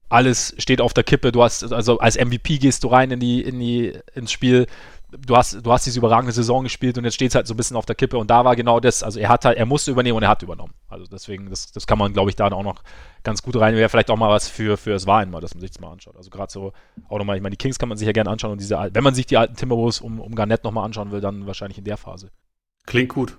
alles 0.08 0.54
steht 0.58 0.80
auf 0.80 0.94
der 0.94 1.04
Kippe, 1.04 1.32
du 1.32 1.42
hast, 1.42 1.70
also 1.72 1.98
als 1.98 2.16
MVP 2.16 2.58
gehst 2.58 2.84
du 2.84 2.88
rein 2.88 3.10
in 3.10 3.20
die, 3.20 3.42
in 3.42 3.58
die, 3.58 3.98
ins 4.14 4.32
Spiel, 4.32 4.66
du 5.10 5.36
hast, 5.36 5.64
du 5.64 5.72
hast 5.72 5.86
diese 5.86 5.98
überragende 5.98 6.32
Saison 6.32 6.64
gespielt 6.64 6.98
und 6.98 7.04
jetzt 7.04 7.14
steht 7.14 7.30
es 7.30 7.34
halt 7.34 7.46
so 7.46 7.54
ein 7.54 7.56
bisschen 7.56 7.76
auf 7.76 7.86
der 7.86 7.94
Kippe 7.94 8.18
und 8.18 8.30
da 8.30 8.44
war 8.44 8.56
genau 8.56 8.80
das, 8.80 9.02
also 9.02 9.18
er 9.18 9.28
hat 9.28 9.44
halt, 9.44 9.56
er 9.56 9.66
musste 9.66 9.90
übernehmen 9.90 10.16
und 10.16 10.22
er 10.22 10.28
hat 10.28 10.42
übernommen. 10.42 10.74
Also 10.88 11.06
deswegen, 11.06 11.48
das, 11.50 11.72
das 11.72 11.86
kann 11.86 11.98
man, 11.98 12.12
glaube 12.12 12.30
ich, 12.30 12.36
da 12.36 12.48
auch 12.48 12.62
noch 12.62 12.82
ganz 13.22 13.42
gut 13.42 13.56
rein. 13.56 13.74
Wäre 13.74 13.88
vielleicht 13.88 14.10
auch 14.10 14.16
mal 14.16 14.30
was 14.30 14.48
für, 14.48 14.76
für 14.76 14.90
das 14.90 15.06
Wahlen 15.06 15.30
mal, 15.30 15.40
dass 15.40 15.54
man 15.54 15.60
sich 15.60 15.70
das 15.70 15.80
mal 15.80 15.90
anschaut. 15.90 16.16
Also 16.16 16.30
gerade 16.30 16.52
so, 16.52 16.72
auch 17.08 17.18
nochmal, 17.18 17.36
ich 17.36 17.42
meine, 17.42 17.56
die 17.56 17.62
Kings 17.62 17.78
kann 17.78 17.88
man 17.88 17.98
sich 17.98 18.06
ja 18.06 18.12
gerne 18.12 18.30
anschauen 18.30 18.52
und 18.52 18.60
diese, 18.60 18.76
wenn 18.92 19.04
man 19.04 19.14
sich 19.14 19.26
die 19.26 19.36
alten 19.36 19.56
Timberwolves 19.56 20.00
um, 20.00 20.20
um 20.20 20.34
Garnett 20.34 20.64
nochmal 20.64 20.84
anschauen 20.84 21.10
will, 21.10 21.20
dann 21.20 21.46
wahrscheinlich 21.46 21.78
in 21.78 21.84
der 21.84 21.96
Phase. 21.96 22.30
Klingt 22.86 23.10
gut. 23.10 23.38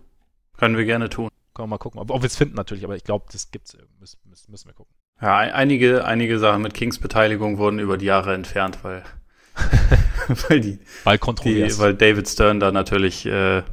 Können 0.58 0.78
wir 0.78 0.86
gerne 0.86 1.10
tun. 1.10 1.30
Können 1.54 1.68
wir 1.68 1.76
mal 1.76 1.78
gucken. 1.78 2.00
Ob, 2.00 2.12
ob 2.12 2.22
wir 2.22 2.28
es 2.28 2.36
finden 2.36 2.56
natürlich, 2.56 2.84
aber 2.84 2.96
ich 2.96 3.04
glaube, 3.04 3.26
das 3.32 3.52
gibt's, 3.52 3.78
müssen, 4.00 4.20
müssen 4.48 4.68
wir 4.68 4.74
gucken. 4.74 4.94
Ja, 5.22 5.38
einige, 5.38 6.06
einige 6.06 6.40
Sachen 6.40 6.62
mit 6.62 6.74
Kings 6.74 7.00
Beteiligung 7.00 7.58
wurden 7.58 7.80
über 7.80 7.98
die 7.98 8.06
Jahre 8.06 8.34
entfernt, 8.34 8.80
weil 8.84 9.04
weil 10.48 10.62
die, 10.62 10.80
weil 11.04 11.18
kontrovers. 11.18 11.76
Die, 11.76 11.80
weil 11.80 11.94
David 11.94 12.28
Stern 12.28 12.60
da 12.60 12.72
natürlich 12.72 13.26
äh, 13.26 13.64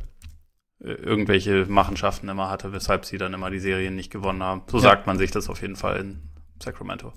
irgendwelche 0.80 1.66
Machenschaften 1.66 2.28
immer 2.28 2.50
hatte, 2.50 2.72
weshalb 2.72 3.04
sie 3.04 3.18
dann 3.18 3.34
immer 3.34 3.50
die 3.50 3.58
Serien 3.58 3.96
nicht 3.96 4.10
gewonnen 4.10 4.42
haben. 4.42 4.62
So 4.68 4.78
ja. 4.78 4.84
sagt 4.84 5.06
man 5.06 5.18
sich 5.18 5.30
das 5.30 5.48
auf 5.48 5.62
jeden 5.62 5.76
Fall 5.76 5.98
in 5.98 6.20
Sacramento. 6.62 7.12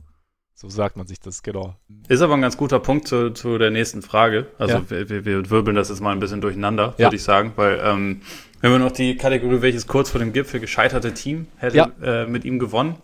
So 0.54 0.68
sagt 0.68 0.98
man 0.98 1.08
sich 1.08 1.22
das, 1.22 1.42
genau. 1.42 1.78
Ist 2.10 2.22
aber 2.22 2.34
ein 2.34 2.42
ganz 2.42 2.58
guter 2.58 2.80
Punkt 2.80 3.08
zu, 3.08 3.32
zu 3.32 3.58
der 3.58 3.72
nächsten 3.72 4.02
Frage. 4.02 4.48
Also 4.58 4.76
ja. 4.90 4.90
wir, 4.90 5.24
wir 5.24 5.50
wirbeln 5.50 5.76
das 5.76 5.88
jetzt 5.88 6.02
mal 6.02 6.12
ein 6.12 6.20
bisschen 6.20 6.42
durcheinander, 6.42 6.96
ja. 6.98 7.06
würde 7.06 7.16
ich 7.16 7.24
sagen, 7.24 7.54
weil 7.56 7.80
ähm, 7.82 8.22
wenn 8.60 8.72
wir 8.72 8.80
noch 8.80 8.92
die 8.92 9.16
Kategorie, 9.16 9.62
welches 9.62 9.88
kurz 9.88 10.10
vor 10.10 10.20
dem 10.20 10.34
Gipfel 10.34 10.60
gescheiterte 10.60 11.14
Team 11.14 11.48
hätte 11.56 11.94
äh, 12.04 12.26
mit 12.26 12.44
ihm 12.44 12.60
gewonnen, 12.60 12.98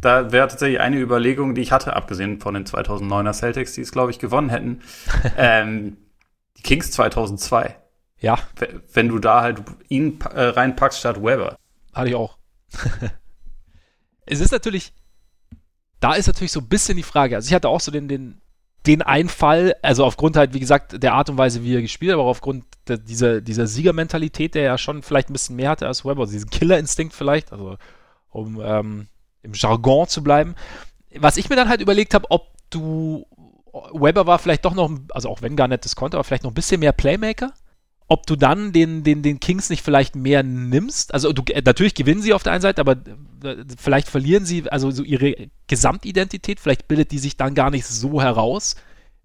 da 0.00 0.32
wäre 0.32 0.48
tatsächlich 0.48 0.80
eine 0.80 0.98
Überlegung, 0.98 1.54
die 1.54 1.62
ich 1.62 1.72
hatte, 1.72 1.94
abgesehen 1.94 2.40
von 2.40 2.54
den 2.54 2.64
2009er 2.64 3.32
Celtics, 3.32 3.74
die 3.74 3.82
es, 3.82 3.92
glaube 3.92 4.10
ich, 4.10 4.18
gewonnen 4.18 4.50
hätten. 4.50 4.82
ähm, 5.36 5.96
die 6.56 6.62
Kings 6.62 6.90
2002. 6.90 7.76
Ja. 8.20 8.38
Wenn 8.92 9.08
du 9.08 9.18
da 9.18 9.42
halt 9.42 9.62
ihn 9.88 10.20
äh, 10.34 10.42
reinpackst 10.42 10.98
statt 10.98 11.22
Weber. 11.22 11.56
Hatte 11.92 12.08
ich 12.08 12.14
auch. 12.14 12.36
es 14.26 14.40
ist 14.40 14.52
natürlich, 14.52 14.92
da 16.00 16.14
ist 16.14 16.26
natürlich 16.26 16.52
so 16.52 16.60
ein 16.60 16.68
bisschen 16.68 16.96
die 16.96 17.02
Frage. 17.02 17.36
Also 17.36 17.48
ich 17.48 17.54
hatte 17.54 17.68
auch 17.68 17.80
so 17.80 17.90
den, 17.90 18.08
den, 18.08 18.40
den 18.86 19.02
Einfall, 19.02 19.74
also 19.82 20.04
aufgrund 20.04 20.36
halt, 20.36 20.54
wie 20.54 20.60
gesagt, 20.60 21.02
der 21.02 21.14
Art 21.14 21.30
und 21.30 21.38
Weise, 21.38 21.62
wie 21.62 21.76
er 21.76 21.82
gespielt 21.82 22.10
hat, 22.10 22.14
aber 22.14 22.24
auch 22.24 22.30
aufgrund 22.30 22.64
der, 22.88 22.98
dieser, 22.98 23.40
dieser 23.40 23.66
Siegermentalität, 23.66 24.54
der 24.54 24.62
ja 24.62 24.78
schon 24.78 25.02
vielleicht 25.02 25.30
ein 25.30 25.34
bisschen 25.34 25.56
mehr 25.56 25.70
hatte 25.70 25.86
als 25.86 26.04
Weber, 26.04 26.22
also 26.22 26.32
diesen 26.32 26.50
Killerinstinkt 26.50 27.14
vielleicht, 27.14 27.52
also 27.52 27.76
um 28.30 28.60
ähm, 28.62 29.08
im 29.48 29.54
Jargon 29.54 30.06
zu 30.08 30.22
bleiben. 30.22 30.54
Was 31.16 31.36
ich 31.36 31.48
mir 31.48 31.56
dann 31.56 31.68
halt 31.68 31.80
überlegt 31.80 32.14
habe, 32.14 32.26
ob 32.30 32.48
du 32.70 33.26
Weber 33.92 34.26
war 34.26 34.38
vielleicht 34.38 34.64
doch 34.64 34.74
noch, 34.74 34.90
also 35.10 35.28
auch 35.28 35.42
wenn 35.42 35.56
gar 35.56 35.68
nicht 35.68 35.84
das 35.84 35.96
konnte, 35.96 36.16
aber 36.16 36.24
vielleicht 36.24 36.44
noch 36.44 36.50
ein 36.50 36.54
bisschen 36.54 36.80
mehr 36.80 36.92
Playmaker. 36.92 37.52
Ob 38.10 38.26
du 38.26 38.36
dann 38.36 38.72
den, 38.72 39.04
den, 39.04 39.22
den 39.22 39.38
Kings 39.38 39.68
nicht 39.68 39.82
vielleicht 39.82 40.16
mehr 40.16 40.42
nimmst. 40.42 41.12
Also 41.12 41.30
du, 41.34 41.42
äh, 41.52 41.60
natürlich 41.62 41.94
gewinnen 41.94 42.22
sie 42.22 42.32
auf 42.32 42.42
der 42.42 42.52
einen 42.52 42.62
Seite, 42.62 42.80
aber 42.80 42.92
äh, 43.44 43.56
vielleicht 43.76 44.08
verlieren 44.08 44.46
sie 44.46 44.70
also 44.70 44.90
so 44.90 45.02
ihre 45.02 45.34
Gesamtidentität. 45.66 46.58
Vielleicht 46.58 46.88
bildet 46.88 47.10
die 47.10 47.18
sich 47.18 47.36
dann 47.36 47.54
gar 47.54 47.70
nicht 47.70 47.84
so 47.86 48.22
heraus, 48.22 48.76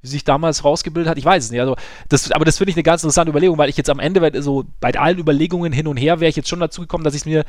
wie 0.02 0.08
sich 0.08 0.26
damals 0.26 0.66
rausgebildet 0.66 1.10
hat. 1.10 1.18
Ich 1.18 1.24
weiß 1.24 1.45
es 1.45 1.52
nicht. 1.52 1.62
Also 1.62 1.78
das, 2.10 2.30
aber 2.34 2.44
das 2.44 2.58
finde 2.58 2.72
ich 2.72 2.76
eine 2.76 2.84
ganz 2.84 3.04
interessante 3.04 3.30
Überlegung, 3.30 3.58
weil 3.58 3.70
ich 3.70 3.78
jetzt 3.78 3.90
am 3.90 4.00
Ende 4.00 4.41
so 4.41 4.66
bei 4.82 4.94
allen 4.94 5.18
Überlegungen 5.18 5.72
hin 5.72 5.88
und 5.88 5.95
her 5.95 6.20
wäre 6.20 6.30
ich 6.30 6.36
jetzt 6.36 6.50
schon 6.50 6.60
dazu 6.60 6.82
gekommen, 6.82 7.06
dass 7.06 7.16
ich 7.16 7.26
mir, 7.26 7.45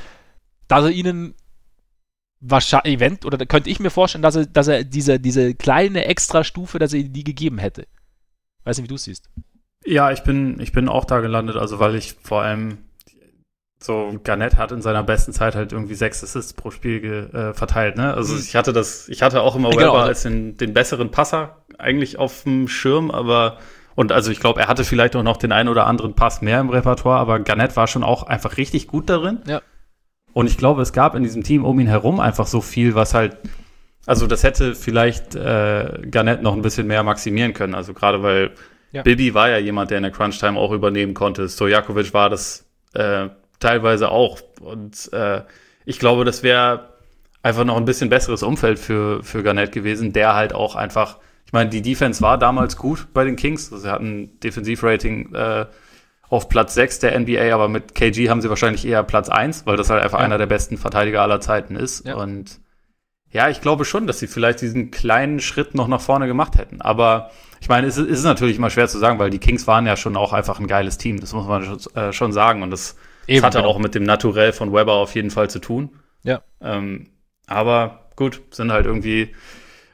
dass 0.69 0.85
er 0.85 0.93
ihnen 0.93 1.35
wahrscheinlich, 2.47 2.95
Event, 2.97 3.25
oder 3.25 3.45
könnte 3.47 3.71
ich 3.71 3.81
mir 3.81 3.91
vorstellen, 3.91 4.23
dass 4.23 4.37
er, 4.37 4.47
dass 4.47 4.69
er 4.69 4.85
diese, 4.85 5.19
diese 5.19 5.55
kleine 5.55 6.05
Extrastufe, 6.05 6.79
dass 6.79 6.93
er 6.93 7.03
die 7.03 7.25
gegeben 7.25 7.59
hätte. 7.59 7.87
Weiß 8.65 8.77
nicht, 8.77 8.85
wie 8.85 8.89
du 8.89 8.95
es 8.95 9.05
siehst. 9.05 9.31
Ja, 9.85 10.11
ich 10.11 10.23
bin, 10.23 10.61
ich 10.61 10.73
bin 10.73 10.89
auch 10.89 11.05
da 11.05 11.21
gelandet, 11.21 11.57
also 11.57 11.79
weil 11.79 11.95
ich 11.95 12.17
vor 12.23 12.43
allem 12.43 12.79
so 13.79 14.19
Garnett 14.25 14.57
hat 14.57 14.73
in 14.73 14.81
seiner 14.81 15.03
besten 15.03 15.33
Zeit 15.33 15.55
halt 15.55 15.73
irgendwie 15.73 15.95
sechs 15.95 16.25
Assists 16.25 16.55
pro 16.55 16.71
Spiel 16.71 17.01
ge, 17.01 17.31
äh, 17.33 17.53
verteilt, 17.53 17.97
ne? 17.97 18.15
Also 18.15 18.33
mhm. 18.33 18.41
ich 18.41 18.57
hatte 18.57 18.73
das, 18.73 19.09
ich 19.09 19.21
hatte 19.21 19.43
auch 19.43 19.57
immer 19.57 19.71
ja, 19.73 19.77
genau. 19.77 19.95
als 19.97 20.23
den, 20.23 20.57
den 20.57 20.73
besseren 20.73 21.11
Passer 21.11 21.65
eigentlich 21.79 22.19
auf 22.19 22.45
dem 22.45 22.67
Schirm, 22.69 23.11
aber 23.11 23.59
und 23.95 24.11
also 24.11 24.31
ich 24.31 24.41
glaube, 24.41 24.61
er 24.61 24.69
hatte 24.69 24.85
vielleicht 24.85 25.15
auch 25.17 25.23
noch 25.23 25.37
den 25.37 25.53
einen 25.53 25.69
oder 25.69 25.87
anderen 25.87 26.15
Pass 26.15 26.41
mehr 26.41 26.61
im 26.61 26.71
Repertoire, 26.71 27.19
aber 27.19 27.41
Garnett 27.41 27.77
war 27.77 27.87
schon 27.87 28.03
auch 28.03 28.23
einfach 28.23 28.57
richtig 28.57 28.89
gut 28.89 29.11
darin. 29.11 29.41
Ja. 29.47 29.61
Und 30.35 30.49
ich 30.49 30.59
glaube, 30.59 30.83
es 30.83 30.93
gab 30.93 31.15
in 31.15 31.23
diesem 31.23 31.45
Team 31.45 31.65
um 31.65 31.79
ihn 31.81 31.87
herum 31.87 32.21
einfach 32.21 32.47
so 32.47 32.61
viel, 32.61 32.95
was 32.95 33.15
halt, 33.15 33.39
also 34.05 34.27
das 34.27 34.43
hätte 34.43 34.75
vielleicht 34.75 35.35
äh, 35.37 36.03
Garnett 36.11 36.43
noch 36.43 36.55
ein 36.55 36.61
bisschen 36.61 36.89
mehr 36.89 37.05
maximieren 37.05 37.55
können. 37.55 37.75
Also 37.75 37.95
gerade 37.95 38.23
weil 38.23 38.51
ja. 38.93 39.03
Bibi 39.03 39.33
war 39.33 39.49
ja 39.49 39.59
jemand, 39.59 39.91
der 39.91 39.99
in 39.99 40.03
der 40.03 40.13
Crunch-Time 40.13 40.59
auch 40.59 40.73
übernehmen 40.73 41.15
konnte. 41.15 41.49
Stojakovic 41.49 42.13
war 42.13 42.31
das 42.31 42.67
äh, 42.95 43.29
teilweise 43.61 44.11
auch. 44.11 44.41
Und 44.61 45.13
äh, 45.13 45.43
ich 45.85 46.01
glaube, 46.01 46.25
das 46.25 46.43
wäre 46.43 46.95
einfach 47.43 47.65
noch 47.65 47.77
ein 47.77 47.85
bisschen 47.85 48.11
besseres 48.11 48.43
Umfeld 48.43 48.79
für, 48.79 49.23
für 49.23 49.45
Garnett 49.45 49.71
gewesen, 49.71 50.13
der 50.13 50.35
halt 50.35 50.53
auch 50.53 50.75
einfach, 50.75 51.19
ich 51.47 51.53
meine, 51.53 51.71
die 51.71 51.83
Defense 51.83 52.23
war 52.23 52.39
damals 52.39 52.77
gut 52.77 53.07
bei 53.15 53.25
den 53.25 53.37
Kings. 53.37 53.73
Also 53.73 53.85
sie 53.85 53.93
hatten 53.93 54.41
Defensivrating 54.41 55.33
äh, 55.33 55.67
auf 56.29 56.49
Platz 56.49 56.75
6 56.75 57.01
der 57.01 57.19
NBA, 57.19 57.55
aber 57.55 57.69
mit 57.69 57.95
KG 57.95 58.29
haben 58.29 58.41
sie 58.41 58.49
wahrscheinlich 58.49 58.87
eher 58.87 59.03
Platz 59.03 59.29
1, 59.29 59.67
weil 59.67 59.77
das 59.77 59.91
halt 59.91 60.03
einfach 60.03 60.19
ja. 60.19 60.25
einer 60.25 60.39
der 60.39 60.47
besten 60.47 60.77
Verteidiger 60.77 61.23
aller 61.23 61.41
Zeiten 61.41 61.77
ist. 61.77 62.07
Ja. 62.07 62.17
Und 62.17 62.61
ja, 63.31 63.49
ich 63.49 63.61
glaube 63.61 63.85
schon, 63.85 64.07
dass 64.07 64.21
sie 64.21 64.27
vielleicht 64.27 64.61
diesen 64.61 64.91
kleinen 64.91 65.41
Schritt 65.41 65.75
noch 65.75 65.89
nach 65.89 66.01
vorne 66.01 66.27
gemacht 66.27 66.57
hätten. 66.57 66.81
Aber 66.81 67.31
ich 67.61 67.69
meine, 67.69 67.87
es 67.87 67.97
ist 67.97 68.23
natürlich 68.25 68.59
immer 68.59 68.71
schwer 68.71 68.89
zu 68.89 68.99
sagen, 68.99 69.19
weil 69.19 69.31
die 69.31 69.39
Kings 69.39 69.67
waren 69.67 69.87
ja 69.87 69.97
schon 69.97 70.17
auch 70.17 70.33
einfach 70.33 70.61
ein 70.61 70.67
geiles 70.67 70.99
Team. 70.99 71.19
Das 71.19 71.33
muss 71.33 71.47
man 71.47 71.65
schon, 71.65 71.79
äh, 71.97 72.13
schon 72.13 72.33
sagen. 72.33 72.63
Und 72.63 72.71
das, 72.71 72.97
das 73.27 73.43
hatte 73.43 73.59
genau. 73.59 73.71
auch 73.71 73.79
mit 73.79 73.95
dem 73.95 74.05
Naturell 74.05 74.53
von 74.53 74.73
Weber 74.73 74.93
auf 74.93 75.15
jeden 75.15 75.31
Fall 75.31 75.51
zu 75.51 75.59
tun. 75.59 75.91
Ja. 76.23 76.43
Ähm, 76.61 77.09
aber 77.47 78.09
gut, 78.17 78.41
sind 78.51 78.71
halt 78.71 78.87
irgendwie 78.87 79.35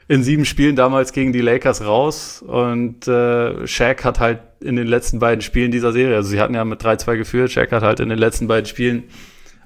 in 0.07 0.23
sieben 0.23 0.45
Spielen 0.45 0.75
damals 0.75 1.13
gegen 1.13 1.33
die 1.33 1.41
Lakers 1.41 1.85
raus 1.85 2.43
und 2.45 3.07
äh, 3.07 3.65
Shaq 3.65 4.03
hat 4.03 4.19
halt 4.19 4.39
in 4.61 4.75
den 4.75 4.87
letzten 4.87 5.19
beiden 5.19 5.41
Spielen 5.41 5.71
dieser 5.71 5.91
Serie, 5.91 6.15
also 6.15 6.29
sie 6.29 6.39
hatten 6.39 6.53
ja 6.53 6.63
mit 6.63 6.81
3-2 6.81 7.17
geführt, 7.17 7.51
Shaq 7.51 7.71
hat 7.71 7.83
halt 7.83 7.99
in 7.99 8.09
den 8.09 8.19
letzten 8.19 8.47
beiden 8.47 8.65
Spielen 8.65 9.03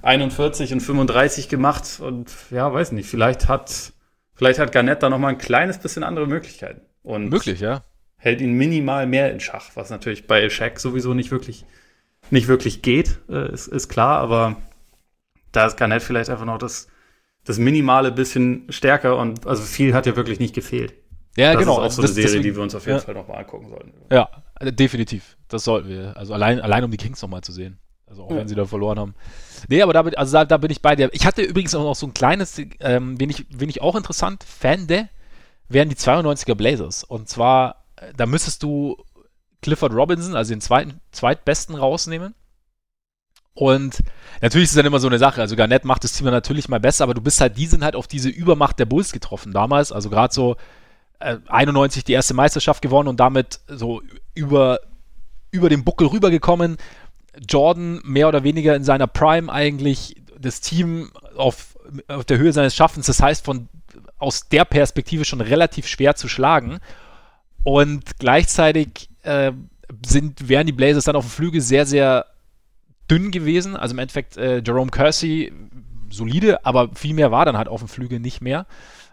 41 0.02 0.72
und 0.72 0.80
35 0.80 1.48
gemacht 1.48 2.00
und 2.00 2.30
ja, 2.50 2.72
weiß 2.72 2.92
nicht, 2.92 3.08
vielleicht 3.08 3.48
hat, 3.48 3.92
vielleicht 4.34 4.58
hat 4.58 4.72
Garnett 4.72 5.02
da 5.02 5.10
noch 5.10 5.18
mal 5.18 5.28
ein 5.28 5.38
kleines 5.38 5.78
bisschen 5.78 6.04
andere 6.04 6.26
Möglichkeiten. 6.26 6.82
Und 7.02 7.28
Möglich, 7.28 7.60
ja. 7.60 7.84
Hält 8.16 8.40
ihn 8.40 8.54
minimal 8.54 9.06
mehr 9.06 9.30
in 9.30 9.40
Schach, 9.40 9.70
was 9.74 9.90
natürlich 9.90 10.26
bei 10.26 10.48
Shaq 10.48 10.80
sowieso 10.80 11.14
nicht 11.14 11.30
wirklich, 11.30 11.64
nicht 12.30 12.48
wirklich 12.48 12.82
geht, 12.82 13.18
äh, 13.28 13.52
ist, 13.52 13.68
ist 13.68 13.88
klar, 13.88 14.18
aber 14.18 14.56
da 15.52 15.66
ist 15.66 15.76
Garnett 15.76 16.02
vielleicht 16.02 16.30
einfach 16.30 16.44
noch 16.44 16.58
das, 16.58 16.88
das 17.44 17.58
minimale 17.58 18.12
bisschen 18.12 18.66
stärker 18.70 19.18
und 19.18 19.46
also 19.46 19.62
viel 19.62 19.94
hat 19.94 20.06
ja 20.06 20.16
wirklich 20.16 20.40
nicht 20.40 20.54
gefehlt. 20.54 20.94
Ja, 21.36 21.52
das 21.52 21.60
genau. 21.60 21.80
Das 21.80 21.92
ist 21.92 21.92
auch 21.92 21.96
so 21.96 22.02
das, 22.02 22.10
eine 22.10 22.14
Serie, 22.14 22.28
deswegen, 22.28 22.42
die 22.44 22.56
wir 22.56 22.62
uns 22.62 22.74
auf 22.74 22.86
jeden 22.86 22.98
ja. 22.98 23.04
Fall 23.04 23.14
noch 23.14 23.28
mal 23.28 23.34
angucken 23.34 23.68
sollten. 23.68 23.92
Ja, 24.10 24.28
definitiv. 24.62 25.36
Das 25.48 25.64
sollten 25.64 25.88
wir. 25.88 26.16
Also 26.16 26.34
allein, 26.34 26.60
allein 26.60 26.84
um 26.84 26.90
die 26.90 26.96
Kings 26.96 27.20
noch 27.22 27.28
mal 27.28 27.42
zu 27.42 27.52
sehen. 27.52 27.78
Also 28.06 28.24
auch 28.24 28.30
ja. 28.30 28.36
wenn 28.36 28.48
sie 28.48 28.54
da 28.54 28.64
verloren 28.64 28.98
haben. 28.98 29.14
Nee, 29.68 29.82
aber 29.82 29.92
da 29.92 30.02
bin, 30.02 30.14
also 30.14 30.32
da, 30.32 30.44
da, 30.44 30.56
bin 30.58 30.70
ich 30.70 30.80
bei 30.80 30.94
dir. 30.94 31.10
Ich 31.12 31.26
hatte 31.26 31.42
übrigens 31.42 31.74
auch 31.74 31.82
noch 31.82 31.96
so 31.96 32.06
ein 32.06 32.14
kleines, 32.14 32.60
ähm, 32.80 33.18
wen, 33.18 33.30
ich, 33.30 33.46
wen 33.50 33.68
ich 33.68 33.82
auch 33.82 33.96
interessant 33.96 34.44
fände, 34.44 35.08
wären 35.68 35.88
die 35.88 35.96
92er 35.96 36.54
Blazers. 36.54 37.02
Und 37.02 37.28
zwar, 37.28 37.84
äh, 37.96 38.12
da 38.16 38.26
müsstest 38.26 38.62
du 38.62 38.96
Clifford 39.60 39.92
Robinson, 39.92 40.36
also 40.36 40.54
den 40.54 40.60
zweiten, 40.60 41.00
zweitbesten 41.10 41.74
rausnehmen. 41.74 42.34
Und 43.54 44.00
natürlich 44.42 44.64
ist 44.64 44.70
es 44.72 44.76
dann 44.76 44.86
immer 44.86 45.00
so 45.00 45.08
eine 45.08 45.18
Sache. 45.18 45.40
Also 45.40 45.56
Garnett 45.56 45.84
macht 45.84 46.04
das 46.04 46.12
Team 46.12 46.26
natürlich 46.26 46.68
mal 46.68 46.78
besser, 46.78 47.04
aber 47.04 47.14
du 47.14 47.22
bist 47.22 47.40
halt, 47.40 47.56
die 47.56 47.66
sind 47.66 47.82
halt 47.82 47.96
auf 47.96 48.06
diese 48.06 48.28
Übermacht 48.28 48.78
der 48.78 48.84
Bulls 48.84 49.12
getroffen 49.12 49.52
damals. 49.52 49.92
Also 49.92 50.10
gerade 50.10 50.32
so 50.32 50.56
äh, 51.20 51.38
91 51.46 52.04
die 52.04 52.12
erste 52.12 52.34
Meisterschaft 52.34 52.82
gewonnen 52.82 53.08
und 53.08 53.20
damit 53.20 53.60
so 53.68 54.02
über, 54.34 54.80
über 55.50 55.68
den 55.68 55.84
Buckel 55.84 56.08
rübergekommen. 56.08 56.76
Jordan 57.48 58.00
mehr 58.04 58.28
oder 58.28 58.44
weniger 58.44 58.74
in 58.74 58.84
seiner 58.84 59.06
Prime 59.06 59.52
eigentlich 59.52 60.16
das 60.38 60.60
Team 60.60 61.10
auf, 61.36 61.76
auf 62.08 62.24
der 62.24 62.38
Höhe 62.38 62.52
seines 62.52 62.74
Schaffens. 62.74 63.06
Das 63.06 63.20
heißt, 63.20 63.44
von 63.44 63.68
aus 64.18 64.48
der 64.48 64.64
Perspektive 64.64 65.24
schon 65.24 65.40
relativ 65.40 65.86
schwer 65.86 66.16
zu 66.16 66.28
schlagen. 66.28 66.78
Und 67.62 68.18
gleichzeitig 68.18 69.10
äh, 69.22 69.52
sind, 70.04 70.48
wären 70.48 70.66
die 70.66 70.72
Blazers 70.72 71.04
dann 71.04 71.16
auf 71.16 71.24
dem 71.24 71.30
Flügel 71.30 71.60
sehr, 71.60 71.86
sehr 71.86 72.26
dünn 73.10 73.30
gewesen. 73.30 73.76
Also 73.76 73.94
im 73.94 73.98
Endeffekt 73.98 74.36
äh, 74.36 74.62
Jerome 74.64 74.90
Kersey 74.90 75.52
solide, 76.10 76.64
aber 76.64 76.90
viel 76.94 77.14
mehr 77.14 77.30
war 77.30 77.44
dann 77.44 77.56
halt 77.56 77.68
auf 77.68 77.80
dem 77.80 77.88
Flügel 77.88 78.20
nicht 78.20 78.40
mehr. 78.40 78.66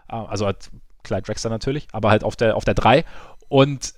Äh, 0.08 0.14
also 0.14 0.46
halt 0.46 0.70
Clyde 1.04 1.22
Drexler 1.22 1.50
natürlich, 1.50 1.86
aber 1.92 2.10
halt 2.10 2.24
auf 2.24 2.36
der, 2.36 2.56
auf 2.56 2.64
der 2.64 2.74
3. 2.74 3.04
Und 3.48 3.94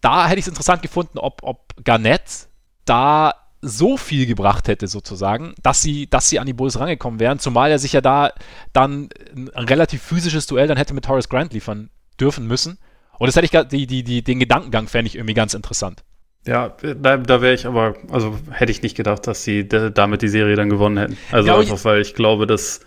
da 0.00 0.26
hätte 0.26 0.38
ich 0.38 0.44
es 0.44 0.48
interessant 0.48 0.82
gefunden, 0.82 1.18
ob, 1.18 1.42
ob 1.42 1.72
Garnett 1.84 2.48
da 2.84 3.34
so 3.62 3.96
viel 3.96 4.26
gebracht 4.26 4.68
hätte, 4.68 4.86
sozusagen, 4.86 5.54
dass 5.62 5.82
sie, 5.82 6.08
dass 6.08 6.28
sie 6.28 6.38
an 6.38 6.46
die 6.46 6.52
Bulls 6.52 6.78
rangekommen 6.78 7.20
wären, 7.20 7.38
zumal 7.38 7.70
er 7.70 7.78
sich 7.78 7.92
ja 7.92 8.00
da 8.00 8.32
dann 8.72 9.08
ein 9.34 9.48
relativ 9.64 10.02
physisches 10.02 10.46
Duell 10.46 10.68
dann 10.68 10.76
hätte 10.76 10.94
mit 10.94 11.08
Horace 11.08 11.28
Grant 11.28 11.52
liefern 11.52 11.90
dürfen 12.20 12.46
müssen. 12.46 12.78
Und 13.18 13.26
das 13.26 13.36
hätte 13.36 13.46
ich 13.46 13.68
die, 13.68 13.86
die, 13.86 14.04
die, 14.04 14.22
den 14.22 14.38
Gedankengang 14.38 14.88
fände 14.88 15.08
ich 15.08 15.16
irgendwie 15.16 15.34
ganz 15.34 15.54
interessant. 15.54 16.04
Ja, 16.46 16.76
da, 16.80 17.16
da 17.16 17.42
wäre 17.42 17.54
ich 17.54 17.66
aber, 17.66 17.96
also 18.10 18.38
hätte 18.50 18.70
ich 18.70 18.82
nicht 18.82 18.96
gedacht, 18.96 19.26
dass 19.26 19.42
sie 19.42 19.66
damit 19.66 20.22
die 20.22 20.28
Serie 20.28 20.54
dann 20.54 20.70
gewonnen 20.70 20.98
hätten. 20.98 21.18
Also 21.32 21.48
ja, 21.48 21.58
einfach, 21.58 21.84
weil 21.84 22.00
ich 22.00 22.14
glaube, 22.14 22.46
dass 22.46 22.80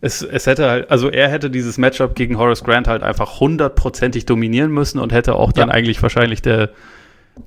es, 0.00 0.22
es 0.22 0.46
hätte 0.46 0.68
halt, 0.68 0.90
also 0.90 1.10
er 1.10 1.28
hätte 1.28 1.50
dieses 1.50 1.76
Matchup 1.76 2.14
gegen 2.14 2.38
Horace 2.38 2.64
Grant 2.64 2.88
halt 2.88 3.02
einfach 3.02 3.40
hundertprozentig 3.40 4.24
dominieren 4.24 4.72
müssen 4.72 4.98
und 4.98 5.12
hätte 5.12 5.34
auch 5.34 5.52
dann 5.52 5.68
ja. 5.68 5.74
eigentlich 5.74 6.02
wahrscheinlich 6.02 6.40
der, 6.40 6.70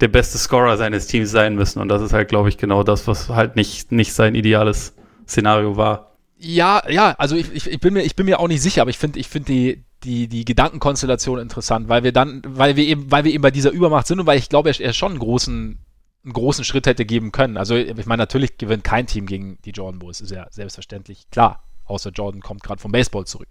der 0.02 0.08
beste 0.08 0.38
Scorer 0.38 0.78
seines 0.78 1.08
Teams 1.08 1.32
sein 1.32 1.56
müssen. 1.56 1.80
Und 1.80 1.90
das 1.90 2.02
ist 2.02 2.14
halt, 2.14 2.30
glaube 2.30 2.50
ich, 2.50 2.58
genau 2.58 2.84
das, 2.84 3.08
was 3.08 3.30
halt 3.30 3.56
nicht, 3.56 3.92
nicht 3.92 4.14
sein 4.14 4.36
ideales 4.36 4.94
Szenario 5.28 5.78
war. 5.78 6.12
Ja, 6.38 6.84
ja, 6.90 7.16
also 7.18 7.36
ich, 7.36 7.54
ich, 7.54 7.68
ich, 7.68 7.80
bin, 7.80 7.94
mir, 7.94 8.04
ich 8.04 8.16
bin 8.16 8.26
mir 8.26 8.40
auch 8.40 8.48
nicht 8.48 8.62
sicher, 8.62 8.82
aber 8.82 8.90
ich 8.90 8.98
finde 8.98 9.18
ich 9.18 9.30
find 9.30 9.48
die, 9.48 9.86
die, 10.04 10.28
die 10.28 10.46
Gedankenkonstellation 10.46 11.40
interessant, 11.40 11.88
weil 11.88 12.04
wir 12.04 12.12
dann, 12.12 12.42
weil 12.46 12.76
wir 12.76 12.86
eben, 12.86 13.10
weil 13.12 13.24
wir 13.24 13.32
eben 13.32 13.42
bei 13.42 13.52
dieser 13.52 13.72
Übermacht 13.72 14.08
sind 14.08 14.20
und 14.20 14.28
weil 14.28 14.38
ich 14.38 14.50
glaube, 14.50 14.70
er, 14.70 14.80
er 14.80 14.94
schon 14.94 15.14
einen 15.14 15.20
großen, 15.20 15.80
einen 16.24 16.34
großen 16.34 16.66
Schritt 16.66 16.86
hätte 16.86 17.06
geben 17.06 17.32
können. 17.32 17.58
Also 17.58 17.76
ich 17.76 18.06
meine, 18.06 18.22
natürlich 18.22 18.58
gewinnt 18.58 18.84
kein 18.84 19.08
Team 19.08 19.26
gegen 19.26 19.58
die 19.64 19.72
Jordan 19.72 20.00
Bulls, 20.00 20.22
ist 20.22 20.32
ja 20.32 20.46
selbstverständlich 20.52 21.30
klar. 21.32 21.64
Außer 21.86 22.12
Jordan 22.12 22.42
kommt 22.42 22.64
gerade 22.64 22.82
vom 22.82 22.92
Baseball 22.92 23.26
zurück. 23.26 23.50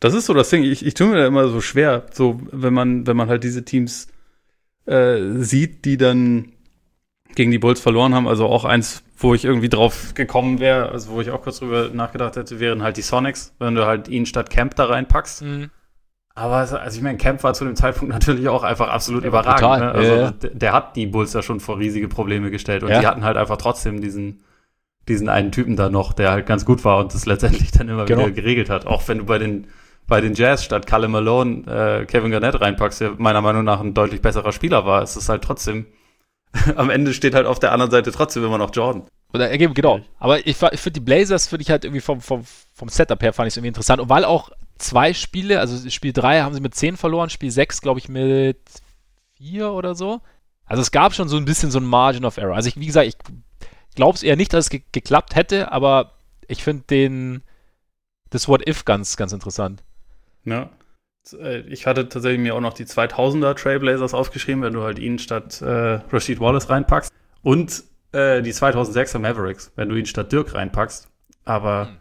Das 0.00 0.14
ist 0.14 0.26
so 0.26 0.34
das 0.34 0.50
Ding. 0.50 0.64
Ich, 0.64 0.84
ich 0.84 0.94
tue 0.94 1.08
mir 1.08 1.18
da 1.18 1.26
immer 1.26 1.48
so 1.48 1.60
schwer, 1.60 2.06
so 2.12 2.40
wenn 2.50 2.74
man, 2.74 3.06
wenn 3.06 3.16
man 3.16 3.28
halt 3.28 3.44
diese 3.44 3.64
Teams 3.64 4.08
äh, 4.86 5.36
sieht, 5.36 5.84
die 5.84 5.96
dann 5.96 6.52
gegen 7.34 7.50
die 7.50 7.58
Bulls 7.58 7.80
verloren 7.80 8.14
haben. 8.14 8.28
Also 8.28 8.46
auch 8.46 8.64
eins, 8.64 9.02
wo 9.16 9.34
ich 9.34 9.44
irgendwie 9.44 9.68
drauf 9.68 10.14
gekommen 10.14 10.58
wäre, 10.58 10.90
also 10.90 11.12
wo 11.12 11.20
ich 11.20 11.30
auch 11.30 11.42
kurz 11.42 11.60
drüber 11.60 11.90
nachgedacht 11.92 12.36
hätte, 12.36 12.60
wären 12.60 12.82
halt 12.82 12.96
die 12.96 13.02
Sonics, 13.02 13.54
wenn 13.58 13.74
du 13.74 13.86
halt 13.86 14.08
ihn 14.08 14.26
statt 14.26 14.50
Camp 14.50 14.74
da 14.74 14.86
reinpackst. 14.86 15.42
Mhm. 15.42 15.70
Aber 16.34 16.56
also 16.56 16.76
ich 16.96 17.02
meine, 17.02 17.18
Camp 17.18 17.42
war 17.42 17.54
zu 17.54 17.64
dem 17.64 17.76
Zeitpunkt 17.76 18.12
natürlich 18.12 18.48
auch 18.48 18.62
einfach 18.62 18.88
absolut 18.88 19.22
ja, 19.22 19.28
überragend. 19.28 19.84
Ne? 19.84 19.92
Also 19.92 20.14
ja, 20.14 20.30
Der, 20.30 20.50
der, 20.50 20.72
hat 20.72 20.96
die 20.96 21.06
Bulls 21.06 21.32
ja 21.32 21.42
schon 21.42 21.60
vor 21.60 21.78
riesige 21.78 22.08
Probleme 22.08 22.50
gestellt 22.50 22.82
und 22.82 22.90
ja. 22.90 23.00
die 23.00 23.06
hatten 23.06 23.24
halt 23.24 23.36
einfach 23.36 23.56
trotzdem 23.56 24.00
diesen 24.00 24.42
diesen 25.08 25.28
einen 25.28 25.52
Typen 25.52 25.76
da 25.76 25.88
noch, 25.88 26.12
der 26.12 26.30
halt 26.30 26.46
ganz 26.46 26.64
gut 26.64 26.84
war 26.84 26.98
und 26.98 27.14
das 27.14 27.26
letztendlich 27.26 27.70
dann 27.72 27.88
immer 27.88 28.04
genau. 28.04 28.22
wieder 28.22 28.32
geregelt 28.32 28.70
hat. 28.70 28.86
Auch 28.86 29.06
wenn 29.08 29.18
du 29.18 29.24
bei 29.24 29.38
den 29.38 29.66
bei 30.06 30.20
den 30.20 30.34
Jazz 30.34 30.64
statt 30.64 30.86
Kalle 30.86 31.08
Malone 31.08 32.00
äh, 32.02 32.06
Kevin 32.06 32.30
Garnett 32.30 32.60
reinpackst, 32.60 33.00
der 33.00 33.12
meiner 33.18 33.40
Meinung 33.40 33.64
nach 33.64 33.80
ein 33.80 33.94
deutlich 33.94 34.20
besserer 34.20 34.52
Spieler 34.52 34.84
war, 34.84 35.02
ist 35.02 35.16
es 35.16 35.28
halt 35.28 35.42
trotzdem, 35.42 35.86
am 36.76 36.90
Ende 36.90 37.14
steht 37.14 37.34
halt 37.34 37.46
auf 37.46 37.60
der 37.60 37.72
anderen 37.72 37.90
Seite 37.90 38.12
trotzdem 38.12 38.44
immer 38.44 38.58
noch 38.58 38.74
Jordan. 38.74 39.06
Oder 39.32 39.48
ergeben, 39.48 39.72
genau. 39.72 40.00
Aber 40.18 40.40
ich, 40.40 40.60
ich 40.60 40.80
finde 40.80 41.00
die 41.00 41.00
Blazers, 41.00 41.46
finde 41.46 41.62
ich 41.62 41.70
halt 41.70 41.84
irgendwie 41.84 42.02
vom, 42.02 42.20
vom, 42.20 42.44
vom 42.74 42.88
Setup 42.88 43.22
her 43.22 43.32
fand 43.32 43.46
ich 43.46 43.52
es 43.52 43.56
irgendwie 43.56 43.68
interessant. 43.68 44.00
Und 44.00 44.10
weil 44.10 44.24
auch 44.24 44.50
zwei 44.76 45.14
Spiele, 45.14 45.60
also 45.60 45.88
Spiel 45.88 46.12
3 46.12 46.42
haben 46.42 46.54
sie 46.54 46.60
mit 46.60 46.74
10 46.74 46.98
verloren, 46.98 47.30
Spiel 47.30 47.50
6 47.50 47.80
glaube 47.80 47.98
ich 47.98 48.08
mit 48.10 48.58
4 49.38 49.72
oder 49.72 49.94
so. 49.94 50.20
Also 50.66 50.82
es 50.82 50.90
gab 50.90 51.14
schon 51.14 51.28
so 51.28 51.36
ein 51.36 51.46
bisschen 51.46 51.70
so 51.70 51.78
ein 51.78 51.86
Margin 51.86 52.26
of 52.26 52.36
Error. 52.36 52.54
Also 52.54 52.68
ich, 52.68 52.78
wie 52.78 52.86
gesagt, 52.86 53.06
ich 53.06 53.16
glaube 53.94 54.16
es 54.16 54.22
eher 54.22 54.36
nicht, 54.36 54.52
dass 54.52 54.66
es 54.66 54.70
ge 54.70 54.82
geklappt 54.92 55.34
hätte, 55.34 55.72
aber 55.72 56.12
ich 56.48 56.62
finde 56.62 56.84
den, 56.88 57.42
das 58.30 58.48
What 58.48 58.68
If 58.68 58.84
ganz, 58.84 59.16
ganz 59.16 59.32
interessant. 59.32 59.82
Ja. 60.44 60.70
Äh, 61.32 61.60
ich 61.68 61.86
hatte 61.86 62.08
tatsächlich 62.08 62.40
mir 62.40 62.54
auch 62.54 62.60
noch 62.60 62.74
die 62.74 62.84
2000er 62.84 63.54
Trailblazers 63.54 64.14
aufgeschrieben, 64.14 64.62
wenn 64.62 64.72
du 64.72 64.82
halt 64.82 64.98
ihn 64.98 65.18
statt 65.18 65.60
äh, 65.62 66.00
Rashid 66.10 66.40
Wallace 66.40 66.68
reinpackst. 66.68 67.12
Und 67.42 67.84
äh, 68.12 68.42
die 68.42 68.52
2006er 68.52 69.18
Mavericks, 69.18 69.72
wenn 69.76 69.88
du 69.88 69.96
ihn 69.96 70.06
statt 70.06 70.32
Dirk 70.32 70.54
reinpackst. 70.54 71.08
Aber 71.44 71.86
mhm. 71.86 71.96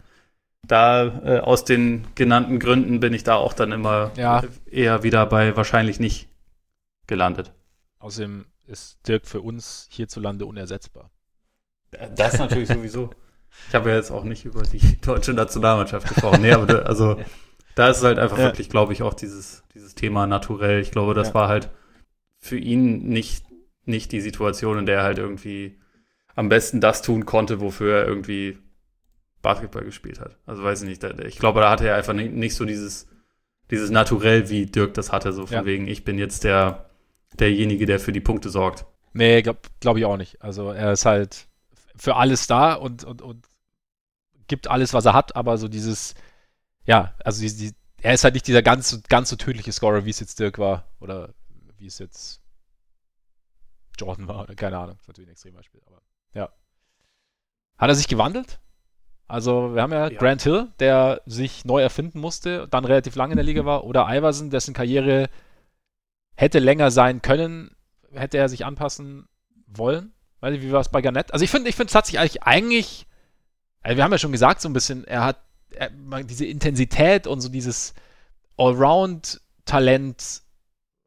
da 0.68 1.06
äh, 1.24 1.40
aus 1.40 1.66
den 1.66 2.08
genannten 2.16 2.60
Gründen 2.60 3.00
bin 3.00 3.14
ich 3.14 3.24
da 3.24 3.36
auch 3.36 3.54
dann 3.54 3.72
immer 3.72 4.12
ja. 4.16 4.44
eher 4.66 5.04
wieder 5.04 5.26
bei 5.26 5.56
wahrscheinlich 5.56 6.00
nicht 6.00 6.30
gelandet. 7.08 7.52
Außerdem 8.00 8.46
ist 8.68 9.06
Dirk 9.08 9.28
für 9.28 9.42
uns 9.42 9.88
hierzulande 9.92 10.46
unersetzbar. 10.46 11.11
Das 12.16 12.38
natürlich 12.40 12.70
sowieso. 12.70 13.10
Ich 13.68 13.76
habe 13.76 13.90
ja 13.90 13.98
jetzt 13.98 14.12
auch 14.12 14.24
nicht 14.24 14.46
über 14.46 14.64
die 14.64 14.98
deutsche 15.02 15.34
Nationalmannschaft 15.34 16.08
gesprochen. 16.08 16.42
Nee, 16.42 16.54
aber 16.54 16.66
da, 16.66 16.80
also 16.84 17.18
da 17.76 17.90
ist 17.90 17.98
es 17.98 18.04
halt 18.04 18.18
einfach 18.18 18.38
ja. 18.38 18.46
wirklich, 18.46 18.70
glaube 18.70 18.94
ich, 18.94 19.04
auch 19.04 19.14
dieses, 19.14 19.64
dieses 19.74 19.94
Thema 19.94 20.26
naturell. 20.26 20.80
Ich 20.80 20.92
glaube, 20.92 21.14
das 21.14 21.30
ja. 21.30 21.34
war 21.34 21.50
halt 21.50 21.70
für 22.40 22.58
ihn 22.58 23.10
nicht, 23.10 23.46
nicht 23.86 24.14
die 24.14 24.22
Situation, 24.22 24.80
in 24.80 24.86
der 24.86 25.00
er 25.00 25.04
halt 25.04 25.18
irgendwie 25.18 25.78
am 26.36 26.48
besten 26.48 26.80
das 26.80 27.02
tun 27.02 27.26
konnte, 27.26 27.60
wofür 27.60 28.00
er 28.00 28.08
irgendwie 28.08 28.58
Basketball 29.42 29.84
gespielt 29.84 30.20
hat. 30.20 30.38
Also 30.46 30.64
weiß 30.64 30.84
ich 30.84 30.90
nicht. 30.90 31.04
Ich 31.26 31.38
glaube, 31.38 31.62
da 31.62 31.70
hatte 31.70 31.88
er 31.88 31.96
einfach 31.96 32.14
nicht, 32.14 32.34
nicht 32.34 32.56
so 32.56 32.66
dieses, 32.66 33.08
dieses 33.70 33.90
Naturell, 33.90 34.50
wie 34.50 34.66
Dirk 34.66 34.94
das 34.94 35.12
hatte, 35.12 35.34
so 35.34 35.46
von 35.46 35.58
ja. 35.58 35.66
wegen, 35.66 35.88
ich 35.88 36.04
bin 36.04 36.18
jetzt 36.18 36.44
der, 36.44 36.90
derjenige, 37.40 37.86
der 37.86 38.00
für 38.00 38.12
die 38.12 38.22
Punkte 38.22 38.50
sorgt. 38.50 38.86
Nee, 39.14 39.42
glaube 39.42 39.60
glaub 39.80 39.98
ich 39.98 40.06
auch 40.06 40.18
nicht. 40.18 40.42
Also 40.42 40.72
er 40.72 40.94
ist 40.94 41.06
halt, 41.06 41.48
für 42.02 42.16
alles 42.16 42.48
da 42.48 42.74
und, 42.74 43.04
und, 43.04 43.22
und 43.22 43.48
gibt 44.48 44.68
alles, 44.68 44.92
was 44.96 45.06
er 45.06 45.14
hat, 45.14 45.36
aber 45.36 45.60
so 45.60 45.68
dieses, 45.68 46.16
ja, 46.84 47.14
also 47.24 47.42
die, 47.42 47.56
die, 47.56 47.76
er 48.02 48.16
ist 48.16 48.24
halt 48.24 48.34
nicht 48.34 48.48
dieser 48.48 48.64
ganz, 48.64 49.04
ganz 49.08 49.30
so 49.30 49.36
tödliche 49.36 49.72
Scorer, 49.72 50.04
wie 50.04 50.10
es 50.10 50.20
jetzt 50.20 50.40
Dirk 50.40 50.58
war 50.58 50.88
oder 51.00 51.36
wie 51.78 51.86
es 51.86 52.00
jetzt 52.00 52.42
Jordan 54.00 54.28
war 54.28 54.42
oder 54.42 54.56
keine 54.56 54.80
Ahnung, 54.80 54.96
das 54.96 55.04
ist 55.04 55.08
natürlich 55.10 55.30
ein 55.30 55.34
Extrembeispiel, 55.34 55.82
aber 55.86 56.02
ja. 56.34 56.50
Hat 57.78 57.90
er 57.90 57.96
sich 57.96 58.08
gewandelt? 58.08 58.60
Also 59.28 59.76
wir 59.76 59.84
haben 59.84 59.94
ja, 59.94 60.10
ja, 60.10 60.18
Grant 60.18 60.42
Hill, 60.42 60.70
der 60.80 61.22
sich 61.28 61.66
neu 61.66 61.84
erfinden 61.84 62.20
musste, 62.20 62.68
dann 62.68 62.84
relativ 62.84 63.16
lange 63.16 63.34
in 63.34 63.38
der 63.38 63.46
Liga 63.46 63.64
war, 63.64 63.84
oder 63.84 64.08
Iverson, 64.10 64.50
dessen 64.50 64.74
Karriere 64.74 65.30
hätte 66.34 66.58
länger 66.58 66.90
sein 66.90 67.22
können, 67.22 67.76
hätte 68.12 68.40
er 68.40 68.50
sich 68.50 68.66
anpassen 68.66 69.28
wollen. 69.68 70.14
Weiß 70.42 70.52
nicht, 70.52 70.64
wie 70.64 70.72
war 70.72 70.82
es 70.82 70.90
bei 70.90 71.02
Garnett? 71.02 71.34
Also 71.34 71.46
ich 71.46 71.52
finde, 71.52 71.70
ich 71.70 71.76
finde, 71.76 71.90
es 71.90 71.96
hat 71.96 72.08
sich 72.08 72.20
eigentlich, 72.20 72.44
eigentlich, 72.44 73.08
also 73.82 73.98
wir 73.98 74.04
haben 74.04 74.12
ja 74.12 74.18
schon 74.18 74.32
gesagt, 74.32 74.62
so 74.62 74.70
ein 74.70 74.74
bisschen, 74.74 75.06
er 75.06 75.24
hat 75.24 75.40
er, 75.72 75.90
diese 76.24 76.46
Intensität 76.46 77.28
und 77.28 77.42
so 77.42 77.50
dieses 77.50 77.94
Allround-Talent 78.58 80.42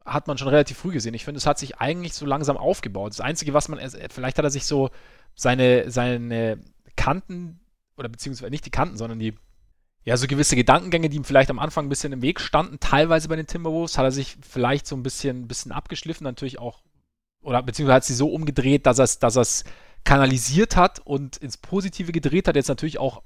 hat 0.05 0.27
man 0.27 0.39
schon 0.39 0.49
relativ 0.49 0.79
früh 0.79 0.93
gesehen. 0.93 1.15
Ich 1.15 1.25
finde, 1.25 1.39
es 1.39 1.47
hat 1.47 1.59
sich 1.59 1.79
eigentlich 1.79 2.15
so 2.15 2.27
langsam 2.27 2.57
aufgebaut. 2.57 3.13
Das 3.13 3.21
Einzige, 3.21 3.55
was 3.55 3.69
man, 3.69 3.81
vielleicht 4.11 4.39
hat 4.39 4.45
er 4.45 4.51
sich 4.51 4.67
so 4.67 4.91
seine, 5.35 5.91
seine 5.91 6.59
Kanten 6.97 7.61
oder 7.97 8.09
beziehungsweise 8.09 8.51
nicht 8.51 8.67
die 8.67 8.71
Kanten, 8.71 8.97
sondern 8.97 9.19
die, 9.19 9.35
ja, 10.05 10.17
so 10.17 10.27
gewisse 10.27 10.57
Gedankengänge, 10.57 11.09
die 11.09 11.17
ihm 11.17 11.25
vielleicht 11.25 11.51
am 11.51 11.59
Anfang 11.59 11.87
ein 11.87 11.89
bisschen 11.89 12.13
im 12.13 12.23
Weg 12.23 12.41
standen, 12.41 12.79
teilweise 12.81 13.29
bei 13.29 13.37
den 13.37 13.47
Timberwolves, 13.47 13.97
hat 13.97 14.05
er 14.05 14.13
sich 14.13 14.37
vielleicht 14.43 14.87
so 14.87 14.97
ein 14.97 15.03
bisschen, 15.03 15.49
bisschen 15.49 15.73
abgeschliffen, 15.73 16.25
natürlich 16.25 16.59
auch, 16.59 16.83
oder 17.45 17.63
beziehungsweise 17.63 17.97
hat 17.97 18.05
sie 18.05 18.15
so 18.15 18.29
umgedreht, 18.29 18.87
dass 18.87 18.99
er 18.99 19.05
es 19.05 19.19
dass 19.19 19.37
er's 19.37 19.65
kanalisiert 20.05 20.77
hat 20.77 21.01
und 21.01 21.39
ins 21.39 21.57
Positive 21.57 22.13
gedreht 22.13 22.47
hat, 22.47 22.57
jetzt 22.57 22.69
natürlich 22.69 22.99
auch 22.99 23.23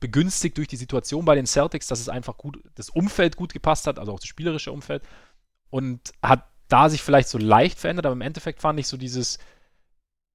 begünstigt 0.00 0.56
durch 0.58 0.68
die 0.68 0.76
Situation 0.76 1.24
bei 1.24 1.34
den 1.34 1.46
Celtics, 1.46 1.86
dass 1.86 2.00
es 2.00 2.08
einfach 2.08 2.36
gut, 2.36 2.62
das 2.74 2.90
Umfeld 2.90 3.36
gut 3.36 3.52
gepasst 3.52 3.86
hat, 3.86 3.98
also 3.98 4.12
auch 4.12 4.20
das 4.20 4.28
spielerische 4.28 4.70
Umfeld 4.70 5.02
und 5.70 6.12
hat 6.22 6.44
da 6.68 6.88
sich 6.90 7.02
vielleicht 7.02 7.28
so 7.28 7.38
leicht 7.38 7.78
verändert, 7.78 8.06
aber 8.06 8.12
im 8.12 8.20
Endeffekt 8.20 8.60
fand 8.60 8.78
ich 8.78 8.86
so 8.86 8.96
dieses, 8.96 9.38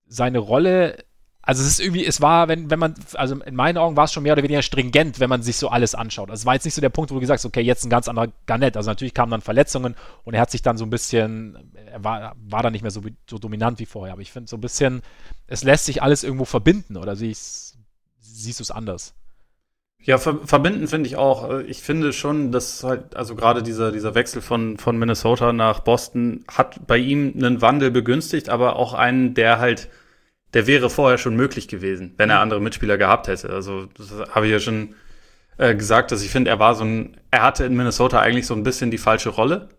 seine 0.06 0.40
Rolle 0.40 0.98
also 1.46 1.62
es 1.62 1.68
ist 1.68 1.80
irgendwie, 1.82 2.06
es 2.06 2.22
war, 2.22 2.48
wenn, 2.48 2.70
wenn 2.70 2.80
man, 2.80 2.96
also 3.16 3.36
in 3.42 3.56
meinen 3.56 3.78
Augen 3.78 3.98
war 3.98 4.06
es 4.06 4.14
schon 4.14 4.24
mehr 4.24 4.32
oder 4.32 4.44
weniger 4.44 4.62
stringent, 4.62 5.20
wenn 5.20 5.30
man 5.30 5.44
sich 5.44 5.58
so 5.58 5.68
alles 5.68 5.94
anschaut. 5.94 6.30
Also 6.30 6.42
es 6.42 6.46
war 6.46 6.54
jetzt 6.54 6.64
nicht 6.64 6.74
so 6.74 6.80
der 6.80 6.90
Punkt, 6.90 7.12
wo 7.12 7.16
du 7.16 7.20
gesagt 7.20 7.40
hast, 7.40 7.46
okay, 7.46 7.60
jetzt 7.60 7.84
ein 7.84 7.90
ganz 7.90 8.08
anderer 8.08 8.30
Garnett. 8.46 8.78
Also 8.78 8.90
natürlich 8.90 9.14
kamen 9.14 9.30
dann 9.30 9.42
Verletzungen 9.42 9.96
und 10.24 10.34
er 10.34 10.42
hat 10.42 10.52
sich 10.52 10.62
dann 10.62 10.78
so 10.78 10.86
ein 10.86 10.90
bisschen, 10.90 11.74
er 11.92 12.02
war, 12.02 12.36
war 12.48 12.64
dann 12.64 12.72
nicht 12.72 12.82
mehr 12.82 12.92
so, 12.92 13.02
so 13.30 13.38
dominant 13.40 13.78
wie 13.80 13.86
vorher. 13.86 14.14
Aber 14.14 14.22
ich 14.22 14.32
finde 14.32 14.50
so 14.50 14.56
ein 14.56 14.62
bisschen, 14.62 15.02
es 15.46 15.66
lässt 15.66 15.86
sich 15.86 16.02
alles 16.02 16.24
irgendwo 16.24 16.46
verbinden 16.46 16.96
oder 16.96 17.18
siehst, 17.18 17.78
siehst 18.22 18.62
du 18.62 18.64
es 18.64 18.72
anders? 18.72 19.14
Ja, 20.02 20.18
ver 20.18 20.40
verbinden 20.46 20.88
finde 20.88 21.08
ich 21.08 21.18
auch. 21.18 21.60
Ich 21.60 21.82
finde 21.82 22.14
schon, 22.14 22.54
dass 22.54 22.86
halt, 22.86 23.18
also 23.18 23.36
gerade 23.36 23.64
dieser, 23.64 23.92
dieser 23.92 24.16
Wechsel 24.16 24.42
von, 24.42 24.78
von 24.78 24.98
Minnesota 24.98 25.52
nach 25.52 25.82
Boston 25.82 26.46
hat 26.50 26.88
bei 26.88 26.98
ihm 26.98 27.34
einen 27.36 27.62
Wandel 27.62 27.92
begünstigt, 27.92 28.48
aber 28.48 28.78
auch 28.78 28.94
einen, 28.94 29.34
der 29.34 29.60
halt 29.60 29.90
der 30.54 30.68
wäre 30.68 30.90
vorher 30.90 31.18
schon 31.18 31.36
möglich 31.36 31.68
gewesen, 31.68 32.14
wenn 32.18 32.30
er 32.30 32.38
mhm. 32.38 32.44
andere 32.44 32.62
Mitspieler 32.62 32.98
gehabt 32.98 33.28
hätte. 33.28 33.50
Also 33.50 33.88
das 33.98 34.14
habe 34.30 34.46
ich 34.46 34.52
ja 34.52 34.60
schon 34.60 34.96
äh, 35.58 35.76
gesagt, 35.76 36.12
dass 36.12 36.24
ich 36.24 36.30
finde, 36.30 36.52
er 36.52 36.60
war 36.60 36.76
so 36.76 36.84
ein, 36.84 37.18
er 37.32 37.42
hatte 37.42 37.66
in 37.66 37.76
Minnesota 37.76 38.20
eigentlich 38.20 38.48
so 38.48 38.54
ein 38.54 38.64
bisschen 38.64 38.92
die 38.92 38.98
falsche 38.98 39.30
Rolle 39.30 39.70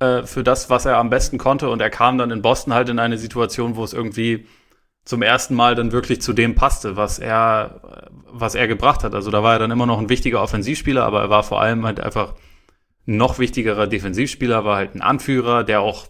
äh, 0.00 0.22
für 0.24 0.44
das, 0.44 0.70
was 0.70 0.84
er 0.84 0.98
am 0.98 1.10
besten 1.10 1.38
konnte. 1.38 1.68
Und 1.70 1.80
er 1.80 1.90
kam 1.90 2.18
dann 2.18 2.30
in 2.30 2.42
Boston 2.42 2.74
halt 2.74 2.88
in 2.88 2.98
eine 2.98 3.18
Situation, 3.18 3.76
wo 3.76 3.84
es 3.84 3.92
irgendwie 3.92 4.46
zum 5.04 5.22
ersten 5.22 5.54
Mal 5.54 5.74
dann 5.74 5.92
wirklich 5.92 6.22
zu 6.22 6.32
dem 6.32 6.54
passte, 6.54 6.96
was 6.96 7.18
er, 7.18 8.10
was 8.26 8.54
er 8.54 8.66
gebracht 8.68 9.04
hat. 9.04 9.14
Also 9.14 9.30
da 9.30 9.42
war 9.42 9.54
er 9.54 9.58
dann 9.58 9.70
immer 9.70 9.86
noch 9.86 9.98
ein 9.98 10.08
wichtiger 10.08 10.42
Offensivspieler, 10.42 11.04
aber 11.04 11.22
er 11.22 11.30
war 11.30 11.42
vor 11.42 11.60
allem 11.60 11.84
halt 11.84 12.00
einfach 12.00 12.34
ein 13.06 13.18
noch 13.18 13.38
wichtigerer 13.38 13.86
Defensivspieler, 13.86 14.64
war 14.64 14.76
halt 14.76 14.94
ein 14.94 15.02
Anführer, 15.02 15.62
der 15.62 15.82
auch 15.82 16.06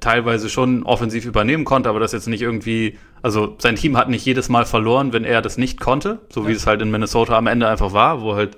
teilweise 0.00 0.48
schon 0.48 0.82
offensiv 0.82 1.24
übernehmen 1.24 1.64
konnte, 1.64 1.88
aber 1.88 2.00
das 2.00 2.12
jetzt 2.12 2.28
nicht 2.28 2.42
irgendwie, 2.42 2.98
also 3.22 3.56
sein 3.58 3.76
Team 3.76 3.96
hat 3.96 4.08
nicht 4.08 4.24
jedes 4.24 4.48
Mal 4.48 4.64
verloren, 4.64 5.12
wenn 5.12 5.24
er 5.24 5.42
das 5.42 5.58
nicht 5.58 5.80
konnte, 5.80 6.20
so 6.30 6.46
wie 6.46 6.52
ja. 6.52 6.56
es 6.56 6.66
halt 6.66 6.82
in 6.82 6.90
Minnesota 6.90 7.36
am 7.36 7.46
Ende 7.46 7.68
einfach 7.68 7.92
war, 7.92 8.20
wo 8.20 8.34
halt 8.34 8.56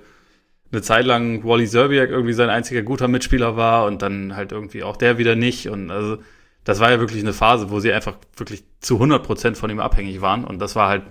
eine 0.72 0.82
Zeit 0.82 1.04
lang 1.04 1.44
Wally 1.44 1.66
Serbiak 1.66 2.10
irgendwie 2.10 2.32
sein 2.32 2.50
einziger 2.50 2.82
guter 2.82 3.08
Mitspieler 3.08 3.56
war 3.56 3.86
und 3.86 4.02
dann 4.02 4.36
halt 4.36 4.52
irgendwie 4.52 4.82
auch 4.82 4.96
der 4.96 5.18
wieder 5.18 5.34
nicht 5.34 5.68
und 5.68 5.90
also 5.90 6.18
das 6.64 6.78
war 6.78 6.90
ja 6.90 7.00
wirklich 7.00 7.22
eine 7.22 7.32
Phase, 7.32 7.70
wo 7.70 7.80
sie 7.80 7.92
einfach 7.92 8.16
wirklich 8.36 8.64
zu 8.80 8.94
100 8.94 9.22
Prozent 9.22 9.56
von 9.56 9.70
ihm 9.70 9.80
abhängig 9.80 10.20
waren 10.20 10.44
und 10.44 10.60
das 10.60 10.76
war 10.76 10.88
halt 10.88 11.04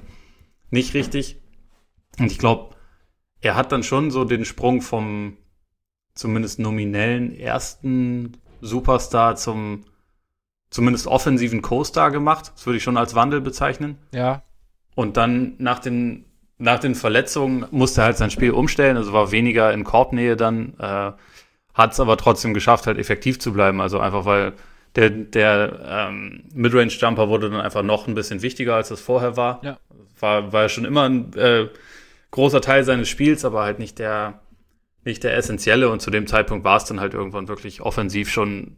nicht 0.70 0.94
richtig 0.94 1.38
und 2.20 2.32
ich 2.32 2.38
glaube, 2.38 2.76
er 3.42 3.56
hat 3.56 3.72
dann 3.72 3.84
schon 3.84 4.12
so 4.12 4.26
den 4.26 4.46
Sprung 4.46 4.82
vom 4.82 5.38
zumindest 6.14 6.60
nominellen 6.60 7.34
ersten 7.34 8.34
Superstar 8.62 9.36
zum 9.36 9.86
zumindest 10.70 11.08
offensiven 11.08 11.62
Co-Star 11.62 12.12
gemacht. 12.12 12.52
Das 12.56 12.66
würde 12.66 12.78
ich 12.78 12.84
schon 12.84 12.98
als 12.98 13.16
Wandel 13.16 13.42
bezeichnen. 13.42 13.98
Ja. 14.14 14.44
Und 14.96 15.18
dann 15.18 15.54
nach 15.58 15.80
den, 15.80 16.26
nach 16.58 16.80
den 16.80 16.96
Verletzungen 16.96 17.66
musste 17.72 18.02
er 18.02 18.06
halt 18.06 18.18
sein 18.18 18.32
Spiel 18.32 18.52
umstellen, 18.52 18.98
also 18.98 19.14
war 19.14 19.32
weniger 19.32 19.74
in 19.74 19.84
Korbnähe 19.84 20.36
dann, 20.36 20.74
äh, 20.80 21.12
hat 21.74 21.94
es 21.94 22.00
aber 22.00 22.18
trotzdem 22.18 22.54
geschafft, 22.54 22.88
halt 22.88 22.98
effektiv 22.98 23.40
zu 23.40 23.54
bleiben. 23.54 23.80
Also 23.82 24.00
einfach 24.00 24.26
weil 24.26 24.54
der, 24.96 25.10
der 25.10 26.08
ähm, 26.10 26.44
Midrange-Jumper 26.54 27.30
wurde 27.30 27.50
dann 27.50 27.62
einfach 27.62 27.84
noch 27.84 28.08
ein 28.08 28.16
bisschen 28.16 28.42
wichtiger, 28.42 28.76
als 28.76 28.92
es 28.92 29.00
vorher 29.00 29.38
war. 29.38 29.62
Ja. 29.64 29.78
War, 30.20 30.52
war 30.52 30.68
schon 30.68 30.86
immer 30.86 31.08
ein 31.08 31.34
äh, 31.36 31.68
großer 32.32 32.62
Teil 32.62 32.84
seines 32.84 33.08
Spiels, 33.08 33.46
aber 33.46 33.64
halt 33.64 33.80
nicht 33.80 34.00
der, 34.00 34.42
nicht 35.06 35.24
der 35.24 35.38
essentielle. 35.38 35.90
Und 35.90 36.02
zu 36.02 36.12
dem 36.12 36.28
Zeitpunkt 36.28 36.66
war 36.66 36.78
es 36.78 36.86
dann 36.86 37.00
halt 37.00 37.14
irgendwann 37.14 37.48
wirklich 37.48 37.82
offensiv 37.82 38.30
schon 38.30 38.78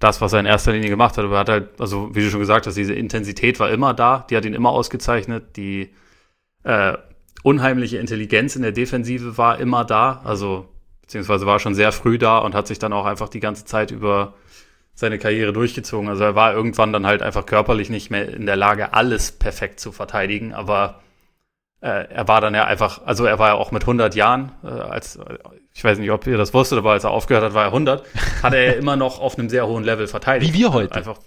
das, 0.00 0.20
was 0.20 0.32
er 0.32 0.40
in 0.40 0.46
erster 0.46 0.72
Linie 0.72 0.90
gemacht 0.90 1.16
hat. 1.16 1.24
Aber 1.24 1.36
er 1.36 1.40
hat 1.40 1.48
halt, 1.48 1.80
also 1.80 2.14
wie 2.14 2.20
du 2.20 2.30
schon 2.30 2.40
gesagt 2.40 2.66
hast, 2.66 2.76
diese 2.76 2.94
Intensität 2.94 3.60
war 3.60 3.70
immer 3.70 3.94
da, 3.94 4.26
die 4.28 4.36
hat 4.36 4.44
ihn 4.44 4.54
immer 4.54 4.70
ausgezeichnet. 4.70 5.56
Die 5.56 5.90
äh, 6.64 6.94
unheimliche 7.42 7.98
Intelligenz 7.98 8.56
in 8.56 8.62
der 8.62 8.72
Defensive 8.72 9.38
war 9.38 9.58
immer 9.58 9.84
da, 9.84 10.22
also 10.24 10.68
beziehungsweise 11.02 11.46
war 11.46 11.60
schon 11.60 11.74
sehr 11.74 11.92
früh 11.92 12.18
da 12.18 12.38
und 12.38 12.54
hat 12.54 12.66
sich 12.66 12.78
dann 12.78 12.92
auch 12.92 13.04
einfach 13.04 13.28
die 13.28 13.40
ganze 13.40 13.64
Zeit 13.64 13.90
über 13.90 14.34
seine 14.94 15.18
Karriere 15.18 15.52
durchgezogen. 15.52 16.08
Also 16.08 16.24
er 16.24 16.34
war 16.34 16.54
irgendwann 16.54 16.92
dann 16.92 17.06
halt 17.06 17.22
einfach 17.22 17.46
körperlich 17.46 17.90
nicht 17.90 18.10
mehr 18.10 18.32
in 18.32 18.46
der 18.46 18.56
Lage, 18.56 18.94
alles 18.94 19.32
perfekt 19.32 19.80
zu 19.80 19.92
verteidigen, 19.92 20.54
aber 20.54 21.02
er 21.88 22.28
war 22.28 22.40
dann 22.40 22.54
ja 22.54 22.64
einfach, 22.64 23.02
also 23.04 23.26
er 23.26 23.38
war 23.38 23.48
ja 23.48 23.54
auch 23.54 23.70
mit 23.70 23.82
100 23.82 24.14
Jahren, 24.14 24.52
äh, 24.62 24.68
als 24.68 25.18
ich 25.74 25.84
weiß 25.84 25.98
nicht, 25.98 26.10
ob 26.10 26.26
ihr 26.26 26.38
das 26.38 26.54
wusstet, 26.54 26.78
aber 26.78 26.92
als 26.92 27.04
er 27.04 27.10
aufgehört 27.10 27.44
hat, 27.44 27.54
war 27.54 27.64
er 27.64 27.68
100, 27.68 28.04
hat 28.42 28.54
er 28.54 28.62
ja 28.64 28.72
immer 28.72 28.96
noch 28.96 29.20
auf 29.20 29.38
einem 29.38 29.48
sehr 29.48 29.66
hohen 29.66 29.84
Level 29.84 30.06
verteidigt. 30.06 30.52
Wie 30.52 30.58
wir 30.58 30.72
heute. 30.72 30.94
Einfach, 30.94 31.18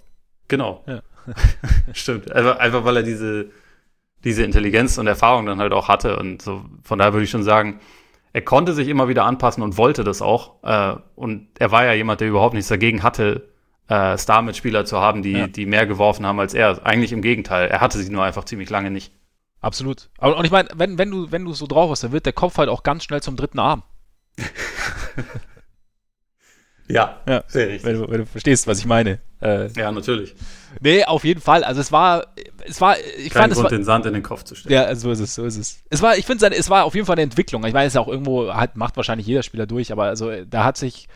genau. 0.48 0.84
Ja. 0.86 1.00
Stimmt. 1.92 2.32
Einfach, 2.32 2.58
einfach 2.58 2.84
weil 2.84 2.96
er 2.96 3.02
diese, 3.02 3.50
diese 4.24 4.42
Intelligenz 4.42 4.98
und 4.98 5.06
Erfahrung 5.06 5.46
dann 5.46 5.60
halt 5.60 5.72
auch 5.72 5.88
hatte 5.88 6.16
und 6.16 6.42
so, 6.42 6.64
von 6.82 6.98
daher 6.98 7.12
würde 7.12 7.24
ich 7.24 7.30
schon 7.30 7.42
sagen, 7.42 7.80
er 8.32 8.42
konnte 8.42 8.72
sich 8.72 8.88
immer 8.88 9.08
wieder 9.08 9.24
anpassen 9.24 9.62
und 9.62 9.76
wollte 9.76 10.04
das 10.04 10.22
auch. 10.22 10.62
Äh, 10.62 10.96
und 11.14 11.48
er 11.58 11.70
war 11.70 11.84
ja 11.84 11.92
jemand, 11.92 12.20
der 12.20 12.28
überhaupt 12.28 12.54
nichts 12.54 12.68
dagegen 12.68 13.02
hatte, 13.02 13.48
äh, 13.88 14.16
Star-Mitspieler 14.16 14.84
zu 14.84 14.98
haben, 14.98 15.22
die, 15.22 15.32
ja. 15.32 15.46
die 15.46 15.66
mehr 15.66 15.86
geworfen 15.86 16.26
haben 16.26 16.40
als 16.40 16.54
er. 16.54 16.84
Eigentlich 16.84 17.12
im 17.12 17.22
Gegenteil. 17.22 17.68
Er 17.68 17.80
hatte 17.80 17.98
sie 17.98 18.10
nur 18.10 18.24
einfach 18.24 18.44
ziemlich 18.44 18.70
lange 18.70 18.90
nicht. 18.90 19.12
Absolut. 19.60 20.08
Aber, 20.18 20.36
und 20.36 20.44
ich 20.44 20.50
meine, 20.50 20.68
wenn, 20.74 20.98
wenn 20.98 21.10
du, 21.10 21.32
wenn 21.32 21.44
du 21.44 21.52
so 21.52 21.66
drauf 21.66 21.90
hast, 21.90 22.04
dann 22.04 22.12
wird 22.12 22.26
der 22.26 22.32
Kopf 22.32 22.58
halt 22.58 22.68
auch 22.68 22.82
ganz 22.82 23.04
schnell 23.04 23.22
zum 23.22 23.36
dritten 23.36 23.58
Arm. 23.58 23.82
ja, 26.88 27.20
ja, 27.26 27.42
sehr 27.48 27.68
richtig. 27.68 27.84
Wenn 27.84 28.00
du, 28.00 28.10
wenn 28.10 28.18
du 28.18 28.26
verstehst, 28.26 28.66
was 28.66 28.78
ich 28.78 28.86
meine. 28.86 29.18
Äh, 29.40 29.68
ja, 29.72 29.90
natürlich. 29.90 30.34
Nee, 30.80 31.04
auf 31.04 31.24
jeden 31.24 31.40
Fall. 31.40 31.64
Also 31.64 31.80
es 31.80 31.90
war, 31.90 32.26
es 32.64 32.80
war, 32.80 32.96
ich 32.98 33.30
Kein 33.30 33.42
fand 33.42 33.54
Grund, 33.54 33.66
es 33.66 33.72
war, 33.72 33.78
den 33.78 33.84
Sand 33.84 34.06
in 34.06 34.14
den 34.14 34.22
Kopf 34.22 34.44
zu 34.44 34.54
stecken. 34.54 34.72
Ja, 34.72 34.94
so 34.94 35.10
ist 35.10 35.20
es, 35.20 35.34
so 35.34 35.44
ist 35.44 35.56
es. 35.56 35.80
Es 35.90 36.02
war, 36.02 36.16
ich 36.16 36.26
finde, 36.26 36.54
es 36.54 36.70
war 36.70 36.84
auf 36.84 36.94
jeden 36.94 37.06
Fall 37.06 37.14
eine 37.14 37.22
Entwicklung. 37.22 37.64
Ich 37.64 37.72
meine, 37.72 37.86
es 37.86 37.94
ist 37.94 37.98
auch 37.98 38.08
irgendwo, 38.08 38.52
hat, 38.52 38.76
macht 38.76 38.96
wahrscheinlich 38.96 39.26
jeder 39.26 39.42
Spieler 39.42 39.66
durch, 39.66 39.90
aber 39.90 40.04
also 40.04 40.30
da 40.44 40.64
hat 40.64 40.76
sich, 40.76 41.08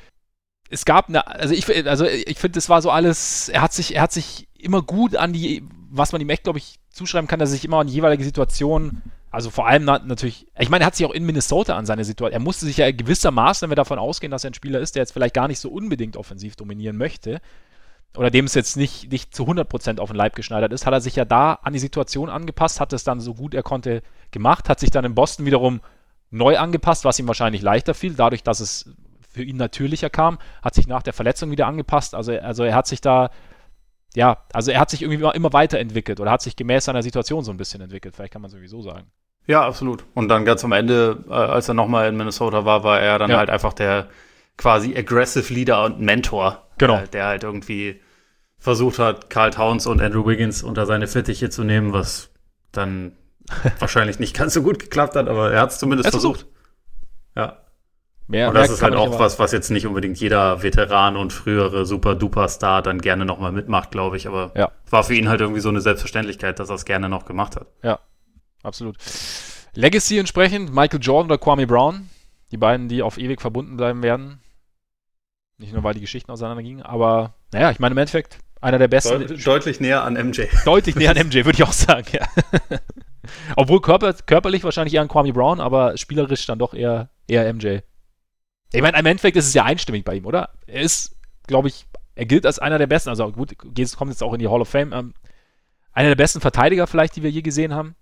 es 0.68 0.84
gab 0.84 1.08
eine, 1.08 1.26
also 1.26 1.54
ich, 1.54 1.86
also 1.86 2.06
ich 2.06 2.38
finde, 2.38 2.58
es 2.58 2.68
war 2.68 2.82
so 2.82 2.90
alles, 2.90 3.48
er 3.48 3.62
hat 3.62 3.72
sich, 3.72 3.94
er 3.94 4.02
hat 4.02 4.12
sich 4.12 4.48
immer 4.58 4.82
gut 4.82 5.16
an 5.16 5.32
die, 5.32 5.64
was 5.92 6.12
man 6.12 6.20
ihm 6.20 6.30
echt, 6.30 6.44
glaube 6.44 6.58
ich, 6.58 6.80
zuschreiben 6.90 7.28
kann, 7.28 7.38
dass 7.38 7.50
er 7.50 7.54
sich 7.54 7.64
immer 7.64 7.78
an 7.78 7.88
jeweilige 7.88 8.24
Situation, 8.24 9.02
also 9.30 9.50
vor 9.50 9.66
allem 9.66 9.84
natürlich, 9.84 10.46
ich 10.58 10.70
meine, 10.70 10.84
er 10.84 10.86
hat 10.86 10.96
sich 10.96 11.06
auch 11.06 11.12
in 11.12 11.24
Minnesota 11.24 11.76
an 11.76 11.86
seine 11.86 12.04
Situation, 12.04 12.32
er 12.32 12.40
musste 12.40 12.64
sich 12.66 12.78
ja 12.78 12.90
gewissermaßen, 12.90 13.66
wenn 13.66 13.70
wir 13.70 13.76
davon 13.76 13.98
ausgehen, 13.98 14.30
dass 14.30 14.44
er 14.44 14.50
ein 14.50 14.54
Spieler 14.54 14.80
ist, 14.80 14.94
der 14.94 15.02
jetzt 15.02 15.12
vielleicht 15.12 15.34
gar 15.34 15.48
nicht 15.48 15.58
so 15.58 15.70
unbedingt 15.70 16.16
offensiv 16.16 16.56
dominieren 16.56 16.96
möchte, 16.96 17.40
oder 18.16 18.30
dem 18.30 18.46
es 18.46 18.54
jetzt 18.54 18.76
nicht, 18.76 19.10
nicht 19.10 19.34
zu 19.34 19.44
100% 19.44 19.98
auf 19.98 20.10
den 20.10 20.16
Leib 20.16 20.34
geschneidert 20.34 20.72
ist, 20.72 20.86
hat 20.86 20.92
er 20.92 21.00
sich 21.00 21.16
ja 21.16 21.24
da 21.24 21.54
an 21.62 21.72
die 21.72 21.78
Situation 21.78 22.28
angepasst, 22.28 22.80
hat 22.80 22.92
es 22.92 23.04
dann 23.04 23.20
so 23.20 23.34
gut 23.34 23.54
er 23.54 23.62
konnte 23.62 24.02
gemacht, 24.30 24.68
hat 24.68 24.80
sich 24.80 24.90
dann 24.90 25.04
in 25.04 25.14
Boston 25.14 25.46
wiederum 25.46 25.80
neu 26.30 26.58
angepasst, 26.58 27.04
was 27.04 27.18
ihm 27.18 27.26
wahrscheinlich 27.26 27.62
leichter 27.62 27.94
fiel, 27.94 28.14
dadurch, 28.14 28.42
dass 28.42 28.60
es 28.60 28.90
für 29.30 29.42
ihn 29.42 29.56
natürlicher 29.56 30.10
kam, 30.10 30.38
hat 30.62 30.74
sich 30.74 30.86
nach 30.86 31.02
der 31.02 31.12
Verletzung 31.12 31.50
wieder 31.50 31.66
angepasst, 31.66 32.14
also, 32.14 32.32
also 32.32 32.64
er 32.64 32.74
hat 32.74 32.86
sich 32.86 33.00
da 33.00 33.30
ja, 34.14 34.38
also 34.52 34.70
er 34.70 34.80
hat 34.80 34.90
sich 34.90 35.02
irgendwie 35.02 35.24
immer, 35.34 35.52
weiterentwickelt 35.52 36.20
oder 36.20 36.30
hat 36.30 36.42
sich 36.42 36.56
gemäß 36.56 36.84
seiner 36.84 37.02
Situation 37.02 37.44
so 37.44 37.50
ein 37.50 37.56
bisschen 37.56 37.80
entwickelt. 37.80 38.14
Vielleicht 38.14 38.32
kann 38.32 38.42
man 38.42 38.50
sowieso 38.50 38.82
sagen. 38.82 39.10
Ja, 39.46 39.66
absolut. 39.66 40.04
Und 40.14 40.28
dann 40.28 40.44
ganz 40.44 40.64
am 40.64 40.72
Ende, 40.72 41.24
äh, 41.28 41.32
als 41.32 41.68
er 41.68 41.74
nochmal 41.74 42.08
in 42.08 42.16
Minnesota 42.16 42.64
war, 42.64 42.84
war 42.84 43.00
er 43.00 43.18
dann 43.18 43.30
ja. 43.30 43.38
halt 43.38 43.50
einfach 43.50 43.72
der 43.72 44.08
quasi 44.56 44.96
aggressive 44.96 45.52
Leader 45.52 45.84
und 45.84 46.00
Mentor. 46.00 46.66
Genau. 46.78 46.98
Äh, 46.98 47.08
der 47.08 47.26
halt 47.26 47.42
irgendwie 47.42 48.00
versucht 48.58 48.98
hat, 48.98 49.30
Carl 49.30 49.50
Towns 49.50 49.86
und 49.86 50.00
Andrew 50.00 50.26
Wiggins 50.26 50.62
unter 50.62 50.86
seine 50.86 51.08
Fittiche 51.08 51.50
zu 51.50 51.64
nehmen, 51.64 51.92
was 51.92 52.30
dann 52.70 53.12
wahrscheinlich 53.80 54.18
nicht 54.18 54.36
ganz 54.36 54.54
so 54.54 54.62
gut 54.62 54.78
geklappt 54.78 55.16
hat, 55.16 55.28
aber 55.28 55.52
er 55.52 55.62
hat 55.62 55.70
es 55.70 55.78
zumindest 55.78 56.10
versucht. 56.10 56.40
versucht. 56.40 56.56
Ja. 57.34 57.61
Mehr, 58.32 58.48
und 58.48 58.54
das 58.54 58.70
ist 58.70 58.82
halt 58.82 58.94
auch 58.94 59.18
was, 59.18 59.38
was 59.38 59.52
jetzt 59.52 59.68
nicht 59.68 59.86
unbedingt 59.86 60.18
jeder 60.18 60.62
Veteran 60.62 61.18
und 61.18 61.34
frühere 61.34 61.84
Super-Duper-Star 61.84 62.80
dann 62.80 63.02
gerne 63.02 63.26
nochmal 63.26 63.52
mitmacht, 63.52 63.90
glaube 63.90 64.16
ich. 64.16 64.26
Aber 64.26 64.52
ja. 64.56 64.72
war 64.88 65.04
für 65.04 65.14
ihn 65.14 65.28
halt 65.28 65.42
irgendwie 65.42 65.60
so 65.60 65.68
eine 65.68 65.82
Selbstverständlichkeit, 65.82 66.58
dass 66.58 66.70
er 66.70 66.76
es 66.76 66.86
gerne 66.86 67.10
noch 67.10 67.26
gemacht 67.26 67.56
hat. 67.56 67.66
Ja, 67.82 67.98
absolut. 68.62 68.96
Legacy 69.74 70.16
entsprechend, 70.16 70.74
Michael 70.74 71.00
Jordan 71.02 71.30
oder 71.30 71.36
Kwame 71.36 71.66
Brown. 71.66 72.08
Die 72.52 72.56
beiden, 72.56 72.88
die 72.88 73.02
auf 73.02 73.18
ewig 73.18 73.42
verbunden 73.42 73.76
bleiben 73.76 74.02
werden. 74.02 74.40
Nicht 75.58 75.74
nur, 75.74 75.84
weil 75.84 75.92
die 75.92 76.00
Geschichten 76.00 76.32
auseinandergingen, 76.32 76.82
aber 76.82 77.34
naja, 77.52 77.70
ich 77.70 77.80
meine 77.80 77.92
im 77.92 77.98
Endeffekt 77.98 78.38
einer 78.62 78.78
der 78.78 78.88
besten. 78.88 79.26
Deut 79.26 79.46
deutlich 79.46 79.78
näher 79.78 80.04
an 80.04 80.14
MJ. 80.14 80.44
Deutlich 80.64 80.96
näher 80.96 81.10
an 81.10 81.26
MJ, 81.26 81.44
würde 81.44 81.52
ich 81.52 81.64
auch 81.64 81.72
sagen, 81.72 82.06
ja. 82.12 82.26
Obwohl 83.56 83.82
körper 83.82 84.14
körperlich 84.14 84.64
wahrscheinlich 84.64 84.94
eher 84.94 85.02
an 85.02 85.08
Kwame 85.08 85.34
Brown, 85.34 85.60
aber 85.60 85.98
spielerisch 85.98 86.46
dann 86.46 86.58
doch 86.58 86.72
eher, 86.72 87.10
eher 87.28 87.52
MJ. 87.52 87.80
Ich 88.72 88.82
meine, 88.82 88.98
im 88.98 89.06
Endeffekt 89.06 89.36
ist 89.36 89.46
es 89.46 89.54
ja 89.54 89.64
einstimmig 89.64 90.04
bei 90.04 90.14
ihm, 90.14 90.26
oder? 90.26 90.50
Er 90.66 90.80
ist, 90.80 91.16
glaube 91.46 91.68
ich, 91.68 91.86
er 92.14 92.26
gilt 92.26 92.46
als 92.46 92.58
einer 92.58 92.78
der 92.78 92.86
besten, 92.86 93.10
also 93.10 93.30
gut, 93.32 93.56
kommt 93.58 94.10
jetzt 94.10 94.22
auch 94.22 94.32
in 94.32 94.38
die 94.38 94.48
Hall 94.48 94.60
of 94.60 94.68
Fame, 94.68 94.92
ähm, 94.92 95.14
einer 95.92 96.08
der 96.08 96.16
besten 96.16 96.40
Verteidiger 96.40 96.86
vielleicht, 96.86 97.16
die 97.16 97.22
wir 97.22 97.30
je 97.30 97.42
gesehen 97.42 97.74
haben. 97.74 97.94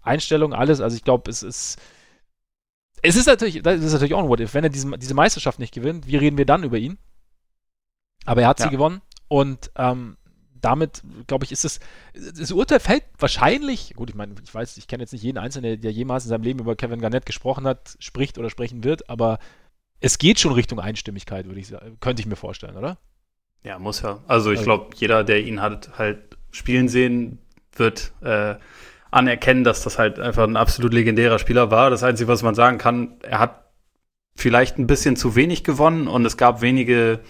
Einstellung, 0.00 0.54
alles, 0.54 0.80
also 0.80 0.96
ich 0.96 1.04
glaube, 1.04 1.30
es 1.30 1.42
ist, 1.42 1.78
es 3.02 3.16
ist 3.16 3.26
natürlich, 3.26 3.62
das 3.62 3.82
ist 3.82 3.92
natürlich 3.92 4.14
auch 4.14 4.22
ein 4.22 4.28
What-If, 4.28 4.54
wenn 4.54 4.64
er 4.64 4.70
diese, 4.70 4.96
diese 4.98 5.14
Meisterschaft 5.14 5.58
nicht 5.58 5.74
gewinnt, 5.74 6.06
wie 6.06 6.16
reden 6.16 6.38
wir 6.38 6.46
dann 6.46 6.64
über 6.64 6.78
ihn? 6.78 6.98
Aber 8.24 8.42
er 8.42 8.48
hat 8.48 8.60
ja. 8.60 8.66
sie 8.66 8.70
gewonnen 8.72 9.02
und 9.28 9.70
ähm, 9.76 10.16
damit, 10.60 11.02
glaube 11.26 11.44
ich, 11.44 11.52
ist 11.52 11.64
es, 11.64 11.80
das 12.14 12.50
Urteil 12.50 12.80
fällt 12.80 13.04
wahrscheinlich, 13.18 13.94
gut, 13.94 14.10
ich 14.10 14.16
meine, 14.16 14.34
ich 14.42 14.52
weiß, 14.52 14.76
ich 14.76 14.88
kenne 14.88 15.02
jetzt 15.02 15.12
nicht 15.12 15.22
jeden 15.22 15.38
Einzelnen, 15.38 15.80
der 15.80 15.92
jemals 15.92 16.24
in 16.24 16.30
seinem 16.30 16.42
Leben 16.42 16.60
über 16.60 16.74
Kevin 16.74 17.00
Garnett 17.00 17.26
gesprochen 17.26 17.66
hat, 17.66 17.96
spricht 18.00 18.38
oder 18.38 18.50
sprechen 18.50 18.82
wird, 18.82 19.08
aber 19.08 19.38
es 20.00 20.18
geht 20.18 20.38
schon 20.38 20.52
Richtung 20.52 20.80
Einstimmigkeit, 20.80 21.46
würde 21.46 21.60
ich 21.60 21.68
sagen. 21.68 21.96
Könnte 22.00 22.20
ich 22.20 22.26
mir 22.26 22.36
vorstellen, 22.36 22.76
oder? 22.76 22.98
Ja, 23.64 23.78
muss 23.78 24.02
ja. 24.02 24.20
Also 24.26 24.52
ich 24.52 24.58
also 24.58 24.70
glaube, 24.70 24.96
jeder, 24.96 25.24
der 25.24 25.42
ihn 25.42 25.60
hat 25.60 25.98
halt 25.98 26.36
spielen 26.50 26.88
sehen, 26.88 27.38
wird 27.74 28.12
äh, 28.22 28.56
anerkennen, 29.10 29.64
dass 29.64 29.82
das 29.82 29.98
halt 29.98 30.18
einfach 30.18 30.44
ein 30.44 30.56
absolut 30.56 30.92
legendärer 30.92 31.38
Spieler 31.38 31.70
war. 31.70 31.90
Das 31.90 32.02
Einzige, 32.02 32.28
was 32.28 32.42
man 32.42 32.54
sagen 32.54 32.78
kann, 32.78 33.16
er 33.22 33.38
hat 33.38 33.64
vielleicht 34.36 34.78
ein 34.78 34.86
bisschen 34.86 35.16
zu 35.16 35.34
wenig 35.34 35.64
gewonnen 35.64 36.06
und 36.06 36.24
es 36.24 36.36
gab 36.36 36.60
wenige 36.60 37.20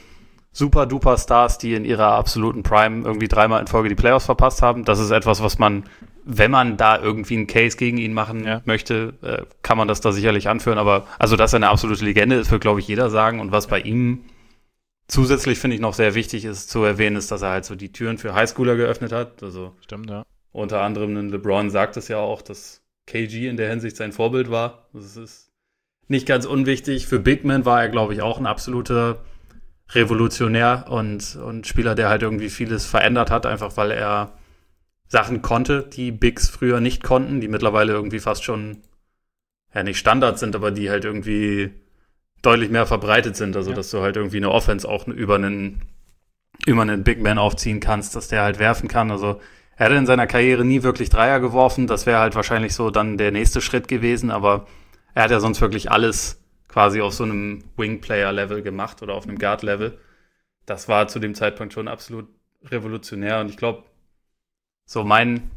super 0.53 0.87
duper 0.87 1.17
Stars, 1.17 1.59
die 1.59 1.75
in 1.75 1.85
ihrer 1.85 2.13
absoluten 2.13 2.63
Prime 2.63 3.05
irgendwie 3.05 3.29
dreimal 3.29 3.61
in 3.61 3.67
Folge 3.67 3.89
die 3.89 3.95
Playoffs 3.95 4.27
verpasst 4.27 4.61
haben. 4.61 4.85
Das 4.85 4.99
ist 4.99 5.11
etwas, 5.11 5.43
was 5.43 5.59
man 5.59 5.85
wenn 6.31 6.51
man 6.51 6.77
da 6.77 7.01
irgendwie 7.01 7.37
einen 7.37 7.47
Case 7.47 7.79
gegen 7.79 7.97
ihn 7.97 8.13
machen 8.13 8.45
ja. 8.45 8.61
möchte, 8.67 9.15
äh, 9.23 9.47
kann 9.63 9.79
man 9.79 9.89
das 9.89 10.03
da 10.03 10.13
sicherlich 10.13 10.47
anführen. 10.47 10.77
Aber 10.77 11.07
also, 11.19 11.37
dass 11.37 11.55
er 11.55 11.57
eine 11.57 11.71
absolute 11.71 12.05
Legende 12.05 12.37
ist, 12.37 12.51
wird, 12.51 12.61
glaube 12.61 12.81
ich, 12.81 12.87
jeder 12.87 13.09
sagen. 13.09 13.41
Und 13.41 13.51
was 13.51 13.67
bei 13.67 13.81
ihm 13.81 14.25
zusätzlich, 15.09 15.59
finde 15.59 15.77
ich, 15.77 15.81
noch 15.81 15.95
sehr 15.95 16.15
wichtig 16.15 16.45
ist 16.45 16.69
zu 16.69 16.85
erwähnen, 16.85 17.17
ist, 17.17 17.31
dass 17.31 17.41
er 17.41 17.49
halt 17.49 17.65
so 17.65 17.75
die 17.75 17.93
Türen 17.93 18.19
für 18.19 18.35
Highschooler 18.35 18.77
geöffnet 18.77 19.11
hat. 19.11 19.43
Also 19.43 19.75
Stimmt, 19.81 20.11
ja. 20.11 20.23
Unter 20.53 20.83
anderem 20.83 21.31
LeBron 21.31 21.71
sagt 21.71 21.97
es 21.97 22.09
ja 22.09 22.19
auch, 22.19 22.43
dass 22.43 22.83
KG 23.07 23.49
in 23.49 23.57
der 23.57 23.71
Hinsicht 23.71 23.97
sein 23.97 24.13
Vorbild 24.13 24.51
war. 24.51 24.89
Das 24.93 25.17
ist 25.17 25.51
nicht 26.09 26.27
ganz 26.27 26.45
unwichtig. 26.45 27.07
Für 27.07 27.21
Big 27.21 27.45
Man 27.45 27.65
war 27.65 27.81
er, 27.81 27.89
glaube 27.89 28.13
ich, 28.13 28.21
auch 28.21 28.39
ein 28.39 28.47
absoluter 28.47 29.25
Revolutionär 29.93 30.85
und, 30.91 31.37
und 31.37 31.67
Spieler, 31.67 31.95
der 31.95 32.11
halt 32.11 32.23
irgendwie 32.23 32.51
vieles 32.51 32.85
verändert 32.85 33.31
hat, 33.31 33.47
einfach 33.47 33.79
weil 33.79 33.93
er 33.93 34.38
Sachen 35.09 35.43
konnte, 35.43 35.83
die 35.83 36.13
Bigs 36.13 36.49
früher 36.49 36.81
nicht 36.81 37.03
konnten, 37.03 37.41
die 37.41 37.49
mittlerweile 37.49 37.93
irgendwie 37.93 38.21
fast 38.21 38.45
schon, 38.45 38.83
ja, 39.75 39.83
nicht 39.83 39.99
Standard 39.99 40.39
sind, 40.39 40.55
aber 40.55 40.71
die 40.71 40.91
halt 40.91 41.05
irgendwie 41.05 41.71
deutlich 42.43 42.71
mehr 42.71 42.87
verbreitet 42.87 43.35
sind. 43.35 43.57
Also, 43.57 43.71
ja. 43.71 43.77
dass 43.77 43.91
du 43.91 44.01
halt 44.01 44.17
irgendwie 44.17 44.37
eine 44.37 44.51
Offense 44.51 44.89
auch 44.89 45.09
über 45.09 45.37
einen, 45.37 45.83
über 46.67 46.83
einen 46.83 47.05
Big 47.05 47.21
Man 47.23 47.39
aufziehen 47.39 47.81
kannst, 47.81 48.15
dass 48.15 48.29
der 48.29 48.43
halt 48.43 48.59
werfen 48.59 48.89
kann. 48.89 49.11
Also, 49.11 49.41
er 49.77 49.87
hatte 49.87 49.95
in 49.95 50.07
seiner 50.07 50.27
Karriere 50.27 50.65
nie 50.65 50.83
wirklich 50.83 51.09
Dreier 51.09 51.41
geworfen. 51.41 51.87
Das 51.87 52.05
wäre 52.05 52.19
halt 52.19 52.35
wahrscheinlich 52.35 52.75
so 52.75 52.91
dann 52.91 53.17
der 53.17 53.33
nächste 53.33 53.61
Schritt 53.61 53.89
gewesen, 53.89 54.31
aber 54.31 54.67
er 55.15 55.25
hat 55.25 55.31
ja 55.31 55.41
sonst 55.41 55.61
wirklich 55.61 55.91
alles 55.91 56.43
quasi 56.69 57.01
auf 57.01 57.15
so 57.15 57.25
einem 57.25 57.65
Wing-Player-Level 57.77 58.63
gemacht 58.63 59.03
oder 59.03 59.15
auf 59.15 59.27
einem 59.27 59.39
Guard-Level. 59.39 59.99
Das 60.67 60.89
war 60.89 61.09
zu 61.09 61.19
dem 61.19 61.35
Zeitpunkt 61.35 61.73
schon 61.73 61.89
absolut 61.89 62.29
revolutionär 62.65 63.41
und 63.41 63.49
ich 63.49 63.57
glaube, 63.57 63.85
so 64.89 65.05
mein, 65.05 65.51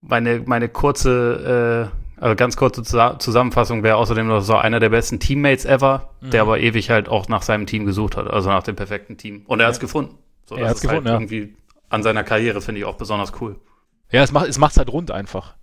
meine, 0.00 0.44
meine 0.46 0.68
kurze, 0.68 1.90
äh, 2.16 2.22
also 2.22 2.36
ganz 2.36 2.56
kurze 2.56 2.84
Zusammenfassung 2.84 3.82
wäre 3.82 3.96
außerdem 3.96 4.28
noch 4.28 4.42
so 4.42 4.54
einer 4.54 4.78
der 4.78 4.90
besten 4.90 5.18
Teammates 5.18 5.64
ever, 5.64 6.10
mhm. 6.20 6.30
der 6.30 6.42
aber 6.42 6.60
ewig 6.60 6.88
halt 6.88 7.08
auch 7.08 7.26
nach 7.28 7.42
seinem 7.42 7.66
Team 7.66 7.84
gesucht 7.84 8.16
hat, 8.16 8.28
also 8.28 8.48
nach 8.48 8.62
dem 8.62 8.76
perfekten 8.76 9.16
Team. 9.16 9.42
Und 9.46 9.58
er 9.58 9.66
hat 9.66 9.74
es 9.74 9.80
gefunden. 9.80 10.18
So, 10.44 10.54
er 10.54 10.68
hat 10.68 10.76
es 10.76 10.82
gefunden, 10.82 11.08
halt 11.10 11.30
ja. 11.30 11.36
Irgendwie 11.36 11.56
an 11.88 12.04
seiner 12.04 12.22
Karriere 12.22 12.60
finde 12.60 12.80
ich 12.80 12.84
auch 12.84 12.94
besonders 12.94 13.32
cool. 13.40 13.58
Ja, 14.12 14.22
es 14.22 14.30
macht 14.30 14.46
es 14.46 14.58
macht's 14.58 14.76
halt 14.76 14.92
rund 14.92 15.10
einfach. 15.10 15.56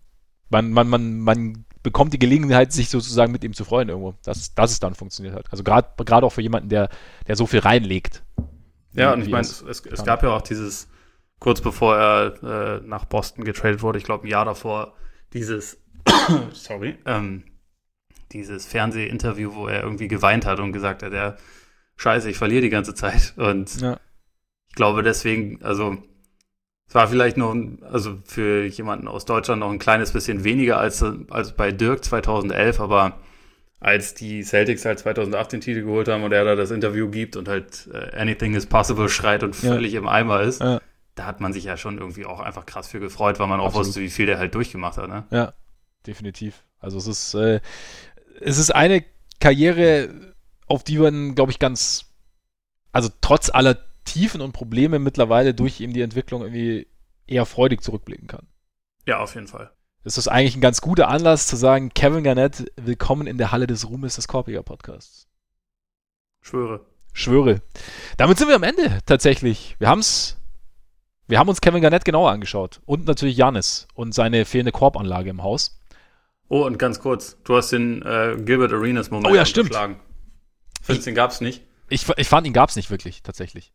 Man, 0.49 0.71
man, 0.71 0.89
man, 0.89 1.19
man 1.19 1.65
bekommt 1.81 2.11
die 2.11 2.19
Gelegenheit, 2.19 2.73
sich 2.73 2.89
sozusagen 2.89 3.31
mit 3.31 3.45
ihm 3.45 3.53
zu 3.53 3.63
freuen 3.63 3.87
irgendwo, 3.87 4.15
dass, 4.23 4.53
dass 4.53 4.71
es 4.71 4.81
dann 4.81 4.95
funktioniert 4.95 5.33
hat. 5.33 5.45
Also 5.49 5.63
gerade 5.63 5.87
gerade 6.03 6.25
auch 6.25 6.33
für 6.33 6.41
jemanden, 6.41 6.67
der, 6.67 6.89
der 7.25 7.37
so 7.37 7.45
viel 7.45 7.59
reinlegt. 7.59 8.21
Ja, 8.91 9.13
und 9.13 9.21
ich 9.21 9.29
meine, 9.29 9.43
es, 9.43 9.61
es, 9.61 9.85
es, 9.85 10.03
gab 10.03 10.23
ja 10.23 10.35
auch 10.35 10.41
dieses, 10.41 10.89
kurz 11.39 11.61
bevor 11.61 11.97
er 11.97 12.43
äh, 12.43 12.81
nach 12.85 13.05
Boston 13.05 13.45
getradet 13.45 13.81
wurde, 13.81 13.97
ich 13.97 14.03
glaube 14.03 14.27
ein 14.27 14.29
Jahr 14.29 14.45
davor, 14.45 14.93
dieses, 15.33 15.81
sorry, 16.53 16.97
ähm, 17.05 17.43
dieses 18.31 18.65
Fernsehinterview, 18.65 19.55
wo 19.55 19.67
er 19.67 19.83
irgendwie 19.83 20.07
geweint 20.07 20.45
hat 20.45 20.59
und 20.59 20.73
gesagt 20.73 21.01
hat, 21.03 21.13
ja, 21.13 21.37
scheiße, 21.95 22.29
ich 22.29 22.37
verliere 22.37 22.61
die 22.61 22.69
ganze 22.69 22.93
Zeit. 22.93 23.33
Und 23.37 23.81
ja. 23.81 23.99
ich 24.69 24.75
glaube 24.75 25.01
deswegen, 25.01 25.63
also 25.63 25.97
es 26.87 26.95
war 26.95 27.07
vielleicht 27.07 27.37
noch, 27.37 27.55
also 27.83 28.17
für 28.25 28.65
jemanden 28.65 29.07
aus 29.07 29.25
Deutschland 29.25 29.61
noch 29.61 29.71
ein 29.71 29.79
kleines 29.79 30.11
bisschen 30.11 30.43
weniger 30.43 30.77
als, 30.77 31.03
als 31.29 31.53
bei 31.53 31.71
Dirk 31.71 32.03
2011, 32.03 32.79
aber 32.79 33.17
als 33.79 34.13
die 34.13 34.43
Celtics 34.43 34.85
halt 34.85 34.99
2008 34.99 35.53
den 35.53 35.61
Titel 35.61 35.83
geholt 35.83 36.07
haben 36.09 36.23
und 36.23 36.33
er 36.33 36.43
da 36.43 36.55
das 36.55 36.71
Interview 36.71 37.09
gibt 37.09 37.37
und 37.37 37.47
halt 37.47 37.87
uh, 37.93 38.17
Anything 38.17 38.53
is 38.53 38.65
possible 38.65 39.07
schreit 39.07 39.41
und 39.41 39.55
völlig 39.55 39.93
ja. 39.93 39.99
im 39.99 40.07
Eimer 40.07 40.41
ist, 40.41 40.59
ja 40.59 40.81
da 41.19 41.25
hat 41.25 41.41
man 41.41 41.51
sich 41.51 41.65
ja 41.65 41.75
schon 41.75 41.97
irgendwie 41.97 42.25
auch 42.25 42.39
einfach 42.39 42.65
krass 42.65 42.87
für 42.87 43.01
gefreut, 43.01 43.39
weil 43.39 43.47
man 43.47 43.59
auch 43.59 43.65
Absolut. 43.65 43.87
wusste, 43.87 43.99
wie 43.99 44.09
viel 44.09 44.25
der 44.25 44.37
halt 44.37 44.55
durchgemacht 44.55 44.97
hat. 44.97 45.09
Ne? 45.09 45.25
Ja, 45.31 45.53
definitiv. 46.07 46.63
Also 46.79 46.97
es 46.97 47.07
ist, 47.07 47.33
äh, 47.33 47.59
es 48.39 48.57
ist 48.57 48.73
eine 48.73 49.03
Karriere, 49.41 50.33
auf 50.65 50.85
die 50.85 50.97
man, 50.97 51.35
glaube 51.35 51.51
ich, 51.51 51.59
ganz, 51.59 52.05
also 52.93 53.09
trotz 53.19 53.49
aller 53.49 53.77
Tiefen 54.05 54.39
und 54.39 54.53
Probleme 54.53 54.97
mittlerweile 54.97 55.53
durch 55.53 55.81
eben 55.81 55.91
die 55.91 56.01
Entwicklung 56.01 56.41
irgendwie 56.41 56.87
eher 57.27 57.45
freudig 57.45 57.83
zurückblicken 57.83 58.27
kann. 58.29 58.47
Ja, 59.05 59.19
auf 59.19 59.35
jeden 59.35 59.47
Fall. 59.47 59.71
Es 60.05 60.17
ist 60.17 60.29
eigentlich 60.29 60.55
ein 60.55 60.61
ganz 60.61 60.79
guter 60.79 61.09
Anlass 61.09 61.47
zu 61.47 61.57
sagen, 61.57 61.93
Kevin 61.93 62.23
Garnett, 62.23 62.71
willkommen 62.77 63.27
in 63.27 63.37
der 63.37 63.51
Halle 63.51 63.67
des 63.67 63.89
Ruhmes 63.89 64.15
des 64.15 64.29
Korpiger 64.29 64.63
Podcasts. 64.63 65.27
Schwöre. 66.39 66.85
Schwöre. 67.11 67.61
Damit 68.15 68.37
sind 68.37 68.47
wir 68.47 68.55
am 68.55 68.63
Ende 68.63 68.99
tatsächlich. 69.05 69.75
Wir 69.79 69.89
haben 69.89 69.99
es 69.99 70.38
wir 71.29 71.37
haben 71.37 71.47
uns 71.47 71.61
Kevin 71.61 71.81
Garnett 71.81 72.05
genauer 72.05 72.31
angeschaut. 72.31 72.81
Und 72.85 73.05
natürlich 73.05 73.37
Janis 73.37 73.87
und 73.93 74.15
seine 74.15 74.45
fehlende 74.45 74.71
Korbanlage 74.71 75.29
im 75.29 75.43
Haus. 75.43 75.79
Oh, 76.47 76.65
und 76.65 76.79
ganz 76.79 76.99
kurz, 76.99 77.37
du 77.43 77.55
hast 77.55 77.71
den 77.71 78.01
äh, 78.01 78.35
Gilbert 78.39 78.73
Arenas 78.73 79.11
Moment 79.11 79.31
oh, 79.31 79.35
ja, 79.35 79.45
stimmt. 79.45 79.77
Findest 80.81 81.05
den 81.05 81.13
gab's 81.13 81.39
nicht? 81.39 81.63
Ich, 81.87 82.07
ich 82.17 82.27
fand 82.27 82.47
ihn 82.47 82.53
gab's 82.53 82.75
nicht 82.75 82.89
wirklich, 82.89 83.21
tatsächlich. 83.21 83.71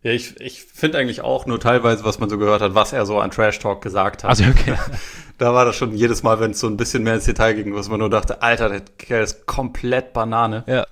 Ja, 0.00 0.12
ich, 0.12 0.40
ich 0.40 0.64
finde 0.64 0.98
eigentlich 0.98 1.20
auch 1.20 1.44
nur 1.44 1.60
teilweise, 1.60 2.04
was 2.04 2.18
man 2.18 2.30
so 2.30 2.38
gehört 2.38 2.62
hat, 2.62 2.74
was 2.74 2.94
er 2.94 3.04
so 3.04 3.20
an 3.20 3.30
Trash 3.30 3.58
Talk 3.58 3.82
gesagt 3.82 4.24
hat. 4.24 4.30
Also 4.30 4.44
okay. 4.44 4.74
da 5.38 5.52
war 5.52 5.66
das 5.66 5.76
schon 5.76 5.94
jedes 5.94 6.22
Mal, 6.22 6.40
wenn 6.40 6.52
es 6.52 6.60
so 6.60 6.66
ein 6.68 6.78
bisschen 6.78 7.02
mehr 7.02 7.16
ins 7.16 7.24
Detail 7.24 7.52
ging, 7.52 7.74
was 7.74 7.90
man 7.90 8.00
nur 8.00 8.10
dachte, 8.10 8.40
Alter, 8.40 8.70
der 8.70 8.80
Kerl 8.80 9.22
ist 9.22 9.46
komplett 9.46 10.14
Banane. 10.14 10.64
Ja. 10.66 10.86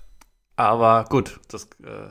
Aber 0.56 1.06
gut, 1.08 1.40
das 1.48 1.64
äh, 1.84 2.10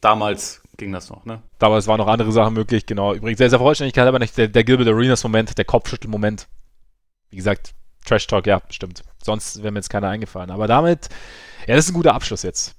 damals 0.00 0.62
ging 0.76 0.92
das 0.92 1.10
noch, 1.10 1.24
ne? 1.24 1.42
Damals 1.58 1.86
waren 1.86 1.98
noch 1.98 2.08
andere 2.08 2.32
Sachen 2.32 2.54
möglich, 2.54 2.86
genau. 2.86 3.14
Übrigens, 3.14 3.38
sehr, 3.38 3.50
sehr 3.50 3.58
Vollständigkeit 3.58 4.06
aber 4.06 4.18
nicht 4.18 4.36
der, 4.36 4.48
der 4.48 4.64
Gilbert 4.64 4.88
Arenas-Moment, 4.88 5.56
der 5.58 5.64
Kopfschüttel-Moment. 5.64 6.48
Wie 7.30 7.36
gesagt, 7.36 7.74
Trash 8.04 8.26
Talk, 8.26 8.46
ja, 8.46 8.62
stimmt. 8.70 9.02
Sonst 9.22 9.62
wäre 9.62 9.72
mir 9.72 9.80
jetzt 9.80 9.90
keiner 9.90 10.08
eingefallen. 10.08 10.50
Aber 10.50 10.66
damit, 10.66 11.08
ja, 11.66 11.74
das 11.74 11.86
ist 11.86 11.90
ein 11.90 11.94
guter 11.94 12.14
Abschluss 12.14 12.42
jetzt. 12.42 12.74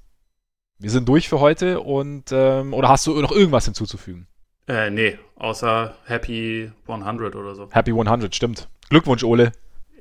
Wir 0.80 0.90
sind 0.90 1.10
durch 1.10 1.28
für 1.28 1.40
heute 1.40 1.82
und, 1.82 2.32
ähm, 2.32 2.74
oder 2.74 2.90
hast 2.90 3.06
du 3.08 3.20
noch 3.22 3.32
irgendwas 3.32 3.66
hinzuzufügen? 3.66 4.28
Äh, 4.68 4.90
nee, 4.90 5.18
außer 5.36 5.96
Happy 6.06 6.72
100 6.88 7.36
oder 7.36 7.56
so. 7.56 7.70
Happy 7.72 7.92
100, 7.92 8.36
stimmt. 8.36 8.70
Glückwunsch, 8.90 9.24
Ole. 9.24 9.52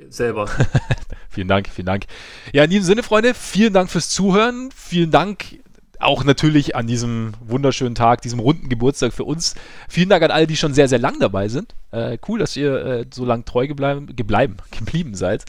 Selber. 0.08 0.48
vielen 1.30 1.48
Dank, 1.48 1.68
vielen 1.68 1.86
Dank. 1.86 2.06
Ja, 2.52 2.64
in 2.64 2.70
diesem 2.70 2.84
Sinne, 2.84 3.02
Freunde, 3.02 3.32
vielen 3.32 3.72
Dank 3.72 3.90
fürs 3.90 4.10
Zuhören. 4.10 4.70
Vielen 4.74 5.10
Dank 5.10 5.60
auch 6.00 6.24
natürlich 6.24 6.76
an 6.76 6.86
diesem 6.86 7.34
wunderschönen 7.40 7.94
Tag, 7.94 8.22
diesem 8.22 8.40
runden 8.40 8.68
Geburtstag 8.68 9.12
für 9.12 9.24
uns. 9.24 9.54
Vielen 9.88 10.08
Dank 10.08 10.22
an 10.22 10.30
alle, 10.30 10.46
die 10.46 10.56
schon 10.56 10.74
sehr, 10.74 10.88
sehr 10.88 10.98
lang 10.98 11.18
dabei 11.20 11.48
sind. 11.48 11.74
Äh, 11.90 12.18
cool, 12.28 12.38
dass 12.38 12.56
ihr 12.56 12.74
äh, 12.84 13.04
so 13.12 13.24
lang 13.24 13.44
treu 13.44 13.66
gebleiben, 13.66 14.14
gebleiben, 14.14 14.56
geblieben 14.70 15.14
seid. 15.14 15.44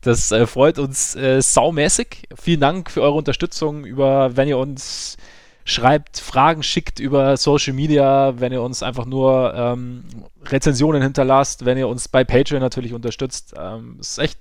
Das 0.00 0.30
äh, 0.30 0.46
freut 0.46 0.78
uns 0.78 1.16
äh, 1.16 1.42
saumäßig. 1.42 2.28
Vielen 2.36 2.60
Dank 2.60 2.90
für 2.90 3.02
eure 3.02 3.14
Unterstützung 3.14 3.84
über, 3.84 4.36
wenn 4.36 4.48
ihr 4.48 4.58
uns 4.58 5.16
schreibt, 5.64 6.18
Fragen 6.18 6.62
schickt 6.62 6.98
über 6.98 7.36
Social 7.36 7.74
Media, 7.74 8.40
wenn 8.40 8.52
ihr 8.52 8.62
uns 8.62 8.82
einfach 8.82 9.04
nur 9.04 9.52
ähm, 9.54 10.04
Rezensionen 10.46 11.02
hinterlasst, 11.02 11.66
wenn 11.66 11.76
ihr 11.76 11.88
uns 11.88 12.08
bei 12.08 12.24
Patreon 12.24 12.60
natürlich 12.60 12.94
unterstützt. 12.94 13.54
Ähm, 13.58 13.96
ist 14.00 14.18
echt, 14.18 14.38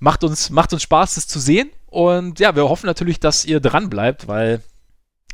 macht 0.00 0.24
uns, 0.24 0.48
macht 0.50 0.72
uns 0.72 0.82
Spaß, 0.82 1.16
das 1.16 1.28
zu 1.28 1.40
sehen. 1.40 1.70
Und 1.88 2.40
ja, 2.40 2.56
wir 2.56 2.68
hoffen 2.68 2.86
natürlich, 2.86 3.20
dass 3.20 3.44
ihr 3.44 3.60
dran 3.60 3.90
bleibt, 3.90 4.28
weil 4.28 4.62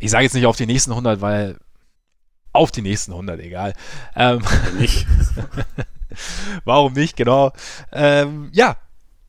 ich 0.01 0.11
sage 0.11 0.25
jetzt 0.25 0.35
nicht 0.35 0.47
auf 0.47 0.57
die 0.57 0.66
nächsten 0.66 0.93
100, 0.93 1.20
weil 1.20 1.59
auf 2.53 2.70
die 2.70 2.83
nächsten 2.83 3.12
100, 3.12 3.41
egal. 3.41 3.73
Ähm, 4.16 4.43
nicht. 4.79 5.07
Warum 6.65 6.95
nicht, 6.95 7.16
genau. 7.16 7.53
Ähm, 7.93 8.51
ja, 8.53 8.77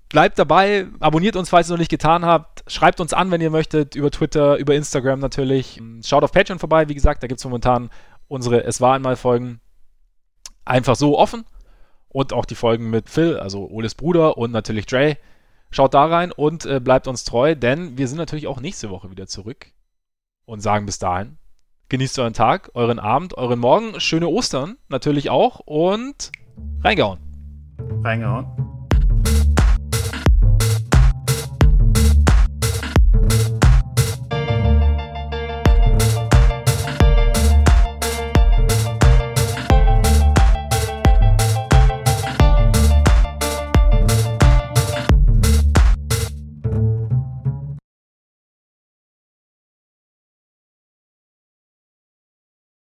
bleibt 0.09 0.39
dabei, 0.39 0.87
abonniert 0.99 1.35
uns, 1.35 1.49
falls 1.49 1.69
ihr 1.69 1.73
noch 1.73 1.79
nicht 1.79 1.91
getan 1.91 2.25
habt. 2.25 2.63
Schreibt 2.71 2.99
uns 2.99 3.13
an, 3.13 3.31
wenn 3.31 3.41
ihr 3.41 3.51
möchtet, 3.51 3.95
über 3.95 4.11
Twitter, 4.11 4.57
über 4.57 4.75
Instagram 4.75 5.19
natürlich. 5.19 5.81
Schaut 6.03 6.23
auf 6.23 6.31
Patreon 6.31 6.59
vorbei, 6.59 6.89
wie 6.89 6.95
gesagt, 6.95 7.21
da 7.23 7.27
gibt 7.27 7.39
es 7.39 7.45
momentan 7.45 7.89
unsere 8.27 8.63
Es 8.63 8.79
war 8.79 8.95
einmal 8.95 9.15
Folgen 9.15 9.59
einfach 10.65 10.95
so 10.95 11.17
offen. 11.17 11.45
Und 12.07 12.33
auch 12.33 12.45
die 12.45 12.55
Folgen 12.55 12.89
mit 12.89 13.07
Phil, 13.07 13.37
also 13.37 13.69
Oles 13.69 13.93
Bruder 13.93 14.37
und 14.37 14.51
natürlich 14.51 14.87
Dre. 14.87 15.17
Schaut 15.69 15.93
da 15.93 16.05
rein 16.05 16.31
und 16.31 16.65
äh, 16.65 16.79
bleibt 16.79 17.07
uns 17.07 17.23
treu, 17.23 17.53
denn 17.53 17.99
wir 17.99 18.07
sind 18.07 18.17
natürlich 18.17 18.47
auch 18.47 18.59
nächste 18.59 18.89
Woche 18.89 19.11
wieder 19.11 19.27
zurück 19.27 19.67
und 20.49 20.59
sagen 20.61 20.85
bis 20.85 20.99
dahin, 20.99 21.37
genießt 21.89 22.19
euren 22.19 22.33
Tag, 22.33 22.71
euren 22.73 22.99
Abend, 22.99 23.37
euren 23.37 23.59
Morgen, 23.59 23.99
schöne 23.99 24.27
Ostern 24.27 24.77
natürlich 24.89 25.29
auch 25.29 25.59
und 25.65 26.31
reingehauen. 26.83 27.19
Reingehauen. 28.03 28.78